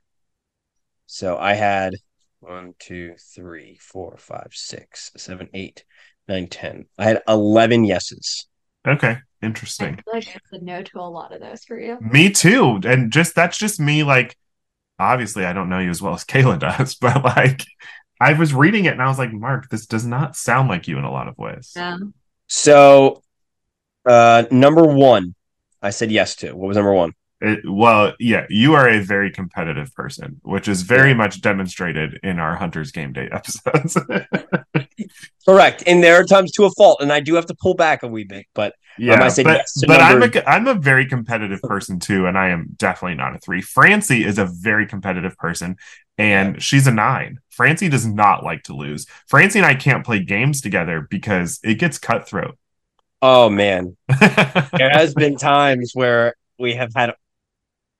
So 1.07 1.39
I 1.39 1.55
had 1.55 1.95
one, 2.41 2.75
two, 2.79 3.15
three, 3.35 3.79
four, 3.81 4.17
five, 4.19 4.49
six, 4.53 5.13
seven, 5.17 5.49
eight, 5.55 5.85
nine, 6.29 6.49
ten. 6.49 6.87
I 6.99 7.05
had 7.05 7.23
eleven 7.29 7.85
yeses. 7.85 8.49
Okay, 8.87 9.19
interesting. 9.43 9.97
feel 9.97 10.15
like 10.15 10.29
I 10.29 10.39
said 10.51 10.63
no 10.63 10.83
to 10.83 11.01
a 11.01 11.03
lot 11.03 11.33
of 11.33 11.41
those 11.41 11.65
for 11.65 11.79
you. 11.79 11.99
Me 12.01 12.31
too. 12.31 12.81
And 12.85 13.13
just 13.13 13.35
that's 13.35 13.59
just 13.59 13.81
me 13.81 14.03
like 14.03 14.37
obviously 14.99 15.45
I 15.45 15.53
don't 15.53 15.69
know 15.69 15.79
you 15.79 15.91
as 15.91 16.01
well 16.01 16.15
as 16.15 16.25
Kayla 16.25 16.59
does, 16.79 16.95
but 16.95 17.25
like 17.25 17.65
I 18.21 18.35
was 18.35 18.55
reading 18.55 18.85
it 18.85 18.93
and 18.93 19.03
I 19.03 19.09
was 19.09 19.19
like, 19.19 19.33
Mark, 19.33 19.69
this 19.69 19.87
does 19.87 20.07
not 20.07 20.37
sound 20.37 20.69
like 20.69 20.87
you 20.87 20.97
in 20.97 21.05
a 21.05 21.11
lot 21.11 21.29
of 21.29 21.37
ways. 21.39 21.73
Yeah. 21.75 21.99
So, 22.47 23.23
uh, 24.07 24.45
number 24.51 24.85
one, 24.85 25.35
I 25.83 25.91
said 25.91 26.13
yes 26.13 26.37
to. 26.37 26.53
What 26.53 26.69
was 26.69 26.77
number 26.77 26.93
one? 26.93 27.15
It, 27.45 27.61
well, 27.69 28.13
yeah, 28.21 28.47
you 28.49 28.75
are 28.75 28.89
a 28.89 29.01
very 29.01 29.31
competitive 29.33 29.93
person, 29.95 30.41
which 30.45 30.69
is 30.69 30.83
very 30.83 31.13
much 31.13 31.41
demonstrated 31.41 32.21
in 32.23 32.39
our 32.39 32.55
Hunters 32.55 32.93
Game 32.93 33.13
Day 33.13 33.29
episodes. 33.33 33.99
Correct. 35.45 35.83
And 35.87 36.05
there 36.05 36.15
are 36.21 36.25
times 36.25 36.53
to 36.53 36.65
a 36.67 36.71
fault, 36.71 37.01
and 37.03 37.13
I 37.13 37.19
do 37.19 37.35
have 37.35 37.47
to 37.47 37.55
pull 37.55 37.75
back 37.75 38.05
a 38.05 38.07
wee 38.07 38.23
bit, 38.25 38.47
but 38.55 38.75
yeah, 38.97 39.23
I 39.25 39.29
said 39.29 39.45
but, 39.45 39.57
yes 39.57 39.73
but 39.87 40.01
I'm 40.01 40.21
number- 40.21 40.39
a 40.39 40.49
I'm 40.49 40.69
a 40.69 40.75
very 40.75 41.07
competitive 41.07 41.61
person 41.63 41.99
too, 41.99 42.27
and 42.27 42.39
I 42.39 42.51
am 42.51 42.69
definitely 42.77 43.17
not 43.17 43.35
a 43.35 43.39
three. 43.41 43.61
Francie 43.61 44.25
is 44.25 44.39
a 44.39 44.45
very 44.45 44.87
competitive 44.87 45.37
person, 45.37 45.77
and 46.17 46.63
she's 46.63 46.87
a 46.87 46.93
nine. 46.93 47.41
Francie 47.51 47.89
does 47.89 48.07
not 48.07 48.45
like 48.45 48.63
to 48.65 48.77
lose. 48.77 49.07
Francie 49.27 49.59
and 49.59 49.67
I 49.67 49.75
can't 49.75 50.05
play 50.07 50.21
games 50.23 50.61
together 50.61 51.07
because 51.11 51.59
it 51.65 51.75
gets 51.75 51.99
cutthroat. 51.99 52.57
oh 53.21 53.49
man, 53.51 53.97
there 54.21 54.91
has 54.93 55.13
been 55.15 55.37
times 55.37 55.91
where 55.95 56.37
we 56.59 56.75
have 56.75 56.93
had 56.95 57.15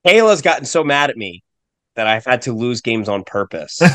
Kayla's 0.05 0.41
gotten 0.41 0.65
so 0.65 0.83
mad 0.83 1.09
at 1.09 1.17
me 1.17 1.43
that 1.95 2.07
I've 2.07 2.25
had 2.25 2.41
to 2.43 2.53
lose 2.53 2.81
games 2.81 3.07
on 3.07 3.23
purpose. 3.23 3.81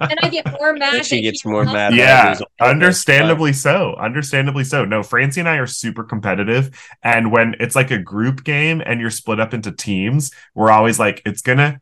And 0.00 0.18
I 0.22 0.28
get 0.28 0.46
more 0.60 0.72
mad. 0.74 1.06
she 1.06 1.22
gets 1.22 1.44
more 1.44 1.64
mad 1.64 1.92
me. 1.92 1.98
that 1.98 2.08
I 2.08 2.22
yeah, 2.22 2.28
lose 2.30 2.40
on 2.40 2.46
purpose, 2.58 2.70
understandably 2.70 3.52
so. 3.52 3.94
Understandably 3.94 4.64
so. 4.64 4.84
No, 4.84 5.02
Francie 5.02 5.40
and 5.40 5.48
I 5.48 5.56
are 5.56 5.66
super 5.66 6.04
competitive, 6.04 6.70
and 7.02 7.32
when 7.32 7.54
it's 7.58 7.74
like 7.74 7.90
a 7.90 7.98
group 7.98 8.44
game 8.44 8.82
and 8.84 9.00
you're 9.00 9.10
split 9.10 9.40
up 9.40 9.54
into 9.54 9.72
teams, 9.72 10.30
we're 10.54 10.70
always 10.70 10.98
like, 10.98 11.22
it's 11.24 11.40
gonna, 11.40 11.80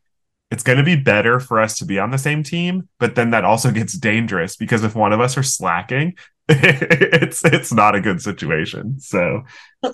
it's 0.50 0.62
gonna 0.62 0.84
be 0.84 0.96
better 0.96 1.40
for 1.40 1.60
us 1.60 1.78
to 1.78 1.84
be 1.84 1.98
on 1.98 2.10
the 2.10 2.18
same 2.18 2.42
team. 2.42 2.88
But 2.98 3.14
then 3.14 3.30
that 3.30 3.44
also 3.44 3.70
gets 3.70 3.94
dangerous 3.94 4.56
because 4.56 4.84
if 4.84 4.94
one 4.94 5.12
of 5.12 5.20
us 5.20 5.36
are 5.36 5.42
slacking, 5.42 6.16
it's 7.22 7.44
it's 7.44 7.72
not 7.72 7.94
a 7.94 8.00
good 8.00 8.20
situation. 8.20 9.00
So, 9.00 9.44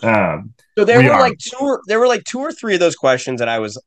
um, 0.02 0.54
So 0.78 0.84
there 0.84 0.98
We 0.98 1.06
were 1.06 1.12
are. 1.14 1.20
like 1.20 1.38
two 1.38 1.56
or 1.60 1.80
there 1.86 2.00
were 2.00 2.08
like 2.08 2.24
two 2.24 2.38
or 2.40 2.52
three 2.52 2.74
of 2.74 2.80
those 2.80 2.96
questions 2.96 3.40
that 3.40 3.48
I 3.48 3.58
was 3.58 3.80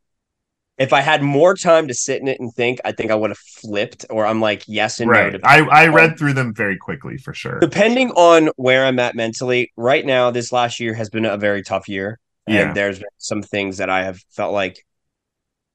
if 0.78 0.94
I 0.94 1.02
had 1.02 1.22
more 1.22 1.56
time 1.56 1.90
to 1.90 1.94
sit 1.94 2.22
in 2.22 2.30
it 2.30 2.40
and 2.40 2.54
think, 2.54 2.80
I 2.86 2.94
think 2.94 3.12
I 3.12 3.16
would 3.16 3.32
have 3.32 3.38
flipped 3.38 4.06
or 4.10 4.26
I'm 4.26 4.40
like 4.40 4.64
yes 4.68 5.00
and 5.02 5.12
no. 5.12 5.20
right. 5.20 5.40
I 5.44 5.60
I 5.62 5.88
read 5.88 6.18
through 6.18 6.34
them 6.34 6.54
very 6.54 6.78
quickly 6.78 7.18
for 7.18 7.34
sure. 7.34 7.60
depending 7.60 8.12
on 8.12 8.50
where 8.56 8.86
I'm 8.86 9.00
at 9.00 9.16
mentally. 9.16 9.72
Right 9.76 10.06
now, 10.06 10.32
this 10.32 10.52
last 10.52 10.80
year 10.80 10.94
has 10.94 11.10
been 11.10 11.26
a 11.26 11.38
very 11.38 11.64
tough 11.64 11.90
year. 11.90 12.20
And 12.48 12.56
Yeah. 12.56 12.74
there's 12.74 13.00
been 13.00 13.08
some 13.18 13.44
things 13.44 13.78
that 13.78 13.90
I 13.90 14.04
have 14.04 14.20
felt 14.32 14.54
like 14.54 14.84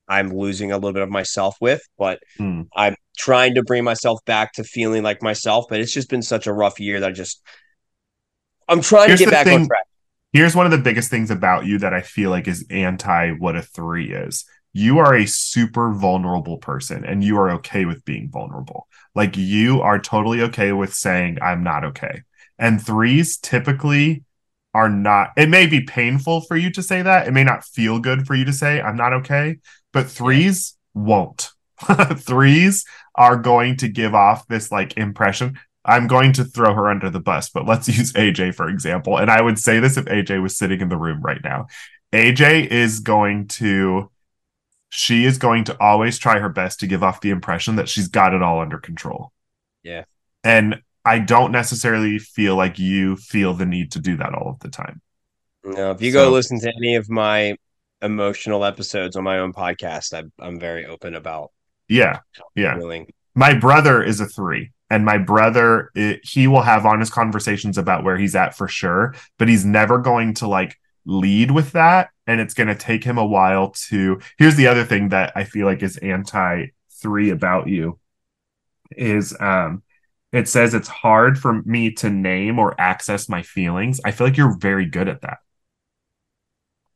I'm 0.09 0.30
losing 0.30 0.70
a 0.72 0.76
little 0.76 0.92
bit 0.92 1.02
of 1.02 1.11
myself 1.11 1.57
with, 1.61 1.82
but 1.98 2.20
Hmm. 2.36 2.62
I'm 2.76 2.94
trying 3.16 3.55
to 3.55 3.62
bring 3.62 3.84
myself 3.84 4.20
back 4.24 4.52
to 4.55 4.64
feeling 4.64 5.02
like 5.02 5.22
myself. 5.22 5.66
But 5.68 5.80
it's 5.80 5.92
just 5.92 6.11
been 6.11 6.22
such 6.22 6.46
a 6.46 6.52
rough 6.52 6.78
year 6.80 7.00
that 7.00 7.09
I 7.11 7.12
just 7.12 7.42
I'm 8.68 8.80
trying 8.80 9.09
Here's 9.09 9.20
to 9.20 9.26
get 9.26 9.30
back 9.30 9.44
thing- 9.46 9.61
on 9.62 9.66
track. 9.66 9.84
Here's 10.32 10.57
one 10.57 10.66
of 10.66 10.72
the 10.72 10.78
biggest 10.78 11.11
things 11.11 11.30
about 11.30 11.64
you 11.64 11.78
that 11.78 11.94
I 11.94 12.00
feel 12.00 12.30
like 12.30 12.48
is 12.48 12.66
anti 12.68 13.30
what 13.32 13.55
a 13.57 13.62
three 13.62 14.12
is. 14.12 14.44
You 14.72 14.98
are 14.98 15.14
a 15.14 15.26
super 15.26 15.92
vulnerable 15.92 16.59
person 16.59 17.05
and 17.05 17.22
you 17.22 17.38
are 17.38 17.50
okay 17.52 17.84
with 17.84 18.05
being 18.05 18.28
vulnerable. 18.32 18.88
Like 19.14 19.36
you 19.36 19.80
are 19.80 20.00
totally 20.00 20.40
okay 20.42 20.72
with 20.72 20.92
saying, 20.92 21.38
I'm 21.40 21.62
not 21.62 21.84
okay. 21.84 22.22
And 22.59 22.84
threes 22.84 23.36
typically 23.38 24.24
are 24.74 24.88
not, 24.88 25.30
it 25.36 25.48
may 25.48 25.66
be 25.68 25.82
painful 25.82 26.40
for 26.40 26.57
you 26.57 26.68
to 26.72 26.82
say 26.82 27.02
that. 27.02 27.28
It 27.28 27.30
may 27.32 27.44
not 27.44 27.64
feel 27.64 28.00
good 28.00 28.26
for 28.26 28.34
you 28.34 28.44
to 28.46 28.52
say, 28.52 28.80
I'm 28.80 28.96
not 28.96 29.12
okay. 29.12 29.59
But 29.95 30.11
threes 30.11 30.76
won't. 30.92 31.51
threes 32.18 32.84
are 33.14 33.36
going 33.36 33.76
to 33.78 33.88
give 33.88 34.14
off 34.14 34.47
this 34.49 34.70
like 34.70 34.97
impression. 34.99 35.59
I'm 35.86 36.07
going 36.07 36.32
to 36.34 36.45
throw 36.45 36.74
her 36.74 36.88
under 36.88 37.11
the 37.11 37.20
bus, 37.20 37.49
but 37.51 37.66
let's 37.66 37.88
use 37.99 38.12
Ayjay 38.12 38.55
for 38.55 38.68
example. 38.68 39.16
And 39.18 39.30
I 39.30 39.40
would 39.40 39.59
say 39.59 39.80
this 39.80 39.97
if 39.97 40.05
Ayjay 40.07 40.42
was 40.42 40.57
sitting 40.59 40.80
in 40.82 40.88
the 40.90 40.97
room 40.99 41.22
right 41.22 41.42
now. 41.42 41.68
Ayjay 42.12 42.66
is 42.66 43.01
going 43.01 43.49
to 43.49 44.11
she 44.90 45.24
is 45.24 45.38
going 45.38 45.64
to 45.64 45.76
always 45.80 46.18
try 46.18 46.38
her 46.38 46.49
best 46.49 46.78
to 46.80 46.86
give 46.86 47.03
off 47.03 47.20
the 47.20 47.30
impression 47.30 47.76
that 47.76 47.88
she's 47.88 48.07
got 48.07 48.32
it 48.34 48.42
all 48.42 48.61
under 48.61 48.78
control. 48.78 49.32
Yeah. 49.82 50.05
And 50.45 50.82
I 51.05 51.18
don't 51.18 51.51
necessarily 51.51 52.18
feel 52.18 52.55
like 52.57 52.78
you 52.78 53.16
feel 53.16 53.55
the 53.55 53.66
need 53.66 53.92
to 53.92 53.99
do 53.99 54.16
that 54.18 54.34
all 54.34 54.51
of 54.51 54.61
the 54.61 54.68
time. 54.68 55.01
No, 55.64 55.90
if 55.90 56.01
you 56.01 56.12
So- 56.12 56.26
go 56.26 56.32
listen 56.32 56.61
to 56.61 56.72
any 56.76 56.95
of 56.95 57.11
my 57.11 57.57
emotional 58.03 58.64
episodes 58.64 59.16
on 59.16 59.24
my 59.24 59.38
own 59.38 59.53
podcast, 59.53 60.12
I'm 60.16 60.32
I'm 60.38 60.59
very 60.61 60.86
open 60.86 61.14
about 61.14 61.51
Yeah. 61.88 62.20
Yeah. 62.55 62.78
feeling. 62.78 63.12
my 63.34 63.55
brother 63.55 64.03
is 64.03 64.20
a 64.20 64.26
three 64.26 64.72
and 64.90 65.05
my 65.05 65.18
brother 65.18 65.90
it, 65.95 66.20
he 66.24 66.47
will 66.47 66.62
have 66.62 66.86
honest 66.86 67.12
conversations 67.12 67.78
about 67.78 68.05
where 68.05 68.16
he's 68.16 68.34
at 68.36 68.55
for 68.57 68.68
sure 68.68 69.14
but 69.38 69.49
he's 69.49 69.64
never 69.64 69.99
going 69.99 70.34
to 70.34 70.47
like 70.47 70.78
lead 71.07 71.51
with 71.51 71.72
that 71.72 72.11
and 72.26 72.40
it's 72.40 72.55
going 72.55 72.68
to 72.68 72.74
take 72.74 73.03
him 73.05 73.18
a 73.18 73.24
while 73.26 73.70
to 73.70 74.20
here's 74.38 74.57
the 74.57 74.66
other 74.66 74.84
thing 74.84 75.09
that 75.09 75.32
i 75.34 75.42
feel 75.45 75.66
like 75.66 75.82
is 75.82 75.97
anti 75.99 76.66
three 77.03 77.30
about 77.30 77.66
you 77.68 77.99
is 78.97 79.34
um 79.40 79.82
it 80.32 80.49
says 80.49 80.74
it's 80.74 80.88
hard 80.88 81.38
for 81.38 81.62
me 81.64 81.90
to 81.92 82.11
name 82.11 82.59
or 82.59 82.78
access 82.80 83.28
my 83.28 83.42
feelings 83.42 84.01
i 84.05 84.11
feel 84.11 84.26
like 84.26 84.36
you're 84.36 84.57
very 84.59 84.86
good 84.86 85.09
at 85.09 85.20
that 85.22 85.38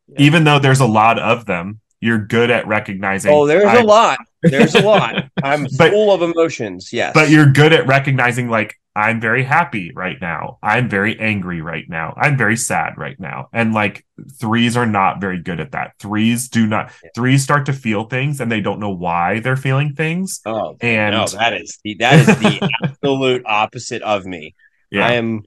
Yeah. 0.09 0.16
even 0.26 0.44
though 0.44 0.59
there's 0.59 0.80
a 0.80 0.86
lot 0.86 1.18
of 1.18 1.46
them 1.46 1.80
you're 2.00 2.18
good 2.24 2.50
at 2.50 2.66
recognizing 2.68 3.32
Oh, 3.32 3.46
there's 3.46 3.64
I- 3.64 3.78
a 3.80 3.84
lot. 3.84 4.18
There's 4.42 4.74
a 4.76 4.82
lot. 4.82 5.24
I'm 5.42 5.66
But- 5.76 5.90
full 5.90 6.12
of 6.12 6.22
emotions. 6.22 6.92
Yes. 6.92 7.12
but 7.12 7.28
you're 7.28 7.50
good 7.50 7.72
at 7.72 7.86
recognizing 7.86 8.48
like 8.48 8.74
i'm 8.96 9.20
very 9.20 9.44
happy 9.44 9.92
right 9.94 10.16
now 10.20 10.59
i'm 10.61 10.88
very 10.88 11.16
angry 11.20 11.61
right 11.61 11.84
now 11.88 12.14
i'm 12.16 12.36
very 12.36 12.56
sad 12.56 12.94
right 12.96 13.20
now 13.20 13.48
and 13.52 13.72
like 13.72 14.04
threes 14.40 14.76
are 14.76 14.86
not 14.86 15.20
very 15.20 15.40
good 15.40 15.61
at 15.61 15.70
that 15.70 15.92
threes 16.00 16.48
do 16.48 16.66
not 16.66 16.90
Yeah. 17.04 17.11
threes 17.14 17.44
start 17.44 17.66
to 17.66 17.72
feel 17.72 18.04
things 18.04 18.40
and 18.40 18.50
they 18.50 18.61
don't 18.61 18.80
know 18.80 18.90
why 18.90 19.38
they're 19.38 19.56
feeling 19.56 19.94
things 19.94 20.40
Oh 20.44 20.76
and 20.80 21.14
no, 21.14 21.26
that 21.38 21.52
is 21.54 21.78
the 21.84 21.94
that 22.00 22.14
is 22.18 22.26
the 22.26 22.68
absolute 22.84 23.42
opposite 23.46 24.02
of 24.02 24.24
me. 24.26 24.56
yeah 24.90 25.06
I 25.06 25.12
am 25.12 25.44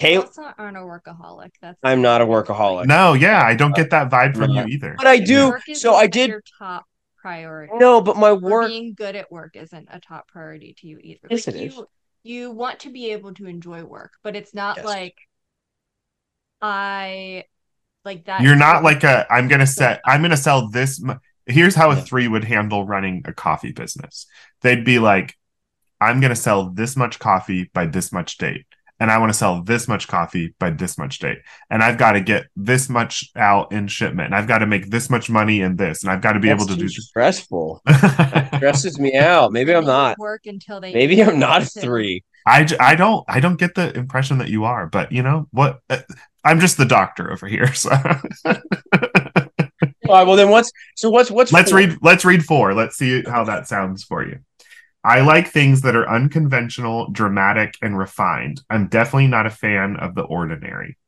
Hey, 0.00 0.16
also 0.16 0.42
aren't 0.58 0.76
a 0.76 0.80
workaholic. 0.80 1.50
That's 1.60 1.78
I'm 1.82 2.00
not 2.02 2.20
a 2.22 2.26
workaholic. 2.26 2.86
no 2.86 3.12
yeah 3.12 3.42
i 3.44 3.54
don't 3.54 3.74
get 3.76 3.90
that 3.90 4.10
vibe 4.10 4.34
from 4.36 4.54
No. 4.54 4.62
you 4.64 4.74
either 4.74 4.94
But 4.96 5.06
I 5.06 5.18
do. 5.18 5.54
So 5.74 5.94
I 5.94 6.06
did 6.06 6.30
your 6.30 6.42
top 6.58 6.84
priority. 7.18 7.72
No, 7.76 8.00
but 8.00 8.16
my 8.16 8.30
Or 8.30 8.36
work 8.36 8.68
being 8.68 8.94
good 8.94 9.14
at 9.14 9.30
work 9.30 9.54
isn't 9.56 9.88
a 9.90 10.00
top 10.00 10.26
priority 10.28 10.74
to 10.78 10.86
you 10.86 10.98
either. 11.02 11.28
Yes, 11.30 11.46
like 11.46 11.56
it 11.56 11.60
you, 11.62 11.68
is. 11.68 11.80
you 12.22 12.50
want 12.50 12.80
to 12.80 12.90
be 12.90 13.12
able 13.12 13.34
to 13.34 13.46
enjoy 13.46 13.84
work, 13.84 14.12
but 14.24 14.34
it's 14.36 14.54
not 14.54 14.78
Yes. 14.78 14.86
like 14.86 15.16
I 16.62 17.44
like 18.04 18.24
that. 18.24 18.40
you're 18.40 18.56
not 18.56 18.82
like 18.82 19.04
a 19.04 19.26
i'm 19.30 19.46
gonna 19.48 19.66
set 19.66 20.00
i'm 20.06 20.22
gonna 20.22 20.36
sell 20.36 20.68
this 20.70 21.00
mu- 21.02 21.14
here's 21.46 21.74
how 21.74 21.90
a 21.90 21.96
three 21.96 22.26
would 22.28 22.44
handle 22.44 22.86
running 22.86 23.22
a 23.26 23.32
coffee 23.32 23.72
business 23.72 24.26
they'd 24.62 24.84
be 24.86 24.98
like 24.98 25.36
i'm 26.00 26.18
gonna 26.20 26.34
sell 26.36 26.70
this 26.70 26.96
much 26.96 27.18
coffee 27.18 27.70
by 27.74 27.84
this 27.84 28.10
much 28.10 28.38
date 28.38 28.64
and 29.00 29.10
i 29.10 29.18
want 29.18 29.30
to 29.30 29.36
sell 29.36 29.62
this 29.62 29.88
much 29.88 30.06
coffee 30.06 30.54
by 30.60 30.70
this 30.70 30.96
much 30.98 31.18
date 31.18 31.38
and 31.70 31.82
i've 31.82 31.98
got 31.98 32.12
to 32.12 32.20
get 32.20 32.46
this 32.54 32.88
much 32.88 33.30
out 33.34 33.72
in 33.72 33.88
shipment 33.88 34.26
and 34.26 34.34
i've 34.34 34.46
got 34.46 34.58
to 34.58 34.66
make 34.66 34.90
this 34.90 35.10
much 35.10 35.28
money 35.28 35.60
in 35.60 35.74
this 35.76 36.02
and 36.02 36.12
i've 36.12 36.20
got 36.20 36.34
to 36.34 36.40
be 36.40 36.48
that's 36.48 36.62
able 36.62 36.68
to 36.68 36.76
too 36.76 36.86
do 36.86 36.88
stressful. 36.88 37.82
this 37.86 38.50
Stresses 38.60 38.98
me 39.00 39.16
out. 39.16 39.52
Maybe 39.52 39.74
I'm 39.74 39.86
not. 39.86 40.18
work 40.18 40.44
until 40.44 40.82
they 40.82 40.92
Maybe 40.92 41.22
I'm 41.22 41.38
not 41.38 41.62
a 41.62 41.64
three. 41.64 42.22
I 42.46 42.94
don't 42.94 43.24
I 43.26 43.40
don't 43.40 43.58
get 43.58 43.74
the 43.74 43.96
impression 43.96 44.36
that 44.38 44.48
you 44.48 44.64
are, 44.64 44.86
but 44.86 45.12
you 45.12 45.22
know 45.22 45.48
what? 45.50 45.80
Uh, 45.88 46.00
I'm 46.44 46.60
just 46.60 46.76
the 46.76 46.84
doctor 46.84 47.32
over 47.32 47.46
here. 47.46 47.72
So 47.72 47.90
All 48.44 50.16
right, 50.16 50.26
well 50.26 50.36
then 50.36 50.50
what's 50.50 50.72
so 50.94 51.08
what's 51.08 51.30
what's 51.30 51.52
let's 51.52 51.70
four? 51.70 51.78
read 51.78 51.96
let's 52.02 52.24
read 52.24 52.44
four. 52.44 52.74
Let's 52.74 52.96
see 52.96 53.22
how 53.22 53.44
that 53.44 53.66
sounds 53.66 54.04
for 54.04 54.26
you. 54.26 54.40
I 55.02 55.20
like 55.20 55.48
things 55.48 55.80
that 55.82 55.96
are 55.96 56.08
unconventional, 56.08 57.10
dramatic, 57.10 57.74
and 57.80 57.96
refined. 57.96 58.60
I'm 58.68 58.88
definitely 58.88 59.28
not 59.28 59.46
a 59.46 59.50
fan 59.50 59.96
of 59.96 60.14
the 60.14 60.22
ordinary. 60.22 60.98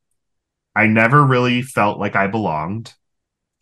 I 0.75 0.87
never 0.87 1.23
really 1.23 1.61
felt 1.61 1.99
like 1.99 2.17
I 2.17 2.27
belonged. 2.27 2.95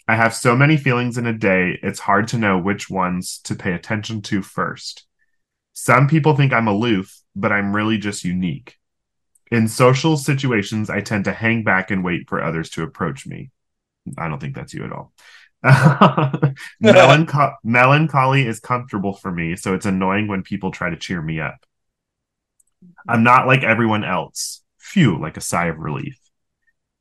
I 0.07 0.15
have 0.15 0.35
so 0.35 0.57
many 0.57 0.77
feelings 0.77 1.19
in 1.19 1.27
a 1.27 1.33
day, 1.33 1.79
it's 1.83 2.01
hard 2.01 2.29
to 2.29 2.39
know 2.39 2.59
which 2.59 2.89
ones 2.89 3.39
to 3.45 3.55
pay 3.55 3.73
attention 3.73 4.23
to 4.23 4.43
first. 4.43 5.07
Some 5.73 6.09
people 6.09 6.37
think 6.37 6.53
I'm 6.53 6.69
aloof, 6.69 7.21
but 7.35 7.53
I'm 7.53 7.75
really 7.75 7.99
just 7.99 8.25
unique. 8.25 8.77
In 9.51 9.67
social 9.67 10.17
situations, 10.17 10.91
I 10.91 11.01
tend 11.01 11.25
to 11.25 11.33
hang 11.33 11.65
back 11.65 11.91
and 11.91 12.05
wait 12.05 12.29
for 12.29 12.43
others 12.43 12.71
to 12.71 12.85
approach 12.85 13.27
me. 13.27 13.51
I 14.17 14.29
don't 14.29 14.41
think 14.41 14.55
that's 14.55 14.75
you 14.75 14.85
at 14.85 14.93
all. 14.93 15.13
Melancho- 16.83 17.57
melancholy 17.63 18.47
is 18.47 18.61
comfortable 18.61 19.13
for 19.13 19.31
me, 19.31 19.57
so 19.57 19.75
it's 19.75 19.87
annoying 19.87 20.29
when 20.29 20.43
people 20.43 20.71
try 20.71 20.91
to 20.91 20.97
cheer 20.97 21.21
me 21.21 21.41
up. 21.41 21.65
I'm 23.09 23.23
not 23.23 23.47
like 23.47 23.63
everyone 23.63 24.05
else. 24.05 24.63
Phew, 24.79 25.21
like 25.21 25.37
a 25.37 25.41
sigh 25.41 25.67
of 25.67 25.79
relief. 25.79 26.19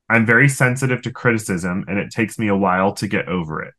I'm 0.10 0.26
very 0.26 0.50
sensitive 0.50 1.02
to 1.04 1.12
criticism 1.12 1.86
and 1.88 2.00
it 2.00 2.12
takes 2.12 2.40
me 2.40 2.48
a 2.48 2.56
while 2.56 2.94
to 2.96 3.08
get 3.08 3.28
over 3.28 3.62
it. 3.62 3.74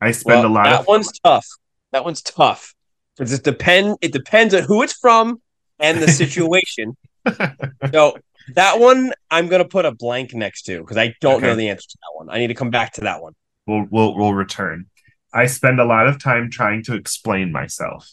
I 0.00 0.10
spend 0.10 0.42
Well, 0.42 0.50
a 0.50 0.52
lot 0.52 0.64
that 0.64 0.80
of 0.80 0.86
one's 0.86 1.12
tough. 1.20 1.46
That 1.92 2.04
one's 2.04 2.22
tough 2.22 2.74
because 3.16 3.32
it 3.32 3.44
depend. 3.44 3.96
It 4.00 4.12
depends 4.12 4.52
on 4.52 4.64
who 4.64 4.82
it's 4.82 4.94
from 4.94 5.40
and 5.78 6.02
the 6.02 6.08
situation. 6.08 6.96
so 7.92 8.18
that 8.54 8.80
one, 8.80 9.12
I'm 9.30 9.48
gonna 9.48 9.64
put 9.64 9.84
a 9.84 9.92
blank 9.92 10.34
next 10.34 10.62
to 10.62 10.80
because 10.80 10.96
I 10.96 11.14
don't 11.20 11.40
know 11.40 11.54
the 11.54 11.68
answer 11.68 11.88
to 11.88 11.98
that 12.00 12.18
one. 12.18 12.28
I 12.28 12.38
need 12.38 12.48
to 12.48 12.54
come 12.54 12.70
back 12.70 12.94
to 12.94 13.02
that 13.02 13.22
one. 13.22 13.34
We'll, 13.66 13.86
we'll 13.90 14.16
we'll 14.16 14.34
return. 14.34 14.86
I 15.32 15.46
spend 15.46 15.80
a 15.80 15.84
lot 15.84 16.06
of 16.06 16.22
time 16.22 16.50
trying 16.50 16.82
to 16.84 16.94
explain 16.94 17.50
myself. 17.50 18.08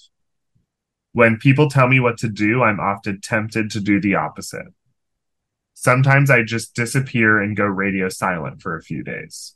When 1.14 1.38
people 1.38 1.70
tell 1.70 1.88
me 1.88 2.00
what 2.00 2.18
to 2.20 2.30
do, 2.30 2.64
I'm 2.64 2.80
often 2.80 3.22
tempted 3.22 3.70
to 3.72 3.80
do 3.80 4.00
the 4.00 4.16
opposite. 4.16 4.68
Sometimes 5.74 6.30
I 6.30 6.44
just 6.44 6.76
disappear 6.76 7.42
and 7.42 7.58
go 7.58 7.66
radio 7.66 8.08
silent 8.08 8.62
for 8.62 8.76
a 8.76 8.84
few 8.84 9.04
days. 9.04 9.56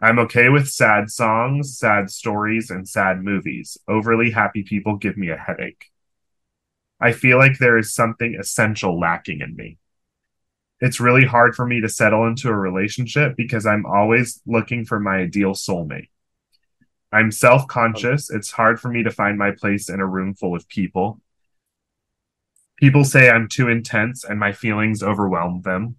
I'm 0.00 0.18
okay 0.18 0.48
with 0.48 0.68
sad 0.68 1.10
songs, 1.10 1.78
sad 1.78 2.10
stories, 2.10 2.70
and 2.70 2.88
sad 2.88 3.22
movies. 3.22 3.78
Overly 3.86 4.30
happy 4.30 4.62
people 4.62 4.96
give 4.96 5.16
me 5.16 5.30
a 5.30 5.36
headache. 5.36 5.86
I 7.00 7.12
feel 7.12 7.38
like 7.38 7.58
there 7.58 7.78
is 7.78 7.94
something 7.94 8.36
essential 8.38 8.98
lacking 8.98 9.40
in 9.40 9.54
me. 9.54 9.78
It's 10.80 11.00
really 11.00 11.24
hard 11.24 11.54
for 11.54 11.66
me 11.66 11.80
to 11.80 11.88
settle 11.88 12.26
into 12.26 12.48
a 12.48 12.56
relationship 12.56 13.36
because 13.36 13.64
I'm 13.64 13.86
always 13.86 14.40
looking 14.46 14.84
for 14.84 14.98
my 14.98 15.16
ideal 15.16 15.52
soulmate. 15.52 16.08
I'm 17.12 17.30
self 17.30 17.66
conscious. 17.68 18.28
It's 18.28 18.50
hard 18.50 18.80
for 18.80 18.88
me 18.88 19.04
to 19.04 19.10
find 19.10 19.38
my 19.38 19.52
place 19.52 19.88
in 19.88 20.00
a 20.00 20.06
room 20.06 20.34
full 20.34 20.56
of 20.56 20.68
people. 20.68 21.20
People 22.78 23.04
say 23.04 23.30
I'm 23.30 23.48
too 23.48 23.68
intense 23.68 24.24
and 24.24 24.38
my 24.38 24.52
feelings 24.52 25.02
overwhelm 25.02 25.62
them. 25.62 25.96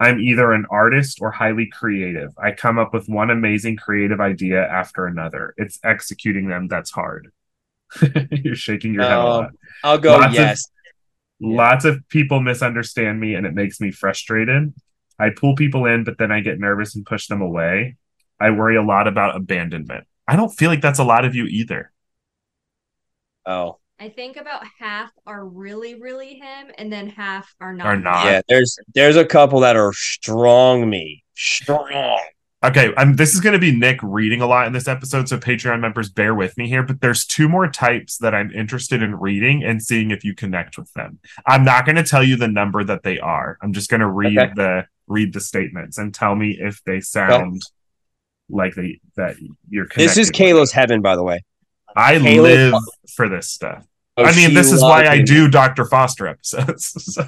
I'm 0.00 0.18
either 0.18 0.52
an 0.52 0.66
artist 0.68 1.18
or 1.20 1.30
highly 1.30 1.66
creative. 1.66 2.32
I 2.36 2.50
come 2.50 2.78
up 2.78 2.92
with 2.92 3.08
one 3.08 3.30
amazing 3.30 3.76
creative 3.76 4.20
idea 4.20 4.66
after 4.66 5.06
another. 5.06 5.54
It's 5.56 5.78
executing 5.84 6.48
them 6.48 6.66
that's 6.66 6.90
hard. 6.90 7.30
You're 8.30 8.56
shaking 8.56 8.94
your 8.94 9.04
head 9.04 9.12
a 9.12 9.20
um, 9.20 9.26
lot. 9.26 9.50
I'll 9.84 9.98
go 9.98 10.18
Lots 10.18 10.34
yes. 10.34 10.68
Yeah. 11.44 11.56
Lots 11.56 11.84
of 11.84 12.06
people 12.08 12.40
misunderstand 12.40 13.20
me 13.20 13.34
and 13.34 13.46
it 13.46 13.54
makes 13.54 13.80
me 13.80 13.90
frustrated. 13.90 14.72
I 15.18 15.30
pull 15.30 15.54
people 15.54 15.86
in, 15.86 16.04
but 16.04 16.18
then 16.18 16.32
I 16.32 16.40
get 16.40 16.58
nervous 16.58 16.96
and 16.96 17.06
push 17.06 17.28
them 17.28 17.40
away. 17.40 17.96
I 18.40 18.50
worry 18.50 18.76
a 18.76 18.82
lot 18.82 19.06
about 19.06 19.36
abandonment. 19.36 20.06
I 20.26 20.36
don't 20.36 20.50
feel 20.50 20.70
like 20.70 20.80
that's 20.80 20.98
a 20.98 21.04
lot 21.04 21.24
of 21.24 21.34
you 21.34 21.44
either. 21.44 21.92
oh, 23.46 23.78
I 24.00 24.08
think 24.08 24.36
about 24.36 24.64
half 24.80 25.12
are 25.26 25.46
really, 25.46 26.00
really 26.00 26.34
him, 26.34 26.72
and 26.76 26.92
then 26.92 27.08
half 27.08 27.54
are 27.60 27.72
not. 27.72 27.86
Are 27.86 27.96
not. 27.96 28.24
yeah. 28.24 28.40
There's 28.48 28.76
there's 28.94 29.16
a 29.16 29.24
couple 29.24 29.60
that 29.60 29.76
are 29.76 29.92
strong. 29.92 30.90
Me 30.90 31.22
strong. 31.34 32.20
Okay, 32.64 32.94
I'm, 32.96 33.16
this 33.16 33.34
is 33.34 33.40
going 33.40 33.52
to 33.52 33.58
be 33.58 33.76
Nick 33.76 34.00
reading 34.02 34.40
a 34.40 34.46
lot 34.46 34.66
in 34.66 34.72
this 34.72 34.88
episode, 34.88 35.28
so 35.28 35.36
Patreon 35.36 35.80
members 35.80 36.08
bear 36.08 36.34
with 36.34 36.56
me 36.56 36.66
here. 36.66 36.82
But 36.82 37.00
there's 37.02 37.26
two 37.26 37.46
more 37.46 37.68
types 37.68 38.16
that 38.18 38.34
I'm 38.34 38.50
interested 38.52 39.02
in 39.02 39.16
reading 39.16 39.62
and 39.62 39.82
seeing 39.82 40.10
if 40.10 40.24
you 40.24 40.34
connect 40.34 40.78
with 40.78 40.90
them. 40.94 41.18
I'm 41.46 41.62
not 41.62 41.84
going 41.84 41.96
to 41.96 42.02
tell 42.02 42.22
you 42.24 42.36
the 42.36 42.48
number 42.48 42.82
that 42.82 43.02
they 43.02 43.18
are. 43.18 43.58
I'm 43.60 43.74
just 43.74 43.90
going 43.90 44.00
to 44.00 44.08
read 44.08 44.38
Okay. 44.38 44.52
the 44.56 44.86
read 45.06 45.34
the 45.34 45.40
statements 45.40 45.98
and 45.98 46.14
tell 46.14 46.34
me 46.34 46.56
if 46.58 46.82
they 46.84 47.00
sound 47.00 47.60
like 48.48 48.74
they 48.74 49.00
that 49.16 49.36
you're. 49.68 49.86
This 49.94 50.16
is. 50.16 50.30
Kayla's 50.30 50.72
heaven, 50.72 51.02
by 51.02 51.16
the 51.16 51.22
way. 51.22 51.44
I 51.94 52.14
Kayla- 52.14 52.42
live 52.72 52.74
for 53.14 53.28
this 53.28 53.50
stuff. 53.50 53.84
Oh, 54.16 54.24
I 54.24 54.34
mean, 54.34 54.54
this 54.54 54.72
is 54.72 54.80
why 54.80 55.06
I 55.06 55.22
do 55.22 55.48
Dr. 55.50 55.84
Foster 55.84 56.26
episodes. 56.28 56.94
so. 57.14 57.24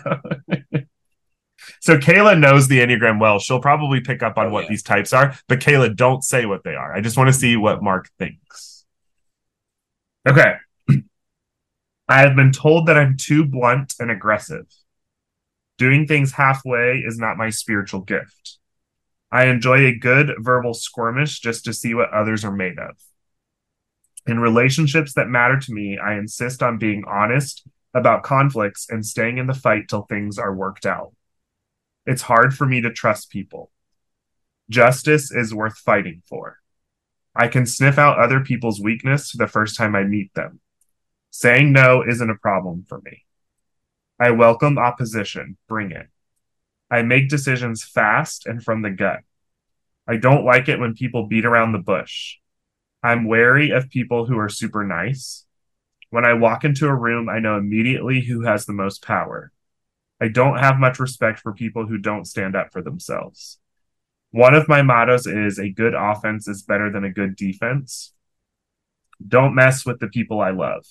So 1.86 1.96
Kayla 1.96 2.36
knows 2.36 2.66
the 2.66 2.80
Enneagram 2.80 3.20
well. 3.20 3.38
She'll 3.38 3.60
probably 3.60 4.00
pick 4.00 4.20
up 4.20 4.36
on 4.38 4.46
Oh, 4.46 4.50
what 4.50 4.64
yeah. 4.64 4.70
these 4.70 4.82
types 4.82 5.12
are, 5.12 5.36
but 5.46 5.60
Kayla, 5.60 5.94
don't 5.94 6.24
say 6.24 6.44
what 6.44 6.64
they 6.64 6.74
are. 6.74 6.92
I 6.92 7.00
just 7.00 7.16
want 7.16 7.28
to 7.28 7.32
see 7.32 7.56
what 7.56 7.80
Mark 7.80 8.10
thinks. 8.18 8.84
Okay. 10.28 10.54
I 12.08 12.18
have 12.22 12.34
been 12.34 12.50
told 12.50 12.86
that 12.86 12.98
I'm 12.98 13.16
too 13.16 13.44
blunt 13.44 13.94
and 14.00 14.10
aggressive. 14.10 14.66
Doing 15.78 16.08
things 16.08 16.32
halfway 16.32 17.04
is 17.06 17.18
not 17.18 17.36
my 17.36 17.50
spiritual 17.50 18.00
gift. 18.00 18.58
I 19.30 19.46
enjoy 19.46 19.86
a 19.86 19.94
good 19.96 20.32
verbal 20.40 20.74
skirmish 20.74 21.38
just 21.38 21.64
to 21.66 21.72
see 21.72 21.94
what 21.94 22.12
others 22.12 22.44
are 22.44 22.50
made 22.50 22.80
of. 22.80 22.96
In 24.26 24.40
relationships 24.40 25.14
that 25.14 25.28
matter 25.28 25.60
to 25.60 25.72
me, 25.72 25.98
I 25.98 26.18
insist 26.18 26.64
on 26.64 26.78
being 26.78 27.04
honest 27.06 27.64
about 27.94 28.24
conflicts 28.24 28.88
and 28.90 29.06
staying 29.06 29.38
in 29.38 29.46
the 29.46 29.54
fight 29.54 29.88
till 29.88 30.02
things 30.02 30.36
are 30.36 30.52
worked 30.52 30.84
out. 30.84 31.12
It's 32.06 32.22
hard 32.22 32.54
for 32.54 32.66
me 32.66 32.80
to 32.82 32.92
trust 32.92 33.30
people. 33.30 33.70
Justice 34.70 35.32
is 35.32 35.54
worth 35.54 35.76
fighting 35.76 36.22
for. 36.28 36.58
I 37.34 37.48
can 37.48 37.66
sniff 37.66 37.98
out 37.98 38.18
other 38.18 38.40
people's 38.40 38.80
weakness 38.80 39.32
the 39.32 39.48
first 39.48 39.76
time 39.76 39.96
I 39.96 40.04
meet 40.04 40.32
them. 40.34 40.60
Saying 41.30 41.72
no 41.72 42.04
isn't 42.08 42.30
a 42.30 42.36
problem 42.36 42.84
for 42.88 43.00
me. 43.04 43.24
I 44.18 44.30
welcome 44.30 44.78
opposition. 44.78 45.58
Bring 45.68 45.90
it. 45.90 46.06
I 46.90 47.02
make 47.02 47.28
decisions 47.28 47.84
fast 47.84 48.46
and 48.46 48.62
from 48.62 48.82
the 48.82 48.90
gut. 48.90 49.20
I 50.06 50.16
don't 50.16 50.44
like 50.44 50.68
it 50.68 50.78
when 50.78 50.94
people 50.94 51.26
beat 51.26 51.44
around 51.44 51.72
the 51.72 51.78
bush. 51.78 52.36
I'm 53.02 53.26
wary 53.26 53.70
of 53.70 53.90
people 53.90 54.26
who 54.26 54.38
are 54.38 54.48
super 54.48 54.84
nice. 54.84 55.44
When 56.10 56.24
I 56.24 56.34
walk 56.34 56.64
into 56.64 56.86
a 56.86 56.94
room, 56.94 57.28
I 57.28 57.40
know 57.40 57.56
immediately 57.56 58.20
who 58.20 58.42
has 58.42 58.64
the 58.64 58.72
most 58.72 59.02
power. 59.02 59.52
I 60.20 60.28
don't 60.28 60.58
have 60.58 60.78
much 60.78 60.98
respect 60.98 61.40
for 61.40 61.52
people 61.52 61.86
who 61.86 61.98
don't 61.98 62.24
stand 62.24 62.56
up 62.56 62.72
for 62.72 62.82
themselves. 62.82 63.58
One 64.30 64.54
of 64.54 64.68
my 64.68 64.82
mottos 64.82 65.26
is 65.26 65.58
a 65.58 65.70
good 65.70 65.94
offense 65.94 66.48
is 66.48 66.62
better 66.62 66.90
than 66.90 67.04
a 67.04 67.12
good 67.12 67.36
defense. 67.36 68.12
Don't 69.26 69.54
mess 69.54 69.84
with 69.86 70.00
the 70.00 70.08
people 70.08 70.40
I 70.40 70.50
love. 70.50 70.84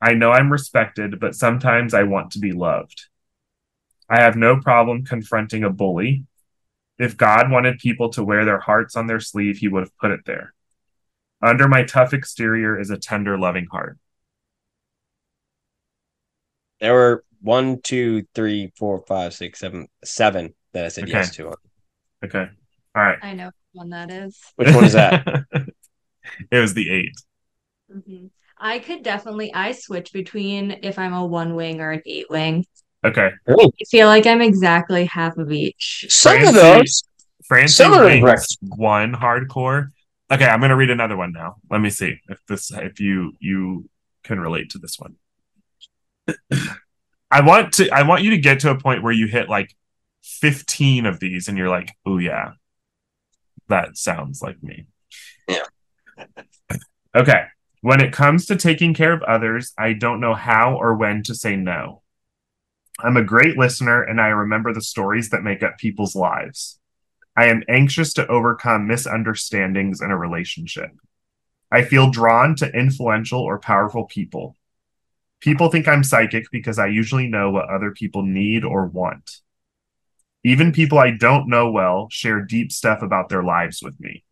I 0.00 0.14
know 0.14 0.32
I'm 0.32 0.50
respected, 0.50 1.20
but 1.20 1.34
sometimes 1.34 1.94
I 1.94 2.02
want 2.02 2.32
to 2.32 2.40
be 2.40 2.52
loved. 2.52 3.06
I 4.08 4.20
have 4.20 4.36
no 4.36 4.58
problem 4.58 5.04
confronting 5.04 5.64
a 5.64 5.70
bully. 5.70 6.26
If 6.98 7.16
God 7.16 7.50
wanted 7.50 7.78
people 7.78 8.10
to 8.10 8.24
wear 8.24 8.44
their 8.44 8.60
hearts 8.60 8.96
on 8.96 9.06
their 9.06 9.20
sleeve, 9.20 9.58
he 9.58 9.68
would 9.68 9.84
have 9.84 9.96
put 9.98 10.10
it 10.10 10.24
there. 10.26 10.54
Under 11.40 11.68
my 11.68 11.84
tough 11.84 12.12
exterior 12.12 12.78
is 12.78 12.90
a 12.90 12.98
tender, 12.98 13.38
loving 13.38 13.66
heart. 13.66 13.98
There 16.80 16.92
were 16.92 17.24
one, 17.42 17.80
two, 17.82 18.24
three, 18.34 18.72
four, 18.76 19.04
five, 19.06 19.34
six, 19.34 19.58
seven, 19.58 19.88
seven 20.04 20.54
that 20.72 20.84
I 20.84 20.88
said 20.88 21.04
Okay. 21.04 21.12
yes 21.12 21.34
to. 21.36 21.54
Okay. 22.24 22.46
All 22.94 23.02
right. 23.02 23.18
I 23.22 23.34
know 23.34 23.46
which 23.46 23.54
one 23.72 23.90
that 23.90 24.10
is. 24.10 24.38
Which 24.56 24.74
one 24.74 24.84
is 24.84 24.92
that? 24.92 25.44
it 26.50 26.58
was 26.58 26.74
the 26.74 26.90
eight. 26.90 27.12
Mhm. 27.92 28.30
I 28.58 28.78
could 28.78 29.02
definitely 29.02 29.52
I 29.52 29.72
switch 29.72 30.12
between 30.12 30.78
if 30.82 30.98
I'm 30.98 31.12
a 31.14 31.26
one 31.26 31.56
wing 31.56 31.80
or 31.80 31.90
an 31.90 32.02
eight 32.06 32.30
wing. 32.30 32.64
Okay. 33.04 33.30
I 33.48 33.68
feel 33.90 34.06
like 34.06 34.26
I'm 34.26 34.40
exactly 34.40 35.04
half 35.06 35.36
of 35.36 35.50
each. 35.50 36.06
Some 36.08 36.42
of 36.46 36.54
those. 36.54 37.02
Francie 37.44 37.74
Some 37.74 38.04
wings 38.04 38.56
one 38.62 39.12
hardcore. 39.12 39.88
Okay, 40.30 40.46
I'm 40.46 40.60
gonna 40.60 40.76
read 40.76 40.90
another 40.90 41.16
one 41.16 41.32
now. 41.32 41.56
Let 41.68 41.80
me 41.80 41.90
see 41.90 42.20
if 42.28 42.38
this 42.46 42.70
if 42.70 43.00
you 43.00 43.32
you 43.40 43.90
can 44.22 44.38
relate 44.38 44.70
to 44.70 44.78
this 44.78 44.96
one. 44.98 45.16
I 47.32 47.40
want 47.40 47.72
to 47.74 47.88
I 47.90 48.02
want 48.02 48.22
you 48.22 48.30
to 48.30 48.38
get 48.38 48.60
to 48.60 48.70
a 48.70 48.78
point 48.78 49.02
where 49.02 49.12
you 49.12 49.26
hit 49.26 49.48
like 49.48 49.74
15 50.22 51.06
of 51.06 51.18
these 51.18 51.48
and 51.48 51.56
you're 51.56 51.70
like, 51.70 51.90
oh 52.04 52.18
yeah, 52.18 52.52
that 53.68 53.96
sounds 53.96 54.42
like 54.42 54.62
me. 54.62 54.84
Yeah. 55.48 55.64
Okay. 57.14 57.44
When 57.80 58.02
it 58.02 58.12
comes 58.12 58.46
to 58.46 58.56
taking 58.56 58.92
care 58.92 59.12
of 59.12 59.22
others, 59.22 59.72
I 59.78 59.94
don't 59.94 60.20
know 60.20 60.34
how 60.34 60.76
or 60.76 60.94
when 60.94 61.22
to 61.24 61.34
say 61.34 61.56
no. 61.56 62.02
I'm 63.00 63.16
a 63.16 63.24
great 63.24 63.56
listener 63.56 64.02
and 64.02 64.20
I 64.20 64.28
remember 64.28 64.74
the 64.74 64.82
stories 64.82 65.30
that 65.30 65.42
make 65.42 65.62
up 65.62 65.78
people's 65.78 66.14
lives. 66.14 66.78
I 67.34 67.46
am 67.46 67.64
anxious 67.66 68.12
to 68.14 68.26
overcome 68.26 68.86
misunderstandings 68.86 70.02
in 70.02 70.10
a 70.10 70.18
relationship. 70.18 70.90
I 71.70 71.82
feel 71.82 72.10
drawn 72.10 72.56
to 72.56 72.70
influential 72.70 73.40
or 73.40 73.58
powerful 73.58 74.04
people. 74.04 74.56
People 75.42 75.70
think 75.70 75.88
I'm 75.88 76.04
psychic 76.04 76.46
because 76.52 76.78
I 76.78 76.86
usually 76.86 77.26
know 77.26 77.50
what 77.50 77.68
other 77.68 77.90
people 77.90 78.22
need 78.22 78.62
or 78.64 78.86
want. 78.86 79.40
Even 80.44 80.70
people 80.72 80.98
I 80.98 81.10
don't 81.10 81.48
know 81.48 81.70
well 81.70 82.06
share 82.10 82.40
deep 82.40 82.70
stuff 82.70 83.02
about 83.02 83.28
their 83.28 83.42
lives 83.42 83.82
with 83.82 83.98
me. 84.00 84.24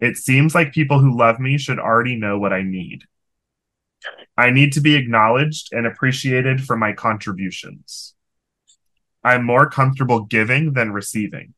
It 0.00 0.16
seems 0.16 0.56
like 0.56 0.72
people 0.72 0.98
who 0.98 1.16
love 1.16 1.38
me 1.38 1.56
should 1.56 1.78
already 1.78 2.16
know 2.16 2.36
what 2.36 2.52
I 2.52 2.62
need. 2.62 3.04
I 4.36 4.50
need 4.50 4.72
to 4.72 4.80
be 4.80 4.96
acknowledged 4.96 5.72
and 5.72 5.86
appreciated 5.86 6.64
for 6.64 6.76
my 6.76 6.92
contributions. 6.92 8.14
I'm 9.22 9.44
more 9.44 9.70
comfortable 9.70 10.24
giving 10.24 10.72
than 10.72 10.90
receiving. 10.90 11.54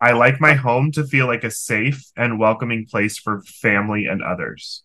I 0.00 0.12
like 0.12 0.40
my 0.40 0.54
home 0.54 0.92
to 0.92 1.04
feel 1.04 1.26
like 1.26 1.42
a 1.42 1.50
safe 1.50 2.04
and 2.16 2.38
welcoming 2.38 2.86
place 2.86 3.18
for 3.18 3.42
family 3.42 4.06
and 4.06 4.22
others. 4.22 4.84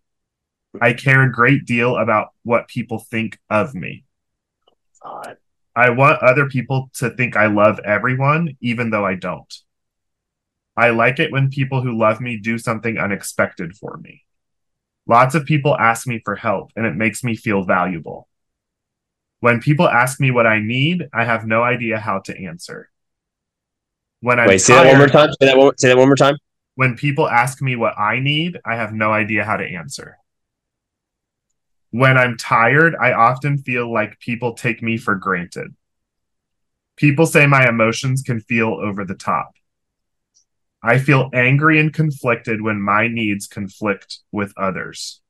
I 0.81 0.93
care 0.93 1.23
a 1.23 1.31
great 1.31 1.65
deal 1.65 1.97
about 1.97 2.29
what 2.43 2.67
people 2.67 2.99
think 2.99 3.39
of 3.49 3.75
me. 3.75 4.05
I 5.75 5.89
want 5.89 6.21
other 6.21 6.47
people 6.47 6.89
to 6.95 7.09
think 7.09 7.35
I 7.35 7.47
love 7.47 7.79
everyone, 7.79 8.57
even 8.61 8.89
though 8.89 9.05
I 9.05 9.15
don't. 9.15 9.53
I 10.75 10.89
like 10.89 11.19
it 11.19 11.31
when 11.31 11.49
people 11.49 11.81
who 11.81 11.97
love 11.97 12.19
me 12.19 12.37
do 12.37 12.57
something 12.57 12.97
unexpected 12.97 13.75
for 13.75 13.97
me. 13.97 14.23
Lots 15.07 15.35
of 15.35 15.45
people 15.45 15.75
ask 15.77 16.07
me 16.07 16.21
for 16.23 16.35
help, 16.35 16.71
and 16.75 16.85
it 16.85 16.95
makes 16.95 17.23
me 17.23 17.35
feel 17.35 17.63
valuable. 17.63 18.27
When 19.39 19.59
people 19.59 19.87
ask 19.87 20.19
me 20.19 20.31
what 20.31 20.47
I 20.47 20.59
need, 20.59 21.09
I 21.13 21.25
have 21.25 21.45
no 21.45 21.63
idea 21.63 21.99
how 21.99 22.19
to 22.19 22.45
answer. 22.45 22.89
When 24.21 24.39
I'm 24.39 24.47
Wait, 24.47 24.59
say 24.59 24.73
that 24.73 24.87
one 24.87 24.97
more 24.97 25.07
time. 25.07 25.29
Say 25.39 25.47
that 25.47 25.57
one, 25.57 25.77
say 25.77 25.89
that 25.89 25.97
one 25.97 26.07
more 26.07 26.15
time. 26.15 26.37
When 26.75 26.95
people 26.95 27.27
ask 27.27 27.61
me 27.61 27.75
what 27.75 27.97
I 27.99 28.19
need, 28.19 28.59
I 28.65 28.75
have 28.75 28.93
no 28.93 29.11
idea 29.11 29.43
how 29.43 29.57
to 29.57 29.65
answer. 29.65 30.17
When 31.93 32.17
I'm 32.17 32.37
tired, 32.37 32.95
I 32.95 33.13
often 33.13 33.59
feel 33.59 33.93
like 33.93 34.19
people 34.19 34.55
take 34.55 34.81
me 34.81 34.97
for 34.97 35.13
granted. 35.13 35.75
People 36.95 37.27
say 37.27 37.45
my 37.45 37.69
emotions 37.69 38.23
can 38.23 38.39
feel 38.39 38.69
over 38.69 39.05
the 39.05 39.13
top. 39.13 39.51
I 40.81 40.97
feel 40.97 41.29
angry 41.35 41.79
and 41.79 41.93
conflicted 41.93 42.63
when 42.63 42.81
my 42.81 43.07
needs 43.07 43.45
conflict 43.45 44.21
with 44.31 44.53
others. 44.57 45.21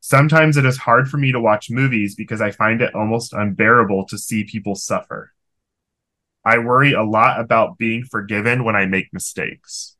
Sometimes 0.00 0.56
it 0.56 0.64
is 0.64 0.78
hard 0.78 1.08
for 1.08 1.18
me 1.18 1.30
to 1.30 1.38
watch 1.38 1.70
movies 1.70 2.16
because 2.16 2.40
I 2.40 2.50
find 2.50 2.82
it 2.82 2.92
almost 2.92 3.32
unbearable 3.32 4.06
to 4.06 4.18
see 4.18 4.42
people 4.42 4.74
suffer. 4.74 5.32
I 6.44 6.58
worry 6.58 6.94
a 6.94 7.04
lot 7.04 7.38
about 7.38 7.78
being 7.78 8.02
forgiven 8.02 8.64
when 8.64 8.74
I 8.74 8.86
make 8.86 9.12
mistakes. 9.12 9.96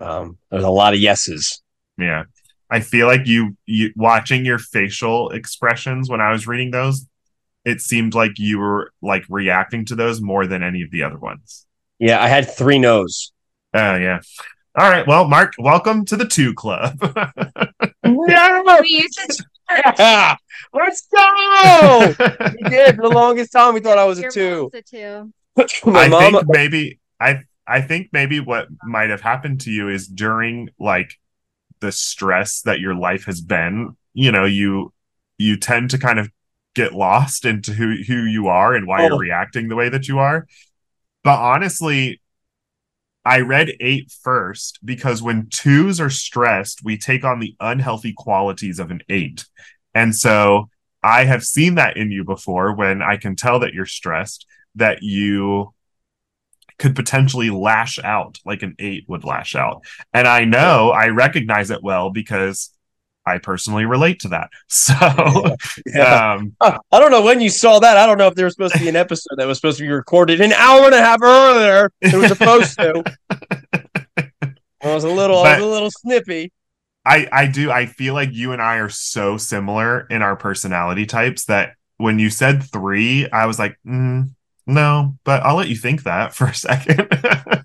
Um, 0.00 0.38
there's 0.50 0.64
a 0.64 0.68
lot 0.68 0.94
of 0.94 0.98
yeses. 0.98 1.62
Yeah. 1.98 2.24
I 2.70 2.80
feel 2.80 3.06
like 3.06 3.26
you, 3.26 3.56
you 3.66 3.92
watching 3.94 4.44
your 4.44 4.58
facial 4.58 5.30
expressions 5.30 6.08
when 6.10 6.20
I 6.20 6.32
was 6.32 6.46
reading 6.46 6.70
those, 6.70 7.06
it 7.64 7.80
seemed 7.80 8.14
like 8.14 8.32
you 8.38 8.58
were 8.58 8.92
like 9.00 9.24
reacting 9.28 9.84
to 9.86 9.94
those 9.94 10.20
more 10.20 10.46
than 10.46 10.62
any 10.62 10.82
of 10.82 10.90
the 10.90 11.02
other 11.02 11.18
ones. 11.18 11.66
Yeah, 11.98 12.22
I 12.22 12.28
had 12.28 12.50
three 12.50 12.78
no's. 12.78 13.32
Oh 13.72 13.94
yeah. 13.96 14.20
All 14.76 14.90
right. 14.90 15.06
Well, 15.06 15.28
Mark, 15.28 15.54
welcome 15.58 16.04
to 16.06 16.16
the 16.16 16.26
two 16.26 16.52
club. 16.54 16.98
yeah, 18.04 18.80
We 18.80 18.88
used 18.88 19.18
to 19.18 19.44
yeah, 19.98 20.36
let's 20.72 21.06
go. 21.08 22.14
we 22.18 22.68
did 22.70 22.96
the 22.98 23.08
longest 23.10 23.52
time. 23.52 23.74
We 23.74 23.80
thought 23.80 23.98
I 23.98 24.04
was 24.04 24.18
a 24.18 24.28
two. 24.30 24.70
a 24.74 24.82
two. 24.82 25.32
My 25.90 26.04
I 26.04 26.08
mom. 26.08 26.32
think 26.32 26.44
maybe 26.48 26.98
I 27.20 27.40
I 27.66 27.80
think 27.80 28.08
maybe 28.12 28.40
what 28.40 28.68
might 28.84 29.10
have 29.10 29.20
happened 29.22 29.62
to 29.62 29.70
you 29.70 29.88
is 29.88 30.06
during 30.06 30.68
like 30.78 31.18
the 31.84 31.92
stress 31.92 32.62
that 32.62 32.80
your 32.80 32.94
life 32.94 33.24
has 33.26 33.40
been, 33.40 33.96
you 34.14 34.32
know, 34.32 34.44
you 34.44 34.92
you 35.38 35.56
tend 35.56 35.90
to 35.90 35.98
kind 35.98 36.18
of 36.18 36.30
get 36.74 36.92
lost 36.94 37.44
into 37.44 37.72
who 37.72 37.96
who 38.06 38.24
you 38.24 38.48
are 38.48 38.74
and 38.74 38.86
why 38.86 39.02
Oh. 39.02 39.08
you're 39.08 39.18
reacting 39.18 39.68
the 39.68 39.76
way 39.76 39.88
that 39.90 40.08
you 40.08 40.18
are. 40.18 40.46
But 41.22 41.38
honestly, 41.38 42.20
I 43.24 43.40
read 43.40 43.72
eight 43.80 44.10
first 44.22 44.78
because 44.84 45.22
when 45.22 45.48
twos 45.50 46.00
are 46.00 46.10
stressed, 46.10 46.82
we 46.84 46.96
take 46.96 47.24
on 47.24 47.40
the 47.40 47.54
unhealthy 47.60 48.14
qualities 48.16 48.78
of 48.78 48.90
an 48.90 49.00
eight. 49.08 49.44
And 49.94 50.14
so 50.14 50.68
I 51.02 51.24
have 51.24 51.42
seen 51.44 51.74
that 51.74 51.96
in 51.98 52.10
you 52.10 52.24
before 52.24 52.74
when 52.74 53.02
I 53.02 53.16
can 53.18 53.36
tell 53.36 53.60
that 53.60 53.74
you're 53.74 53.86
stressed, 53.86 54.46
that 54.76 55.02
you 55.02 55.73
could 56.78 56.96
potentially 56.96 57.50
lash 57.50 57.98
out 58.02 58.38
like 58.44 58.62
an 58.62 58.74
eight 58.78 59.04
would 59.08 59.24
lash 59.24 59.54
out. 59.54 59.82
And 60.12 60.26
I 60.26 60.44
know 60.44 60.90
I 60.90 61.08
recognize 61.08 61.70
it 61.70 61.82
well 61.82 62.10
because 62.10 62.70
I 63.26 63.38
personally 63.38 63.84
relate 63.86 64.20
to 64.20 64.28
that. 64.28 64.50
So, 64.68 64.94
Yeah. 65.86 66.32
um, 66.32 66.56
I 66.60 66.78
don't 67.00 67.10
know 67.10 67.22
when 67.22 67.40
you 67.40 67.48
saw 67.48 67.78
that. 67.78 67.96
I 67.96 68.06
don't 68.06 68.18
know 68.18 68.26
if 68.26 68.34
there 68.34 68.44
was 68.44 68.54
supposed 68.54 68.74
to 68.74 68.80
be 68.80 68.88
an 68.88 68.96
episode 68.96 69.36
that 69.38 69.46
was 69.46 69.58
supposed 69.58 69.78
to 69.78 69.84
be 69.84 69.90
recorded 69.90 70.40
an 70.40 70.52
hour 70.52 70.84
and 70.86 70.94
a 70.94 70.98
half 71.00 71.22
earlier. 71.22 71.90
It 72.00 72.14
was 72.14 72.28
supposed 72.28 72.78
to. 72.78 73.02
I 74.82 74.94
was 74.94 75.04
a 75.04 75.08
little, 75.08 75.38
I 75.38 75.56
was 75.56 75.64
a 75.64 75.68
little 75.68 75.90
snippy. 75.90 76.52
I 77.06 77.28
I 77.30 77.46
do 77.46 77.70
I 77.70 77.86
feel 77.86 78.14
like 78.14 78.32
you 78.32 78.52
and 78.52 78.60
I 78.62 78.76
are 78.76 78.88
so 78.88 79.36
similar 79.36 80.06
in 80.08 80.22
our 80.22 80.36
personality 80.36 81.06
types 81.06 81.46
that 81.46 81.74
when 81.98 82.18
you 82.18 82.30
said 82.30 82.62
three, 82.62 83.28
I 83.30 83.46
was 83.46 83.58
like, 83.58 83.76
mm, 83.86 84.30
no, 84.66 85.16
but 85.24 85.42
I'll 85.42 85.56
let 85.56 85.68
you 85.68 85.76
think 85.76 86.02
that 86.04 86.34
for 86.34 86.46
a 86.46 86.54
second. 86.54 87.08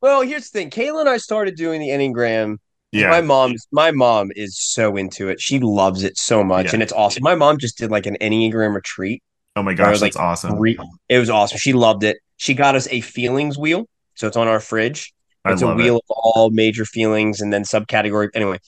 Well, 0.00 0.22
here's 0.22 0.50
the 0.50 0.58
thing. 0.58 0.70
Kayla 0.70 1.00
and 1.02 1.08
I 1.08 1.16
started 1.16 1.54
doing 1.54 1.80
the 1.80 1.90
Enneagram. 1.90 2.56
yeah, 2.90 3.08
My 3.08 3.20
mom's 3.20 3.68
my 3.70 3.92
mom 3.92 4.32
is 4.34 4.58
so 4.58 4.96
into 4.96 5.28
it. 5.28 5.40
She 5.40 5.60
loves 5.60 6.02
it 6.02 6.18
so 6.18 6.42
much, 6.42 6.66
Yeah. 6.66 6.70
and 6.74 6.82
it's 6.82 6.92
awesome. 6.92 7.22
My 7.22 7.36
mom 7.36 7.56
just 7.58 7.78
did 7.78 7.92
like 7.92 8.06
an 8.06 8.16
Enneagram 8.20 8.74
retreat. 8.74 9.22
oh 9.54 9.62
my 9.62 9.74
gosh, 9.74 9.92
was 9.92 10.00
that's 10.00 10.16
like, 10.16 10.24
awesome. 10.24 10.58
Re- 10.58 10.76
It 11.08 11.18
was 11.20 11.30
awesome. 11.30 11.56
She 11.58 11.72
loved 11.72 12.02
it. 12.02 12.16
She 12.36 12.52
got 12.54 12.74
us 12.74 12.88
a 12.90 13.00
feelings 13.00 13.56
wheel, 13.56 13.88
so 14.14 14.26
it's 14.26 14.36
on 14.36 14.48
our 14.48 14.58
fridge. 14.58 15.14
It's 15.44 15.62
a 15.62 15.72
wheel 15.72 15.96
it. 15.98 16.04
of 16.10 16.16
all 16.16 16.50
major 16.50 16.84
feelings 16.84 17.40
and 17.40 17.52
then 17.52 17.62
subcategory. 17.62 18.30
Anyway, 18.34 18.58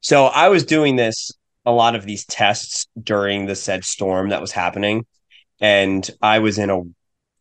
so 0.00 0.24
I 0.26 0.48
was 0.48 0.64
doing 0.64 0.96
this 0.96 1.30
a 1.66 1.70
lot 1.72 1.96
of 1.96 2.06
these 2.06 2.24
tests 2.24 2.86
during 3.02 3.44
the 3.44 3.56
said 3.56 3.84
storm 3.84 4.30
that 4.30 4.40
was 4.40 4.52
happening, 4.52 5.04
and 5.60 6.08
I 6.22 6.38
was 6.38 6.58
in 6.58 6.70
a 6.70 6.82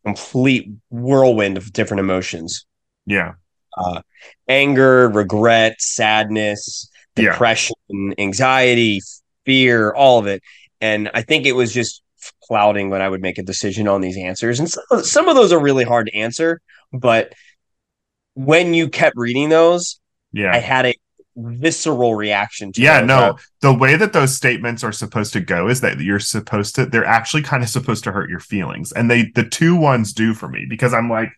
complete 0.05 0.69
whirlwind 0.89 1.57
of 1.57 1.73
different 1.73 1.99
emotions: 1.99 2.65
Yeah, 3.05 3.33
uh, 3.77 4.01
anger, 4.47 5.09
regret, 5.09 5.81
sadness, 5.81 6.89
Yeah. 7.15 7.31
depression, 7.31 7.75
anxiety, 8.17 9.01
fear, 9.45 9.91
all 9.93 10.19
of 10.19 10.27
it. 10.27 10.41
And 10.81 11.09
I 11.13 11.21
think 11.23 11.45
it 11.45 11.53
was 11.53 11.73
just 11.73 12.03
clouding 12.43 12.89
when 12.89 13.01
I 13.01 13.09
would 13.09 13.21
make 13.21 13.37
a 13.37 13.43
decision 13.43 13.87
on 13.87 14.01
these 14.01 14.17
answers. 14.17 14.59
And 14.59 14.69
some, 14.69 15.03
some 15.03 15.27
of 15.27 15.35
those 15.35 15.51
are 15.51 15.59
really 15.59 15.83
hard 15.83 16.07
to 16.07 16.15
answer, 16.15 16.61
but 16.93 17.33
when 18.35 18.73
you 18.73 18.89
kept 18.89 19.15
reading 19.17 19.49
those, 19.49 19.99
yeah. 20.31 20.53
I 20.53 20.57
had 20.57 20.85
a 20.85 20.95
visceral 21.39 22.15
reaction 22.15 22.71
to 22.71 22.81
yeah 22.81 22.99
no. 23.01 23.37
the 23.61 23.71
way 23.71 23.95
that 23.95 24.11
those 24.11 24.35
statements 24.35 24.83
are 24.83 24.91
supposed 24.91 25.31
to 25.33 25.39
go 25.39 25.67
is 25.69 25.81
that 25.81 25.99
you're 25.99 26.19
supposed 26.19 26.73
to 26.75 26.85
they're 26.87 27.05
actually 27.05 27.43
kind 27.43 27.61
of 27.61 27.69
supposed 27.69 28.03
to 28.03 28.11
hurt 28.11 28.29
your 28.29 28.39
feelings. 28.39 28.91
And 28.91 29.09
they 29.09 29.31
the 29.35 29.43
two 29.43 29.75
ones 29.75 30.13
do 30.13 30.33
for 30.33 30.47
me 30.49 30.65
because 30.67 30.93
i'm 30.95 31.09
like 31.09 31.29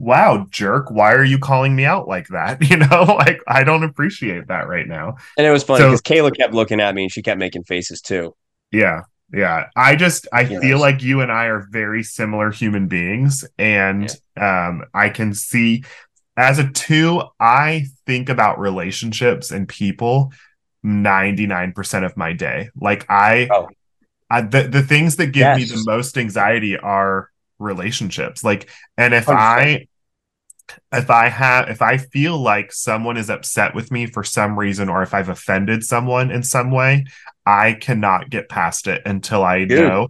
wow 0.00 0.44
jerk 0.50 0.90
why 0.90 1.12
are 1.14 1.22
you 1.24 1.38
calling 1.38 1.76
me 1.76 1.84
out 1.84 2.08
like 2.08 2.26
that? 2.28 2.60
You 2.68 2.78
know 2.78 3.02
like 3.18 3.40
i 3.46 3.62
don't 3.62 3.84
appreciate 3.84 4.48
that 4.48 4.66
right 4.66 4.88
now. 4.88 5.16
And 5.38 5.46
it 5.46 5.50
was 5.50 5.62
funny 5.62 5.80
So- 5.80 5.86
because 5.90 6.02
Kayla 6.02 6.36
kept 6.36 6.52
looking 6.52 6.80
at 6.80 6.94
me 6.94 7.04
and 7.04 7.12
she 7.12 7.22
kept 7.22 7.38
making 7.38 7.62
faces 7.64 8.00
too. 8.00 8.34
yeah 8.72 9.02
yeah. 9.32 9.66
I 9.74 9.96
just 9.96 10.26
i 10.32 10.42
Yes. 10.42 10.60
feel 10.62 10.78
like 10.80 11.02
you 11.02 11.20
and 11.20 11.30
i 11.32 11.44
are 11.46 11.66
very 11.70 12.02
similar 12.02 12.50
human 12.50 12.88
beings 12.88 13.44
and 13.58 14.10
um 14.40 14.84
i 14.92 15.08
can 15.08 15.32
see 15.32 15.84
as 16.36 16.58
a 16.58 16.68
two 16.70 17.22
i 17.40 17.84
think 18.06 18.28
about 18.28 18.58
relationships 18.58 19.50
and 19.50 19.68
people 19.68 20.32
99% 20.84 22.04
of 22.04 22.16
my 22.16 22.32
day 22.32 22.70
like 22.78 23.06
i 23.08 23.48
Oh. 23.50 23.68
I, 24.30 24.40
the, 24.42 24.62
the 24.64 24.82
things 24.82 25.16
that 25.16 25.28
give 25.28 25.56
me 25.56 25.64
the 25.64 25.82
most 25.86 26.18
anxiety 26.18 26.76
are 26.78 27.30
relationships 27.58 28.42
like 28.44 28.68
and 28.96 29.14
if 29.14 29.26
100%. 29.26 29.34
i 29.34 29.86
if 30.92 31.10
i 31.10 31.28
have 31.28 31.68
if 31.68 31.82
i 31.82 31.98
feel 31.98 32.36
like 32.38 32.72
someone 32.72 33.16
is 33.16 33.30
upset 33.30 33.74
with 33.74 33.90
me 33.92 34.06
for 34.06 34.24
some 34.24 34.58
reason 34.58 34.88
or 34.88 35.02
if 35.02 35.14
i've 35.14 35.28
offended 35.28 35.84
someone 35.84 36.30
in 36.30 36.42
some 36.42 36.70
way 36.70 37.04
i 37.46 37.72
cannot 37.74 38.30
get 38.30 38.48
past 38.48 38.86
it 38.86 39.02
until 39.06 39.42
i 39.44 39.64
Dude. 39.64 39.78
know 39.78 40.08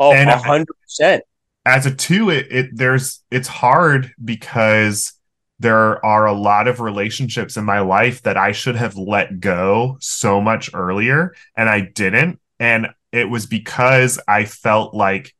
Oh, 0.00 0.12
And 0.12 0.30
hundred 0.30 0.74
percent. 0.80 1.24
as 1.66 1.84
a 1.86 1.94
two 1.94 2.30
it, 2.30 2.46
it 2.50 2.66
there's 2.72 3.22
it's 3.30 3.48
hard 3.48 4.12
because 4.24 5.12
there 5.60 6.04
are 6.04 6.26
a 6.26 6.32
lot 6.32 6.68
of 6.68 6.80
relationships 6.80 7.56
in 7.56 7.64
my 7.64 7.80
life 7.80 8.22
that 8.22 8.36
I 8.36 8.52
should 8.52 8.76
have 8.76 8.96
let 8.96 9.40
go 9.40 9.96
so 10.00 10.40
much 10.40 10.70
earlier 10.72 11.34
and 11.56 11.68
I 11.68 11.80
didn't. 11.80 12.40
And 12.60 12.88
it 13.12 13.28
was 13.28 13.46
because 13.46 14.20
I 14.28 14.44
felt 14.44 14.94
like 14.94 15.34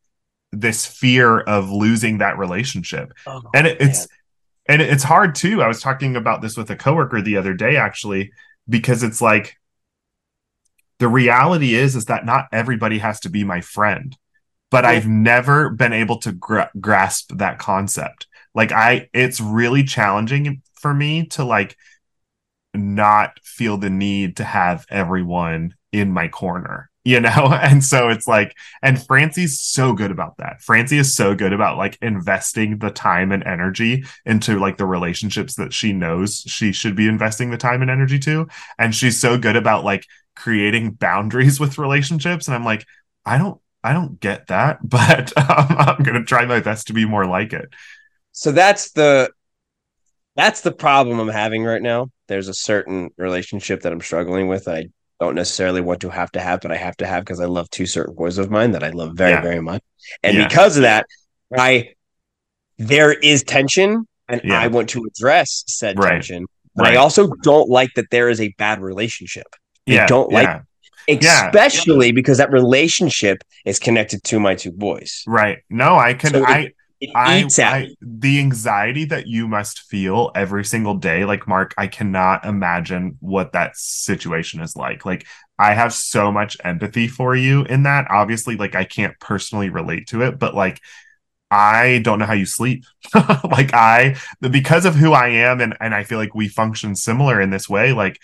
this 0.50 0.86
fear 0.86 1.38
of 1.38 1.70
losing 1.70 2.18
that 2.18 2.38
relationship. 2.38 3.12
Oh, 3.26 3.42
and 3.54 3.66
it, 3.66 3.80
it's 3.80 4.08
and 4.66 4.82
it's 4.82 5.04
hard 5.04 5.34
too. 5.34 5.62
I 5.62 5.68
was 5.68 5.80
talking 5.80 6.16
about 6.16 6.42
this 6.42 6.56
with 6.56 6.70
a 6.70 6.76
coworker 6.76 7.20
the 7.22 7.36
other 7.36 7.54
day 7.54 7.76
actually 7.76 8.32
because 8.68 9.02
it's 9.02 9.20
like 9.22 9.56
the 10.98 11.08
reality 11.08 11.74
is 11.74 11.96
is 11.96 12.06
that 12.06 12.24
not 12.26 12.46
everybody 12.52 12.98
has 12.98 13.20
to 13.20 13.30
be 13.30 13.44
my 13.44 13.60
friend 13.60 14.16
but 14.70 14.84
Yeah. 14.84 14.90
i've 14.90 15.06
never 15.06 15.70
been 15.70 15.92
able 15.92 16.18
to 16.18 16.32
gra- 16.32 16.70
grasp 16.80 17.30
that 17.36 17.58
concept 17.58 18.26
like 18.55 18.72
i 18.72 19.09
it's 19.12 19.40
really 19.40 19.84
challenging 19.84 20.62
for 20.74 20.92
me 20.94 21.26
to 21.26 21.44
like 21.44 21.76
not 22.74 23.38
feel 23.42 23.76
the 23.76 23.90
need 23.90 24.36
to 24.36 24.44
have 24.44 24.86
everyone 24.90 25.74
in 25.92 26.12
my 26.12 26.28
corner 26.28 26.90
you 27.09 27.20
know? 27.20 27.59
And 27.68 27.82
so 27.82 28.09
it's 28.09 28.26
like, 28.26 28.57
and 28.82 29.03
Francie's 29.03 29.61
so 29.61 29.92
good 29.92 30.11
about 30.11 30.36
that. 30.38 30.61
Francie 30.62 30.99
is 30.99 31.14
so 31.14 31.34
good 31.34 31.53
about 31.53 31.76
like 31.76 31.99
investing 32.03 32.78
the 32.78 32.90
time 32.90 33.32
and 33.32 33.42
energy 33.44 34.05
into 34.24 34.59
like 34.59 34.76
the 34.76 34.86
relationships 34.86 35.55
that 35.57 35.72
she 35.72 35.92
knows 35.92 36.44
she 36.46 36.72
should 36.72 36.94
be 36.94 37.09
investing 37.09 37.51
the 37.51 37.57
time 37.57 37.82
and 37.82 37.90
energy 37.90 38.18
to. 38.20 38.46
And 38.78 38.94
she's 38.94 39.20
so 39.20 39.38
good 39.38 39.57
about 39.57 39.84
like 39.84 40.05
creating 40.36 40.92
boundaries 40.92 41.59
with 41.59 41.78
relationships. 41.78 42.46
And 42.46 42.55
I'm 42.55 42.64
like, 42.64 42.86
I 43.24 43.38
don't, 43.38 43.61
I 43.82 43.92
don't 43.92 44.20
get 44.20 44.49
that, 44.49 44.78
but 44.88 45.36
um, 45.36 45.76
I'm 45.78 46.03
going 46.03 46.18
to 46.18 46.24
try 46.24 46.44
my 46.44 46.61
best 46.61 46.88
to 46.88 46.92
be 46.92 47.07
more 47.07 47.26
like 47.26 47.53
it. 47.53 47.70
So 48.39 48.53
that's 48.53 48.93
the, 48.93 49.32
that's 50.36 50.61
the 50.61 50.70
problem 50.70 51.18
I'm 51.18 51.26
having 51.26 51.64
right 51.64 51.82
now. 51.82 52.12
There's 52.28 52.47
a 52.47 52.55
certain 52.55 53.11
relationship 53.16 53.82
that 53.82 53.93
I'm 53.93 54.01
struggling 54.01 54.47
with. 54.47 54.68
I 54.68 54.91
don't 55.18 55.34
necessarily 55.34 55.80
want 55.80 56.03
to 56.03 56.09
have 56.09 56.30
to 56.32 56.41
have, 56.41 56.61
but 56.61 56.70
I 56.70 56.76
have 56.76 56.97
to 56.99 57.07
have 57.07 57.24
because 57.24 57.41
I 57.41 57.47
love 57.47 57.68
two 57.70 57.84
certain 57.84 58.14
boys 58.14 58.39
of 58.39 58.49
mine 58.49 58.70
that 58.70 58.84
I 58.84 58.91
love 58.91 59.16
very, 59.16 59.32
yeah. 59.32 59.41
very 59.41 59.61
much. 59.61 59.82
And 60.22 60.36
yeah. 60.36 60.47
because 60.47 60.76
of 60.76 60.82
that, 60.82 61.07
I 61.53 61.95
there 62.76 63.12
is 63.12 63.43
tension 63.43 64.07
and 64.28 64.41
yeah. 64.45 64.61
I 64.61 64.68
want 64.68 64.91
to 64.91 65.05
address 65.05 65.64
said 65.66 65.99
right. 65.99 66.11
tension. 66.11 66.47
But 66.76 66.84
right. 66.84 66.95
I 66.95 66.97
also 66.99 67.32
don't 67.43 67.68
like 67.68 67.91
that 67.97 68.05
there 68.12 68.28
is 68.28 68.41
a 68.41 68.55
bad 68.57 68.80
relationship. 68.80 69.47
I 69.89 70.07
don't 70.07 70.30
like 70.30 70.62
especially 71.09 72.12
because 72.12 72.39
that 72.39 72.53
relationship 72.53 73.43
is 73.64 73.80
connected 73.80 74.22
to 74.22 74.39
my 74.39 74.55
two 74.55 74.70
boys. 74.70 75.24
Right. 75.26 75.59
No, 75.68 75.97
I 75.97 76.14
can 76.14 76.30
so 76.30 76.45
I 76.45 76.70
I, 77.14 77.49
I, 77.59 77.94
the 78.01 78.40
anxiety 78.40 79.05
that 79.07 79.26
you 79.26 79.46
must 79.46 79.82
feel 79.82 80.32
every 80.34 80.64
single 80.64 80.94
day 80.94 81.24
like 81.24 81.46
mark 81.46 81.72
i 81.78 81.86
cannot 81.86 82.44
imagine 82.44 83.16
what 83.20 83.53
that 83.53 83.76
situation 83.76 84.61
is 84.61 84.74
like. 84.74 85.07
Like 85.07 85.26
i 85.59 85.74
have 85.74 85.92
so 85.92 86.32
much 86.32 86.57
empathy 86.64 87.07
for 87.09 87.36
you 87.36 87.64
in 87.64 87.84
that. 87.84 88.11
Obviously 88.11 88.57
like 88.57 88.74
i 88.74 88.84
can't 88.84 89.18
personally 89.20 89.70
relate 89.70 90.09
to 90.09 90.22
it 90.22 90.38
but 90.38 90.55
like 90.55 90.80
i 91.51 92.01
don't 92.03 92.18
know 92.18 92.26
how 92.26 92.34
you 92.34 92.46
sleep. 92.46 92.84
Like 93.14 93.72
i 93.74 94.16
because 94.40 94.84
of 94.84 94.94
who 94.94 95.12
i 95.12 95.28
am 95.28 95.61
and 95.61 95.76
and 95.80 95.94
i 95.94 96.03
feel 96.05 96.18
like 96.18 96.34
we 96.34 96.49
function 96.49 96.96
similar 96.96 97.40
in 97.40 97.51
this 97.51 97.68
way 97.68 97.92
like 97.92 98.18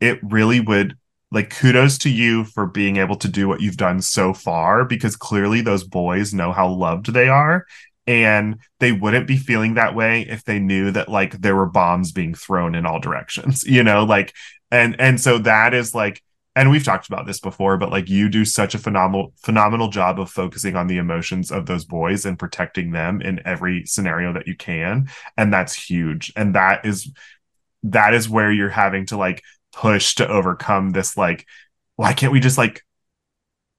it 0.00 0.18
really 0.22 0.60
would 0.60 0.96
like 1.30 1.48
kudos 1.48 1.96
to 1.98 2.10
you 2.10 2.44
for 2.44 2.66
being 2.66 2.98
able 2.98 3.16
to 3.16 3.28
do 3.28 3.48
what 3.48 3.62
you've 3.62 3.78
done 3.78 4.02
so 4.02 4.34
far 4.34 4.84
because 4.84 5.16
clearly 5.16 5.62
those 5.62 5.82
boys 5.82 6.34
know 6.34 6.52
how 6.52 6.68
loved 6.68 7.12
they 7.12 7.28
are 7.28 7.64
and 8.06 8.58
they 8.80 8.92
wouldn't 8.92 9.26
be 9.26 9.36
feeling 9.36 9.74
that 9.74 9.94
way 9.94 10.22
if 10.22 10.44
they 10.44 10.58
knew 10.58 10.90
that 10.90 11.08
like 11.08 11.40
there 11.40 11.56
were 11.56 11.66
bombs 11.66 12.12
being 12.12 12.34
thrown 12.34 12.74
in 12.74 12.86
all 12.86 12.98
directions 12.98 13.62
you 13.66 13.82
know 13.82 14.04
like 14.04 14.34
and 14.70 15.00
and 15.00 15.20
so 15.20 15.38
that 15.38 15.74
is 15.74 15.94
like 15.94 16.22
and 16.54 16.70
we've 16.70 16.84
talked 16.84 17.06
about 17.06 17.26
this 17.26 17.40
before 17.40 17.76
but 17.76 17.90
like 17.90 18.08
you 18.08 18.28
do 18.28 18.44
such 18.44 18.74
a 18.74 18.78
phenomenal 18.78 19.32
phenomenal 19.42 19.88
job 19.88 20.18
of 20.18 20.30
focusing 20.30 20.76
on 20.76 20.86
the 20.86 20.96
emotions 20.96 21.50
of 21.50 21.66
those 21.66 21.84
boys 21.84 22.26
and 22.26 22.38
protecting 22.38 22.90
them 22.90 23.20
in 23.20 23.40
every 23.44 23.86
scenario 23.86 24.32
that 24.32 24.46
you 24.46 24.56
can 24.56 25.08
and 25.36 25.52
that's 25.52 25.74
huge 25.74 26.32
and 26.36 26.54
that 26.54 26.84
is 26.84 27.10
that 27.84 28.14
is 28.14 28.28
where 28.28 28.52
you're 28.52 28.68
having 28.68 29.06
to 29.06 29.16
like 29.16 29.42
push 29.72 30.16
to 30.16 30.28
overcome 30.28 30.90
this 30.90 31.16
like 31.16 31.46
why 31.96 32.12
can't 32.12 32.32
we 32.32 32.40
just 32.40 32.58
like 32.58 32.82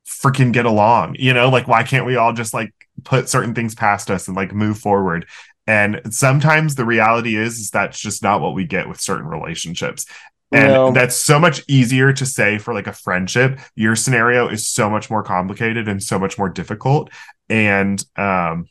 freaking 0.07 0.51
get 0.51 0.65
along 0.65 1.15
you 1.19 1.33
know 1.33 1.49
like 1.49 1.67
why 1.67 1.83
can't 1.83 2.05
we 2.05 2.15
all 2.15 2.33
just 2.33 2.53
like 2.53 2.73
put 3.03 3.29
certain 3.29 3.53
things 3.53 3.75
past 3.75 4.11
us 4.11 4.27
and 4.27 4.37
like 4.37 4.53
move 4.53 4.77
forward. 4.77 5.27
And 5.65 6.01
sometimes 6.09 6.75
the 6.75 6.85
reality 6.85 7.35
is, 7.35 7.57
is 7.59 7.69
that's 7.69 7.99
just 7.99 8.21
not 8.21 8.41
what 8.41 8.53
we 8.53 8.65
get 8.65 8.89
with 8.89 8.99
certain 8.99 9.27
relationships. 9.27 10.05
And 10.51 10.73
no. 10.73 10.91
that's 10.91 11.15
so 11.15 11.39
much 11.39 11.63
easier 11.67 12.13
to 12.13 12.25
say 12.25 12.59
for 12.59 12.73
like 12.73 12.85
a 12.85 12.93
friendship. 12.93 13.59
Your 13.75 13.95
scenario 13.95 14.47
is 14.49 14.67
so 14.67 14.89
much 14.89 15.09
more 15.09 15.23
complicated 15.23 15.87
and 15.87 16.01
so 16.01 16.19
much 16.19 16.37
more 16.37 16.49
difficult. 16.49 17.09
And 17.49 18.03
um 18.15 18.67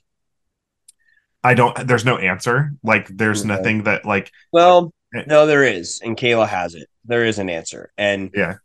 i 1.44 1.54
don't 1.54 1.76
there's 1.86 2.04
no 2.04 2.18
answer. 2.18 2.72
Like 2.84 3.08
there's 3.08 3.44
nothing 3.44 3.82
that 3.84 4.04
like 4.04 4.30
well 4.52 4.92
eh 5.14 5.24
no 5.26 5.46
there 5.46 5.64
is 5.64 6.00
and 6.04 6.16
kayla 6.16 6.46
has 6.46 6.74
it. 6.74 6.88
There 7.04 7.24
is 7.24 7.40
an 7.40 7.50
answer. 7.50 7.90
And 7.98 8.30
yeah. 8.32 8.56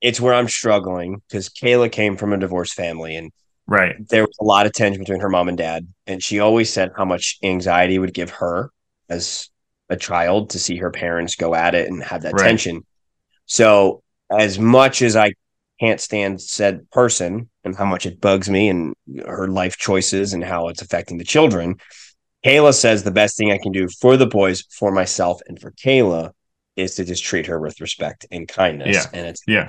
it's 0.00 0.20
where 0.20 0.32
i'm 0.32 0.48
struggling 0.48 1.20
because 1.28 1.50
kayla 1.50 1.92
came 1.92 2.16
from 2.16 2.32
a 2.32 2.38
divorced 2.38 2.74
family 2.74 3.16
and 3.16 3.30
Right. 3.66 3.96
There 4.08 4.22
was 4.22 4.36
a 4.40 4.44
lot 4.44 4.66
of 4.66 4.72
tension 4.72 5.00
between 5.00 5.20
her 5.20 5.28
mom 5.28 5.48
and 5.48 5.56
dad. 5.56 5.86
And 6.06 6.22
she 6.22 6.40
always 6.40 6.70
said 6.70 6.92
how 6.96 7.04
much 7.04 7.38
anxiety 7.42 7.98
would 7.98 8.14
give 8.14 8.30
her 8.30 8.70
as 9.08 9.48
a 9.88 9.96
child 9.96 10.50
to 10.50 10.58
see 10.58 10.76
her 10.76 10.90
parents 10.90 11.36
go 11.36 11.54
at 11.54 11.74
it 11.74 11.88
and 11.88 12.02
have 12.02 12.22
that 12.22 12.34
right. 12.34 12.46
tension. 12.46 12.84
So, 13.46 14.02
as 14.30 14.58
much 14.58 15.02
as 15.02 15.16
I 15.16 15.34
can't 15.80 16.00
stand 16.00 16.40
said 16.40 16.90
person 16.90 17.50
and 17.62 17.76
how 17.76 17.84
much 17.84 18.06
it 18.06 18.20
bugs 18.20 18.48
me 18.48 18.68
and 18.68 18.94
her 19.26 19.48
life 19.48 19.76
choices 19.76 20.32
and 20.32 20.42
how 20.42 20.68
it's 20.68 20.82
affecting 20.82 21.18
the 21.18 21.24
children, 21.24 21.76
Kayla 22.44 22.74
says 22.74 23.02
the 23.02 23.10
best 23.10 23.36
thing 23.36 23.52
I 23.52 23.58
can 23.58 23.72
do 23.72 23.88
for 24.00 24.16
the 24.16 24.26
boys, 24.26 24.62
for 24.70 24.92
myself, 24.92 25.40
and 25.46 25.60
for 25.60 25.72
Kayla 25.72 26.32
is 26.76 26.94
to 26.96 27.04
just 27.04 27.24
treat 27.24 27.46
her 27.46 27.60
with 27.60 27.80
respect 27.80 28.26
and 28.30 28.48
kindness. 28.48 28.96
Yeah. 28.96 29.18
And 29.18 29.26
it's 29.28 29.42
yeah. 29.46 29.66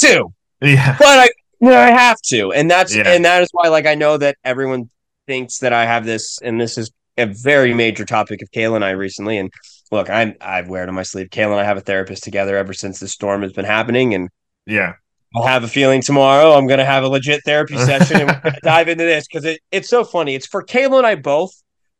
Two. 0.00 0.32
Yeah. 0.60 0.96
But 0.98 1.18
I 1.18 1.28
no, 1.60 1.76
I 1.76 1.90
have 1.90 2.20
to, 2.26 2.52
and 2.52 2.70
that's 2.70 2.94
yeah. 2.94 3.08
and 3.08 3.24
that 3.24 3.42
is 3.42 3.48
why, 3.52 3.68
like, 3.68 3.86
I 3.86 3.94
know 3.94 4.16
that 4.16 4.36
everyone 4.44 4.90
thinks 5.26 5.58
that 5.58 5.72
I 5.72 5.84
have 5.84 6.04
this, 6.04 6.38
and 6.42 6.60
this 6.60 6.78
is 6.78 6.90
a 7.16 7.26
very 7.26 7.74
major 7.74 8.04
topic 8.04 8.42
of 8.42 8.50
Kayla 8.50 8.76
and 8.76 8.84
I 8.84 8.90
recently. 8.90 9.38
And 9.38 9.50
look, 9.90 10.08
I'm 10.08 10.34
I've 10.40 10.68
wear 10.68 10.82
it 10.84 10.88
on 10.88 10.94
my 10.94 11.02
sleeve. 11.02 11.28
Kayla 11.28 11.52
and 11.52 11.60
I 11.60 11.64
have 11.64 11.76
a 11.76 11.82
therapist 11.82 12.22
together 12.24 12.56
ever 12.56 12.72
since 12.72 13.00
the 13.00 13.08
storm 13.08 13.42
has 13.42 13.52
been 13.52 13.64
happening, 13.64 14.14
and 14.14 14.28
yeah, 14.66 14.94
I'll 15.34 15.46
have 15.46 15.64
a 15.64 15.68
feeling 15.68 16.00
tomorrow 16.00 16.52
I'm 16.52 16.66
going 16.66 16.78
to 16.78 16.84
have 16.84 17.04
a 17.04 17.08
legit 17.08 17.42
therapy 17.44 17.76
session 17.84 18.20
and 18.20 18.30
we're 18.30 18.40
going 18.40 18.54
to 18.54 18.60
dive 18.62 18.88
into 18.88 19.04
this 19.04 19.26
because 19.26 19.44
it, 19.44 19.60
it's 19.70 19.88
so 19.88 20.04
funny. 20.04 20.34
It's 20.34 20.46
for 20.46 20.64
Kayla 20.64 20.98
and 20.98 21.06
I 21.06 21.16
both, 21.16 21.52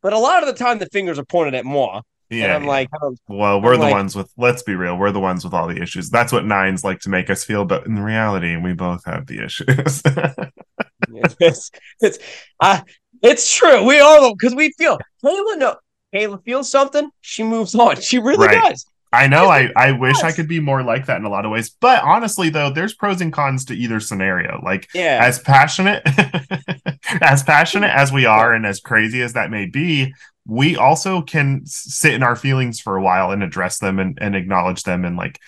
but 0.02 0.12
a 0.12 0.18
lot 0.18 0.42
of 0.42 0.48
the 0.48 0.54
time 0.54 0.78
the 0.78 0.86
fingers 0.86 1.18
are 1.18 1.24
pointed 1.24 1.54
at 1.54 1.64
moi. 1.64 2.02
Yeah, 2.31 2.45
and 2.45 2.53
I'm 2.53 2.62
yeah. 2.64 2.68
like, 2.68 2.89
I'm, 3.03 3.16
well, 3.29 3.61
we're 3.61 3.74
I'm 3.74 3.81
the 3.81 3.87
like, 3.87 3.95
ones 3.95 4.16
with. 4.16 4.31
Let's 4.37 4.62
be 4.62 4.74
real, 4.74 4.97
we're 4.97 5.12
the 5.12 5.20
ones 5.20 5.45
with 5.45 5.55
all 5.55 5.66
the 5.66 5.81
issues. 5.81 6.11
That's 6.11 6.33
what 6.33 6.45
nines 6.45 6.85
like 6.85 7.01
to 7.01 7.09
make 7.09 7.31
us 7.31 7.45
feel, 7.45 7.64
but 7.64 7.87
in 7.87 7.99
reality, 7.99 8.57
we 8.57 8.74
both 8.74 9.05
have 9.07 9.26
the 9.26 9.45
issues. 9.45 10.03
it's 11.41 11.70
it's, 12.01 12.18
uh, 12.61 12.81
it's 13.22 13.55
true. 13.55 13.85
We 13.85 14.01
all 14.01 14.35
because 14.35 14.55
we 14.55 14.72
feel 14.72 14.99
Kayla. 15.24 15.59
No, 15.59 15.76
Kayla 16.14 16.45
feels 16.45 16.70
something. 16.70 17.11
She 17.20 17.43
moves 17.43 17.74
on. 17.74 18.01
She 18.01 18.18
really 18.18 18.47
right. 18.47 18.62
does. 18.62 18.87
I 19.12 19.26
know. 19.26 19.47
I, 19.47 19.70
I 19.74 19.93
wish 19.93 20.22
I 20.22 20.33
could 20.33 20.49
be 20.49 20.61
more 20.61 20.83
like 20.83 21.07
that 21.07 21.16
in 21.16 21.24
a 21.24 21.31
lot 21.31 21.47
of 21.47 21.51
ways. 21.51 21.70
But 21.70 22.03
honestly, 22.03 22.51
though, 22.51 22.70
there's 22.70 22.95
pros 22.95 23.22
and 23.22 23.33
cons 23.33 23.64
to 23.66 23.74
either 23.74 24.01
scenario. 24.01 24.61
Like, 24.62 24.89
yeah. 24.93 25.20
as 25.22 25.39
passionate, 25.39 26.03
as 27.22 27.43
passionate 27.43 27.91
as 27.95 28.12
we 28.12 28.26
are, 28.26 28.53
and 28.53 28.66
as 28.66 28.81
crazy 28.81 29.22
as 29.22 29.33
that 29.33 29.51
may 29.51 29.64
be, 29.64 30.12
we 30.49 30.76
also 30.76 31.22
can 31.22 31.62
sit 31.66 32.14
in 32.14 32.24
our 32.24 32.34
feelings 32.34 32.80
for 32.80 32.96
a 32.96 33.03
while 33.03 33.30
and 33.30 33.42
address 33.42 33.78
them 33.78 34.01
and, 34.01 34.18
and 34.20 34.34
acknowledge 34.34 34.82
them 34.82 35.05
and 35.05 35.16
like 35.16 35.38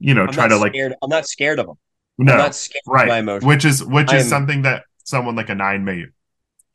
you 0.00 0.14
know 0.14 0.22
I'm 0.22 0.32
try 0.32 0.48
to 0.48 0.56
like 0.56 0.74
i'm 0.74 1.08
not 1.08 1.26
scared 1.26 1.60
of 1.60 1.66
them 1.66 1.76
no, 2.18 2.32
I'm 2.32 2.38
not 2.38 2.54
scared 2.54 2.82
right. 2.86 3.42
which 3.42 3.64
is 3.64 3.84
which 3.84 4.10
I 4.10 4.16
is 4.16 4.28
something 4.28 4.62
that 4.62 4.84
someone 5.04 5.36
like 5.36 5.50
a 5.50 5.54
nine 5.54 5.84
may 5.84 6.06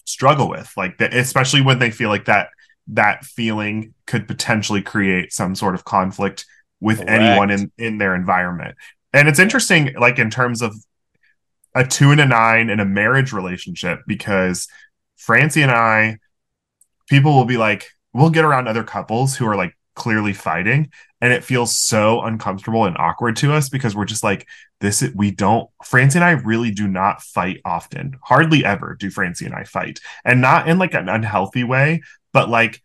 struggle 0.06 0.50
with 0.50 0.72
like 0.78 1.00
that 1.00 1.14
especially 1.14 1.62
when 1.62 1.80
they 1.80 1.92
feel 1.92 2.10
like 2.10 2.26
that 2.26 2.50
that 2.88 3.26
feeling 3.26 3.94
could 4.06 4.28
potentially 4.28 4.82
create 4.82 5.34
some 5.34 5.56
sort 5.56 5.76
of 5.76 5.84
conflict 5.84 6.46
with 6.80 7.00
Correct. 7.00 7.12
anyone 7.12 7.50
in 7.50 7.72
in 7.78 7.98
their 7.98 8.16
environment. 8.16 8.76
And 9.14 9.28
it's 9.28 9.40
interesting 9.40 9.94
like 10.00 10.20
in 10.20 10.30
terms 10.30 10.62
of 10.62 10.76
a 11.76 11.86
two 11.86 12.12
and 12.12 12.22
a 12.22 12.26
nine 12.26 12.70
in 12.70 12.80
a 12.80 12.86
marriage 12.86 13.34
relationship 13.34 14.00
because 14.08 14.68
francie 15.18 15.62
and 15.62 15.72
i 15.72 16.18
people 17.08 17.34
will 17.34 17.46
be 17.46 17.58
like, 17.58 17.90
we'll 18.14 18.30
get 18.30 18.46
around 18.46 18.68
other 18.68 18.84
couples 18.84 19.36
who 19.36 19.46
are 19.48 19.56
like 19.56 19.74
clearly 19.96 20.34
fighting 20.34 20.92
and 21.22 21.34
it 21.34 21.44
feels 21.44 21.76
so 21.76 22.22
uncomfortable 22.22 22.86
and 22.86 22.96
awkward 23.00 23.36
to 23.36 23.52
us 23.52 23.68
because 23.68 23.96
we're 23.96 24.06
just 24.06 24.24
like 24.24 24.48
this 24.80 25.02
is, 25.02 25.14
we 25.16 25.32
don't 25.32 25.68
Francie 25.84 26.20
and 26.20 26.24
I 26.24 26.32
really 26.32 26.70
do 26.70 26.88
not 26.88 27.24
fight 27.24 27.62
often 27.66 28.16
hardly 28.22 28.64
ever 28.64 28.96
do 29.00 29.10
Francie 29.10 29.46
and 29.46 29.56
I 29.56 29.64
fight 29.64 30.00
and 30.24 30.40
not 30.40 30.70
in 30.70 30.78
like 30.78 30.94
an 30.94 31.10
unhealthy 31.10 31.64
way 31.64 32.04
but 32.32 32.48
like 32.48 32.80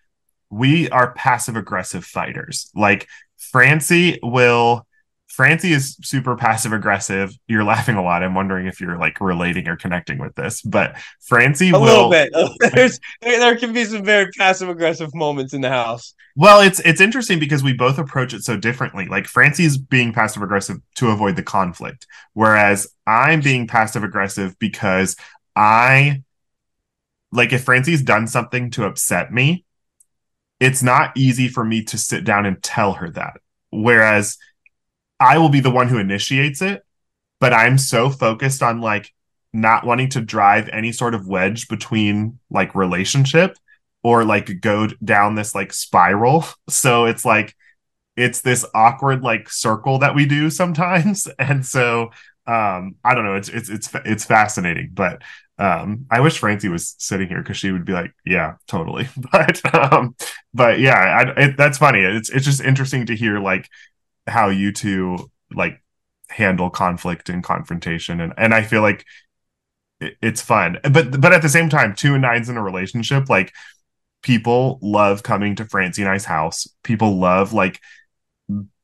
we 0.53 0.89
are 0.91 1.15
passive 1.15 1.57
aggressive 1.57 2.05
fighters. 2.05 2.71
Like 2.75 3.09
Francie 3.39 4.21
will 4.23 4.87
Francie 5.33 5.73
is 5.73 5.97
super 6.03 6.37
passive 6.37 6.75
aggressive. 6.75 7.35
You're 7.47 7.65
laughing 7.65 7.97
a 7.97 8.03
lot. 8.03 8.23
I'm 8.23 8.35
wondering 8.35 8.67
if 8.67 8.83
you're 8.83 8.99
like 8.99 9.19
relating 9.19 9.67
or 9.67 9.77
connecting 9.77 10.19
with 10.19 10.35
this, 10.35 10.61
but 10.61 10.97
Francie 11.23 11.71
a 11.71 11.73
will... 11.73 11.81
little 11.81 12.11
bit. 12.11 12.31
There's 12.75 13.01
there 13.23 13.57
can 13.57 13.73
be 13.73 13.87
some 13.87 14.05
very 14.05 14.31
passive 14.37 14.69
aggressive 14.69 15.15
moments 15.15 15.55
in 15.55 15.63
the 15.63 15.71
house. 15.71 16.13
Well, 16.37 16.61
it's 16.61 16.81
it's 16.81 17.01
interesting 17.01 17.39
because 17.39 17.63
we 17.63 17.73
both 17.73 17.99
approach 17.99 18.35
it 18.35 18.43
so 18.43 18.59
differently. 18.59 19.07
Like 19.07 19.27
Francie's 19.27 19.79
being 19.79 20.13
passive 20.13 20.43
aggressive 20.43 20.77
to 20.97 21.09
avoid 21.09 21.37
the 21.37 21.43
conflict, 21.43 22.07
whereas 22.35 22.87
I'm 23.07 23.41
being 23.41 23.67
passive 23.67 24.05
aggressive 24.05 24.59
because 24.59 25.17
I 25.57 26.25
like 27.33 27.55
if 27.55 27.65
Francie's 27.65 28.03
done 28.03 28.27
something 28.27 28.71
to 28.73 28.85
upset 28.85 29.33
me, 29.33 29.65
it's 30.61 30.83
not 30.83 31.17
easy 31.17 31.49
for 31.49 31.65
me 31.65 31.85
to 31.85 31.97
sit 31.97 32.25
down 32.25 32.45
and 32.45 32.63
tell 32.63 32.93
her 32.93 33.09
that. 33.11 33.39
Whereas 33.71 34.37
I 35.23 35.39
will 35.39 35.49
be 35.49 35.61
the 35.61 35.71
one 35.71 35.89
who 35.89 35.99
initiates 35.99 36.63
it 36.63 36.83
but 37.41 37.53
I'm 37.53 37.77
so 37.77 38.09
focused 38.11 38.63
on 38.63 38.81
like 38.81 39.13
not 39.53 39.85
wanting 39.85 40.09
to 40.11 40.21
drive 40.21 40.69
any 40.71 40.93
sort 40.93 41.15
of 41.15 41.27
wedge 41.27 41.69
between 41.69 42.39
like 42.51 42.75
relationship 42.75 43.57
or 44.03 44.25
like 44.25 44.61
go 44.61 44.89
down 45.05 45.35
this 45.35 45.55
like 45.55 45.73
spiral. 45.73 46.47
So 46.71 47.07
it's 47.07 47.25
like 47.25 47.55
it's 48.17 48.43
this 48.43 48.65
awkward 48.75 49.23
like 49.23 49.51
circle 49.51 49.99
that 50.01 50.15
we 50.15 50.27
do 50.27 50.51
sometimes. 50.63 51.29
And 51.39 51.65
so 51.65 52.11
um 52.47 52.97
I 53.05 53.15
don't 53.15 53.25
know, 53.25 53.37
it's 53.37 53.49
it's 53.49 53.69
it's 53.69 53.91
it's 54.05 54.25
fascinating, 54.25 54.91
but 54.93 55.23
um 55.59 56.07
I 56.11 56.21
wish 56.21 56.39
Francie 56.39 56.69
was 56.69 56.95
sitting 56.99 57.29
here 57.29 57.43
because 57.43 57.57
she 57.57 57.71
would 57.71 57.85
be 57.85 57.93
like, 57.93 58.13
yeah, 58.27 58.55
totally. 58.67 59.09
But 59.33 59.75
um 59.75 60.17
but 60.55 60.81
yeah, 60.81 60.95
I, 61.37 61.41
it, 61.41 61.57
that's 61.57 61.79
funny. 61.79 62.01
It's 62.01 62.31
it's 62.31 62.45
just 62.45 62.61
interesting 62.61 63.07
to 63.07 63.17
hear 63.17 63.39
like 63.41 63.69
how 64.27 64.49
you 64.49 64.73
two 64.73 65.31
like 65.55 65.83
handle 66.31 66.71
conflict 66.71 67.29
and 67.29 67.45
confrontation 67.45 68.21
and 68.21 68.33
and 68.37 68.55
I 68.55 68.63
feel 68.63 68.83
like 68.83 69.05
it, 70.01 70.17
it's 70.23 70.43
fun. 70.43 70.79
But 70.83 71.21
but 71.21 71.33
at 71.33 71.43
the 71.43 71.49
same 71.49 71.69
time, 71.69 71.95
two 71.95 72.15
and 72.15 72.23
nines 72.23 72.49
in 72.49 72.57
a 72.57 72.63
relationship 72.63 73.29
like 73.29 73.53
people 74.23 74.79
love 74.83 75.23
coming 75.23 75.57
to 75.57 75.65
Francie 75.65 76.03
and 76.03 76.11
I's 76.11 76.25
house. 76.25 76.67
People 76.83 77.19
love 77.19 77.53
like 77.53 77.81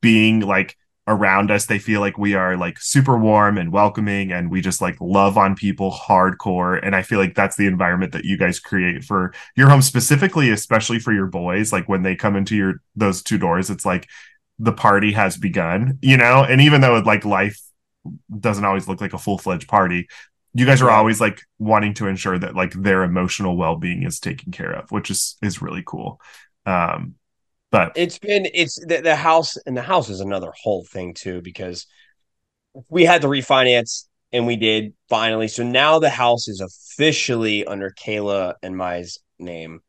being 0.01 0.41
like 0.41 0.77
around 1.07 1.51
us. 1.51 1.67
They 1.67 1.79
feel 1.79 2.01
like 2.01 2.19
we 2.19 2.35
are 2.35 2.57
like 2.57 2.79
super 2.79 3.17
warm 3.17 3.57
and 3.57 3.73
welcoming 3.73 4.31
and 4.33 4.51
we 4.51 4.61
just 4.61 4.83
like 4.83 4.97
love 5.01 5.39
on 5.39 5.55
people 5.55 5.91
hardcore. 5.91 6.79
And 6.83 6.95
I 6.95 7.03
feel 7.03 7.19
like 7.19 7.35
that's 7.35 7.57
the 7.57 7.67
environment 7.67 8.13
that 8.13 8.25
you 8.25 8.37
guys 8.37 8.61
create 8.61 9.05
for 9.05 9.33
your 9.57 9.71
home 9.71 9.83
specifically, 9.83 10.51
especially 10.51 10.99
for 10.99 11.13
your 11.13 11.27
boys. 11.27 11.73
Like 11.73 11.89
when 11.89 12.03
they 12.03 12.15
come 12.15 12.37
into 12.37 12.57
your 12.57 12.75
those 12.95 13.23
two 13.23 13.39
doors, 13.39 13.71
it's 13.71 13.87
like 13.87 14.09
the 14.59 14.73
party 14.73 15.13
has 15.13 15.37
begun, 15.37 15.99
you 16.03 16.17
know? 16.17 16.45
And 16.45 16.61
even 16.61 16.81
though 16.81 16.99
like 16.99 17.25
life 17.25 17.61
doesn't 18.41 18.65
always 18.65 18.89
look 18.89 19.01
like 19.01 19.13
a 19.13 19.19
full-fledged 19.19 19.69
party, 19.69 20.09
you 20.55 20.67
guys 20.67 20.83
are 20.83 20.91
always 20.91 21.21
like 21.21 21.43
wanting 21.59 21.95
to 21.95 22.07
ensure 22.07 22.39
that 22.39 22.57
like 22.57 22.73
their 22.73 23.03
emotional 23.03 23.57
well-being 23.57 24.03
is 24.03 24.19
taken 24.19 24.51
care 24.51 24.73
of 24.73 24.91
which 24.91 25.11
is 25.11 25.37
is 25.43 25.63
really 25.63 25.83
cool. 25.87 26.21
Um 26.67 27.15
but 27.71 27.93
it's 27.97 28.19
been 28.19 28.49
it's 28.55 28.77
the, 28.87 29.01
the 29.03 29.15
house 29.15 29.57
and 29.67 29.77
the 29.77 29.83
house 29.83 30.09
is 30.09 30.21
another 30.21 30.53
whole 30.63 30.85
thing 30.85 31.15
too 31.15 31.43
because 31.43 31.87
we 32.89 33.05
had 33.05 33.23
to 33.23 33.29
refinance 33.29 34.07
and 34.33 34.47
we 34.47 34.57
did 34.57 34.95
finally. 35.09 35.49
So 35.49 35.63
now 35.63 35.99
the 35.99 36.11
house 36.11 36.49
is 36.49 36.61
officially 36.61 37.67
under 37.67 37.91
kayla 37.91 38.55
and 38.63 38.77
my 38.77 39.05
name 39.39 39.81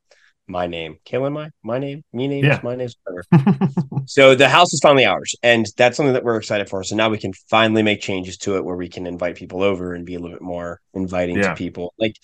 my 0.50 0.68
name. 0.68 0.98
Kayla 1.06 1.28
and 1.28 1.34
my 1.36 1.50
my 1.64 1.80
name? 1.80 2.04
Me 2.12 2.28
name 2.28 2.44
Yeah. 2.44 2.60
my 2.64 2.76
name's 2.76 2.96
whatever 3.04 3.62
so 4.06 4.36
the 4.36 4.50
house 4.50 4.74
is 4.74 4.80
finally 4.82 5.06
ours 5.06 5.36
and 5.44 5.68
that's 5.78 5.96
something 5.96 6.14
that 6.14 6.24
we're 6.24 6.38
excited 6.38 6.68
for. 6.70 6.84
So 6.84 6.96
now 6.96 7.10
we 7.10 7.18
can 7.20 7.34
finally 7.50 7.84
make 7.84 8.02
changes 8.02 8.38
to 8.40 8.58
it 8.58 8.66
where 8.66 8.76
we 8.76 8.90
can 8.90 9.06
invite 9.08 9.36
people 9.36 9.62
over 9.64 9.94
and 9.94 10.06
be 10.06 10.16
a 10.16 10.20
little 10.20 10.36
bit 10.36 10.42
more 10.42 10.82
inviting 10.94 11.38
Yeah. 11.38 11.50
to 11.50 11.56
people. 11.56 11.94
Like 12.00 12.16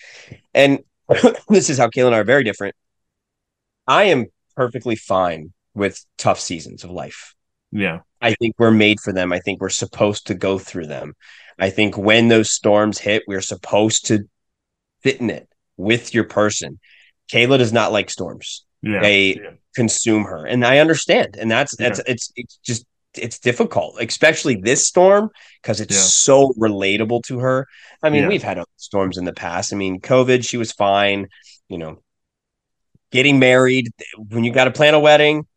and 0.53 0.79
this 1.49 1.69
is 1.69 1.77
how 1.77 1.87
kayla 1.87 2.07
and 2.07 2.15
i 2.15 2.19
are 2.19 2.23
very 2.23 2.43
different. 2.43 2.75
I 3.87 4.05
am 4.05 4.25
perfectly 4.55 4.95
fine 4.95 5.53
with 5.73 6.03
tough 6.17 6.39
seasons 6.39 6.83
of 6.83 6.89
life. 6.89 7.35
Yeah. 7.71 7.99
I 8.21 8.33
think 8.33 8.55
we're 8.57 8.71
made 8.71 8.99
for 8.99 9.13
them. 9.13 9.31
I 9.31 9.39
think 9.39 9.61
we're 9.61 9.69
supposed 9.69 10.27
to 10.27 10.33
go 10.33 10.57
through 10.57 10.87
them. 10.87 11.13
I 11.59 11.69
think 11.69 11.97
when 11.97 12.27
those 12.27 12.49
storms 12.51 12.97
hit 12.97 13.23
we're 13.27 13.41
supposed 13.41 14.07
to 14.07 14.27
fit 15.03 15.21
in 15.21 15.29
it 15.29 15.47
with 15.77 16.13
your 16.13 16.23
person 16.23 16.79
kayla 17.31 17.57
does 17.57 17.73
not 17.73 17.91
like 17.91 18.09
storms. 18.09 18.65
Yeah 18.81 19.01
They- 19.01 19.35
yeah. 19.35 19.51
consume 19.75 20.23
her. 20.23 20.45
And 20.45 20.65
i 20.65 20.77
understand. 20.79 21.35
And 21.39 21.49
that's 21.51 21.75
that's 21.75 21.99
it's 22.07 22.31
it's 22.35 22.57
just 22.63 22.85
it's 23.17 23.39
difficult 23.39 23.95
especially 24.01 24.55
this 24.55 24.85
storm 24.87 25.29
because 25.61 25.79
it's 25.81 25.95
Yeah. 25.95 26.01
so 26.01 26.53
relatable 26.59 27.23
to 27.23 27.39
her. 27.39 27.67
I 28.03 28.09
mean 28.09 28.23
Yeah. 28.23 28.27
we've 28.29 28.43
had 28.43 28.57
other 28.57 28.67
storms 28.77 29.17
in 29.17 29.25
the 29.25 29.33
past. 29.33 29.73
I 29.73 29.75
mean 29.75 29.99
covid 29.99 30.47
she 30.47 30.57
was 30.57 30.71
fine 30.71 31.27
you 31.69 31.77
know. 31.77 31.99
Getting 33.11 33.39
married 33.39 33.89
when 34.17 34.43
you 34.43 34.51
got 34.51 34.65
to 34.65 34.71
plan 34.71 34.93
a 34.93 34.99
wedding 34.99 35.47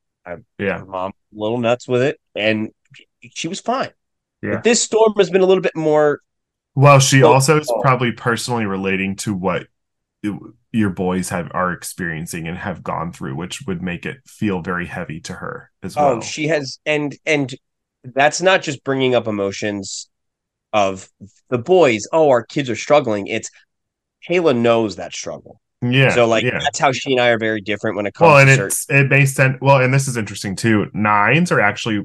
yeah. 0.58 0.78
her 0.78 0.84
mom 0.86 1.10
a 1.10 1.38
little 1.38 1.58
nuts 1.58 1.88
with 1.88 2.02
it. 2.02 2.20
And 2.34 2.70
she 3.34 3.48
was 3.48 3.60
fine. 3.60 3.90
Yeah. 4.42 4.54
but 4.54 4.64
this 4.64 4.80
storm 4.80 5.14
has 5.18 5.30
been 5.30 5.40
a 5.40 5.46
little 5.46 5.62
bit 5.62 5.74
more 5.74 6.20
well 6.76 7.00
she 7.00 7.24
also 7.24 7.58
is 7.58 7.72
probably 7.82 8.12
personally 8.12 8.66
relating 8.66 9.16
to 9.16 9.34
what 9.34 9.66
your 10.72 10.90
boys 10.90 11.28
have 11.28 11.48
are 11.52 11.72
experiencing 11.72 12.48
and 12.48 12.58
have 12.58 12.82
gone 12.82 13.12
through 13.12 13.36
which 13.36 13.62
would 13.66 13.80
make 13.82 14.04
it 14.04 14.18
feel 14.26 14.60
very 14.60 14.86
heavy 14.86 15.20
to 15.20 15.34
her 15.34 15.70
as 15.82 15.96
oh, 15.96 16.00
well 16.02 16.16
Oh, 16.16 16.20
she 16.20 16.48
has, 16.48 16.78
and 16.84 17.16
and 17.24 17.54
that's 18.04 18.40
not 18.42 18.62
just 18.62 18.84
bringing 18.84 19.14
up 19.14 19.26
emotions 19.26 20.08
of 20.72 21.08
the 21.48 21.58
boys. 21.58 22.06
Oh, 22.12 22.28
our 22.28 22.42
kids 22.44 22.68
are 22.68 22.76
struggling. 22.76 23.26
It's 23.26 23.50
Kayla 24.28 24.56
knows 24.56 24.96
that 24.96 25.12
struggle. 25.14 25.60
yeah 25.80 26.10
so 26.10 26.26
like 26.26 26.42
yeah 26.42 26.58
that's 26.58 26.80
how 26.80 26.90
she 26.90 27.12
and 27.12 27.20
I 27.20 27.28
are 27.28 27.38
very 27.38 27.60
different 27.60 27.94
when 27.94 28.04
it 28.04 28.12
comes 28.14 28.26
well 28.26 28.38
and 28.38 28.48
to 28.48 28.54
certain. 28.54 28.66
it's 28.66 28.90
it 28.90 29.08
makes 29.08 29.32
sense 29.32 29.58
well 29.60 29.80
and 29.80 29.94
this 29.94 30.08
is 30.08 30.16
interesting 30.16 30.56
too 30.56 30.90
nines 30.92 31.52
are 31.52 31.60
actually 31.60 32.04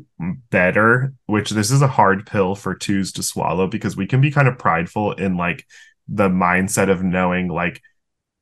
better 0.52 1.12
which 1.26 1.50
this 1.50 1.72
is 1.72 1.82
a 1.82 1.88
hard 1.88 2.28
pill 2.28 2.54
for 2.54 2.76
twos 2.76 3.12
to 3.14 3.24
swallow 3.24 3.66
because 3.66 3.98
we 3.98 4.06
can 4.06 4.22
be 4.22 4.30
kind 4.30 4.48
of 4.48 4.60
prideful 4.60 5.14
in 5.14 5.38
like 5.38 5.66
the 6.08 6.30
mindset 6.30 6.88
of 6.90 7.02
knowing 7.02 7.48
like 7.48 7.82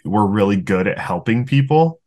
we're 0.06 0.26
really 0.26 0.58
good 0.58 0.88
at 0.88 0.98
helping 1.00 1.46
people 1.46 2.00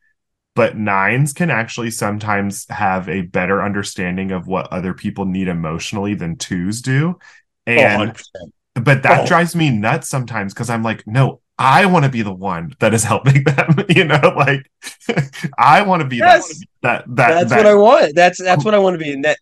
but 0.56 0.76
nines 0.76 1.32
can 1.32 1.50
actually 1.50 1.90
sometimes 1.90 2.64
have 2.70 3.08
a 3.08 3.22
better 3.22 3.60
understanding 3.62 4.30
of 4.30 4.46
what 4.46 4.72
other 4.72 4.94
people 4.94 5.24
need 5.24 5.48
emotionally 5.48 6.14
than 6.14 6.36
twos 6.36 6.80
do 6.82 7.18
Oh, 7.66 7.72
and 7.72 8.12
100%. 8.12 8.52
but 8.74 9.02
that 9.04 9.22
Oh. 9.22 9.26
drives 9.26 9.56
me 9.56 9.70
nuts 9.70 10.08
sometimes 10.08 10.52
because 10.54 10.68
I'm 10.70 10.82
like, 10.82 11.02
no, 11.06 11.40
I 11.58 11.86
want 11.86 12.04
to 12.04 12.10
be 12.10 12.22
the 12.22 12.32
one 12.32 12.74
that 12.80 12.92
is 12.94 13.02
helping 13.12 13.42
them. 13.44 13.76
you 13.88 14.04
know, 14.04 14.34
like 14.36 14.70
I 15.58 15.82
want 15.82 16.02
to 16.02 16.08
be 16.08 16.18
Yes. 16.18 16.60
that 16.82 17.04
that 17.06 17.16
that 17.16 17.34
that's 17.34 17.50
that, 17.50 17.56
what 17.58 17.66
I 17.66 17.74
want. 17.74 18.14
That's 18.14 18.40
that's 18.40 18.64
what 18.64 18.74
I 18.74 18.78
want 18.78 18.94
to 18.98 19.04
be. 19.04 19.12
And 19.12 19.24
that 19.24 19.38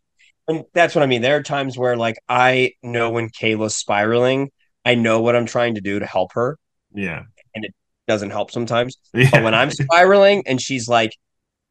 and 0.48 0.64
that's 0.72 0.94
what 0.94 1.02
I 1.02 1.06
mean. 1.06 1.20
There 1.22 1.36
are 1.36 1.42
times 1.42 1.76
where 1.76 1.96
like 1.96 2.16
I 2.28 2.72
know 2.82 3.10
when 3.10 3.28
Kayla's 3.28 3.74
spiraling, 3.76 4.50
I 4.84 4.94
know 4.94 5.20
what 5.20 5.36
I'm 5.36 5.46
trying 5.46 5.74
to 5.74 5.80
do 5.80 5.98
to 5.98 6.06
help 6.06 6.32
her. 6.34 6.58
yeah. 6.94 7.24
Doesn't 8.08 8.30
help 8.30 8.50
sometimes. 8.50 8.96
yeah. 9.14 9.28
But 9.32 9.42
when 9.44 9.54
I'm 9.54 9.70
spiraling 9.70 10.42
and 10.46 10.60
she's 10.60 10.88
like, 10.88 11.16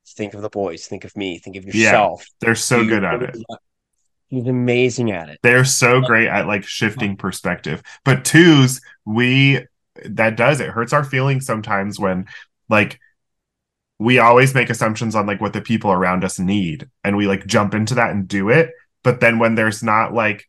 think 0.08 0.34
of 0.34 0.42
the 0.42 0.50
boys, 0.50 0.88
think 0.88 1.04
of 1.06 1.16
me, 1.16 1.38
think 1.40 1.56
of 1.58 1.66
yourself. 1.66 2.22
Yeah. 2.22 2.46
They're 2.48 2.56
so 2.56 2.82
You- 2.82 2.90
good 2.90 3.04
at 3.04 3.22
it. 3.24 3.38
He's 4.30 4.48
amazing 4.48 5.12
at 5.12 5.28
it. 5.28 5.40
They're 5.44 5.66
so 5.66 6.00
great 6.00 6.30
at 6.30 6.48
like 6.48 6.64
shifting 6.64 7.18
perspective. 7.18 7.84
But 8.06 8.24
twos, 8.24 8.80
we 9.04 9.66
that 10.06 10.38
does 10.38 10.62
it 10.62 10.70
hurts 10.70 10.94
our 10.94 11.04
feelings 11.04 11.46
sometimes 11.46 12.00
when 12.00 12.28
like 12.70 12.98
we 14.00 14.20
always 14.20 14.56
make 14.56 14.70
assumptions 14.70 15.16
on 15.16 15.28
like 15.28 15.42
what 15.42 15.52
the 15.52 15.60
people 15.62 15.92
around 15.92 16.24
us 16.24 16.40
need 16.40 16.90
and 17.04 17.18
we 17.18 17.28
like 17.28 17.46
jump 17.46 17.74
into 17.76 17.96
that 17.96 18.12
and 18.12 18.26
do 18.26 18.48
it. 18.50 18.72
But 19.04 19.20
then 19.20 19.38
when 19.38 19.56
there's 19.56 19.84
not 19.84 20.14
like 20.14 20.46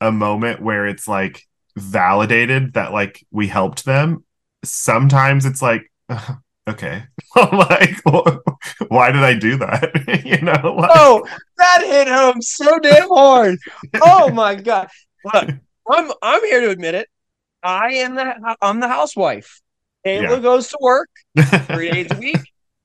a 0.00 0.10
moment 0.10 0.60
where 0.60 0.84
it's 0.88 1.06
like 1.06 1.46
validated 1.76 2.72
that 2.74 2.92
like 2.92 3.24
we 3.30 3.46
helped 3.46 3.84
them, 3.84 4.24
sometimes 4.64 5.46
it's 5.46 5.62
like 5.62 5.90
okay. 6.68 7.04
like 7.36 7.94
why 8.88 9.10
did 9.12 9.22
I 9.22 9.34
do 9.34 9.56
that? 9.58 10.22
you 10.24 10.40
know, 10.42 10.74
like, 10.74 10.90
Oh, 10.92 11.26
that 11.58 11.82
hit 11.84 12.08
home 12.08 12.40
so 12.42 12.78
damn 12.78 13.08
hard. 13.08 13.56
Oh 14.02 14.30
my 14.30 14.54
god. 14.54 14.88
Look, 15.24 15.50
I'm 15.90 16.12
I'm 16.22 16.44
here 16.44 16.60
to 16.60 16.70
admit 16.70 16.94
it. 16.94 17.08
I 17.62 17.94
am 17.94 18.14
the 18.14 18.56
I'm 18.62 18.80
the 18.80 18.88
housewife. 18.88 19.60
Kayla 20.06 20.22
Yeah. 20.22 20.38
goes 20.40 20.68
to 20.68 20.78
work 20.80 21.10
three 21.66 21.90
days 21.90 22.10
a 22.10 22.16
week. 22.18 22.40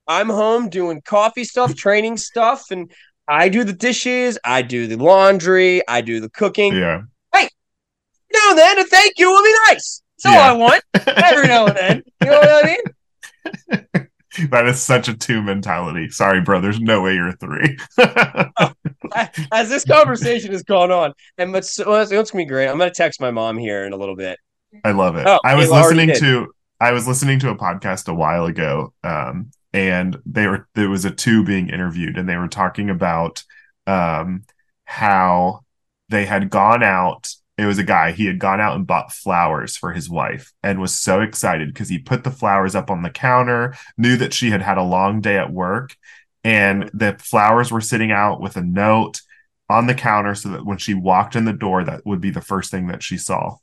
I'm 0.07 0.29
home 0.29 0.69
doing 0.69 1.01
coffee 1.01 1.45
stuff, 1.45 1.73
training 1.75 2.17
stuff, 2.17 2.65
and 2.71 2.91
I 3.27 3.49
do 3.49 3.63
the 3.63 3.73
dishes, 3.73 4.37
I 4.43 4.61
do 4.61 4.85
the 4.85 4.97
laundry, 4.97 5.81
I 5.87 6.01
do 6.01 6.19
the 6.19 6.29
cooking. 6.29 6.75
yeah. 6.75 7.01
Hey 7.33 7.49
now 8.33 8.49
and 8.49 8.57
then, 8.59 8.79
a 8.79 8.83
thank 8.83 9.13
you 9.17 9.31
will 9.31 9.43
be 9.43 9.55
nice. 9.69 10.01
All 10.25 10.33
Yeah. 10.33 10.51
I 10.51 10.53
want 10.53 10.83
every 11.07 11.47
now 11.47 11.67
and 11.67 11.77
then. 11.77 12.03
You 12.21 12.29
know 12.29 12.39
what 12.39 12.65
I 12.65 12.67
mean? 12.67 14.07
that 14.49 14.67
is 14.67 14.81
such 14.81 15.07
a 15.07 15.13
two 15.15 15.41
mentality. 15.41 16.09
Sorry, 16.09 16.41
bro. 16.41 16.61
There's 16.61 16.79
no 16.79 17.01
way 17.01 17.15
you're 17.15 17.29
a 17.29 17.37
three. 17.37 17.77
As 19.51 19.69
this 19.69 19.85
conversation 19.85 20.51
has 20.51 20.63
gone 20.63 20.91
on, 20.91 21.13
and 21.37 21.53
what's, 21.53 21.77
what's, 21.77 22.11
what's 22.11 22.31
gonna 22.31 22.45
be 22.45 22.49
great, 22.49 22.67
I'm 22.67 22.77
gonna 22.77 22.91
text 22.91 23.21
my 23.21 23.31
mom 23.31 23.57
here 23.57 23.85
in 23.85 23.93
a 23.93 23.97
little 23.97 24.15
bit. 24.15 24.39
I 24.83 24.91
love 24.91 25.15
it. 25.15 25.25
Oh, 25.25 25.39
I 25.43 25.55
was 25.55 25.69
listening 25.69 26.13
to 26.15 26.47
I 26.79 26.91
was 26.91 27.07
listening 27.07 27.39
to 27.39 27.49
a 27.49 27.55
podcast 27.55 28.09
a 28.09 28.13
while 28.13 28.45
ago, 28.45 28.93
um, 29.03 29.51
and 29.73 30.17
they 30.25 30.47
were 30.47 30.67
there 30.75 30.89
was 30.89 31.05
a 31.05 31.11
two 31.11 31.43
being 31.43 31.69
interviewed, 31.69 32.17
and 32.17 32.27
they 32.27 32.37
were 32.37 32.47
talking 32.47 32.89
about 32.89 33.43
um, 33.87 34.43
how 34.83 35.61
they 36.09 36.25
had 36.25 36.49
gone 36.49 36.83
out. 36.83 37.29
It 37.57 37.65
was 37.65 37.77
a 37.77 37.83
guy. 37.83 38.11
He 38.11 38.25
had 38.25 38.39
gone 38.39 38.59
out 38.59 38.75
and 38.75 38.85
bought 38.85 39.13
flowers 39.13 39.77
for 39.77 39.93
his 39.93 40.09
wife, 40.09 40.51
and 40.61 40.81
was 40.81 40.95
so 40.95 41.21
excited 41.21 41.69
because 41.73 41.89
he 41.89 41.97
put 41.99 42.23
the 42.23 42.31
flowers 42.31 42.75
up 42.75 42.89
on 42.91 43.01
the 43.01 43.09
counter. 43.09 43.75
Knew 43.97 44.17
that 44.17 44.33
she 44.33 44.49
had 44.51 44.61
had 44.61 44.77
a 44.77 44.83
long 44.83 45.21
day 45.21 45.37
at 45.37 45.51
work, 45.53 45.95
and 46.43 46.89
the 46.93 47.15
flowers 47.19 47.71
were 47.71 47.81
sitting 47.81 48.11
out 48.11 48.41
with 48.41 48.57
a 48.57 48.61
note. 48.61 49.21
on 49.69 49.87
the 49.87 49.95
counter 49.95 50.35
so 50.35 50.49
that 50.49 50.65
when 50.65 50.77
she 50.77 50.93
walked 50.93 51.35
in 51.35 51.45
the 51.45 51.53
door, 51.53 51.83
that 51.83 52.05
would 52.05 52.21
be 52.21 52.29
the 52.29 52.41
first 52.41 52.69
thing 52.71 52.87
that 52.87 53.01
she 53.01 53.17
saw. 53.17 53.55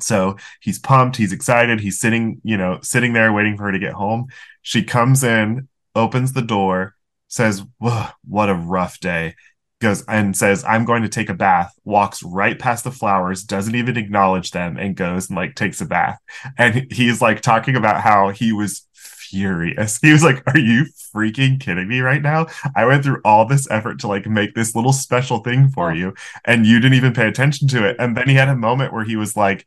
So 0.00 0.36
he's 0.60 0.78
pumped, 0.78 1.16
he's 1.16 1.32
excited, 1.32 1.80
he's 1.80 2.00
sitting, 2.00 2.40
you 2.44 2.56
know, 2.56 2.80
sitting 2.82 3.12
there 3.12 3.32
waiting 3.32 3.56
for 3.56 3.64
her 3.64 3.72
to 3.72 3.78
get 3.78 3.92
home. 3.94 4.26
She 4.62 4.82
comes 4.84 5.22
in, 5.24 5.68
opens 5.94 6.32
the 6.32 6.42
door, 6.42 6.96
says, 7.28 7.64
What 7.78 8.48
a 8.50 8.54
rough 8.54 9.00
day. 9.00 9.34
Goes 9.82 10.04
and 10.06 10.36
says, 10.36 10.64
I'm 10.64 10.84
going 10.84 11.02
to 11.02 11.08
take 11.08 11.28
a 11.28 11.34
bath, 11.34 11.74
walks 11.84 12.22
right 12.22 12.56
past 12.56 12.84
the 12.84 12.92
flowers, 12.92 13.42
doesn't 13.42 13.74
even 13.74 13.96
acknowledge 13.96 14.52
them, 14.52 14.76
and 14.76 14.94
goes 14.94 15.28
and 15.28 15.36
like 15.36 15.56
takes 15.56 15.80
a 15.80 15.86
bath. 15.86 16.20
And 16.56 16.86
he's 16.92 17.20
like 17.20 17.40
talking 17.40 17.74
about 17.74 18.00
how 18.00 18.28
he 18.28 18.52
was 18.52 18.86
furious. 18.94 19.98
He 20.02 20.12
was 20.12 20.22
like, 20.22 20.40
Are 20.46 20.58
you 20.58 20.86
freaking 21.12 21.58
kidding 21.58 21.88
me 21.88 21.98
right 21.98 22.22
now? 22.22 22.46
I 22.76 22.86
went 22.86 23.02
through 23.02 23.22
all 23.24 23.44
this 23.44 23.68
effort 23.72 23.98
to 24.00 24.06
like 24.06 24.24
make 24.24 24.54
this 24.54 24.76
little 24.76 24.92
special 24.92 25.38
thing 25.40 25.68
for 25.68 25.90
oh. 25.90 25.94
you, 25.94 26.14
and 26.44 26.64
you 26.64 26.78
didn't 26.78 26.96
even 26.96 27.12
pay 27.12 27.26
attention 27.26 27.66
to 27.68 27.84
it. 27.84 27.96
And 27.98 28.16
then 28.16 28.28
he 28.28 28.36
had 28.36 28.48
a 28.48 28.56
moment 28.56 28.92
where 28.92 29.04
he 29.04 29.16
was 29.16 29.36
like, 29.36 29.66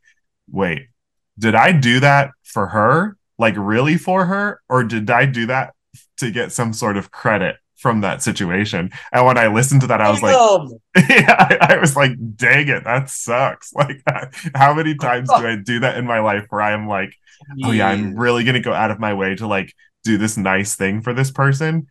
Wait, 0.50 0.88
did 1.38 1.54
I 1.54 1.72
do 1.72 2.00
that 2.00 2.30
for 2.42 2.68
her? 2.68 3.18
Like, 3.38 3.54
really 3.58 3.98
for 3.98 4.24
her? 4.24 4.62
Or 4.68 4.82
did 4.82 5.10
I 5.10 5.26
do 5.26 5.46
that 5.46 5.74
to 6.16 6.30
get 6.30 6.52
some 6.52 6.72
sort 6.72 6.96
of 6.96 7.10
credit 7.10 7.56
from 7.76 8.00
that 8.00 8.22
situation. 8.22 8.90
And 9.12 9.26
when 9.26 9.38
I 9.38 9.48
listened 9.48 9.82
to 9.82 9.86
that, 9.88 10.00
I 10.00 10.10
was 10.10 10.22
like, 10.22 10.34
yeah, 11.10 11.36
I, 11.38 11.74
I, 11.74 11.78
was 11.78 11.94
like, 11.94 12.12
dang 12.36 12.68
it, 12.68 12.84
that 12.84 13.10
sucks. 13.10 13.72
Like, 13.76 14.02
how 14.54 14.72
many 14.72 14.94
times 14.94 15.28
do 15.28 15.46
I 15.46 15.56
do 15.56 15.80
that 15.80 15.98
in 15.98 16.06
my 16.06 16.20
life 16.20 16.46
where 16.48 16.62
I 16.62 16.72
am 16.72 16.88
like, 16.88 17.14
oh 17.64 17.70
yeah, 17.70 17.88
I'm 17.88 18.16
really 18.16 18.42
gonna 18.42 18.60
go 18.60 18.72
out 18.72 18.90
of 18.90 18.98
my 18.98 19.12
way 19.12 19.34
to 19.34 19.46
like 19.46 19.74
do 20.02 20.16
this 20.16 20.38
nice 20.38 20.74
thing 20.74 21.02
for 21.02 21.12
this 21.12 21.30
person, 21.30 21.86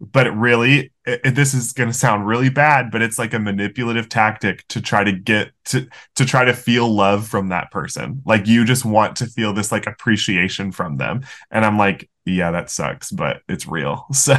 but 0.00 0.26
it 0.26 0.30
really, 0.30 0.92
it, 1.04 1.34
this 1.34 1.52
is 1.52 1.72
gonna 1.72 1.92
sound 1.92 2.26
really 2.26 2.48
bad, 2.48 2.90
but 2.90 3.02
it's 3.02 3.18
like 3.18 3.34
a 3.34 3.38
manipulative 3.38 4.08
tactic 4.08 4.66
to 4.68 4.80
try 4.80 5.04
to 5.04 5.12
get 5.12 5.52
to 5.66 5.86
to 6.14 6.24
try 6.24 6.44
to 6.44 6.54
feel 6.54 6.88
love 6.88 7.28
from 7.28 7.48
that 7.48 7.70
person. 7.70 8.22
Like 8.24 8.46
you 8.46 8.64
just 8.64 8.86
want 8.86 9.16
to 9.16 9.26
feel 9.26 9.52
this 9.52 9.70
like 9.70 9.86
appreciation 9.86 10.72
from 10.72 10.96
them, 10.96 11.26
and 11.50 11.64
I'm 11.64 11.76
like, 11.76 12.08
yeah, 12.26 12.50
that 12.50 12.70
sucks, 12.70 13.10
but 13.10 13.42
it's 13.48 13.66
real. 13.66 14.06
So 14.12 14.34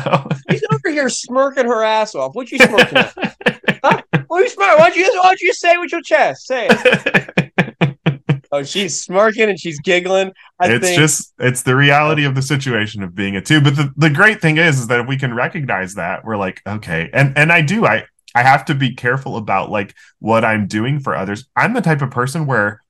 he's 0.49 0.63
over 0.71 0.89
here 0.89 1.09
smirking 1.09 1.65
her 1.65 1.83
ass 1.83 2.13
off. 2.13 2.35
What 2.35 2.51
you 2.51 2.57
smirking 2.57 2.97
at? 2.97 3.35
huh? 3.83 4.01
What 4.27 4.41
you 4.41 4.49
smirking? 4.49 4.79
Why'd 4.79 4.95
you 4.95 5.21
why'd 5.23 5.39
you 5.39 5.53
say 5.53 5.77
with 5.77 5.91
your 5.91 6.01
chest? 6.01 6.45
Say 6.47 6.67
it. 6.69 7.53
oh, 8.51 8.63
she's 8.63 8.99
smirking 8.99 9.49
and 9.49 9.59
she's 9.59 9.79
giggling. 9.79 10.33
I 10.59 10.73
it's 10.73 10.85
think... 10.85 10.99
just 10.99 11.33
it's 11.39 11.61
the 11.61 11.75
reality 11.75 12.25
of 12.25 12.35
the 12.35 12.41
situation 12.41 13.03
of 13.03 13.15
being 13.15 13.35
a 13.35 13.41
two. 13.41 13.61
But 13.61 13.75
the, 13.75 13.93
the 13.95 14.09
great 14.09 14.41
thing 14.41 14.57
is 14.57 14.79
is 14.79 14.87
that 14.87 14.99
if 14.99 15.07
we 15.07 15.17
can 15.17 15.33
recognize 15.33 15.95
that, 15.95 16.25
we're 16.25 16.37
like, 16.37 16.61
okay. 16.67 17.09
And 17.13 17.37
and 17.37 17.51
I 17.51 17.61
do, 17.61 17.85
I 17.85 18.05
I 18.35 18.43
have 18.43 18.65
to 18.65 18.75
be 18.75 18.93
careful 18.93 19.37
about 19.37 19.69
like 19.69 19.95
what 20.19 20.43
I'm 20.43 20.67
doing 20.67 20.99
for 20.99 21.15
others. 21.15 21.47
I'm 21.55 21.73
the 21.73 21.81
type 21.81 22.01
of 22.01 22.11
person 22.11 22.45
where 22.45 22.81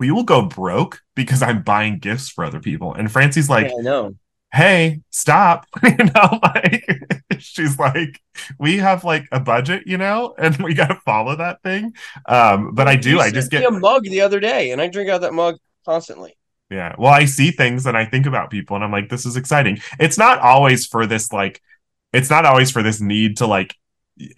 we 0.00 0.10
will 0.10 0.24
go 0.24 0.42
broke 0.42 1.02
because 1.14 1.42
I'm 1.42 1.62
buying 1.62 1.98
gifts 1.98 2.30
for 2.30 2.42
other 2.42 2.58
people. 2.58 2.94
And 2.94 3.12
Francie's 3.12 3.50
like, 3.50 3.66
yeah, 3.66 3.82
no. 3.82 4.16
hey, 4.52 5.02
stop. 5.10 5.66
you 5.84 5.92
know, 5.96 6.40
like 6.42 6.84
she's 7.38 7.78
like, 7.78 8.18
we 8.58 8.78
have 8.78 9.04
like 9.04 9.26
a 9.30 9.38
budget, 9.38 9.84
you 9.86 9.98
know, 9.98 10.34
and 10.38 10.56
we 10.56 10.72
got 10.74 10.88
to 10.88 10.94
follow 11.04 11.36
that 11.36 11.62
thing. 11.62 11.92
Um, 12.26 12.74
but 12.74 12.88
I 12.88 12.96
do, 12.96 13.20
I 13.20 13.30
just 13.30 13.50
get 13.50 13.62
a 13.64 13.70
mug 13.70 14.04
the 14.04 14.22
other 14.22 14.40
day 14.40 14.72
and 14.72 14.80
I 14.80 14.88
drink 14.88 15.10
out 15.10 15.20
that 15.20 15.34
mug 15.34 15.58
constantly. 15.84 16.34
Yeah. 16.70 16.94
Well, 16.98 17.12
I 17.12 17.26
see 17.26 17.50
things 17.50 17.84
and 17.84 17.96
I 17.96 18.06
think 18.06 18.24
about 18.24 18.50
people 18.50 18.76
and 18.76 18.84
I'm 18.84 18.92
like, 18.92 19.10
this 19.10 19.26
is 19.26 19.36
exciting. 19.36 19.80
It's 19.98 20.16
not 20.16 20.38
always 20.38 20.86
for 20.86 21.06
this, 21.06 21.30
like, 21.30 21.60
it's 22.12 22.30
not 22.30 22.46
always 22.46 22.70
for 22.70 22.82
this 22.82 23.00
need 23.00 23.36
to 23.36 23.46
like 23.46 23.76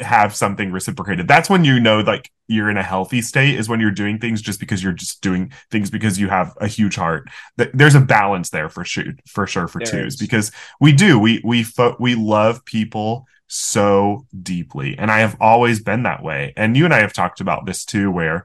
have 0.00 0.34
something 0.34 0.72
reciprocated. 0.72 1.28
That's 1.28 1.50
when 1.50 1.64
you 1.64 1.80
know 1.80 2.00
like 2.00 2.30
you're 2.48 2.70
in 2.70 2.76
a 2.76 2.82
healthy 2.82 3.22
state 3.22 3.58
is 3.58 3.68
when 3.68 3.80
you're 3.80 3.90
doing 3.90 4.18
things 4.18 4.42
just 4.42 4.60
because 4.60 4.82
you're 4.82 4.92
just 4.92 5.20
doing 5.22 5.52
things 5.70 5.90
because 5.90 6.18
you 6.18 6.28
have 6.28 6.54
a 6.60 6.66
huge 6.66 6.96
heart. 6.96 7.28
There's 7.56 7.94
a 7.94 8.00
balance 8.00 8.50
there 8.50 8.68
for 8.68 8.84
sure 8.84 9.04
for 9.26 9.46
sure 9.46 9.68
for 9.68 9.80
there 9.80 10.02
twos 10.02 10.14
is. 10.14 10.20
because 10.20 10.52
we 10.80 10.92
do 10.92 11.18
we 11.18 11.40
we 11.44 11.62
fo- 11.62 11.96
we 11.98 12.14
love 12.14 12.64
people 12.64 13.26
so 13.46 14.26
deeply 14.42 14.96
and 14.98 15.10
I 15.10 15.20
have 15.20 15.36
always 15.40 15.80
been 15.80 16.04
that 16.04 16.22
way. 16.22 16.52
And 16.56 16.76
you 16.76 16.84
and 16.84 16.94
I 16.94 17.00
have 17.00 17.12
talked 17.12 17.40
about 17.40 17.66
this 17.66 17.84
too 17.84 18.10
where 18.10 18.44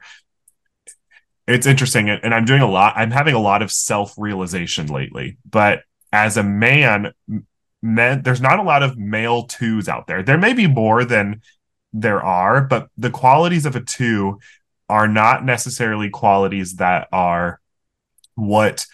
it's 1.46 1.66
interesting 1.66 2.10
and 2.10 2.34
I'm 2.34 2.44
doing 2.44 2.62
a 2.62 2.70
lot 2.70 2.94
I'm 2.96 3.10
having 3.10 3.34
a 3.34 3.40
lot 3.40 3.62
of 3.62 3.70
self-realization 3.70 4.86
lately. 4.88 5.38
But 5.48 5.82
as 6.12 6.36
a 6.36 6.42
man 6.42 7.12
men 7.82 8.22
there's 8.22 8.40
not 8.40 8.58
a 8.58 8.62
lot 8.62 8.82
of 8.82 8.98
male 8.98 9.44
twos 9.44 9.88
out 9.88 10.06
there. 10.06 10.22
There 10.22 10.38
may 10.38 10.52
be 10.52 10.66
more 10.66 11.04
than 11.04 11.42
there 11.92 12.22
are, 12.22 12.60
but 12.60 12.88
the 12.96 13.10
qualities 13.10 13.66
of 13.66 13.76
a 13.76 13.80
two 13.80 14.40
are 14.88 15.08
not 15.08 15.44
necessarily 15.44 16.10
qualities 16.10 16.76
that 16.76 17.08
are 17.12 17.60
what 18.34 18.86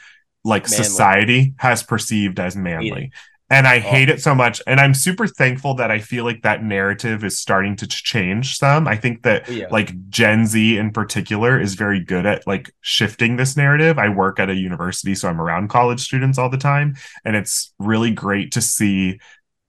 like 0.44 0.64
manly. 0.64 0.84
society 0.84 1.54
has 1.58 1.82
perceived 1.82 2.38
as 2.38 2.56
manly 2.56 3.12
and 3.50 3.66
I 3.66 3.76
oh. 3.76 3.80
hate 3.80 4.08
it 4.08 4.20
so 4.22 4.34
much. 4.34 4.62
And 4.66 4.80
I'm 4.80 4.94
super 4.94 5.26
thankful 5.26 5.74
that 5.74 5.90
I 5.90 5.98
feel 5.98 6.24
like 6.24 6.42
that 6.42 6.64
narrative 6.64 7.24
is 7.24 7.38
starting 7.38 7.76
to 7.76 7.86
change 7.86 8.56
some. 8.56 8.88
I 8.88 8.96
think 8.96 9.22
that 9.22 9.48
yeah. 9.48 9.66
like 9.70 10.08
Gen 10.08 10.46
Z 10.46 10.78
in 10.78 10.92
particular 10.92 11.60
is 11.60 11.74
very 11.74 12.00
good 12.00 12.26
at 12.26 12.46
like 12.46 12.72
shifting 12.80 13.36
this 13.36 13.56
narrative. 13.56 13.98
I 13.98 14.08
work 14.08 14.40
at 14.40 14.50
a 14.50 14.54
university, 14.54 15.14
so 15.14 15.28
I'm 15.28 15.40
around 15.40 15.68
college 15.68 16.00
students 16.00 16.38
all 16.38 16.48
the 16.48 16.56
time, 16.56 16.96
and 17.24 17.36
it's 17.36 17.74
really 17.78 18.10
great 18.10 18.52
to 18.52 18.60
see 18.60 19.20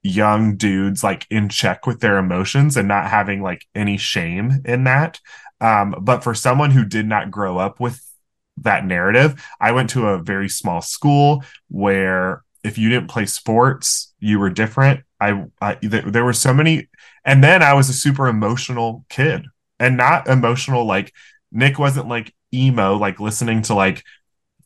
young 0.03 0.55
dudes 0.55 1.03
like 1.03 1.25
in 1.31 1.49
check 1.49 1.87
with 1.87 1.99
their 1.99 2.17
emotions 2.17 2.77
and 2.77 2.87
not 2.87 3.09
having 3.09 3.41
like 3.41 3.65
any 3.73 3.97
shame 3.97 4.61
in 4.63 4.83
that. 4.85 5.19
Um, 5.59 5.95
but 5.99 6.23
for 6.23 6.35
someone 6.35 6.71
who 6.71 6.85
did 6.85 7.07
not 7.07 7.31
grow 7.31 7.57
up 7.57 7.79
with 7.79 8.01
that 8.57 8.85
narrative, 8.85 9.43
I 9.59 9.71
went 9.71 9.89
to 9.91 10.07
a 10.07 10.21
very 10.21 10.47
small 10.47 10.81
school 10.81 11.43
where 11.69 12.44
if 12.65 12.77
you 12.79 12.89
didn't 12.89 13.09
play 13.09 13.27
sports, 13.27 14.13
you 14.19 14.39
were 14.39 14.49
different. 14.49 15.01
I, 15.21 15.45
I 15.61 15.75
th- 15.75 16.05
there 16.05 16.25
were 16.25 16.33
so 16.33 16.53
many, 16.53 16.89
and 17.23 17.43
then 17.43 17.61
I 17.61 17.73
was 17.73 17.89
a 17.89 17.93
super 17.93 18.27
emotional 18.27 19.05
kid, 19.07 19.45
and 19.79 19.95
not 19.97 20.27
emotional 20.27 20.85
like 20.85 21.13
Nick 21.51 21.77
wasn't 21.77 22.07
like 22.07 22.33
emo, 22.53 22.97
like 22.97 23.19
listening 23.19 23.61
to 23.63 23.75
like 23.75 24.03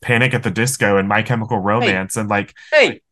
Panic 0.00 0.32
at 0.32 0.42
the 0.42 0.50
Disco 0.50 0.96
and 0.96 1.08
My 1.08 1.22
Chemical 1.22 1.58
Romance, 1.58 2.14
hey. 2.14 2.20
and 2.20 2.30
like 2.30 2.54
hey. 2.72 3.02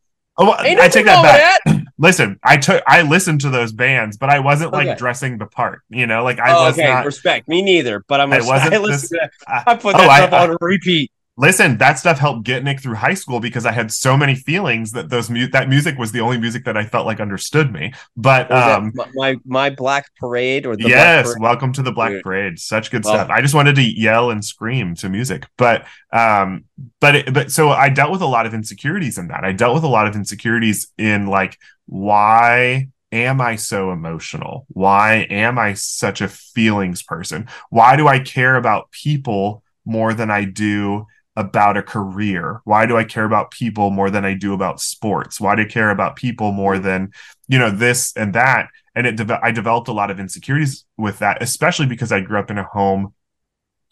Oh, 0.41 0.55
I 0.57 0.89
take 0.89 1.05
that 1.05 1.23
back. 1.23 1.61
That. 1.65 1.85
Listen, 1.99 2.39
I 2.45 2.59
took 2.59 2.83
I 2.87 3.03
listened 3.03 3.41
to 3.41 3.51
those 3.51 3.73
bands, 3.73 4.17
but 4.17 4.31
I 4.31 4.39
wasn't 4.39 4.73
like 4.73 4.97
dressing 4.97 5.37
the 5.37 5.47
part. 5.47 5.83
You 5.91 6.07
know, 6.07 6.23
like 6.23 6.39
I 6.39 6.57
oh, 6.57 6.67
was 6.67 6.79
okay. 6.79 6.87
not 6.87 7.05
respect 7.05 7.49
me 7.49 7.61
neither. 7.61 8.05
But 8.07 8.21
I'm 8.21 8.33
I 8.33 8.39
wasn't. 8.43 8.75
I, 8.75 8.79
this, 8.79 9.13
I 9.49 9.75
put 9.75 9.97
oh, 9.97 9.99
that 9.99 10.09
oh, 10.09 10.27
stuff 10.27 10.33
I, 10.33 10.49
on 10.49 10.57
repeat 10.61 11.11
listen 11.39 11.79
that 11.79 11.99
stuff 11.99 12.19
helped 12.19 12.45
get 12.45 12.63
nick 12.65 12.83
through 12.83 12.95
high 12.95 13.15
school 13.15 13.41
because 13.41 13.65
i 13.65 13.73
had 13.73 13.91
so 13.91 14.17
many 14.17 14.35
feelings 14.35 14.93
that 14.93 15.09
those 15.09 15.31
mu- 15.31 15.49
that 15.49 15.69
music 15.69 15.97
was 15.97 16.13
the 16.13 16.21
only 16.21 16.39
music 16.39 16.65
that 16.65 16.77
i 16.77 16.85
felt 16.85 17.07
like 17.07 17.21
understood 17.21 17.73
me. 17.73 17.93
But 18.17 18.51
um 18.51 18.93
my 19.15 19.37
my 19.45 19.71
black 19.71 20.07
parade 20.17 20.67
or 20.67 20.77
the 20.77 20.89
yes 20.89 21.35
welcome 21.39 21.73
to 21.75 21.83
the 21.83 21.93
black 21.93 22.13
Dude. 22.13 22.23
parade. 22.23 22.59
Such 22.59 22.91
good 22.91 23.05
stuff. 23.05 23.29
I 23.31 23.41
just 23.41 23.55
wanted 23.55 23.77
to 23.77 23.83
yell 23.83 24.31
and 24.31 24.45
scream 24.45 24.95
to 24.97 25.09
music. 25.09 25.47
But 25.57 25.87
um 26.13 26.65
but 27.01 27.15
it, 27.15 27.35
but 27.35 27.51
so 27.51 27.69
i 27.71 27.89
dealt 27.89 28.11
with 28.11 28.23
a 28.23 28.27
lot 28.27 28.47
of 28.47 28.55
insecurities 28.55 29.19
in 29.19 29.29
that. 29.29 29.45
I 29.45 29.53
dealt 29.53 29.75
with 29.75 29.85
a 29.85 29.89
lot 29.89 30.07
of 30.07 30.15
insecurities 30.15 30.89
in 30.99 31.27
like 31.27 31.59
why 31.87 32.89
am 33.11 33.41
I 33.41 33.57
so 33.57 33.91
emotional? 33.91 34.67
Why 34.69 35.27
am 35.31 35.59
I 35.59 35.73
such 35.75 36.21
a 36.21 36.29
feelings 36.29 37.03
person? 37.03 37.49
Why 37.71 37.97
do 37.97 38.07
I 38.07 38.19
care 38.19 38.57
about 38.57 38.91
people 38.91 39.63
more 39.87 40.13
than 40.13 40.31
I 40.31 40.45
do 40.45 41.07
about 41.39 41.77
a 41.77 41.83
career? 41.83 42.61
Why 42.65 42.85
do 42.85 42.97
I 42.97 43.05
care 43.05 43.25
about 43.25 43.53
people 43.53 43.91
more 43.91 44.11
than 44.11 44.25
I 44.25 44.35
do 44.35 44.53
about 44.55 44.81
sports? 44.81 45.41
Why 45.41 45.55
do 45.55 45.63
I 45.63 45.67
care 45.67 45.91
about 45.91 46.17
people 46.17 46.51
more 46.51 46.81
than, 46.81 47.13
you 47.47 47.61
know, 47.61 47.71
this 47.71 48.13
and 48.17 48.35
that? 48.35 48.69
And 48.97 49.07
it 49.07 49.15
de- 49.15 49.41
I 49.41 49.53
developed 49.53 49.87
a 49.87 49.93
lot 49.93 50.11
of 50.11 50.19
insecurities 50.19 50.85
with 50.97 51.21
that, 51.21 51.41
especially 51.41 51.87
because 51.87 52.11
I 52.11 52.21
grew 52.21 52.41
up 52.41 52.51
in 52.51 52.59
a 52.59 52.65
home 52.65 53.15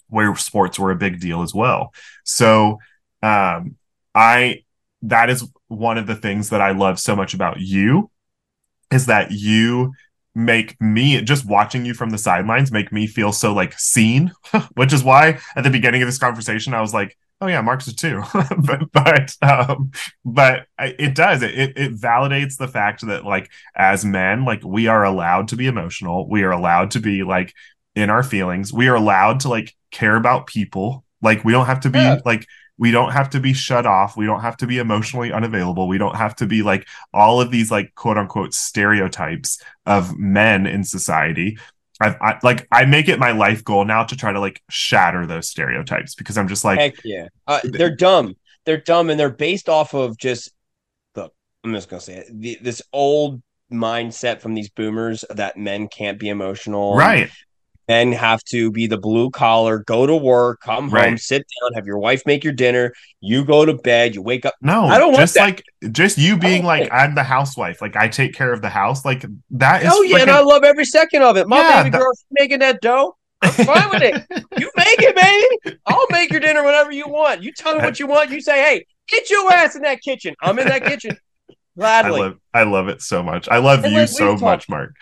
where 0.09 0.34
sports 0.34 0.76
were 0.76 0.90
a 0.90 0.97
big 0.97 1.20
deal 1.20 1.42
as 1.42 1.55
well. 1.55 1.94
So, 2.24 2.80
um, 3.22 3.76
I 4.12 4.64
that 5.03 5.30
is 5.30 5.49
one 5.68 5.99
of 5.99 6.09
the 6.09 6.16
things 6.16 6.51
that 6.51 6.61
I 6.61 6.72
love 6.72 6.99
so 6.99 7.14
much 7.14 7.32
about 7.32 7.61
you 7.61 8.11
is 8.90 9.07
that 9.07 9.30
you 9.30 9.92
make 10.34 10.80
me 10.80 11.22
just 11.22 11.47
watching 11.47 11.86
you 11.86 11.94
from 11.94 12.11
the 12.11 12.18
sidelines 12.18 12.72
make 12.72 12.92
me 12.92 13.07
feel 13.07 13.32
so 13.32 13.55
like 13.55 13.78
seen 13.78 14.30
which 14.74 14.92
is 14.92 15.03
why 15.03 15.38
at 15.57 15.64
the 15.64 15.70
beginning 15.70 16.03
of 16.03 16.07
this 16.07 16.18
conversation 16.18 16.74
i 16.74 16.80
was 16.80 16.92
like 16.92 17.16
oh 17.41 17.47
yeah 17.47 17.61
mark's 17.61 17.87
a 17.87 17.95
two. 17.95 18.22
But 18.59 18.93
but 18.93 19.37
um 19.43 19.91
but 20.24 20.66
it 20.78 21.14
does. 21.14 21.43
It 21.43 21.76
it 21.76 21.95
validates 21.95 22.57
the 22.57 22.68
fact 22.68 23.07
that 23.07 23.24
like 23.24 23.51
as 23.74 24.05
men 24.05 24.45
like 24.45 24.62
we 24.64 24.87
are 24.87 25.05
allowed 25.05 25.49
to 25.49 25.57
be 25.57 25.66
emotional. 25.66 26.28
We 26.28 26.43
are 26.43 26.53
allowed 26.53 26.93
to 26.93 27.01
be 27.01 27.22
like 27.22 27.55
in 27.95 28.11
our 28.11 28.22
feelings. 28.22 28.72
We 28.72 28.89
are 28.89 28.95
allowed 28.95 29.41
to 29.41 29.49
like 29.49 29.74
care 29.91 30.16
about 30.16 30.47
people. 30.47 31.05
Like 31.22 31.45
we 31.45 31.53
don't 31.53 31.66
have 31.66 31.80
to 31.80 31.91
be 31.91 31.99
yeah. 31.99 32.20
like 32.24 32.47
we 32.78 32.91
don't 32.91 33.12
have 33.12 33.30
to 33.30 33.41
be 33.41 33.55
shut 33.55 33.87
off. 33.87 34.16
We 34.16 34.26
don't 34.26 34.43
have 34.43 34.59
to 34.59 34.66
be 34.66 34.78
emotionally 34.78 35.32
unavailable. 35.32 35.89
We 35.89 35.99
don't 35.99 36.16
have 36.16 36.37
to 36.37 36.47
be 36.47 36.62
like 36.62 36.87
all 37.12 37.41
of 37.41 37.51
these 37.51 37.70
like 37.70 37.95
quote 37.95 38.18
unquote 38.18 38.53
stereotypes 38.53 39.62
of 39.87 40.16
men 40.18 40.66
in 40.66 40.84
society 40.84 41.59
I've, 42.01 42.16
I 42.20 42.38
like 42.42 42.66
I 42.70 42.84
make 42.84 43.09
it 43.09 43.18
my 43.18 43.32
life 43.32 43.64
goal 43.64 43.84
now 43.84 44.05
to 44.05 44.16
try 44.16 44.32
to 44.32 44.40
like 44.40 44.62
shatter 44.68 45.26
those 45.26 45.49
stereotypes 45.49 46.14
because 46.14 46.36
I'm 46.36 46.49
just 46.49 46.64
like 46.64 46.78
Heck 46.78 46.94
yeah. 47.05 47.28
Uh, 47.47 47.61
they're 47.64 47.94
dumb. 47.94 48.34
They're 48.64 48.80
dumb 48.80 49.11
and 49.11 49.18
they're 49.18 49.30
based 49.30 49.68
off 49.68 49.94
of 49.94 50.18
just 50.18 50.53
look, 51.14 51.32
I'm 51.64 51.72
just 51.72 51.88
gonna 51.88 52.01
say 52.01 52.16
it. 52.18 52.26
The, 52.32 52.59
this 52.61 52.82
old 52.92 53.42
mindset 53.72 54.40
from 54.40 54.55
these 54.55 54.68
boomers 54.70 55.24
that 55.30 55.57
men 55.57 55.88
can't 55.88 56.18
be 56.18 56.28
emotional. 56.28 56.97
right 56.97 57.30
Men 57.89 58.12
have 58.12 58.43
to 58.45 58.70
be 58.72 58.87
the 58.87 58.99
blue 58.99 59.30
collar, 59.30 59.78
go 59.78 60.07
to 60.07 60.16
work, 60.16 60.61
come 60.61 60.91
home, 60.91 61.16
sit 61.18 61.47
down, 61.62 61.72
have 61.74 61.87
your 61.87 61.99
wife 61.99 62.22
make 62.26 62.43
your 62.43 62.53
dinner, 62.53 62.93
you 63.20 63.45
go 63.45 63.64
to 63.64 63.74
bed, 63.74 64.14
you 64.14 64.22
wake 64.22 64.45
up. 64.45 64.55
no 64.61 64.87
I 64.87 64.99
don't 64.99 65.09
want 65.09 65.20
just 65.20 65.34
that. 65.34 65.41
like 65.45 65.64
just 65.93 66.18
you 66.18 66.37
being 66.37 66.64
oh. 66.64 66.66
like 66.66 66.80
want 66.91 66.93
it. 66.93 66.97
I'm 66.97 67.14
the 67.14 67.22
housewife 67.22 67.80
like 67.80 67.95
I 67.95 68.09
take 68.09 68.34
care 68.34 68.53
of 68.53 68.61
the 68.61 68.68
house 68.68 69.05
like 69.05 69.24
that 69.53 69.82
is 69.84 69.91
Oh 69.93 70.03
yeah, 70.03 70.18
and 70.18 70.30
I 70.30 70.41
love 70.41 70.64
every 70.64 70.84
second 70.84 71.22
of 71.22 71.37
it. 71.37 71.47
My 71.47 71.59
Yeah, 71.59 71.82
baby 71.82 71.91
that- 71.91 72.01
girl, 72.01 72.12
making 72.32 72.59
that 72.61 72.80
dough. 72.80 73.16
I'm 73.43 73.51
fine 73.53 73.91
with 73.91 74.03
it. 74.03 74.24
You 74.59 74.70
make 74.74 74.99
it, 75.03 75.14
baby. 75.64 75.78
I'll 75.84 76.07
make 76.11 76.30
your 76.30 76.41
dinner 76.41 76.64
whenever 76.64 76.91
you 76.91 77.07
want. 77.07 77.43
You 77.43 77.53
tell 77.53 77.76
me 77.76 77.82
what 77.82 78.01
you 78.01 78.07
want. 78.07 78.30
You 78.30 78.41
say, 78.41 78.62
hey, 78.62 78.87
get 79.07 79.28
your 79.28 79.53
ass 79.53 79.76
in 79.76 79.82
that 79.82 80.01
kitchen. 80.01 80.34
I'm 80.41 80.59
in 80.59 80.66
that 80.68 80.84
kitchen. 80.84 81.16
I 81.51 81.55
Gladly. 81.76 82.20
love 82.20 82.39
I 82.55 82.62
love 82.62 82.89
it 82.89 83.03
so 83.03 83.22
much. 83.22 83.49
I 83.51 83.59
love 83.59 83.84
And, 83.84 83.93
you 83.93 84.01
like, 84.01 84.09
so 84.09 84.32
we've 84.32 84.41
much, 84.41 84.66
Mark. 84.70 84.95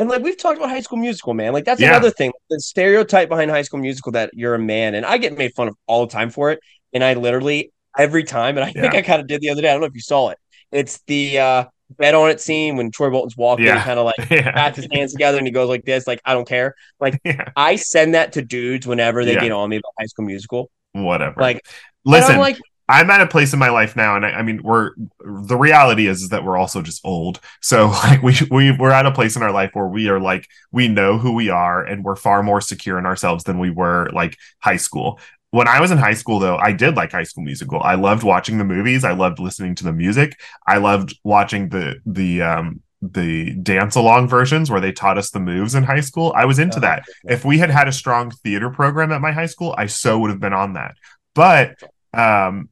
And 0.00 0.08
like 0.08 0.22
we've 0.22 0.36
talked 0.38 0.56
about 0.56 0.70
High 0.70 0.80
School 0.80 0.98
Musical, 0.98 1.34
man. 1.34 1.52
Like 1.52 1.64
that's 1.64 1.80
Yeah. 1.80 1.90
another 1.90 2.10
thing. 2.10 2.32
The 2.48 2.58
stereotype 2.58 3.28
behind 3.28 3.50
High 3.50 3.62
School 3.62 3.80
Musical 3.80 4.12
that 4.12 4.30
you're 4.32 4.54
a 4.54 4.58
man, 4.58 4.94
and 4.94 5.04
I 5.04 5.18
get 5.18 5.36
made 5.36 5.52
fun 5.54 5.68
of 5.68 5.76
all 5.86 6.06
the 6.06 6.12
time 6.12 6.30
for 6.30 6.50
it. 6.50 6.60
And 6.92 7.04
I 7.04 7.14
literally 7.14 7.70
every 7.98 8.24
time, 8.24 8.56
and 8.56 8.64
I 8.64 8.72
think 8.72 8.94
I 8.94 9.02
kind 9.02 9.20
of 9.20 9.26
did 9.26 9.40
the 9.42 9.50
other 9.50 9.60
day. 9.62 9.68
I 9.68 9.72
don't 9.72 9.80
know 9.82 9.86
if 9.86 9.94
you 9.94 10.00
saw 10.00 10.30
it. 10.30 10.38
It's 10.72 11.00
the 11.06 11.38
uh 11.38 11.64
bet 11.98 12.14
on 12.14 12.30
it 12.30 12.40
scene 12.40 12.76
when 12.76 12.90
Troy 12.90 13.10
Bolton's 13.10 13.36
walking, 13.36 13.66
Yeah. 13.66 13.82
kind 13.84 13.98
of 13.98 14.06
like 14.06 14.14
yeah. 14.30 14.52
pats 14.52 14.76
his 14.76 14.88
hands 14.90 15.12
together, 15.12 15.36
and 15.38 15.46
he 15.46 15.52
goes 15.52 15.68
like 15.68 15.84
this, 15.84 16.06
like 16.06 16.20
I 16.24 16.32
don't 16.32 16.48
care. 16.48 16.74
yeah. 17.24 17.50
I 17.54 17.76
send 17.76 18.14
that 18.14 18.32
to 18.32 18.42
dudes 18.42 18.86
whenever 18.86 19.24
they 19.26 19.34
Yeah. 19.34 19.40
get 19.40 19.52
on 19.52 19.68
me 19.68 19.76
about 19.76 19.92
High 19.98 20.06
School 20.06 20.24
Musical. 20.24 20.70
Whatever. 20.92 21.40
Like, 21.40 21.60
listen, 22.04 22.38
like, 22.38 22.58
I'm 22.90 23.08
at 23.10 23.20
a 23.20 23.26
place 23.26 23.52
in 23.52 23.60
my 23.60 23.70
life 23.70 23.94
now, 23.94 24.16
and 24.16 24.26
I, 24.26 24.30
I 24.30 24.42
mean, 24.42 24.62
we're 24.64 24.90
the 25.20 25.56
reality 25.56 26.08
is, 26.08 26.22
is 26.22 26.30
that 26.30 26.42
we're 26.42 26.56
also 26.56 26.82
just 26.82 27.00
old. 27.04 27.38
So 27.60 27.86
like 28.04 28.20
we 28.20 28.34
we 28.50 28.72
we're 28.72 28.90
at 28.90 29.06
a 29.06 29.12
place 29.12 29.36
in 29.36 29.42
our 29.42 29.52
life 29.52 29.70
where 29.74 29.86
we 29.86 30.08
are 30.08 30.18
like 30.18 30.48
we 30.72 30.88
know 30.88 31.16
who 31.16 31.32
we 31.32 31.50
are, 31.50 31.84
and 31.84 32.04
we're 32.04 32.16
far 32.16 32.42
more 32.42 32.60
secure 32.60 32.98
in 32.98 33.06
ourselves 33.06 33.44
than 33.44 33.60
we 33.60 33.70
were 33.70 34.10
like 34.12 34.36
high 34.58 34.76
school. 34.76 35.20
When 35.52 35.68
I 35.68 35.80
was 35.80 35.92
in 35.92 35.98
high 35.98 36.14
school, 36.14 36.40
though, 36.40 36.56
I 36.56 36.72
did 36.72 36.96
like 36.96 37.12
High 37.12 37.24
School 37.24 37.44
Musical. 37.44 37.80
I 37.80 37.94
loved 37.94 38.22
watching 38.22 38.58
the 38.58 38.64
movies. 38.64 39.04
I 39.04 39.12
loved 39.12 39.38
listening 39.38 39.76
to 39.76 39.84
the 39.84 39.92
music. 39.92 40.40
I 40.66 40.78
loved 40.78 41.16
watching 41.22 41.68
the 41.68 42.00
the 42.04 42.42
um 42.42 42.82
the 43.02 43.54
dance 43.54 43.94
along 43.94 44.28
versions 44.28 44.70
where 44.70 44.80
they 44.80 44.92
taught 44.92 45.16
us 45.16 45.30
the 45.30 45.40
moves 45.40 45.76
in 45.76 45.84
high 45.84 46.00
school. 46.00 46.32
I 46.36 46.44
was 46.44 46.58
into 46.58 46.80
that 46.80 47.04
if 47.24 47.44
we 47.44 47.58
had 47.58 47.70
had 47.70 47.88
a 47.88 47.92
strong 47.92 48.30
theater 48.30 48.68
program 48.68 49.12
at 49.12 49.20
my 49.20 49.32
high 49.32 49.46
school, 49.46 49.74
I 49.78 49.86
so 49.86 50.18
would 50.18 50.30
have 50.30 50.40
been 50.40 50.52
on 50.52 50.74
that. 50.74 50.96
But 51.34 51.76
um, 52.12 52.68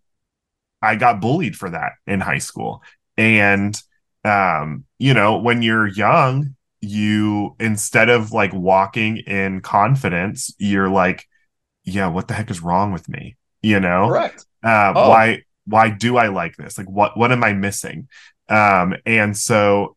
I 0.83 0.97
got 0.97 1.20
bullied 1.20 1.57
for 1.57 1.70
that 1.70 1.93
in 2.07 2.20
high 2.20 2.39
school, 2.39 2.83
and 3.16 3.81
um, 4.24 4.85
you 4.99 5.14
know, 5.14 5.39
when 5.39 5.62
you're 5.62 5.87
young, 5.89 6.55
you 6.81 7.57
instead 7.59 8.09
of 8.09 8.33
like 8.33 8.53
walking 8.53 9.18
in 9.18 9.61
confidence, 9.61 10.55
you're 10.59 10.89
like, 10.89 11.26
yeah, 11.85 12.09
what 12.09 12.29
the 12.29 12.35
heck 12.35 12.51
is 12.51 12.62
wrong 12.62 12.93
with 12.93 13.09
me? 13.09 13.37
You 13.62 13.81
know, 13.81 14.09
correct. 14.09 14.47
uh, 14.64 14.93
Oh. 14.95 15.09
why 15.11 15.43
why 15.66 15.91
do 15.91 16.16
I 16.16 16.29
like 16.29 16.57
this? 16.57 16.79
Like 16.79 16.89
what 16.89 17.16
what 17.16 17.33
am 17.33 17.43
I 17.45 17.53
missing? 17.53 18.09
Um, 18.49 18.95
and 19.05 19.37
so 19.37 19.97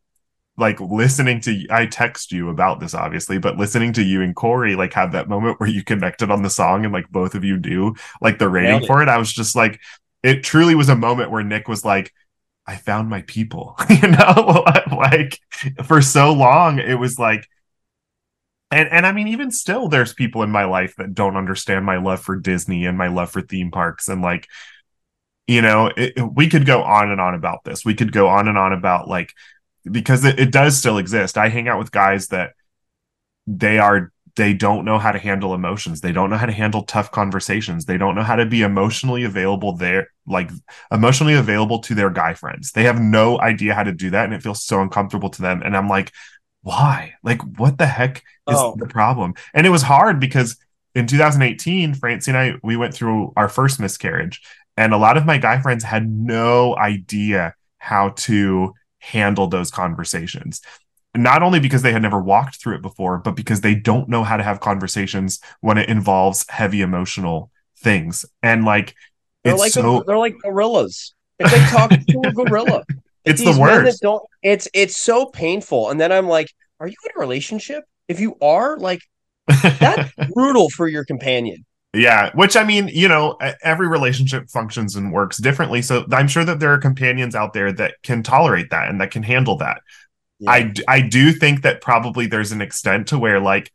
like 0.57 0.79
listening 0.81 1.39
to 1.41 1.65
I 1.69 1.85
text 1.85 2.31
you 2.31 2.49
about 2.49 2.79
this 2.79 2.93
obviously, 2.93 3.37
but 3.39 3.57
listening 3.57 3.93
to 3.93 4.03
you 4.03 4.21
and 4.21 4.35
Corey 4.35 4.75
like 4.75 4.93
have 4.93 5.13
that 5.13 5.29
moment 5.29 5.59
where 5.59 5.69
you 5.69 5.83
connected 5.83 6.29
on 6.29 6.43
the 6.43 6.49
song 6.49 6.83
and 6.85 6.93
like 6.93 7.09
both 7.09 7.35
of 7.35 7.43
you 7.43 7.57
do 7.57 7.95
like 8.21 8.37
the 8.39 8.49
rating 8.49 8.81
for 8.87 9.01
it. 9.01 9.09
I 9.09 9.17
was 9.17 9.31
just 9.31 9.55
like, 9.55 9.79
it 10.23 10.43
truly 10.43 10.75
was 10.75 10.89
a 10.89 10.95
moment 10.95 11.31
where 11.31 11.43
Nick 11.43 11.67
was 11.67 11.83
like, 11.83 12.13
I 12.67 12.75
found 12.75 13.09
my 13.09 13.23
people, 13.23 13.75
you 13.89 14.07
know, 14.07 14.65
like 14.95 15.39
for 15.83 16.01
so 16.01 16.31
long 16.31 16.79
it 16.79 16.95
was 16.95 17.17
like 17.17 17.47
and 18.71 18.89
and 18.89 19.05
I 19.05 19.11
mean 19.11 19.27
even 19.27 19.51
still 19.51 19.89
there's 19.89 20.13
people 20.13 20.43
in 20.43 20.51
my 20.51 20.65
life 20.65 20.95
that 20.97 21.13
don't 21.13 21.35
understand 21.35 21.85
my 21.85 21.97
love 21.97 22.21
for 22.21 22.35
Disney 22.35 22.85
and 22.85 22.97
my 22.97 23.07
love 23.07 23.31
for 23.31 23.41
theme 23.41 23.71
parks 23.71 24.07
and 24.07 24.21
like 24.21 24.47
you 25.47 25.61
know 25.61 25.91
it, 25.97 26.13
we 26.33 26.47
could 26.47 26.65
go 26.65 26.81
on 26.81 27.11
and 27.11 27.19
on 27.19 27.33
about 27.35 27.63
this. 27.63 27.83
We 27.83 27.95
could 27.95 28.11
go 28.11 28.27
on 28.29 28.47
and 28.47 28.57
on 28.57 28.73
about 28.73 29.07
like 29.07 29.33
because 29.89 30.23
it, 30.23 30.39
it 30.39 30.51
does 30.51 30.77
still 30.77 30.97
exist. 30.97 31.37
I 31.37 31.49
hang 31.49 31.67
out 31.67 31.79
with 31.79 31.91
guys 31.91 32.27
that 32.27 32.53
they 33.47 33.79
are 33.79 34.10
they 34.35 34.53
don't 34.53 34.85
know 34.85 34.97
how 34.97 35.11
to 35.11 35.19
handle 35.19 35.53
emotions. 35.53 36.01
They 36.01 36.11
don't 36.11 36.29
know 36.29 36.37
how 36.37 36.45
to 36.45 36.51
handle 36.51 36.83
tough 36.83 37.11
conversations. 37.11 37.85
They 37.85 37.97
don't 37.97 38.15
know 38.15 38.23
how 38.23 38.35
to 38.37 38.45
be 38.45 38.61
emotionally 38.61 39.23
available 39.23 39.75
there 39.75 40.07
like 40.27 40.49
emotionally 40.91 41.33
available 41.33 41.79
to 41.79 41.95
their 41.95 42.09
guy 42.09 42.33
friends. 42.33 42.71
They 42.71 42.83
have 42.83 43.01
no 43.01 43.39
idea 43.41 43.73
how 43.73 43.83
to 43.83 43.91
do 43.91 44.11
that 44.11 44.25
and 44.25 44.33
it 44.33 44.43
feels 44.43 44.63
so 44.63 44.81
uncomfortable 44.81 45.29
to 45.31 45.41
them. 45.41 45.61
And 45.63 45.75
i'm 45.75 45.89
like 45.89 46.11
why? 46.63 47.15
Like 47.23 47.41
what 47.57 47.77
the 47.79 47.87
heck 47.87 48.17
is 48.17 48.55
Oh. 48.57 48.75
the 48.77 48.85
problem? 48.87 49.33
And 49.53 49.65
it 49.65 49.71
was 49.71 49.81
hard 49.81 50.19
because 50.19 50.57
in 50.93 51.07
2018 51.07 51.93
francie 51.95 52.31
and 52.31 52.37
i 52.37 52.53
we 52.63 52.75
went 52.75 52.93
through 52.93 53.33
our 53.37 53.47
first 53.49 53.79
miscarriage 53.79 54.41
and 54.77 54.93
a 54.93 54.97
lot 54.97 55.17
of 55.17 55.25
my 55.25 55.37
guy 55.37 55.59
friends 55.61 55.83
had 55.83 56.07
no 56.09 56.77
idea 56.77 57.55
how 57.77 58.09
to 58.09 58.73
handle 58.99 59.47
those 59.47 59.71
conversations 59.71 60.61
not 61.15 61.43
only 61.43 61.59
because 61.59 61.81
they 61.81 61.91
had 61.91 62.01
never 62.01 62.21
walked 62.21 62.61
through 62.61 62.75
it 62.75 62.81
before 62.81 63.17
but 63.17 63.35
because 63.35 63.61
they 63.61 63.75
don't 63.75 64.07
know 64.09 64.23
how 64.23 64.37
to 64.37 64.43
have 64.43 64.59
conversations 64.59 65.39
when 65.59 65.77
it 65.77 65.89
involves 65.89 66.45
heavy 66.49 66.81
emotional 66.81 67.51
things 67.77 68.25
and 68.41 68.65
like 68.65 68.95
They're 69.43 69.53
it's 69.53 69.59
like 69.59 69.71
so 69.71 70.03
they're 70.05 70.17
like 70.17 70.35
gorillas. 70.41 71.13
It's 71.39 71.51
like 71.51 71.69
talking 71.71 72.05
to 72.05 72.29
a 72.29 72.31
gorilla. 72.31 72.83
it's 73.25 73.43
the 73.43 73.57
worst 73.59 74.01
don't. 74.01 74.23
It's 74.43 74.67
it's 74.73 75.01
so 75.01 75.25
painful. 75.25 75.89
And 75.89 75.99
then 75.99 76.11
I'm 76.11 76.27
like, 76.27 76.53
are 76.79 76.87
you 76.87 76.95
in 77.05 77.11
a 77.15 77.19
relationship? 77.19 77.83
If 78.07 78.19
you 78.19 78.35
are, 78.41 78.77
like, 78.77 79.01
that's 79.47 80.11
brutal 80.33 80.69
for 80.69 80.87
your 80.87 81.05
companion. 81.05 81.65
Yeah, 81.93 82.31
which 82.33 82.55
I 82.55 82.63
mean, 82.63 82.87
you 82.87 83.07
know, 83.07 83.37
every 83.63 83.87
relationship 83.87 84.49
functions 84.49 84.95
and 84.95 85.11
works 85.11 85.37
differently. 85.37 85.81
So 85.81 86.05
I'm 86.11 86.27
sure 86.27 86.45
that 86.45 86.59
there 86.59 86.73
are 86.73 86.77
companions 86.77 87.35
out 87.35 87.53
there 87.53 87.71
that 87.73 87.95
can 88.01 88.23
tolerate 88.23 88.69
that 88.69 88.89
and 88.89 89.01
that 89.01 89.11
can 89.11 89.23
handle 89.23 89.57
that. 89.57 89.81
I 90.47 90.73
I 90.87 91.01
do 91.01 91.31
think 91.31 91.61
that 91.63 91.81
probably 91.81 92.25
there's 92.27 92.51
an 92.51 92.61
extent 92.61 93.07
to 93.09 93.19
where 93.19 93.39
like 93.39 93.71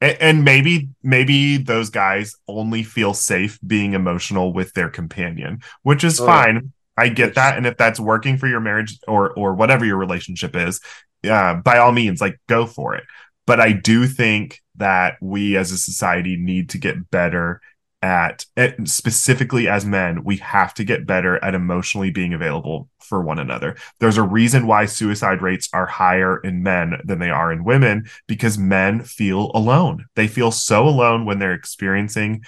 and 0.00 0.44
maybe 0.44 0.88
maybe 1.02 1.58
those 1.58 1.90
guys 1.90 2.34
only 2.48 2.82
feel 2.82 3.12
safe 3.12 3.58
being 3.66 3.92
emotional 3.94 4.52
with 4.52 4.72
their 4.72 4.88
companion, 4.88 5.60
which 5.82 6.04
is 6.04 6.18
Right. 6.20 6.44
fine. 6.46 6.72
I 6.96 7.08
get 7.08 7.26
Which- 7.28 7.34
that 7.36 7.56
and 7.56 7.66
if 7.66 7.76
that's 7.76 8.00
working 8.00 8.38
for 8.38 8.46
your 8.46 8.60
marriage 8.60 8.98
or 9.08 9.30
or 9.32 9.54
whatever 9.54 9.84
your 9.84 9.96
relationship 9.98 10.56
is, 10.56 10.80
uh, 11.28 11.54
by 11.54 11.78
all 11.78 11.92
means 11.92 12.20
like 12.20 12.38
go 12.48 12.66
for 12.66 12.94
it. 12.94 13.04
But 13.46 13.60
I 13.60 13.72
do 13.72 14.06
think 14.06 14.60
that 14.76 15.16
we 15.20 15.56
as 15.56 15.72
a 15.72 15.76
society 15.78 16.36
need 16.36 16.70
to 16.70 16.78
get 16.78 17.10
better 17.10 17.60
at 18.02 18.46
at- 18.56 18.88
specifically 18.88 19.68
as 19.68 19.84
men, 19.84 20.24
we 20.24 20.36
have 20.36 20.72
to 20.74 20.84
get 20.84 21.06
better 21.06 21.42
at 21.44 21.54
emotionally 21.54 22.10
being 22.10 22.32
available 22.32 22.88
for 23.00 23.20
one 23.20 23.38
another. 23.38 23.76
There's 23.98 24.16
a 24.16 24.22
reason 24.22 24.66
why 24.66 24.86
suicide 24.86 25.42
rates 25.42 25.68
are 25.72 25.86
higher 25.86 26.38
in 26.38 26.62
men 26.62 27.00
than 27.04 27.18
they 27.18 27.30
are 27.30 27.52
in 27.52 27.64
women 27.64 28.08
because 28.26 28.56
men 28.56 29.02
feel 29.02 29.50
alone. 29.54 30.06
They 30.14 30.28
feel 30.28 30.50
so 30.50 30.86
alone 30.86 31.26
when 31.26 31.38
they're 31.38 31.52
experiencing 31.52 32.42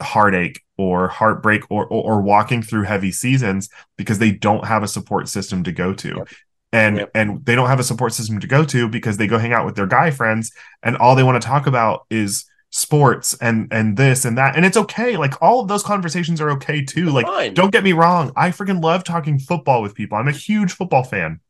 heartache 0.00 0.62
or 0.76 1.08
heartbreak 1.08 1.64
or, 1.70 1.84
or 1.86 2.18
or 2.18 2.22
walking 2.22 2.62
through 2.62 2.84
heavy 2.84 3.10
seasons 3.10 3.68
because 3.96 4.18
they 4.18 4.30
don't 4.30 4.64
have 4.64 4.82
a 4.82 4.88
support 4.88 5.28
system 5.28 5.64
to 5.64 5.72
go 5.72 5.92
to. 5.94 6.08
Yep. 6.18 6.28
And 6.70 6.96
Yep. 6.98 7.10
and 7.14 7.44
they 7.44 7.54
don't 7.54 7.68
have 7.68 7.80
a 7.80 7.84
support 7.84 8.12
system 8.12 8.38
to 8.40 8.46
go 8.46 8.64
to 8.64 8.88
because 8.88 9.16
they 9.16 9.26
go 9.26 9.38
hang 9.38 9.52
out 9.52 9.66
with 9.66 9.74
their 9.74 9.86
guy 9.86 10.10
friends 10.12 10.52
and 10.82 10.96
all 10.96 11.16
they 11.16 11.22
want 11.24 11.40
to 11.40 11.46
talk 11.48 11.66
about 11.66 12.06
is 12.10 12.44
sports 12.70 13.34
and 13.40 13.66
and 13.72 13.96
this 13.96 14.26
and 14.26 14.36
that 14.36 14.54
and 14.54 14.66
it's 14.66 14.76
okay 14.76 15.16
like 15.16 15.40
all 15.40 15.60
of 15.60 15.68
those 15.68 15.82
conversations 15.82 16.38
are 16.38 16.50
okay 16.50 16.84
too 16.84 17.06
like 17.06 17.24
Fine. 17.24 17.54
don't 17.54 17.72
get 17.72 17.82
me 17.82 17.94
wrong 17.94 18.30
i 18.36 18.50
freaking 18.50 18.82
love 18.82 19.04
talking 19.04 19.38
football 19.38 19.80
with 19.80 19.94
people 19.94 20.18
i'm 20.18 20.28
a 20.28 20.32
huge 20.32 20.72
football 20.72 21.02
fan 21.02 21.40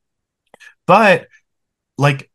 but 0.86 1.26
like 1.96 2.30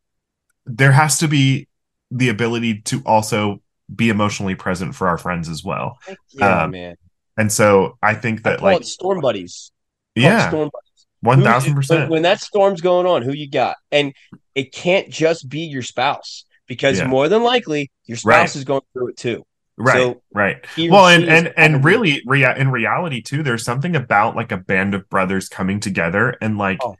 there 0.65 0.91
has 0.91 1.19
to 1.19 1.29
be 1.29 1.69
the 2.11 2.27
ability 2.27 2.81
to 2.81 3.01
also 3.05 3.61
be 3.93 4.09
emotionally 4.09 4.55
present 4.55 4.93
for 4.93 5.07
our 5.07 5.17
friends 5.17 5.47
as 5.47 5.63
well 5.63 5.97
yeah, 6.31 6.63
um, 6.63 6.71
man. 6.71 6.97
and 7.37 7.49
so 7.49 7.97
i 8.03 8.13
think 8.13 8.43
that 8.43 8.59
call 8.59 8.73
like 8.73 8.83
storm 8.83 9.21
buddies. 9.21 9.71
Yeah 10.15 10.49
storm 10.49 10.69
buddies. 10.73 10.83
1000% 11.23 11.89
When, 11.89 12.09
when 12.09 12.21
that 12.23 12.41
storm's 12.41 12.81
going 12.81 13.05
on, 13.05 13.21
who 13.21 13.31
you 13.31 13.49
got? 13.49 13.77
And 13.93 14.13
it 14.55 14.73
can't 14.73 15.09
just 15.09 15.47
be 15.47 15.61
your 15.61 15.81
spouse 15.81 16.43
because 16.67 16.99
Yeah. 16.99 17.07
more 17.07 17.27
than 17.29 17.43
likely 17.43 17.91
your 18.05 18.17
spouse 18.17 18.33
Right. 18.33 18.55
is 18.55 18.63
going 18.63 18.81
through 18.93 19.09
it 19.09 19.17
too. 19.17 19.45
right 19.75 19.95
So 19.95 20.21
right 20.31 20.63
well 20.77 21.07
and 21.07 21.23
and 21.23 21.51
and 21.57 21.83
really 21.83 22.21
rea- 22.27 22.55
in 22.55 22.69
reality 22.69 23.23
too 23.23 23.41
there's 23.41 23.63
something 23.63 23.95
about 23.95 24.35
like 24.35 24.51
a 24.51 24.57
band 24.57 24.93
of 24.93 25.09
brothers 25.09 25.49
coming 25.49 25.79
together 25.79 26.35
and 26.41 26.59
like 26.59 26.77
oh 26.83 26.95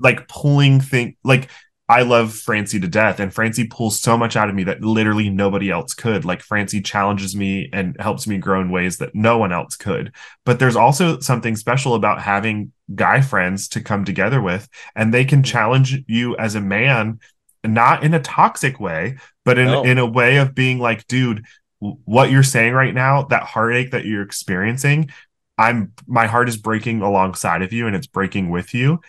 like 0.00 0.26
pulling 0.26 0.80
thing 0.80 1.16
like 1.22 1.50
I 1.90 2.02
love 2.02 2.34
Francie 2.34 2.78
to 2.80 2.86
death, 2.86 3.18
and 3.18 3.32
Francie 3.32 3.66
pulls 3.66 3.98
so 3.98 4.18
much 4.18 4.36
out 4.36 4.50
of 4.50 4.54
me 4.54 4.62
that 4.64 4.82
literally 4.82 5.30
nobody 5.30 5.70
else 5.70 5.94
could. 5.94 6.26
Like 6.26 6.42
Francie 6.42 6.82
challenges 6.82 7.34
me 7.34 7.70
and 7.72 7.96
helps 7.98 8.26
me 8.26 8.36
grow 8.36 8.60
in 8.60 8.70
ways 8.70 8.98
that 8.98 9.14
no 9.14 9.38
one 9.38 9.52
else 9.52 9.74
could. 9.74 10.12
But 10.44 10.58
there's 10.58 10.76
also 10.76 11.18
something 11.20 11.56
special 11.56 11.94
about 11.94 12.20
having 12.20 12.72
guy 12.94 13.22
friends 13.22 13.68
to 13.68 13.80
come 13.80 14.04
together 14.04 14.42
with, 14.42 14.68
and 14.94 15.14
they 15.14 15.24
can 15.24 15.38
mm-hmm. 15.38 15.50
challenge 15.50 15.96
you 16.06 16.36
as 16.36 16.54
a 16.54 16.60
man, 16.60 17.20
not 17.64 18.04
in 18.04 18.14
a 18.14 18.20
toxic 18.20 18.78
way, 18.80 19.18
but 19.44 19.58
in 19.58 19.66
No. 19.66 19.84
in 19.84 19.98
a 19.98 20.06
way 20.06 20.38
of 20.38 20.54
being 20.54 20.78
like, 20.78 21.06
dude, 21.06 21.44
what 21.80 22.30
you're 22.30 22.42
saying 22.42 22.74
right 22.74 22.94
now, 22.94 23.22
that 23.24 23.42
heartache 23.44 23.92
that 23.92 24.04
you're 24.04 24.22
experiencing, 24.22 25.10
I'm 25.56 25.92
my 26.06 26.26
heart 26.26 26.48
is 26.48 26.56
breaking 26.56 27.02
alongside 27.02 27.62
of 27.62 27.72
you, 27.72 27.86
and 27.86 27.96
it's 27.96 28.06
breaking 28.06 28.50
with 28.50 28.74
you 28.74 29.00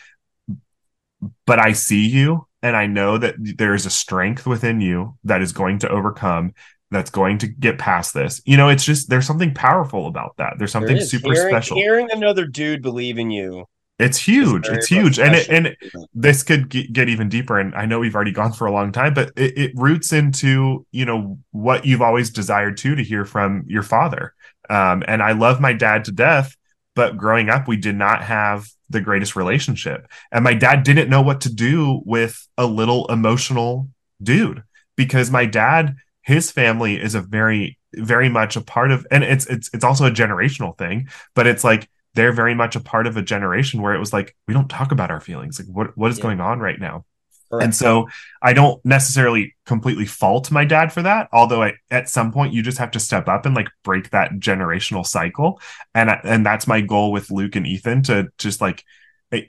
but 1.46 1.58
I 1.58 1.72
see 1.72 2.06
you 2.06 2.46
and 2.62 2.76
I 2.76 2.86
know 2.86 3.18
that 3.18 3.34
there 3.38 3.74
is 3.74 3.86
a 3.86 3.90
strength 3.90 4.46
within 4.46 4.80
you 4.80 5.16
that 5.24 5.42
is 5.42 5.52
going 5.52 5.78
to 5.80 5.88
overcome 5.88 6.54
that's 6.90 7.10
going 7.10 7.38
to 7.38 7.46
get 7.46 7.78
past 7.78 8.14
this. 8.14 8.40
You 8.44 8.56
know, 8.56 8.68
it's 8.68 8.84
just 8.84 9.08
there's 9.08 9.26
something 9.26 9.54
powerful 9.54 10.06
about 10.06 10.34
that. 10.38 10.54
There's 10.58 10.72
something 10.72 11.00
super 11.00 11.32
hearing, 11.32 11.52
special. 11.52 11.76
Hearing 11.76 12.08
another 12.10 12.46
dude 12.46 12.82
believe 12.82 13.18
in 13.18 13.30
you. 13.30 13.66
It's 14.00 14.18
huge. 14.18 14.66
very 14.66 14.78
It's 14.78 14.86
huge. 14.86 15.18
And 15.18 15.34
it, 15.34 15.48
and 15.48 15.76
this 16.14 16.42
could 16.42 16.68
get, 16.68 16.92
get 16.92 17.08
even 17.08 17.28
deeper 17.28 17.58
and 17.58 17.74
I 17.74 17.86
know 17.86 18.00
we've 18.00 18.14
already 18.14 18.32
gone 18.32 18.52
for 18.52 18.66
a 18.66 18.72
long 18.72 18.92
time, 18.92 19.14
but 19.14 19.32
it, 19.36 19.56
it 19.58 19.72
roots 19.74 20.12
into, 20.12 20.86
you 20.90 21.04
know, 21.04 21.38
what 21.50 21.84
you've 21.84 22.02
always 22.02 22.30
desired 22.30 22.76
to 22.78 22.94
to 22.94 23.02
hear 23.02 23.24
from 23.24 23.64
your 23.66 23.82
father. 23.82 24.34
Um 24.68 25.02
and 25.06 25.22
I 25.22 25.32
love 25.32 25.60
my 25.60 25.72
dad 25.72 26.04
to 26.06 26.12
death, 26.12 26.56
but 26.94 27.16
growing 27.16 27.48
up 27.48 27.68
we 27.68 27.76
did 27.76 27.96
not 27.96 28.22
have 28.24 28.66
the 28.88 29.00
greatest 29.00 29.36
relationship. 29.36 30.08
And 30.32 30.42
my 30.42 30.54
dad 30.54 30.82
didn't 30.82 31.08
know 31.08 31.22
what 31.22 31.42
to 31.42 31.54
do 31.54 32.02
with 32.04 32.48
a 32.58 32.66
little 32.66 33.06
emotional 33.06 33.88
dude 34.22 34.64
because 34.96 35.30
my 35.30 35.46
dad, 35.46 35.96
his 36.22 36.50
family 36.50 37.00
is 37.00 37.14
a 37.14 37.20
very, 37.20 37.78
very 37.94 38.28
much 38.28 38.56
a 38.56 38.60
part 38.60 38.90
of, 38.90 39.06
and 39.10 39.24
it's, 39.24 39.46
it's, 39.46 39.70
it's 39.72 39.84
also 39.84 40.06
a 40.06 40.10
generational 40.10 40.76
thing, 40.76 41.08
but 41.34 41.46
it's 41.46 41.64
like, 41.64 41.88
they're 42.14 42.32
very 42.32 42.54
much 42.54 42.76
a 42.76 42.80
part 42.80 43.06
of 43.06 43.16
a 43.16 43.22
generation 43.22 43.82
where 43.82 43.94
it 43.94 43.98
was 44.00 44.12
like, 44.12 44.34
we 44.48 44.54
don't 44.54 44.68
talk 44.68 44.92
about 44.92 45.10
our 45.10 45.20
feelings. 45.20 45.58
Like 45.58 45.68
what, 45.68 45.96
what 45.96 46.10
is 46.10 46.18
Yeah. 46.18 46.22
going 46.24 46.40
on 46.40 46.58
right 46.60 46.78
now? 46.80 47.04
Correct. 47.50 47.64
And 47.64 47.74
so 47.74 48.08
I 48.40 48.52
don't 48.52 48.84
necessarily 48.84 49.54
completely 49.66 50.06
fault 50.06 50.50
my 50.52 50.64
dad 50.64 50.92
for 50.92 51.02
that. 51.02 51.28
Although 51.32 51.62
I, 51.64 51.74
at 51.90 52.08
some 52.08 52.32
point 52.32 52.52
you 52.54 52.62
just 52.62 52.78
have 52.78 52.92
to 52.92 53.00
step 53.00 53.26
up 53.28 53.44
and 53.44 53.54
like 53.56 53.68
break 53.82 54.10
that 54.10 54.32
generational 54.34 55.04
cycle. 55.04 55.60
And 55.94 56.10
I- 56.10 56.20
and 56.22 56.46
that's 56.46 56.66
my 56.68 56.80
goal 56.80 57.10
with 57.10 57.30
Luke 57.30 57.56
and 57.56 57.66
Ethan 57.66 58.02
to 58.04 58.28
just 58.38 58.60
like 58.60 58.84
hey, 59.32 59.48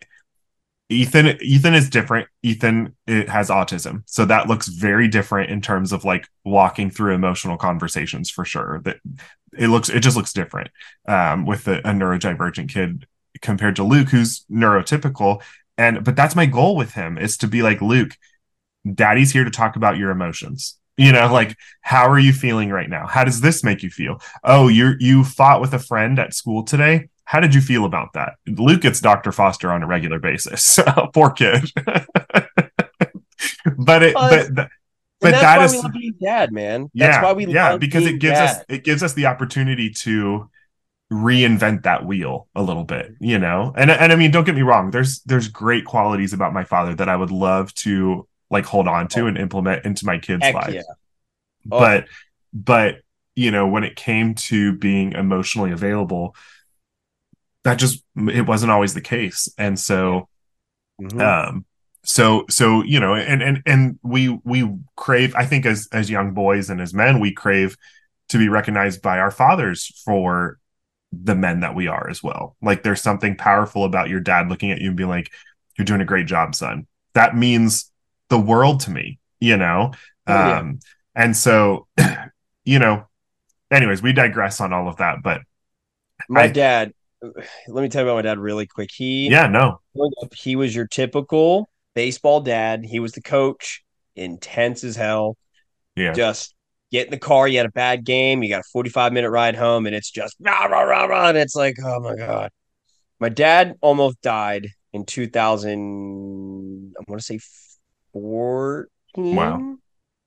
Ethan 0.90 1.42
Ethan 1.42 1.74
is 1.74 1.90
different. 1.90 2.28
Ethan 2.44 2.96
it 3.08 3.30
has 3.30 3.50
autism. 3.50 4.04
So 4.08 4.26
that 4.26 4.48
looks 4.48 4.68
very 4.68 5.08
different 5.08 5.50
in 5.50 5.62
terms 5.62 5.94
of 5.94 6.04
like 6.04 6.28
walking 6.44 6.90
through 6.90 7.14
emotional 7.14 7.56
conversations 7.58 8.30
for 8.30 8.44
sure. 8.46 8.82
That 8.84 8.98
it 9.58 9.68
looks 9.68 9.90
it 9.90 10.00
just 10.02 10.18
looks 10.18 10.34
different 10.34 10.70
um 11.08 11.46
with 11.46 11.68
a, 11.68 11.80
a 11.80 11.92
neurodivergent 11.92 12.70
kid 12.70 13.06
compared 13.42 13.76
to 13.76 13.84
Luke 13.84 14.10
who's 14.10 14.46
neurotypical. 14.52 15.42
And 15.78 16.04
but 16.04 16.16
that's 16.16 16.36
my 16.36 16.46
goal 16.46 16.76
with 16.76 16.94
him 16.94 17.18
is 17.18 17.38
to 17.38 17.48
be 17.48 17.62
like 17.62 17.82
luke 17.82 18.12
daddy's 18.94 19.32
here 19.32 19.44
to 19.44 19.52
talk 19.52 19.76
about 19.76 19.98
your 19.98 20.12
emotions. 20.12 20.78
You 20.98 21.12
know 21.12 21.32
like 21.32 21.56
how 21.82 22.10
are 22.10 22.20
you 22.20 22.34
feeling 22.34 22.70
right 22.70 22.90
now? 22.90 23.08
How 23.08 23.24
does 23.24 23.42
this 23.42 23.64
make 23.64 23.84
you 23.84 23.90
feel? 23.90 24.22
Oh 24.44 24.68
you 24.68 24.96
you 25.00 25.24
fought 25.24 25.62
with 25.62 25.74
a 25.74 25.80
friend 25.80 26.20
at 26.20 26.34
school 26.34 26.64
today? 26.64 27.10
How 27.24 27.40
did 27.40 27.56
you 27.56 27.62
feel 27.62 27.86
about 27.86 28.14
that? 28.14 28.34
Luke 28.46 28.82
gets 28.82 29.00
dr 29.00 29.32
foster 29.32 29.72
on 29.72 29.84
a 29.84 29.88
regular 29.88 30.20
basis. 30.20 30.80
Poor 31.14 31.32
kid. 31.32 31.72
But 33.78 34.04
it 34.04 34.14
but 34.14 34.70
but 35.22 35.32
that's 35.32 35.42
that 35.44 35.58
why 35.60 35.66
is 35.66 35.72
we 35.74 35.78
love 35.80 35.94
being 35.94 36.14
dad, 36.22 36.52
man. 36.52 36.90
yeah 36.94 37.08
That's 37.12 37.24
why 37.24 37.34
we 37.34 37.46
yeah 37.48 37.78
because 37.78 38.06
it 38.06 38.20
gives 38.20 38.38
dad. 38.40 38.58
us 38.58 38.66
it 38.70 38.84
gives 38.84 39.04
us 39.04 39.14
the 39.14 39.28
opportunity 39.28 39.90
to 39.92 40.50
reinvent 41.12 41.84
that 41.84 42.06
wheel 42.06 42.48
a 42.56 42.64
little 42.64 42.86
bit 42.86 43.12
you 43.20 43.38
know 43.38 43.74
and 43.76 43.92
and 43.92 44.14
i 44.14 44.16
mean 44.16 44.32
don't 44.32 44.46
get 44.46 44.56
me 44.56 44.62
wrong 44.62 44.92
there's 44.92 45.20
there's 45.24 45.50
great 45.50 45.84
qualities 45.84 46.32
about 46.32 46.54
my 46.54 46.64
father 46.64 46.96
that 46.96 47.10
i 47.10 47.16
would 47.18 47.32
love 47.32 47.74
to 47.74 48.26
like 48.50 48.64
hold 48.66 48.88
on 48.88 49.10
to 49.10 49.28
and 49.28 49.38
implement 49.38 49.86
into 49.86 50.06
my 50.06 50.18
kids 50.18 50.42
Heck 50.42 50.56
lives 50.56 50.74
yeah. 50.76 50.82
Oh. 51.70 51.80
but 51.80 52.06
but 52.54 52.96
you 53.36 53.52
know 53.52 53.68
when 53.68 53.84
it 53.84 53.98
came 53.98 54.36
to 54.36 54.78
being 54.78 55.12
emotionally 55.12 55.72
available 55.72 56.34
that 57.66 57.76
just 57.76 58.04
it 58.16 58.48
wasn't 58.48 58.72
always 58.72 58.94
the 58.94 59.02
case 59.02 59.50
and 59.58 59.78
so 59.78 60.30
Mhm. 61.02 61.22
um 61.22 61.66
so 62.04 62.46
so 62.50 62.84
you 62.84 63.00
know 63.00 63.14
and 63.16 63.44
and 63.44 63.62
and 63.66 64.00
we 64.02 64.30
we 64.44 64.68
crave 64.96 65.36
i 65.36 65.46
think 65.46 65.66
as 65.66 65.88
as 65.92 66.10
young 66.10 66.34
boys 66.34 66.70
and 66.70 66.82
as 66.82 66.94
men 66.94 67.20
we 67.20 67.32
crave 67.32 67.78
to 68.30 68.38
be 68.38 68.50
recognized 68.50 69.02
by 69.02 69.20
our 69.20 69.30
fathers 69.32 69.92
for 70.04 70.58
the 71.12 71.36
men 71.36 71.60
that 71.60 71.76
we 71.76 71.88
are 71.88 72.10
as 72.10 72.24
well 72.24 72.56
like 72.62 72.84
there's 72.84 73.02
something 73.02 73.36
powerful 73.36 73.84
about 73.86 74.10
your 74.10 74.20
dad 74.20 74.50
looking 74.50 74.72
at 74.72 74.80
you 74.82 74.88
and 74.88 74.98
being 74.98 75.10
like 75.10 75.30
you're 75.78 75.86
doing 75.86 76.02
a 76.02 76.06
great 76.06 76.26
job 76.26 76.56
son 76.56 76.88
that 77.14 77.36
means 77.36 77.92
the 78.30 78.40
world 78.40 78.80
to 78.80 78.92
me 78.92 79.20
you 79.40 79.58
know 79.58 79.92
Oh, 80.28 80.34
yeah. 80.34 80.60
um 80.60 80.80
and 81.16 81.36
so 81.36 81.88
you 82.66 82.80
know 82.80 83.06
anyways 83.70 84.02
we 84.02 84.14
digress 84.14 84.62
on 84.62 84.72
all 84.74 84.88
of 84.88 84.98
that 84.98 85.22
but 85.24 85.42
my 86.30 86.44
I- 86.44 86.48
dad, 86.48 86.94
let 87.68 87.82
me 87.82 87.90
tell 87.90 88.04
you 88.04 88.10
about 88.10 88.18
my 88.18 88.22
dad 88.22 88.40
really 88.40 88.68
quick. 88.68 88.90
He 88.92 89.30
yeah 89.30 89.48
no 89.48 89.82
he 90.36 90.56
was 90.56 90.76
your 90.76 90.88
typical 90.88 91.70
baseball 91.94 92.42
dad. 92.42 92.84
He 92.84 93.00
was 93.00 93.12
the 93.14 93.22
coach, 93.22 93.84
intense 94.16 94.84
as 94.84 94.96
hell. 94.96 95.38
yeah 95.96 96.14
Just 96.14 96.54
get 96.92 97.06
in 97.08 97.12
the 97.12 97.20
car. 97.20 97.48
You 97.48 97.58
had 97.58 97.66
a 97.68 97.72
bad 97.72 98.04
game. 98.06 98.44
You 98.44 98.50
got 98.50 98.62
a 98.62 98.70
45 98.72 99.14
minute 99.14 99.30
ride 99.30 99.56
home, 99.56 99.86
and 99.86 99.96
it's 99.96 100.12
just 100.12 100.36
rah, 100.40 100.66
rah, 100.66 100.82
rah, 100.82 101.06
rah. 101.06 101.30
And 101.30 101.38
it's 101.38 101.56
like, 101.56 101.76
oh 101.84 102.00
my 102.00 102.16
God. 102.16 102.52
My 103.20 103.30
dad 103.30 103.76
almost 103.82 104.22
died 104.22 104.68
in 104.94 105.06
2000, 105.06 106.94
I 106.98 107.04
want 107.08 107.22
to 107.22 107.26
say 107.26 107.40
14. 108.14 109.36
Wow. 109.36 109.78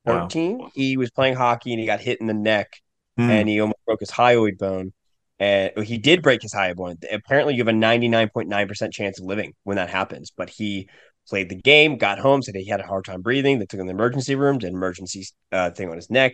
Wow. 0.05 0.29
He 0.75 0.97
was 0.97 1.11
playing 1.11 1.35
hockey 1.35 1.73
and 1.73 1.81
he 1.81 1.87
got 1.87 2.01
hit 2.01 2.21
in 2.21 2.27
the 2.27 2.35
neck 2.35 2.69
Hmm. 3.17 3.31
and 3.31 3.49
he 3.49 3.61
almost 3.61 3.79
broke 3.87 4.01
his 4.01 4.11
hyoid 4.11 4.59
bone. 4.59 4.93
And 5.39 5.71
he 5.85 5.99
did 5.99 6.23
break 6.23 6.43
his 6.43 6.53
hyoid 6.53 6.77
bone. 6.77 6.97
Apparently, 7.13 7.55
you 7.55 7.61
have 7.61 7.69
a 7.69 7.73
99.9% 7.73 8.93
chance 8.93 9.21
of 9.21 9.27
living 9.27 9.55
when 9.65 9.77
that 9.77 9.89
happens. 9.89 10.33
But 10.37 10.49
he 10.51 10.89
played 11.29 11.49
the 11.49 11.55
game, 11.55 11.97
got 11.97 12.19
home, 12.19 12.43
said 12.43 12.55
he 12.55 12.67
had 12.67 12.81
a 12.81 12.87
hard 12.87 13.05
time 13.05 13.23
breathing. 13.23 13.59
They 13.59 13.67
took 13.67 13.81
him 13.81 13.87
to 13.87 13.93
the 13.93 13.97
emergency 13.97 14.35
room, 14.35 14.59
did 14.59 14.69
an 14.71 14.75
emergency 14.77 15.27
uh, 15.53 15.71
thing 15.71 15.89
on 15.91 15.97
his 15.97 16.11
neck. 16.11 16.33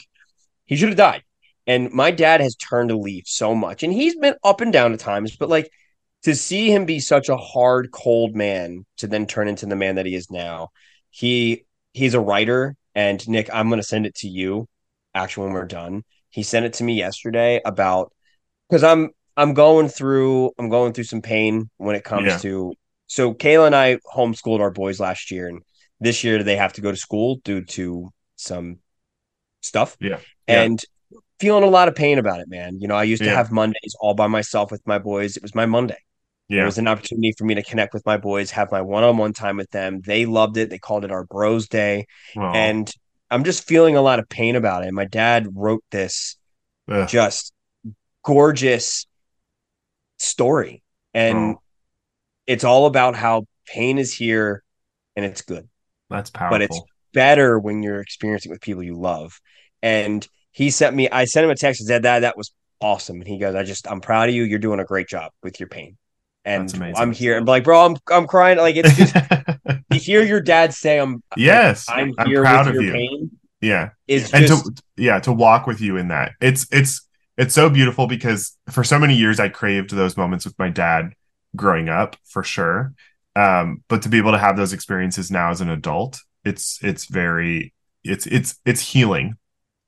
He 0.67 0.77
should 0.77 0.89
have 0.89 0.99
died. 0.99 1.23
And 1.67 1.93
my 1.93 2.11
dad 2.11 2.41
has 2.41 2.57
turned 2.57 2.91
a 2.91 2.97
leaf 2.97 3.25
so 3.27 3.55
much. 3.55 3.83
And 3.83 3.93
he's 3.93 4.17
been 4.17 4.35
up 4.43 4.61
and 4.61 4.73
down 4.73 4.93
at 4.93 5.01
times, 5.01 5.37
but 5.37 5.49
like 5.49 5.71
to 6.23 6.35
see 6.35 6.71
him 6.71 6.85
be 6.85 7.01
such 7.01 7.29
a 7.29 7.37
hard, 7.37 7.91
cold 7.93 8.35
man 8.35 8.85
to 8.99 9.07
then 9.07 9.27
turn 9.27 9.49
into 9.49 9.67
the 9.67 9.77
man 9.77 9.95
that 9.97 10.07
he 10.07 10.15
is 10.15 10.31
now. 10.31 10.69
He 11.11 11.65
he's 11.93 12.15
a 12.15 12.21
writer. 12.21 12.77
And 12.95 13.27
Nick, 13.29 13.49
I'm 13.53 13.69
gonna 13.71 13.83
send 13.83 14.07
it 14.07 14.17
to 14.17 14.29
you 14.29 14.67
actually 15.15 15.47
when 15.47 15.55
we're 15.55 15.67
done. 15.67 16.03
He 16.31 16.43
sent 16.43 16.67
it 16.67 16.75
to 16.75 16.85
me 16.85 16.95
yesterday 16.95 17.61
about 17.65 18.12
because 18.69 18.83
I'm 18.83 19.11
I'm 19.37 19.55
going 19.55 19.89
through 19.89 20.53
I'm 20.59 20.69
going 20.69 20.93
through 20.93 21.05
some 21.05 21.23
pain 21.23 21.71
when 21.77 21.97
it 21.97 22.05
comes 22.05 22.27
Yeah. 22.27 22.39
to 22.39 22.75
so 23.11 23.35
Kayla 23.35 23.66
and 23.66 23.74
I 23.74 23.99
homeschooled 24.15 24.61
our 24.61 24.70
boys 24.70 25.01
last 25.01 25.32
year 25.32 25.49
and 25.49 25.62
this 25.99 26.23
year 26.23 26.45
they 26.45 26.55
have 26.55 26.74
to 26.74 26.81
go 26.81 26.93
to 26.93 26.97
school 26.97 27.41
due 27.43 27.65
to 27.65 28.09
some 28.37 28.78
stuff. 29.62 29.97
Yeah. 30.01 30.20
Yeah. 30.47 30.62
And 30.62 30.81
feeling 31.41 31.65
a 31.65 31.66
lot 31.66 31.89
of 31.89 31.97
pain 31.97 32.20
about 32.20 32.39
it, 32.39 32.49
man. 32.49 32.78
You 32.81 32.87
know, 32.87 32.95
I 32.95 33.03
used 33.03 33.23
to 33.23 33.28
Yeah. 33.28 33.35
have 33.35 33.51
Mondays 33.51 33.97
all 34.01 34.15
by 34.15 34.28
myself 34.28 34.70
with 34.70 34.87
my 34.87 34.99
boys. 34.99 35.37
It 35.37 35.43
was 35.43 35.57
my 35.57 35.66
Monday. 35.66 35.99
Yeah. 36.49 36.62
It 36.62 36.66
was 36.66 36.78
an 36.78 36.87
opportunity 36.87 37.32
for 37.37 37.45
me 37.45 37.57
to 37.57 37.65
connect 37.65 37.95
with 37.95 38.07
my 38.07 38.16
boys, 38.16 38.53
have 38.53 38.70
my 38.70 38.81
one-on-one 38.81 39.32
time 39.32 39.57
with 39.57 39.70
them. 39.73 40.03
They 40.03 40.24
loved 40.24 40.57
it. 40.57 40.70
They 40.70 40.78
called 40.78 41.05
it 41.05 41.11
our 41.11 41.24
bros 41.24 41.66
day. 41.66 42.07
Well, 42.37 42.55
And 42.55 42.89
I'm 43.28 43.43
just 43.43 43.66
feeling 43.66 43.97
a 43.97 44.03
lot 44.03 44.20
of 44.20 44.28
pain 44.28 44.55
about 44.55 44.85
it. 44.85 44.93
My 44.93 45.05
dad 45.05 45.49
wrote 45.53 45.82
this 45.91 46.37
ugh, 46.89 47.09
just 47.09 47.53
gorgeous 48.24 49.07
story. 50.19 50.82
And 51.12 51.57
oh, 51.57 51.62
it's 52.51 52.65
all 52.65 52.87
about 52.87 53.15
how 53.15 53.47
pain 53.67 53.97
is 53.99 54.13
here 54.13 54.65
and 55.15 55.25
it's 55.25 55.43
good. 55.43 55.69
that's 56.09 56.31
powerful 56.31 56.55
But 56.59 56.63
it's 56.63 56.81
better 57.13 57.59
when 57.61 57.83
you're 57.85 58.01
experiencing 58.01 58.51
it 58.51 58.55
with 58.55 58.61
people 58.61 58.83
you 58.83 58.97
love. 58.97 59.41
And 59.83 60.27
he 60.51 60.71
sent 60.71 60.97
me, 60.97 61.09
I 61.09 61.27
sent 61.27 61.45
him 61.45 61.51
a 61.51 61.55
text 61.55 61.81
and 61.81 61.87
said 61.87 62.03
that 62.03 62.21
that 62.21 62.37
was 62.37 62.53
awesome. 62.81 63.21
And 63.21 63.29
he 63.29 63.39
goes, 63.39 63.55
I 63.55 63.63
just, 63.63 63.89
I'm 63.89 64.01
proud 64.01 64.29
of 64.29 64.35
you. 64.35 64.43
You're 64.43 64.59
doing 64.59 64.81
a 64.81 64.85
great 64.85 65.07
job 65.07 65.31
with 65.45 65.61
your 65.61 65.69
pain. 65.69 65.97
And 66.45 66.75
I'm 66.97 67.13
here. 67.13 67.37
I'm 67.37 67.45
like, 67.45 67.63
bro, 67.63 67.87
I'm, 67.87 67.97
I'm 68.11 68.27
crying. 68.27 68.59
Like, 68.59 68.75
it's 68.75 68.97
just 68.97 69.15
to 69.93 69.97
hear 69.97 70.25
your 70.25 70.41
dad 70.41 70.75
say, 70.75 70.99
I'm, 70.99 71.23
yes 71.37 71.87
I'm 71.89 72.15
I'm 72.19 72.27
here 72.27 72.43
proud 72.43 72.67
with 72.67 72.75
of 72.77 72.83
your 72.83 72.85
you 72.85 72.93
pain 72.93 73.31
yeah 73.61 73.91
is 74.09 74.33
and 74.33 74.47
just, 74.47 74.65
to 74.65 74.83
yeah 74.97 75.21
to 75.21 75.33
walk 75.33 75.67
with 75.67 75.81
you 75.81 75.97
in 75.99 76.09
that 76.09 76.33
it's 76.41 76.67
it's 76.73 77.07
it's 77.37 77.55
so 77.55 77.69
beautiful 77.69 78.07
because 78.07 78.57
for 78.71 78.83
so 78.83 78.99
many 78.99 79.15
years 79.15 79.39
i 79.39 79.51
craved 79.51 79.91
those 79.91 80.17
moments 80.17 80.47
with 80.47 80.59
my 80.59 80.71
dad 80.71 81.11
growing 81.57 81.89
up 81.89 82.17
for 82.25 82.43
sure 82.43 82.93
um 83.37 83.83
but 83.89 84.03
to 84.03 84.09
be 84.09 84.19
able 84.19 84.33
to 84.33 84.39
have 84.39 84.57
those 84.57 84.73
experiences 84.73 85.31
now 85.31 85.51
as 85.51 85.61
an 85.61 85.71
adult 85.71 86.21
it's 86.45 86.79
it's 86.83 87.07
very 87.07 87.73
it's 88.05 88.27
it's 88.27 88.59
it's 88.65 88.81
healing 88.81 89.35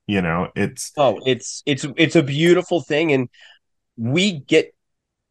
you 0.07 0.21
know 0.21 0.49
it's 0.55 0.91
Oh, 0.97 1.19
it's 1.25 1.63
it's 1.65 1.85
it's 1.97 2.15
a 2.15 2.23
beautiful 2.23 2.81
thing, 2.81 3.11
and 3.13 3.29
we 3.97 4.39
get 4.39 4.73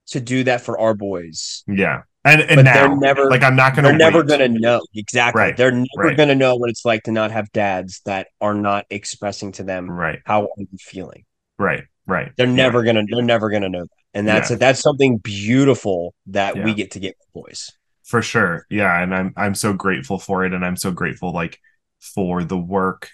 to 0.08 0.20
do 0.20 0.44
that 0.44 0.60
for 0.62 0.78
our 0.78 0.94
boys. 0.94 1.62
yeah 1.68 2.02
and 2.24 2.40
and 2.40 2.56
But 2.56 2.62
now 2.64 2.74
they're 2.88 2.96
never- 2.96 3.30
like 3.30 3.42
i'm 3.42 3.56
not 3.56 3.74
gonna 3.76 3.88
They're 3.88 3.98
never 3.98 4.22
gonna 4.22 4.48
know 4.48 4.80
exactly. 4.94 5.40
Right, 5.42 5.56
They're 5.56 5.70
never 5.72 5.86
right. 5.96 6.16
gonna 6.16 6.34
know 6.34 6.56
what 6.56 6.70
it's 6.70 6.84
like 6.84 7.02
to 7.04 7.12
not 7.12 7.30
have 7.30 7.52
dads 7.52 8.00
that 8.06 8.28
are 8.40 8.54
not 8.54 8.86
expressing 8.90 9.52
to 9.52 9.62
them 9.62 9.90
right 9.90 10.20
how 10.24 10.42
are 10.44 10.48
you 10.56 10.66
feeling. 10.80 11.24
right 11.58 11.84
right. 12.06 12.32
They're 12.36 12.46
Yeah. 12.46 12.54
never 12.54 12.82
gonna. 12.82 13.02
They're 13.10 13.22
never 13.22 13.50
gonna 13.50 13.68
know 13.68 13.82
that, 13.82 13.88
and 14.14 14.26
that's 14.28 14.48
that's 14.56 14.80
something 14.80 15.18
beautiful 15.18 16.14
that 16.26 16.56
we 16.62 16.74
get 16.74 16.92
to 16.92 17.00
get 17.00 17.16
with 17.18 17.44
boys. 17.44 17.70
for 18.04 18.20
sure. 18.22 18.66
Yeah. 18.68 19.00
And 19.02 19.14
i'm 19.14 19.32
i'm 19.36 19.54
so 19.54 19.72
grateful 19.72 20.18
for 20.18 20.44
it. 20.44 20.52
And 20.52 20.64
i'm 20.64 20.76
so 20.76 20.90
grateful 20.90 21.32
like 21.32 21.58
for 22.00 22.44
the 22.44 22.58
work. 22.58 23.08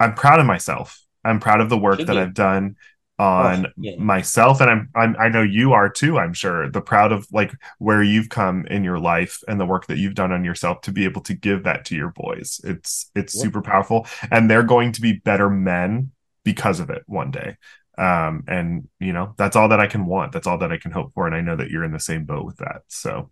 I'm 0.00 0.14
proud 0.14 0.38
of 0.40 0.46
myself. 0.46 1.00
I'm 1.24 1.40
proud 1.40 1.60
of 1.60 1.68
the 1.68 1.76
work 1.78 1.98
Should 1.98 2.06
that 2.08 2.16
i've 2.16 2.34
done 2.34 2.76
oh, 3.18 3.24
on 3.24 3.66
Oh, 3.66 3.70
yeah. 3.76 3.96
myself. 3.98 4.60
And 4.60 4.70
I'm, 4.70 4.88
I'm 4.94 5.16
i 5.18 5.28
know 5.28 5.42
you 5.42 5.72
are 5.72 5.88
too 5.90 6.18
i'm 6.18 6.32
sure. 6.32 6.70
The 6.70 6.80
proud 6.80 7.10
of 7.12 7.26
like 7.32 7.52
where 7.78 8.02
you've 8.02 8.28
come 8.28 8.64
in 8.66 8.84
your 8.84 8.98
life 9.00 9.40
and 9.48 9.58
the 9.60 9.66
work 9.66 9.86
that 9.88 9.98
you've 9.98 10.14
done 10.14 10.30
on 10.32 10.44
yourself 10.44 10.80
to 10.82 10.92
be 10.92 11.04
able 11.04 11.22
to 11.22 11.34
give 11.34 11.64
that 11.64 11.84
to 11.86 11.96
your 11.96 12.10
boys. 12.12 12.60
It's 12.64 13.10
it's 13.16 13.34
Yeah. 13.34 13.42
super 13.42 13.60
powerful. 13.60 14.06
And 14.30 14.48
they're 14.48 14.62
going 14.62 14.92
to 14.92 15.00
be 15.00 15.14
better 15.14 15.50
men 15.50 16.12
because 16.44 16.78
of 16.80 16.88
it 16.90 17.02
one 17.06 17.30
day 17.32 17.56
um 17.98 18.44
and 18.48 18.88
you 19.00 19.12
know 19.12 19.34
that's 19.36 19.56
all 19.56 19.68
that 19.68 19.80
i 19.80 19.86
can 19.86 20.06
want 20.06 20.32
that's 20.32 20.46
all 20.46 20.58
that 20.58 20.72
i 20.72 20.78
can 20.78 20.90
hope 20.92 21.12
for 21.14 21.26
and 21.26 21.34
i 21.34 21.40
know 21.40 21.56
that 21.56 21.70
you're 21.70 21.84
in 21.84 21.92
the 21.92 22.00
same 22.00 22.24
boat 22.24 22.44
with 22.44 22.56
that 22.58 22.82
so 22.88 23.30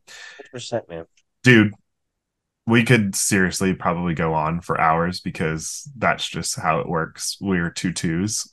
percent, 0.52 0.88
man. 0.88 1.06
dude 1.42 1.72
we 2.66 2.82
could 2.84 3.14
seriously 3.14 3.74
probably 3.74 4.14
go 4.14 4.34
on 4.34 4.60
for 4.60 4.80
hours 4.80 5.20
because 5.20 5.88
that's 5.96 6.28
just 6.28 6.58
how 6.58 6.80
it 6.80 6.88
works 6.88 7.36
we're 7.40 7.70
two 7.70 7.92
twos 7.92 8.46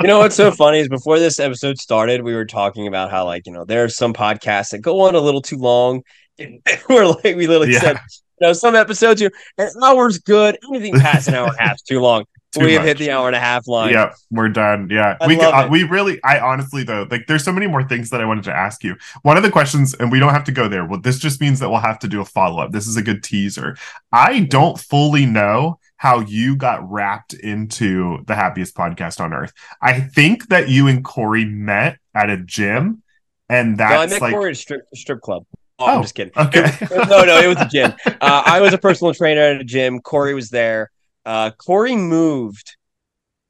You 0.00 0.08
know 0.08 0.18
what's 0.18 0.36
so 0.36 0.50
funny 0.50 0.78
is 0.80 0.88
before 0.88 1.18
this 1.18 1.38
episode 1.38 1.78
started, 1.78 2.22
we 2.22 2.34
were 2.34 2.46
talking 2.46 2.86
about 2.86 3.10
how 3.10 3.24
like 3.26 3.46
you 3.46 3.52
know 3.52 3.64
there 3.64 3.84
are 3.84 3.88
some 3.88 4.14
podcasts 4.14 4.70
that 4.70 4.78
go 4.78 5.00
on 5.00 5.14
a 5.14 5.20
little 5.20 5.42
too 5.42 5.58
long. 5.58 6.02
we're 6.88 7.06
like 7.06 7.36
we 7.36 7.46
literally 7.46 7.70
Yeah. 7.72 7.80
said, 7.80 7.96
you 8.40 8.46
know, 8.46 8.52
some 8.54 8.74
episodes 8.74 9.20
you 9.20 9.30
an 9.58 9.70
hour's 9.82 10.18
good. 10.18 10.56
Anything 10.70 10.96
past 10.96 11.28
an 11.28 11.34
hour 11.34 11.48
and 11.48 11.56
a 11.58 11.62
half 11.62 11.82
too 11.86 12.00
long. 12.00 12.24
We 12.56 12.72
have 12.72 12.82
much. 12.82 12.88
hit 12.88 12.98
the 12.98 13.10
hour 13.12 13.28
and 13.28 13.36
a 13.36 13.40
half 13.40 13.68
line. 13.68 13.92
yeah 13.92 14.12
we're 14.30 14.48
done 14.48 14.88
yeah 14.90 15.16
I 15.20 15.26
we 15.28 15.38
uh, 15.40 15.66
it. 15.66 15.70
we 15.70 15.84
really 15.84 16.18
i 16.24 16.40
honestly 16.40 16.82
though 16.82 17.06
like 17.10 17.26
there's 17.28 17.44
so 17.44 17.52
many 17.52 17.68
more 17.68 17.84
things 17.86 18.10
that 18.10 18.20
i 18.20 18.24
wanted 18.24 18.44
to 18.44 18.52
ask 18.52 18.82
you 18.82 18.96
one 19.22 19.36
of 19.36 19.42
the 19.44 19.50
questions 19.52 19.94
and 19.94 20.10
we 20.10 20.18
don't 20.18 20.32
have 20.32 20.42
to 20.44 20.52
go 20.52 20.66
there 20.68 20.84
well 20.84 21.00
this 21.00 21.18
just 21.20 21.40
means 21.40 21.60
that 21.60 21.70
we'll 21.70 21.78
have 21.80 21.98
to 22.00 22.08
do 22.08 22.20
a 22.20 22.24
follow-up 22.24 22.72
this 22.72 22.88
is 22.88 22.96
a 22.96 23.02
good 23.02 23.22
teaser 23.22 23.76
i 24.12 24.40
don't 24.40 24.80
fully 24.80 25.26
know 25.26 25.78
how 25.96 26.20
you 26.20 26.56
got 26.56 26.90
wrapped 26.90 27.34
into 27.34 28.24
the 28.26 28.34
happiest 28.34 28.74
podcast 28.74 29.20
on 29.20 29.32
earth 29.32 29.52
i 29.80 30.00
think 30.00 30.48
that 30.48 30.68
you 30.68 30.88
and 30.88 31.04
corey 31.04 31.44
met 31.44 31.98
at 32.16 32.30
a 32.30 32.36
gym 32.36 33.02
and 33.48 33.76
No, 33.76 33.84
I 33.84 34.06
that's 34.06 34.12
met 34.12 34.22
like 34.22 34.32
Corey 34.32 34.50
at 34.50 34.56
a 34.56 34.58
strip 34.58 34.82
strip 34.94 35.20
club. 35.20 35.44
Oh, 35.78 35.86
Oh, 35.86 35.96
I'm 35.96 36.02
just 36.02 36.14
kidding. 36.14 36.32
okay 36.36 36.70
no, 37.08 37.24
no, 37.24 37.38
it 37.40 37.46
was 37.48 37.56
a 37.60 37.68
gym. 37.68 37.92
Uh, 38.06 38.42
I 38.44 38.60
was 38.60 38.72
a 38.74 38.78
personal 38.78 39.14
trainer 39.14 39.40
at 39.40 39.60
a 39.60 39.64
gym. 39.64 40.00
Corey 40.00 40.34
was 40.34 40.50
there. 40.50 40.90
Uh, 41.24 41.50
Corey 41.50 41.96
moved. 41.96 42.76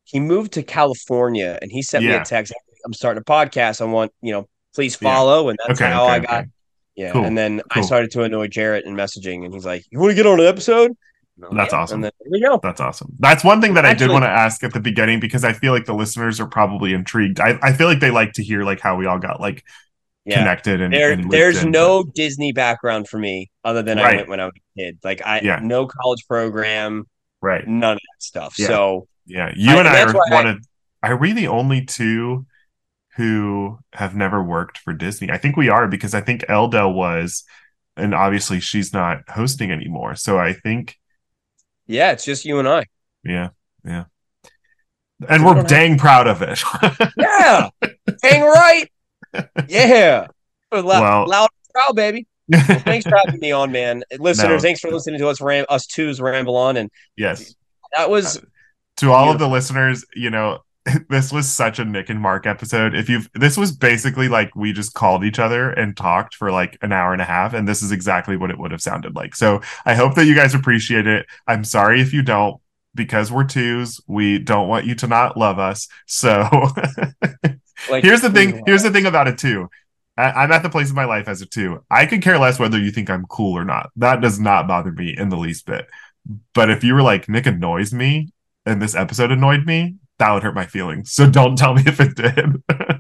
He 0.05 0.19
moved 0.21 0.53
to 0.53 0.63
California, 0.63 1.59
and 1.63 1.71
he 1.71 1.83
sent 1.83 2.05
me 2.05 2.13
a 2.13 2.25
text. 2.25 2.53
I'm 2.85 2.93
starting 2.93 3.21
a 3.21 3.25
podcast. 3.25 3.81
I 3.81 3.85
want 3.85 4.13
you 4.23 4.33
know, 4.33 4.49
please 4.75 4.97
Yeah. 5.01 5.13
follow. 5.15 5.49
And 5.51 5.59
that's 5.67 5.81
okay 5.81 5.91
how 5.93 6.05
okay, 6.07 6.13
I 6.15 6.19
got. 6.21 6.41
okay. 6.41 6.49
Yeah, 6.97 7.13
Cool, 7.13 7.25
and 7.25 7.39
then 7.39 7.63
I 7.71 7.81
started 7.83 8.11
to 8.13 8.23
annoy 8.25 8.49
Jarrett 8.49 8.85
in 8.85 8.95
messaging, 8.95 9.45
and 9.45 9.55
he's 9.55 9.65
like, 9.65 9.85
"You 9.91 10.01
want 10.01 10.11
to 10.11 10.15
get 10.17 10.27
on 10.27 10.41
an 10.41 10.47
episode?" 10.47 10.93
And 11.43 11.59
That's 11.59 11.73
"Yeah." 11.73 11.79
awesome. 11.79 11.95
And 11.97 12.05
then 12.05 12.13
here 12.21 12.31
we 12.31 12.41
go. 12.43 12.61
That's 12.63 12.81
awesome. 12.81 13.15
That's 13.21 13.43
one 13.45 13.61
thing 13.63 13.75
that 13.75 13.87
I 13.87 13.95
did 13.95 14.11
want 14.11 14.25
to 14.25 14.29
ask 14.29 14.63
at 14.65 14.75
the 14.75 14.81
beginning 14.81 15.21
because 15.21 15.43
I 15.45 15.53
feel 15.55 15.73
like 15.73 15.87
the 15.87 15.95
listeners 15.95 16.39
are 16.41 16.47
probably 16.49 16.93
intrigued. 16.93 17.41
I, 17.41 17.59
I 17.63 17.73
feel 17.73 17.87
like 17.87 18.01
they 18.01 18.11
like 18.11 18.33
to 18.35 18.43
hear 18.43 18.65
like 18.65 18.81
how 18.81 18.97
we 18.97 19.07
all 19.07 19.19
got 19.19 19.41
like 19.41 19.65
Yeah, 20.27 20.39
connected 20.41 20.83
and, 20.83 20.93
there, 20.93 21.13
and 21.13 21.31
there's 21.31 21.63
in, 21.63 21.71
no 21.71 22.03
Disney 22.03 22.53
background 22.53 23.09
for 23.09 23.17
me 23.19 23.51
other 23.65 23.83
than 23.83 23.99
I 23.99 24.17
went 24.17 24.29
when 24.29 24.41
I 24.41 24.47
was 24.47 24.55
a 24.57 24.79
kid. 24.79 24.99
Like 25.03 25.23
I, 25.25 25.41
Yeah. 25.41 25.61
no 25.63 25.87
college 25.87 26.27
program, 26.29 27.03
but- 27.03 27.10
right. 27.41 27.67
none 27.67 27.95
of 27.95 27.99
that 27.99 28.23
stuff. 28.23 28.59
Yeah. 28.59 28.67
So 28.69 29.09
Yeah, 29.27 29.53
you 29.57 29.71
I- 29.71 29.79
and 29.79 29.89
I 29.89 30.03
are 30.03 30.13
one 30.31 30.47
of. 30.47 30.67
Are 31.03 31.17
we 31.17 31.33
the 31.33 31.49
only 31.49 31.85
two 31.85 32.47
who 33.17 33.79
have 33.95 34.15
never 34.15 34.43
worked 34.43 34.79
for 34.79 34.93
Disney? 34.93 35.31
I 35.31 35.39
think 35.39 35.57
we 35.57 35.69
are 35.69 35.89
because 35.89 36.15
I 36.15 36.21
think 36.21 36.45
Elda 36.49 36.89
was, 36.89 37.45
and 37.97 38.15
obviously 38.15 38.61
she's 38.61 38.93
not 38.93 39.19
hosting 39.29 39.71
anymore. 39.71 40.15
So 40.17 40.39
I 40.39 40.53
think 40.53 40.97
yeah, 41.87 42.13
it's 42.13 42.25
just 42.25 42.45
you 42.45 42.59
and 42.59 42.69
I. 42.69 42.85
yeah, 43.25 43.49
yeah, 43.85 44.05
and 45.29 45.43
We 45.45 45.51
we're 45.51 45.57
have- 45.59 45.67
dang 45.69 45.97
proud 45.99 46.27
of 46.27 46.43
it. 46.43 46.63
Yeah, 47.17 47.71
hang 48.23 48.43
right. 48.43 48.87
Yeah, 49.69 50.27
loud, 50.73 50.85
Well- 50.85 51.29
loud, 51.29 51.49
proud, 51.73 51.95
baby. 51.97 52.27
Well, 52.51 52.79
thanks 52.81 53.07
for 53.07 53.17
having 53.25 53.41
me 53.41 53.53
on, 53.53 53.73
man. 53.73 54.03
Listeners, 54.19 54.49
No. 54.49 54.59
thanks 54.59 54.81
for 54.81 54.91
listening 54.91 55.21
to 55.21 55.29
us 55.29 55.41
ram- 55.41 55.67
us 55.69 55.87
twos 55.87 56.21
ramble 56.21 56.57
on, 56.57 56.77
and 56.77 56.91
yes. 57.17 57.55
that 57.97 58.11
was 58.11 58.39
uh, 58.39 58.41
to 58.99 59.13
all 59.13 59.31
of 59.31 59.39
the 59.39 59.49
listeners, 59.49 60.05
you 60.15 60.31
know, 60.31 60.61
this 61.09 61.33
was 61.33 61.49
such 61.49 61.79
a 61.79 61.85
Nick 61.85 62.11
and 62.11 62.21
Mark 62.21 62.47
episode. 62.47 62.95
If 62.95 63.09
you've 63.09 63.29
this 63.35 63.57
was 63.57 63.73
basically 63.73 64.29
like 64.29 64.55
we 64.57 64.73
just 64.73 64.95
called 64.95 65.25
each 65.25 65.39
other 65.39 65.71
and 65.71 65.97
talked 65.97 66.35
for 66.35 66.51
like 66.51 66.79
an 66.83 66.93
hour 66.93 67.13
and 67.13 67.23
a 67.23 67.27
half, 67.27 67.55
and 67.55 67.69
this 67.69 67.83
is 67.83 67.93
exactly 67.93 68.37
what 68.37 68.51
it 68.51 68.59
would 68.59 68.71
have 68.71 68.83
sounded 68.83 69.15
like. 69.15 69.35
So 69.35 69.61
I 69.85 69.95
hope 69.95 70.15
that 70.15 70.27
you 70.27 70.35
guys 70.35 70.55
appreciate 70.55 71.07
it. 71.07 71.27
I'm 71.47 71.65
sorry 71.65 72.01
if 72.01 72.13
you 72.13 72.23
don't, 72.23 72.61
because 72.95 73.31
we're 73.31 73.45
twos, 73.45 74.01
we 74.07 74.39
don't 74.39 74.69
want 74.69 74.87
you 74.87 74.95
to 74.97 75.07
not 75.07 75.37
love 75.37 75.59
us. 75.59 75.89
So 76.07 76.49
like 77.91 78.05
here's 78.05 78.23
the 78.23 78.31
thing 78.31 78.63
here's 78.67 78.83
the 78.83 78.91
thing 78.91 79.07
about 79.07 79.29
it 79.29 79.39
too 79.39 79.69
I, 80.21 80.45
i'm 80.45 80.53
at 80.53 80.63
the 80.63 80.71
place 80.71 80.91
in 80.91 80.97
my 80.97 81.05
life 81.05 81.29
as 81.29 81.41
a 81.41 81.47
two 81.47 81.83
i 81.91 82.07
could 82.07 82.23
care 82.23 82.39
less 82.39 82.59
whether 82.59 82.79
you 82.79 82.91
think 82.91 83.11
i'm 83.11 83.27
cool 83.27 83.57
or 83.57 83.65
not 83.65 83.91
that 83.97 84.21
does 84.21 84.39
not 84.39 84.69
bother 84.69 84.93
me 84.93 85.15
in 85.17 85.29
the 85.29 85.37
least 85.37 85.67
bit 85.67 85.87
but 86.55 86.71
if 86.71 86.85
you 86.85 86.95
were 86.95 87.03
like 87.03 87.29
nick 87.29 87.47
annoys 87.47 87.93
me 87.93 88.33
and 88.67 88.81
this 88.81 88.95
episode 88.95 89.33
annoyed 89.33 89.67
me 89.67 89.97
that 90.19 90.33
would 90.33 90.43
hurt 90.43 90.55
my 90.55 90.67
feelings 90.67 91.13
so 91.13 91.29
don't 91.29 91.57
tell 91.57 91.75
me 91.75 91.83
if 91.87 92.01
it 92.01 92.15
did 92.15 92.63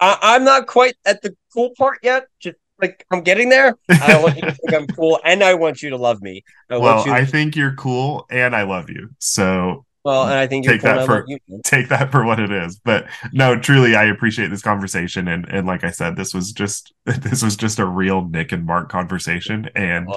I, 0.00 0.18
I'm 0.22 0.44
not 0.44 0.66
quite 0.66 0.94
at 1.04 1.22
the 1.22 1.36
cool 1.52 1.70
part 1.76 1.98
yet. 2.02 2.26
Just 2.40 2.56
like 2.80 3.04
I'm 3.10 3.20
getting 3.20 3.50
there. 3.50 3.76
I 3.88 4.20
want 4.22 4.36
you 4.36 4.42
to 4.42 4.52
think 4.52 4.74
I'm 4.74 4.86
cool, 4.88 5.20
and 5.24 5.44
I 5.44 5.54
want 5.54 5.82
you 5.82 5.90
to 5.90 5.96
love 5.96 6.22
me. 6.22 6.42
I 6.70 6.78
well 6.78 7.06
you. 7.06 7.12
i 7.12 7.24
think 7.24 7.56
you're 7.56 7.74
cool 7.74 8.26
and 8.30 8.54
i 8.54 8.62
love 8.62 8.88
you 8.90 9.10
so 9.18 9.84
well, 10.04 10.24
and 10.24 10.34
I 10.34 10.46
think 10.46 10.66
take 10.66 10.80
that 10.82 11.04
for- 11.04 11.26
take 11.64 11.88
that 11.88 12.10
for 12.10 12.24
what 12.24 12.40
it 12.40 12.50
is. 12.50 12.78
But 12.78 13.06
no 13.32 13.58
truly 13.58 13.94
i 13.94 14.04
appreciate 14.04 14.48
this 14.48 14.62
conversation. 14.62 15.28
And 15.28 15.46
and 15.48 15.66
like 15.66 15.84
i 15.84 15.90
said 15.90 16.16
this 16.16 16.32
was 16.32 16.52
just 16.52 16.92
this 17.04 17.42
was 17.42 17.56
just 17.56 17.78
a 17.78 17.86
real 17.86 18.26
nick 18.26 18.52
and 18.52 18.64
mark 18.64 18.88
conversation. 18.88 19.68
And 19.74 20.08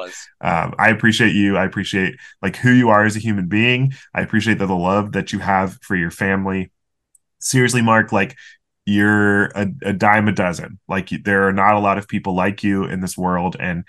um, 0.42 0.74
i 0.78 0.90
appreciate 0.90 1.36
you. 1.36 1.58
I 1.58 1.66
appreciate 1.66 2.16
like 2.42 2.56
who 2.56 2.72
you 2.72 2.90
are 2.90 3.06
as 3.06 3.16
a 3.16 3.20
human 3.20 3.48
being. 3.48 3.94
I 4.14 4.22
appreciate 4.22 4.58
the, 4.60 4.68
the 4.68 4.76
love 4.76 5.12
that 5.14 5.34
you 5.34 5.40
have 5.40 5.78
for 5.82 5.96
your 5.96 6.12
family. 6.12 6.72
Seriously 7.40 7.82
mark 7.82 8.12
like 8.12 8.38
you're 8.86 9.46
a, 9.48 9.68
a 9.84 9.94
dime 9.94 10.28
a 10.28 10.32
dozen. 10.32 10.80
Like 10.88 11.10
there 11.24 11.48
are 11.48 11.54
not 11.54 11.76
a 11.76 11.80
lot 11.80 11.98
of 11.98 12.08
people 12.08 12.36
like 12.36 12.64
you 12.64 12.86
in 12.86 13.02
this 13.02 13.18
world. 13.18 13.58
And 13.60 13.84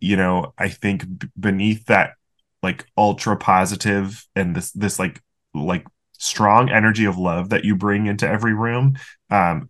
you 0.00 0.16
know 0.16 0.52
i 0.58 0.68
think 0.68 1.04
beneath 1.38 1.84
that 1.86 2.12
like 2.66 2.84
ultra 2.96 3.36
positive 3.36 4.26
and 4.34 4.56
this 4.56 4.72
this 4.72 4.98
like 4.98 5.22
like 5.54 5.86
strong 6.18 6.68
energy 6.68 7.04
of 7.04 7.16
love 7.16 7.50
that 7.50 7.64
you 7.64 7.76
bring 7.76 8.06
into 8.06 8.28
every 8.28 8.54
room 8.54 8.96
um 9.30 9.68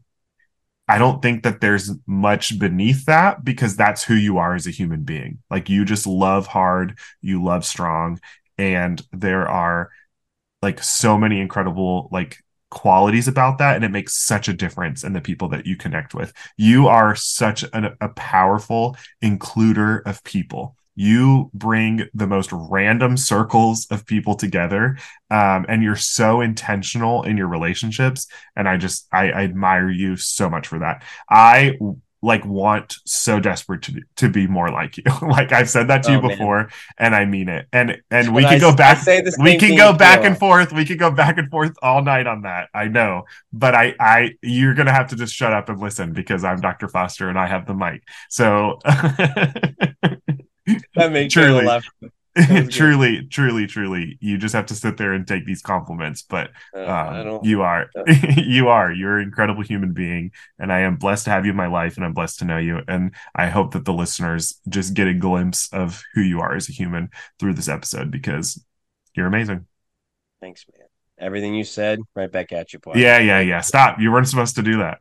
I 0.88 0.98
don't 0.98 1.20
think 1.20 1.42
that 1.42 1.60
there's 1.60 1.90
much 2.06 2.58
beneath 2.60 3.06
that 3.06 3.44
because 3.44 3.74
that's 3.74 4.04
who 4.04 4.14
you 4.14 4.38
are 4.38 4.54
as 4.54 4.68
a 4.68 4.70
human 4.70 5.02
being. 5.02 5.38
Like 5.50 5.68
you 5.68 5.84
just 5.84 6.06
love 6.06 6.46
hard, 6.46 6.96
you 7.20 7.42
love 7.42 7.64
strong, 7.64 8.20
and 8.56 9.02
there 9.12 9.48
are 9.48 9.90
like 10.62 10.80
so 10.82 11.18
many 11.18 11.40
incredible 11.40 12.08
like 12.12 12.38
qualities 12.70 13.28
about 13.28 13.58
that 13.58 13.76
and 13.76 13.84
it 13.84 13.90
makes 13.90 14.16
such 14.26 14.48
a 14.48 14.52
difference 14.52 15.04
in 15.04 15.12
the 15.12 15.20
people 15.20 15.48
that 15.48 15.66
you 15.66 15.76
connect 15.76 16.14
with. 16.14 16.32
You 16.56 16.88
are 16.88 17.14
such 17.16 17.64
an, 17.72 17.96
a 18.00 18.08
powerful 18.10 18.96
includer 19.22 20.02
of 20.06 20.22
people. 20.24 20.76
You 20.96 21.50
bring 21.54 22.08
the 22.14 22.26
most 22.26 22.50
random 22.52 23.16
circles 23.16 23.86
of 23.90 24.06
people 24.06 24.34
together 24.34 24.96
um, 25.30 25.66
and 25.68 25.82
you're 25.82 25.94
so 25.96 26.40
intentional 26.40 27.22
in 27.22 27.36
your 27.36 27.48
relationships 27.48 28.26
and 28.56 28.68
i 28.68 28.76
just 28.76 29.06
I, 29.12 29.30
I 29.30 29.42
admire 29.44 29.90
you 29.90 30.16
so 30.16 30.48
much 30.50 30.66
for 30.68 30.78
that. 30.80 31.02
I 31.28 31.78
like 32.22 32.44
want 32.46 32.96
so 33.04 33.38
desperate 33.38 33.82
to 33.82 33.92
be, 33.92 34.02
to 34.16 34.28
be 34.30 34.46
more 34.46 34.70
like 34.70 34.96
you. 34.96 35.04
Like 35.22 35.52
i've 35.52 35.68
said 35.68 35.88
that 35.88 36.02
to 36.04 36.12
you 36.12 36.18
Oh, 36.18 36.22
man. 36.22 36.30
before 36.30 36.68
and 36.98 37.14
i 37.14 37.24
mean 37.26 37.48
it. 37.50 37.66
And 37.72 37.98
and 38.10 38.34
we 38.34 38.42
And 38.42 38.48
can 38.52 38.56
I- 38.56 38.70
go 38.70 38.74
back 38.74 39.06
we 39.38 39.58
can 39.58 39.76
go 39.76 39.92
back 39.92 40.24
and 40.24 40.36
forth 40.36 40.72
we 40.72 40.84
can 40.86 40.96
go 40.96 41.10
back 41.10 41.36
and 41.38 41.50
forth 41.50 41.74
all 41.82 42.02
night 42.02 42.26
on 42.26 42.42
that 42.42 42.68
i 42.74 42.86
know. 42.88 43.24
But 43.52 43.74
i 43.74 43.94
i 44.00 44.30
you're 44.42 44.74
gonna 44.74 44.92
have 44.92 45.08
to 45.08 45.16
just 45.16 45.34
shut 45.34 45.52
up 45.52 45.68
and 45.68 45.78
listen 45.78 46.14
because 46.14 46.42
i'm 46.42 46.60
dr 46.60 46.88
foster 46.88 47.28
and 47.28 47.38
i 47.38 47.46
have 47.46 47.66
the 47.66 47.74
mic. 47.74 48.02
So 48.30 48.78
That 50.94 51.12
makes 51.12 51.36
me 51.36 51.42
Truly. 51.42 51.64
laugh. 51.64 51.84
truly, 52.70 53.26
truly, 53.28 53.66
truly, 53.66 54.18
you 54.20 54.36
just 54.36 54.54
have 54.54 54.66
to 54.66 54.74
sit 54.74 54.98
there 54.98 55.14
and 55.14 55.26
take 55.26 55.46
these 55.46 55.62
compliments. 55.62 56.20
But 56.22 56.50
Uh, 56.74 56.84
um, 56.84 57.40
you 57.42 57.62
are, 57.62 57.86
you 58.36 58.68
are, 58.68 58.92
you're 58.92 59.16
an 59.18 59.24
incredible 59.24 59.62
human 59.62 59.94
being, 59.94 60.32
and 60.58 60.70
I 60.70 60.80
am 60.80 60.96
blessed 60.96 61.24
to 61.24 61.30
have 61.30 61.46
you 61.46 61.52
in 61.52 61.56
my 61.56 61.66
life, 61.68 61.96
and 61.96 62.04
I'm 62.04 62.12
blessed 62.12 62.40
to 62.40 62.44
know 62.44 62.58
you. 62.58 62.80
And 62.88 63.12
I 63.34 63.46
hope 63.46 63.72
that 63.72 63.86
the 63.86 63.94
listeners 63.94 64.60
just 64.68 64.92
get 64.92 65.06
a 65.08 65.14
glimpse 65.14 65.72
of 65.72 66.02
who 66.14 66.20
you 66.20 66.40
are 66.40 66.54
as 66.54 66.68
a 66.68 66.72
human 66.72 67.08
through 67.38 67.54
this 67.54 67.68
episode 67.68 68.10
because 68.10 68.62
you're 69.14 69.26
amazing. 69.26 69.66
Thanks, 70.42 70.66
man. 70.76 70.88
Everything 71.18 71.54
you 71.54 71.64
said, 71.64 72.00
right 72.14 72.30
back 72.30 72.52
at 72.52 72.74
you, 72.74 72.78
boy. 72.78 72.92
Yeah, 72.96 73.18
yeah, 73.18 73.40
yeah. 73.40 73.62
Stop. 73.62 73.98
You 73.98 74.12
weren't 74.12 74.28
supposed 74.28 74.56
to 74.56 74.62
do 74.62 74.76
that. 74.78 74.98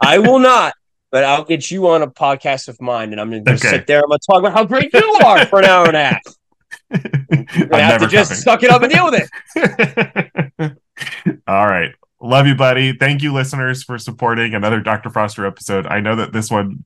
I 0.00 0.18
will 0.18 0.38
not, 0.38 0.74
but 1.14 1.22
I'll 1.22 1.44
get 1.44 1.70
you 1.70 1.86
on 1.86 2.02
a 2.02 2.08
podcast 2.08 2.66
of 2.66 2.80
mine, 2.80 3.12
and 3.12 3.20
I'm 3.20 3.30
gonna 3.30 3.44
just 3.44 3.64
Okay. 3.64 3.76
sit 3.76 3.86
there. 3.86 4.00
I'm 4.00 4.08
gonna 4.08 4.18
talk 4.28 4.40
about 4.40 4.52
how 4.52 4.64
great 4.64 4.92
you 4.92 5.12
are 5.24 5.46
for 5.46 5.60
an 5.60 5.64
hour 5.64 5.86
and 5.86 5.96
a 5.96 6.04
half. 6.06 6.20
You're 7.56 7.66
gonna 7.68 7.82
have 7.84 8.00
to 8.00 8.08
just 8.08 8.30
coming. 8.30 8.42
suck 8.42 8.62
it 8.64 8.70
up 8.70 8.82
and 8.82 8.92
deal 8.92 9.04
with 9.08 9.30
it. 9.54 10.72
All 11.46 11.66
right. 11.68 11.92
Love 12.20 12.48
you, 12.48 12.56
buddy. 12.56 12.94
Thank 12.96 13.22
you, 13.22 13.32
listeners, 13.32 13.84
for 13.84 13.96
supporting 13.96 14.54
another 14.54 14.80
Dr. 14.80 15.08
Foster 15.08 15.46
episode. 15.46 15.86
I 15.86 16.00
know 16.00 16.16
that 16.16 16.32
this 16.32 16.50
one 16.50 16.84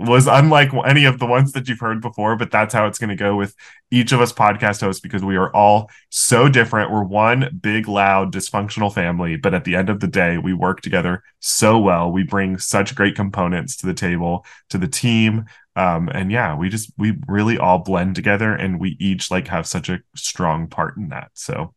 was 0.00 0.26
unlike 0.26 0.70
any 0.86 1.04
of 1.04 1.18
the 1.18 1.26
ones 1.26 1.52
that 1.52 1.68
you've 1.68 1.80
heard 1.80 2.00
before, 2.00 2.34
but 2.34 2.50
that's 2.50 2.72
how 2.72 2.86
it's 2.86 2.98
going 2.98 3.10
to 3.10 3.16
go 3.16 3.36
with 3.36 3.54
each 3.90 4.12
of 4.12 4.20
us 4.20 4.32
podcast 4.32 4.80
hosts 4.80 5.00
because 5.00 5.22
we 5.22 5.36
are 5.36 5.54
all 5.54 5.90
so 6.08 6.48
different. 6.48 6.90
We're 6.90 7.04
one 7.04 7.58
big, 7.60 7.86
loud, 7.86 8.32
dysfunctional 8.32 8.92
family, 8.92 9.36
but 9.36 9.52
at 9.52 9.64
the 9.64 9.76
end 9.76 9.90
of 9.90 10.00
the 10.00 10.06
day, 10.06 10.38
we 10.38 10.54
work 10.54 10.80
together 10.80 11.22
so 11.40 11.78
well. 11.78 12.10
We 12.10 12.22
bring 12.22 12.56
such 12.58 12.94
great 12.94 13.14
components 13.14 13.76
to 13.78 13.86
the 13.86 13.94
table, 13.94 14.46
to 14.70 14.78
the 14.78 14.88
team. 14.88 15.44
Um, 15.76 16.08
and 16.08 16.32
yeah, 16.32 16.56
we 16.56 16.68
just, 16.70 16.92
we 16.96 17.18
really 17.28 17.58
all 17.58 17.78
blend 17.78 18.14
together 18.14 18.54
and 18.54 18.80
we 18.80 18.96
each 18.98 19.30
like 19.30 19.48
have 19.48 19.66
such 19.66 19.88
a 19.90 20.00
strong 20.16 20.66
part 20.66 20.96
in 20.96 21.10
that. 21.10 21.30
So, 21.34 21.74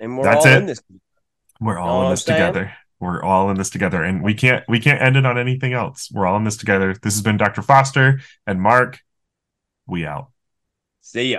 And 0.00 0.16
we're 0.16 0.24
That's 0.24 0.46
all 0.46 0.52
it. 0.52 0.56
in 0.56 0.66
this. 0.66 0.80
we're 1.60 1.78
all 1.78 2.04
in 2.04 2.10
this 2.10 2.24
together. 2.24 2.72
We're 3.00 3.22
all 3.22 3.50
in 3.50 3.56
this 3.56 3.70
together, 3.70 4.02
and 4.02 4.22
we 4.22 4.34
can't 4.34 4.64
we 4.68 4.80
can't 4.80 5.00
end 5.00 5.16
it 5.16 5.24
on 5.24 5.38
anything 5.38 5.72
else. 5.72 6.10
We're 6.12 6.26
all 6.26 6.36
in 6.36 6.44
this 6.44 6.56
together. 6.56 6.94
This 6.94 7.14
has 7.14 7.22
been 7.22 7.36
Dr. 7.36 7.62
Foster 7.62 8.20
and 8.46 8.60
Mark. 8.60 9.00
We 9.86 10.04
out. 10.04 10.30
See 11.00 11.32
ya. 11.32 11.38